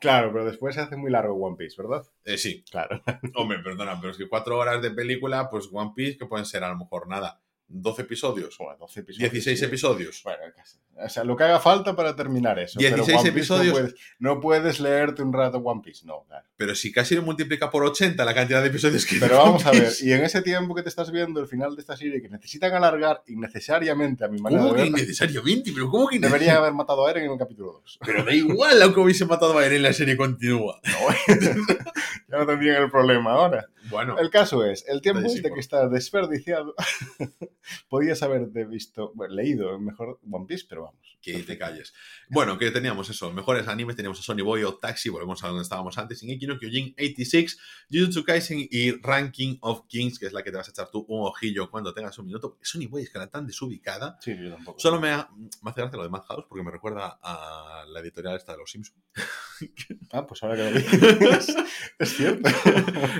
Claro, 0.00 0.32
pero 0.32 0.44
después 0.44 0.74
se 0.74 0.80
hace 0.80 0.96
muy 0.96 1.10
largo 1.10 1.34
One 1.34 1.56
Piece, 1.56 1.80
¿verdad? 1.80 2.02
eh, 2.24 2.38
sí. 2.38 2.64
Claro. 2.70 3.02
Hombre, 3.34 3.58
perdona, 3.58 3.98
pero 4.00 4.12
es 4.12 4.16
que 4.18 4.28
cuatro 4.28 4.58
horas 4.58 4.80
de 4.80 4.90
película, 4.90 5.50
pues 5.50 5.68
One 5.72 5.92
Piece, 5.94 6.16
que 6.18 6.26
pueden 6.26 6.46
ser 6.46 6.64
a 6.64 6.68
lo 6.68 6.76
mejor 6.76 7.08
nada. 7.08 7.40
12 7.68 8.02
episodios, 8.02 8.56
Bueno, 8.58 8.76
12 8.78 9.00
episodios. 9.00 9.32
16 9.32 9.58
sí. 9.58 9.64
episodios. 9.64 10.20
Bueno, 10.22 10.38
casi. 10.54 10.78
o 10.94 11.08
sea, 11.08 11.24
lo 11.24 11.36
que 11.36 11.44
haga 11.44 11.58
falta 11.58 11.96
para 11.96 12.14
terminar 12.14 12.58
eso. 12.58 12.78
pero 12.78 12.96
16 12.96 13.18
One 13.18 13.32
Piece 13.32 13.38
episodios. 13.38 13.66
No 13.66 13.74
puedes, 13.74 13.94
no 14.18 14.40
puedes 14.40 14.80
leerte 14.80 15.22
un 15.22 15.32
rato 15.32 15.58
One 15.58 15.82
Piece, 15.84 16.06
no, 16.06 16.24
claro. 16.28 16.46
Pero 16.56 16.74
si 16.74 16.92
casi 16.92 17.16
lo 17.16 17.22
multiplica 17.22 17.68
por 17.68 17.84
80 17.84 18.24
la 18.24 18.34
cantidad 18.34 18.62
de 18.62 18.68
episodios 18.68 19.04
que 19.04 19.16
Pero 19.18 19.38
vamos 19.38 19.66
a 19.66 19.72
ver, 19.72 19.92
y 20.00 20.12
en 20.12 20.22
ese 20.22 20.42
tiempo 20.42 20.74
que 20.74 20.82
te 20.82 20.88
estás 20.88 21.10
viendo 21.10 21.40
el 21.40 21.48
final 21.48 21.74
de 21.74 21.80
esta 21.80 21.96
serie, 21.96 22.22
que 22.22 22.28
necesitan 22.28 22.72
alargar 22.72 23.22
innecesariamente 23.26 24.24
a 24.24 24.28
mi 24.28 24.38
manera 24.38 24.62
¿Cómo 24.62 24.74
de 24.74 24.84
que 24.84 24.90
ver, 24.90 25.00
innecesariamente? 25.00 25.72
¿Pero 25.72 25.90
cómo 25.90 26.08
que 26.08 26.18
debería 26.18 26.56
haber 26.56 26.72
matado 26.72 27.06
a 27.06 27.10
Eren 27.10 27.24
en 27.24 27.32
el 27.32 27.38
capítulo 27.38 27.80
2. 27.84 27.98
Pero 28.06 28.24
da 28.24 28.32
igual, 28.32 28.80
aunque 28.80 29.00
hubiese 29.00 29.26
matado 29.26 29.58
a 29.58 29.66
Eren, 29.66 29.82
la 29.82 29.92
serie 29.92 30.16
continúa. 30.16 30.80
ya 32.28 32.38
no 32.38 32.46
tendrían 32.46 32.82
el 32.82 32.90
problema 32.90 33.32
ahora. 33.32 33.66
Bueno, 33.90 34.18
El 34.18 34.30
caso 34.30 34.64
es, 34.64 34.84
el 34.88 35.00
tiempo 35.00 35.20
Está 35.20 35.36
este 35.36 35.52
que 35.52 35.60
está 35.60 35.88
desperdiciado, 35.88 36.74
podías 37.88 38.22
haberte 38.22 38.64
visto, 38.64 39.12
bueno, 39.14 39.34
leído 39.34 39.78
mejor 39.78 40.18
One 40.30 40.46
Piece, 40.46 40.66
pero 40.68 40.84
vamos. 40.84 41.00
que 41.20 41.42
te 41.42 41.58
calles. 41.58 41.92
Bueno, 42.28 42.58
que 42.58 42.70
teníamos 42.70 43.08
eso, 43.10 43.32
mejores 43.32 43.66
animes, 43.68 43.96
teníamos 43.96 44.18
a 44.20 44.22
Sony 44.22 44.42
Boy 44.42 44.62
o 44.64 44.76
Taxi, 44.76 45.08
volvemos 45.08 45.42
a 45.44 45.48
donde 45.48 45.62
estábamos 45.62 45.96
antes, 45.98 46.20
Shingeki 46.20 46.46
no 46.46 46.58
Kyojin 46.58 46.94
86, 46.98 47.58
Jujutsu 47.90 48.24
Kaisen 48.24 48.66
y 48.70 48.92
Ranking 49.02 49.58
of 49.60 49.86
Kings, 49.88 50.18
que 50.18 50.26
es 50.26 50.32
la 50.32 50.42
que 50.42 50.50
te 50.50 50.56
vas 50.56 50.68
a 50.68 50.70
echar 50.70 50.90
tú 50.90 51.04
un 51.08 51.26
ojillo 51.26 51.70
cuando 51.70 51.92
tengas 51.94 52.18
un 52.18 52.26
minuto. 52.26 52.58
Sony 52.62 52.86
Boy 52.88 53.02
es 53.02 53.10
que 53.10 53.18
era 53.18 53.28
tan 53.28 53.46
desubicada. 53.46 54.18
Sí, 54.20 54.36
yo 54.36 54.50
tampoco. 54.54 54.78
Solo 54.80 55.00
me, 55.00 55.10
ha- 55.10 55.28
me 55.62 55.70
hace 55.70 55.80
gracia 55.80 55.96
lo 55.96 56.02
de 56.04 56.10
Madhouse 56.10 56.44
porque 56.48 56.62
me 56.64 56.70
recuerda 56.70 57.18
a 57.22 57.84
la 57.88 58.00
editorial 58.00 58.36
esta 58.36 58.52
de 58.52 58.58
los 58.58 58.70
Simpsons. 58.70 58.98
Ah, 60.12 60.26
pues 60.26 60.42
ahora 60.42 60.56
que 60.56 60.70
lo 60.70 60.70
dices, 60.78 61.56
es 61.98 62.16
cierto. 62.16 62.48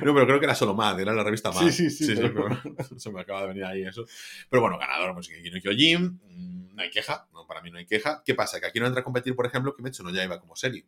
No, 0.04 0.14
pero 0.14 0.26
creo 0.26 0.38
que 0.38 0.44
era 0.46 0.54
solo 0.54 0.74
Mad, 0.74 1.00
era 1.00 1.12
la 1.12 1.24
revista 1.24 1.50
Mad. 1.50 1.62
Sí, 1.62 1.72
sí, 1.72 1.90
sí, 1.90 2.12
eso, 2.12 2.22
pero- 2.22 2.48
se 2.98 3.10
me 3.10 3.20
acaba 3.20 3.42
de 3.42 3.48
venir 3.48 3.64
ahí 3.64 3.82
eso. 3.84 4.04
Pero 4.48 4.62
bueno, 4.62 4.78
ganador, 4.78 5.12
pues 5.14 5.26
Shingeki 5.28 5.50
no 5.50 5.60
Kyojin, 5.60 6.04
mm, 6.24 6.74
no 6.76 6.82
hay 6.82 6.90
queja, 6.90 7.26
no, 7.32 7.46
para 7.46 7.60
mí 7.62 7.70
no 7.70 7.78
hay 7.78 7.86
queja. 7.86 8.22
¿Qué 8.24 8.34
pasa? 8.34 8.60
Que 8.60 8.66
aquí 8.66 8.80
no 8.80 8.86
entra 8.86 9.00
a 9.00 9.04
competir, 9.04 9.34
por 9.34 9.46
ejemplo, 9.46 9.74
Kimetsu 9.74 10.02
no 10.02 10.10
Yaiba 10.10 10.40
como 10.40 10.56
serie. 10.56 10.86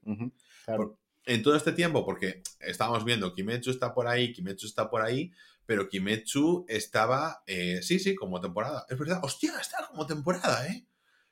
Claro. 0.65 0.99
En 1.25 1.43
todo 1.43 1.57
este 1.57 1.73
tiempo, 1.73 2.05
porque 2.07 2.43
estábamos 2.61 3.05
viendo 3.05 3.35
Kimetsu 3.35 3.71
está 3.71 3.93
por 3.93 4.07
ahí, 4.07 4.33
Kimetsu 4.33 4.67
está 4.67 4.89
por 4.89 5.03
ahí, 5.03 5.31
pero 5.67 5.87
Kimetsu 5.89 6.65
estaba, 6.69 7.43
eh, 7.47 7.81
sí, 7.83 7.99
sí, 7.99 8.15
como 8.15 8.41
temporada. 8.41 8.87
Es 8.89 8.99
verdad, 8.99 9.21
hostia, 9.23 9.53
está 9.61 9.87
como 9.89 10.07
temporada, 10.07 10.67
¿eh? 10.69 10.87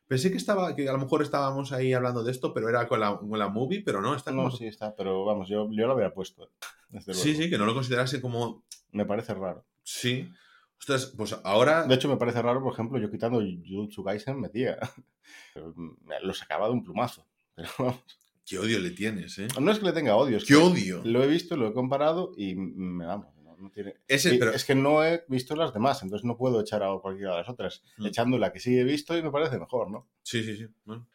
Pensé 0.06 0.30
que 0.30 0.36
estaba, 0.36 0.76
que 0.76 0.88
a 0.88 0.92
lo 0.92 0.98
mejor 0.98 1.22
estábamos 1.22 1.72
ahí 1.72 1.92
hablando 1.92 2.22
de 2.22 2.30
esto, 2.30 2.54
pero 2.54 2.68
era 2.68 2.86
con 2.86 3.00
la, 3.00 3.18
con 3.18 3.38
la 3.38 3.48
movie, 3.48 3.82
pero 3.82 4.00
no, 4.00 4.14
está 4.14 4.30
como... 4.30 4.44
No, 4.44 4.50
sí 4.50 4.66
está, 4.66 4.94
pero 4.94 5.24
vamos, 5.24 5.48
yo, 5.48 5.68
yo 5.72 5.86
lo 5.86 5.92
habría 5.92 6.14
puesto. 6.14 6.50
Desde 6.88 7.12
luego. 7.12 7.22
sí, 7.22 7.34
sí, 7.34 7.50
que 7.50 7.58
no 7.58 7.66
lo 7.66 7.74
considerase 7.74 8.20
como... 8.20 8.64
Me 8.92 9.04
parece 9.04 9.34
raro. 9.34 9.64
Sí. 9.82 10.30
Ostras, 10.78 11.12
pues 11.16 11.36
ahora... 11.42 11.84
De 11.84 11.94
hecho, 11.96 12.08
me 12.08 12.16
parece 12.16 12.40
raro, 12.40 12.62
por 12.62 12.72
ejemplo, 12.72 12.98
yo 12.98 13.10
quitando 13.10 13.40
Jujutsu 13.40 14.04
Kaisen 14.04 14.40
metía. 14.40 14.78
Lo 16.22 16.34
sacaba 16.34 16.66
de 16.68 16.74
un 16.74 16.84
plumazo. 16.84 17.26
Pero 17.56 17.68
vamos, 17.78 18.00
Qué 18.44 18.60
odio 18.60 18.78
le 18.78 18.90
tienes, 18.90 19.38
¿eh? 19.40 19.48
no 19.60 19.72
es 19.72 19.80
que 19.80 19.86
le 19.86 19.92
tenga 19.92 20.14
odio, 20.14 20.36
es 20.36 20.44
Qué 20.44 20.54
que 20.54 20.60
odio. 20.60 21.02
lo 21.04 21.24
he 21.24 21.26
visto, 21.26 21.56
lo 21.56 21.66
he 21.66 21.72
comparado 21.72 22.32
y 22.36 22.54
me 22.54 23.04
vamos. 23.04 23.35
No, 23.58 23.70
tiene... 23.70 23.94
Ese, 24.08 24.34
Y 24.34 24.38
pero... 24.38 24.52
Es 24.52 24.64
que 24.64 24.74
no 24.74 25.04
he 25.04 25.24
visto 25.28 25.56
las 25.56 25.72
demás, 25.72 26.02
entonces 26.02 26.24
no 26.24 26.36
puedo 26.36 26.60
echar 26.60 26.82
a 26.82 26.88
cualquiera 27.00 27.32
de 27.32 27.38
las 27.38 27.48
otras. 27.48 27.82
Mm. 27.96 28.06
Echando 28.06 28.38
la 28.38 28.52
que 28.52 28.60
sí 28.60 28.78
he 28.78 28.84
visto 28.84 29.16
y 29.16 29.22
me 29.22 29.30
parece 29.30 29.58
mejor, 29.58 29.90
¿no? 29.90 30.08
Sí, 30.22 30.42
sí, 30.44 30.56
sí. 30.56 30.66
Bueno. 30.84 31.08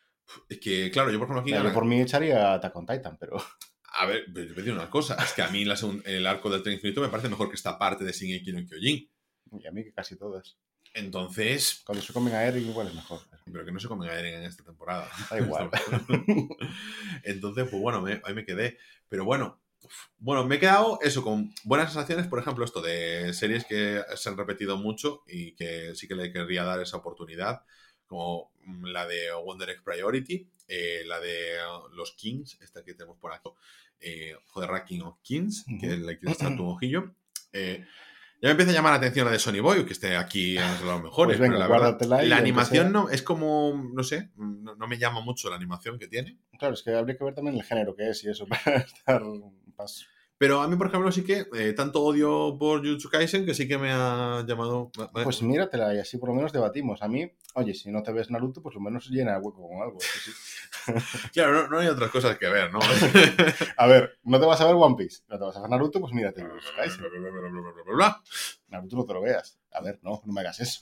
Es 0.50 0.60
que, 0.60 0.90
claro, 0.92 1.12
yo 1.12 1.20
por 1.20 1.28
ejemplo 1.28 1.42
aquí... 1.42 1.52
Yo 1.68 1.74
por 1.74 1.86
mí 1.86 2.00
echaría 2.02 2.54
Attack 2.54 2.76
on 2.76 2.86
Titan, 2.86 3.18
pero 3.20 3.38
A 4.00 4.06
ver, 4.06 4.24
pero 4.34 4.48
te 4.48 4.54
voy 4.54 4.54
a 4.54 4.56
decir 4.56 4.74
una 4.74 4.90
cosa. 4.90 5.16
Es 5.22 5.34
que 5.34 5.42
a 5.42 5.50
mí 5.50 5.66
la 5.66 5.76
segun- 5.76 6.02
el 6.06 6.26
arco 6.26 6.50
del 6.50 6.64
tren 6.64 6.76
infinito 6.76 7.02
me 7.02 7.10
parece 7.10 7.28
mejor 7.30 7.50
que 7.50 7.56
esta 7.56 7.78
parte 7.78 8.06
de 8.06 8.14
Shingeki 8.14 8.54
no 8.54 8.66
Kyojin. 8.66 9.10
y 9.60 9.68
a 9.68 9.72
mí 9.72 9.84
que 9.84 9.92
casi 9.94 10.16
todas. 10.16 10.58
Entonces, 10.94 11.82
Cuando 11.86 12.02
se 12.04 12.12
comen 12.14 12.34
a 12.34 12.44
Eren 12.46 12.66
igual 12.68 12.88
es 12.88 12.94
mejor. 12.96 13.20
pero 13.52 13.64
que 13.66 13.72
no 13.72 13.80
se 13.80 13.88
comen 13.90 14.10
a 14.10 14.14
Eren 14.18 14.36
en 14.36 14.44
esta 14.44 14.64
temporada. 14.64 15.10
Da 15.30 15.40
igual. 15.40 15.70
Entonces, 17.24 17.68
pues 17.70 17.82
bueno, 17.82 18.02
me- 18.02 18.22
ahí 18.24 18.34
me 18.34 18.46
quedé. 18.46 18.78
Pero 19.08 19.26
bueno, 19.26 19.61
bueno, 20.18 20.46
me 20.46 20.56
he 20.56 20.60
quedado 20.60 21.00
eso 21.02 21.24
con 21.24 21.54
buenas 21.64 21.92
sensaciones, 21.92 22.28
por 22.28 22.40
ejemplo, 22.40 22.66
esto 22.66 22.82
de 22.82 23.34
series 23.34 23.66
que 23.66 24.02
se 24.16 24.30
han 24.30 24.38
repetido 24.38 24.78
mucho 24.78 25.24
y 25.28 25.54
que 25.56 25.96
sí 25.96 26.08
que 26.08 26.16
le 26.16 26.32
querría 26.32 26.64
dar 26.64 26.80
esa 26.82 26.98
oportunidad, 26.98 27.64
como 28.06 28.52
mm, 28.66 28.86
la 28.86 29.08
de 29.08 29.34
Wonder 29.34 29.70
Egg 29.70 29.84
Priority, 29.84 30.50
eh, 30.68 31.04
la 31.06 31.20
de 31.20 31.58
uh, 31.66 31.94
los 31.96 32.14
Kings, 32.14 32.60
esta 32.62 32.84
que 32.84 32.94
tenemos 32.94 33.18
por 33.18 33.34
aquí, 33.34 33.50
eh, 34.00 34.36
joder, 34.48 34.70
Ranking 34.70 35.02
of 35.02 35.20
Kings, 35.22 35.66
que 35.80 35.88
Ujú. 35.88 36.06
le 36.06 36.20
quieres 36.20 36.38
echar 36.38 36.56
tu 36.56 36.66
ojillo. 36.66 37.16
Eh, 37.54 37.86
ya 38.42 38.48
me 38.48 38.52
empieza 38.52 38.72
a 38.72 38.74
llamar 38.74 38.94
la 38.94 38.98
atención 38.98 39.26
la 39.26 39.32
de 39.32 39.38
Sony 39.38 39.62
Boy, 39.62 39.86
que 39.86 39.94
esté 39.94 40.18
aquí 40.18 40.58
entre 40.58 40.88
los 40.88 41.04
mejores. 41.04 41.38
Pues 41.38 41.50
venga, 41.50 41.68
pero 41.68 41.80
la, 41.80 41.92
verdad, 41.92 42.24
la 42.24 42.38
animación 42.38 42.92
no, 42.92 43.08
es 43.10 43.22
como, 43.22 43.92
no 43.94 44.04
sé, 44.04 44.32
no, 44.36 44.74
no 44.76 44.88
me 44.88 44.98
llama 44.98 45.22
mucho 45.22 45.48
la 45.52 45.58
animación 45.58 46.00
que 46.00 46.08
tiene. 46.08 46.40
Claro, 46.58 46.74
es 46.74 46.82
que 46.82 46.92
habría 46.92 47.16
que 47.16 47.24
ver 47.24 47.36
también 47.36 47.56
el 47.56 47.64
género 47.64 47.96
que 47.96 48.10
es 48.10 48.24
y 48.24 48.30
eso 48.30 48.48
para 48.66 48.78
estar 48.78 49.22
más... 49.82 50.08
Pero 50.42 50.60
a 50.60 50.68
mí, 50.68 50.76
por 50.76 50.88
ejemplo, 50.88 51.12
sí 51.12 51.24
que 51.24 51.46
eh, 51.54 51.74
tanto 51.74 52.02
odio 52.02 52.58
por 52.58 52.80
Jujutsu 52.80 53.10
Kaisen 53.10 53.46
que 53.46 53.54
sí 53.54 53.68
que 53.68 53.78
me 53.78 53.92
ha 53.92 54.44
llamado. 54.48 54.90
Pues 55.14 55.44
míratela 55.44 55.94
y 55.94 56.00
así 56.00 56.18
por 56.18 56.30
lo 56.30 56.36
menos 56.36 56.52
debatimos. 56.52 57.04
A 57.04 57.08
mí, 57.08 57.32
oye, 57.54 57.76
si 57.76 57.92
no 57.92 58.02
te 58.02 58.12
ves 58.12 58.32
Naruto, 58.32 58.60
pues 58.60 58.74
lo 58.74 58.82
menos 58.82 59.08
llena 59.12 59.36
el 59.36 59.44
hueco 59.44 59.68
con 59.68 59.84
algo. 59.84 60.00
sí. 60.00 60.32
Claro, 61.32 61.54
no, 61.54 61.68
no 61.68 61.78
hay 61.78 61.90
otras 61.90 62.10
cosas 62.10 62.40
que 62.40 62.50
ver, 62.50 62.74
¿no? 62.74 62.80
A 63.78 63.86
ver, 63.86 64.18
no 64.24 64.40
te 64.40 64.46
vas 64.48 64.60
a 64.62 64.66
ver 64.66 64.74
One 64.74 64.96
Piece, 64.96 65.22
no 65.28 65.38
te 65.38 65.46
vas 65.46 65.58
a 65.58 65.62
ver 65.62 65.70
Naruto, 65.70 66.02
pues 66.02 66.12
mírate 66.12 66.42
Jujutsu 66.42 66.70
Kaisen. 66.76 67.04
Naruto 68.68 68.96
no 68.96 69.06
te 69.06 69.14
lo 69.14 69.22
veas. 69.22 69.60
A 69.72 69.82
ver, 69.82 70.00
no, 70.02 70.24
no 70.26 70.34
me 70.34 70.42
hagas 70.42 70.60
eso. 70.60 70.80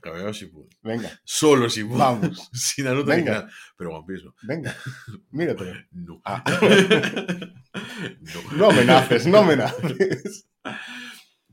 Cameo 0.00 0.32
Shippuden. 0.32 0.68
Venga, 0.82 1.20
Solo 1.24 1.68
Shippuden. 1.68 1.98
vamos. 1.98 2.48
Sin 2.52 2.84
Naruto 2.84 3.06
Venga. 3.06 3.32
ni 3.32 3.38
nada. 3.38 3.48
Pero 3.76 3.96
One 3.96 4.04
Piece 4.06 4.24
no. 4.24 4.34
Venga, 4.42 4.76
míratelo. 5.30 5.72
No. 5.92 6.20
Ah. 6.24 6.42
no. 8.20 8.56
No 8.56 8.70
amenaces, 8.70 9.26
no 9.26 9.38
amenaces. 9.38 10.48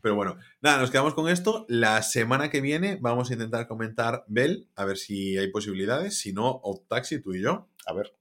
Pero 0.02 0.16
bueno, 0.16 0.38
nada, 0.62 0.80
nos 0.80 0.92
quedamos 0.92 1.14
con 1.14 1.30
esto. 1.30 1.66
La 1.70 2.02
semana 2.02 2.50
que 2.50 2.60
viene 2.62 2.98
vamos 3.00 3.30
a 3.30 3.34
intentar 3.34 3.68
comentar 3.68 4.26
Bell, 4.28 4.68
a 4.76 4.84
ver 4.86 4.98
si 4.98 5.38
hay 5.38 5.48
posibilidades. 5.50 6.18
Si 6.20 6.34
no, 6.34 6.60
Odd 6.64 6.82
Taxi, 6.90 7.22
tú 7.22 7.34
y 7.34 7.42
yo. 7.42 7.70
A 7.86 7.94
ver. 7.94 8.14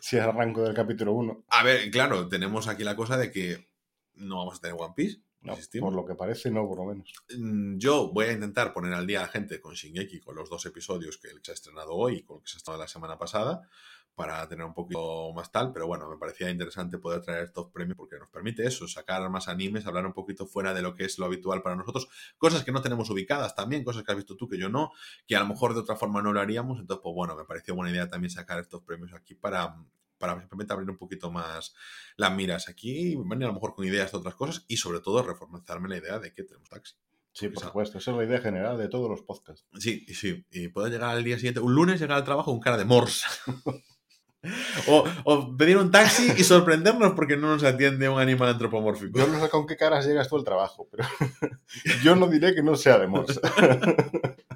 Si 0.00 0.16
es 0.16 0.22
arranco 0.22 0.62
del 0.62 0.74
capítulo 0.74 1.12
1. 1.12 1.44
A 1.48 1.62
ver, 1.62 1.90
claro, 1.90 2.28
tenemos 2.28 2.66
aquí 2.68 2.82
la 2.84 2.96
cosa 2.96 3.16
de 3.16 3.30
que 3.30 3.68
no 4.14 4.38
vamos 4.38 4.58
a 4.58 4.60
tener 4.60 4.76
One 4.78 4.92
Piece. 4.96 5.20
No, 5.42 5.56
por 5.80 5.94
lo 5.94 6.04
que 6.04 6.14
parece, 6.14 6.50
no, 6.50 6.68
por 6.68 6.78
lo 6.78 6.84
menos. 6.84 7.12
Mm, 7.36 7.78
Yo 7.78 8.12
voy 8.12 8.26
a 8.26 8.32
intentar 8.32 8.74
poner 8.74 8.92
al 8.92 9.06
día 9.06 9.20
a 9.20 9.22
la 9.22 9.28
gente 9.28 9.60
con 9.60 9.74
Shingeki, 9.74 10.20
con 10.20 10.36
los 10.36 10.50
dos 10.50 10.66
episodios 10.66 11.16
que 11.16 11.28
se 11.42 11.50
ha 11.50 11.54
estrenado 11.54 11.94
hoy 11.94 12.16
y 12.16 12.22
con 12.22 12.38
el 12.38 12.42
que 12.42 12.50
se 12.50 12.56
ha 12.56 12.58
estrenado 12.58 12.82
la 12.82 12.88
semana 12.88 13.18
pasada, 13.18 13.66
para 14.14 14.46
tener 14.48 14.66
un 14.66 14.74
poquito 14.74 15.32
más 15.32 15.50
tal, 15.50 15.72
pero 15.72 15.86
bueno, 15.86 16.10
me 16.10 16.18
parecía 16.18 16.50
interesante 16.50 16.98
poder 16.98 17.22
traer 17.22 17.44
estos 17.44 17.70
premios 17.70 17.96
porque 17.96 18.18
nos 18.18 18.28
permite 18.28 18.66
eso, 18.66 18.86
sacar 18.86 19.26
más 19.30 19.48
animes, 19.48 19.86
hablar 19.86 20.04
un 20.04 20.12
poquito 20.12 20.46
fuera 20.46 20.74
de 20.74 20.82
lo 20.82 20.94
que 20.94 21.04
es 21.04 21.18
lo 21.18 21.24
habitual 21.24 21.62
para 21.62 21.76
nosotros, 21.76 22.08
cosas 22.36 22.62
que 22.62 22.70
no 22.70 22.82
tenemos 22.82 23.08
ubicadas 23.08 23.54
también, 23.54 23.82
cosas 23.82 24.02
que 24.02 24.12
has 24.12 24.18
visto 24.18 24.36
tú 24.36 24.46
que 24.46 24.58
yo 24.58 24.68
no, 24.68 24.92
que 25.26 25.36
a 25.36 25.40
lo 25.40 25.46
mejor 25.46 25.72
de 25.72 25.80
otra 25.80 25.96
forma 25.96 26.20
no 26.20 26.34
lo 26.34 26.40
haríamos, 26.40 26.78
entonces 26.80 27.00
pues 27.02 27.14
bueno, 27.14 27.34
me 27.34 27.44
pareció 27.44 27.74
buena 27.74 27.90
idea 27.90 28.08
también 28.10 28.30
sacar 28.30 28.58
estos 28.60 28.82
premios 28.82 29.14
aquí 29.14 29.34
para 29.34 29.74
para 30.20 30.38
simplemente 30.38 30.72
abrir 30.72 30.90
un 30.90 30.98
poquito 30.98 31.32
más 31.32 31.74
las 32.16 32.32
miras 32.32 32.68
aquí, 32.68 33.16
venir 33.16 33.44
a 33.44 33.48
lo 33.48 33.54
mejor 33.54 33.74
con 33.74 33.86
ideas 33.86 34.12
de 34.12 34.18
otras 34.18 34.34
cosas 34.36 34.64
y 34.68 34.76
sobre 34.76 35.00
todo 35.00 35.22
reforzarme 35.22 35.88
la 35.88 35.96
idea 35.96 36.18
de 36.18 36.32
que 36.32 36.44
tenemos 36.44 36.68
taxi. 36.68 36.94
Sí, 37.32 37.48
por 37.48 37.62
supuesto. 37.62 37.98
Esa 37.98 38.10
es 38.10 38.16
la 38.16 38.24
idea 38.24 38.40
general 38.40 38.76
de 38.76 38.88
todos 38.88 39.08
los 39.08 39.22
podcasts. 39.22 39.64
Sí, 39.78 40.04
y 40.06 40.14
sí. 40.14 40.44
Y 40.50 40.68
puedo 40.68 40.88
llegar 40.88 41.10
al 41.10 41.24
día 41.24 41.36
siguiente, 41.36 41.60
un 41.60 41.74
lunes, 41.74 42.00
llegar 42.00 42.18
al 42.18 42.24
trabajo 42.24 42.50
con 42.50 42.60
cara 42.60 42.76
de 42.76 42.84
morsa. 42.84 43.28
o, 44.88 45.04
o 45.24 45.56
pedir 45.56 45.76
un 45.76 45.90
taxi 45.90 46.32
y 46.36 46.44
sorprendernos 46.44 47.12
porque 47.12 47.36
no 47.36 47.48
nos 47.48 47.62
atiende 47.62 48.08
un 48.08 48.18
animal 48.20 48.50
antropomórfico. 48.50 49.18
Yo 49.18 49.26
no 49.26 49.40
sé 49.40 49.48
con 49.48 49.66
qué 49.66 49.76
caras 49.76 50.06
llegas 50.06 50.28
tú 50.28 50.36
al 50.36 50.44
trabajo, 50.44 50.88
pero 50.90 51.04
yo 52.02 52.16
no 52.16 52.26
diré 52.26 52.54
que 52.54 52.62
no 52.62 52.76
sea 52.76 52.98
de 52.98 53.06
Morsa. 53.06 53.40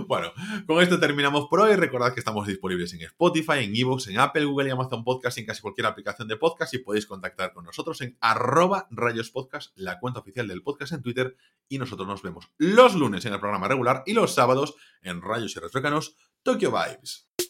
Bueno, 0.08 0.32
con 0.66 0.82
esto 0.82 0.98
terminamos 0.98 1.46
por 1.48 1.60
hoy. 1.60 1.76
Recordad 1.76 2.12
que 2.12 2.20
estamos 2.20 2.46
disponibles 2.46 2.92
en 2.94 3.02
Spotify, 3.02 3.64
en 3.64 3.76
Evox, 3.76 4.08
en 4.08 4.18
Apple, 4.18 4.44
Google 4.44 4.68
y 4.68 4.72
Amazon 4.72 5.04
Podcast 5.04 5.38
y 5.38 5.42
en 5.42 5.46
casi 5.46 5.60
cualquier 5.60 5.86
aplicación 5.86 6.28
de 6.28 6.36
podcast 6.36 6.74
y 6.74 6.78
podéis 6.78 7.06
contactar 7.06 7.52
con 7.52 7.64
nosotros 7.64 8.00
en 8.00 8.16
arroba 8.20 8.86
rayospodcast, 8.90 9.72
la 9.76 9.98
cuenta 10.00 10.20
oficial 10.20 10.48
del 10.48 10.62
podcast 10.62 10.92
en 10.92 11.02
Twitter 11.02 11.36
y 11.68 11.78
nosotros 11.78 12.06
nos 12.08 12.22
vemos 12.22 12.50
los 12.58 12.94
lunes 12.94 13.24
en 13.24 13.34
el 13.34 13.40
programa 13.40 13.68
regular 13.68 14.02
y 14.06 14.14
los 14.14 14.34
sábados 14.34 14.74
en 15.02 15.22
Rayos 15.22 15.56
y 15.56 15.60
Retrócanos 15.60 16.16
Tokyo 16.42 16.70
Vibes. 16.70 17.49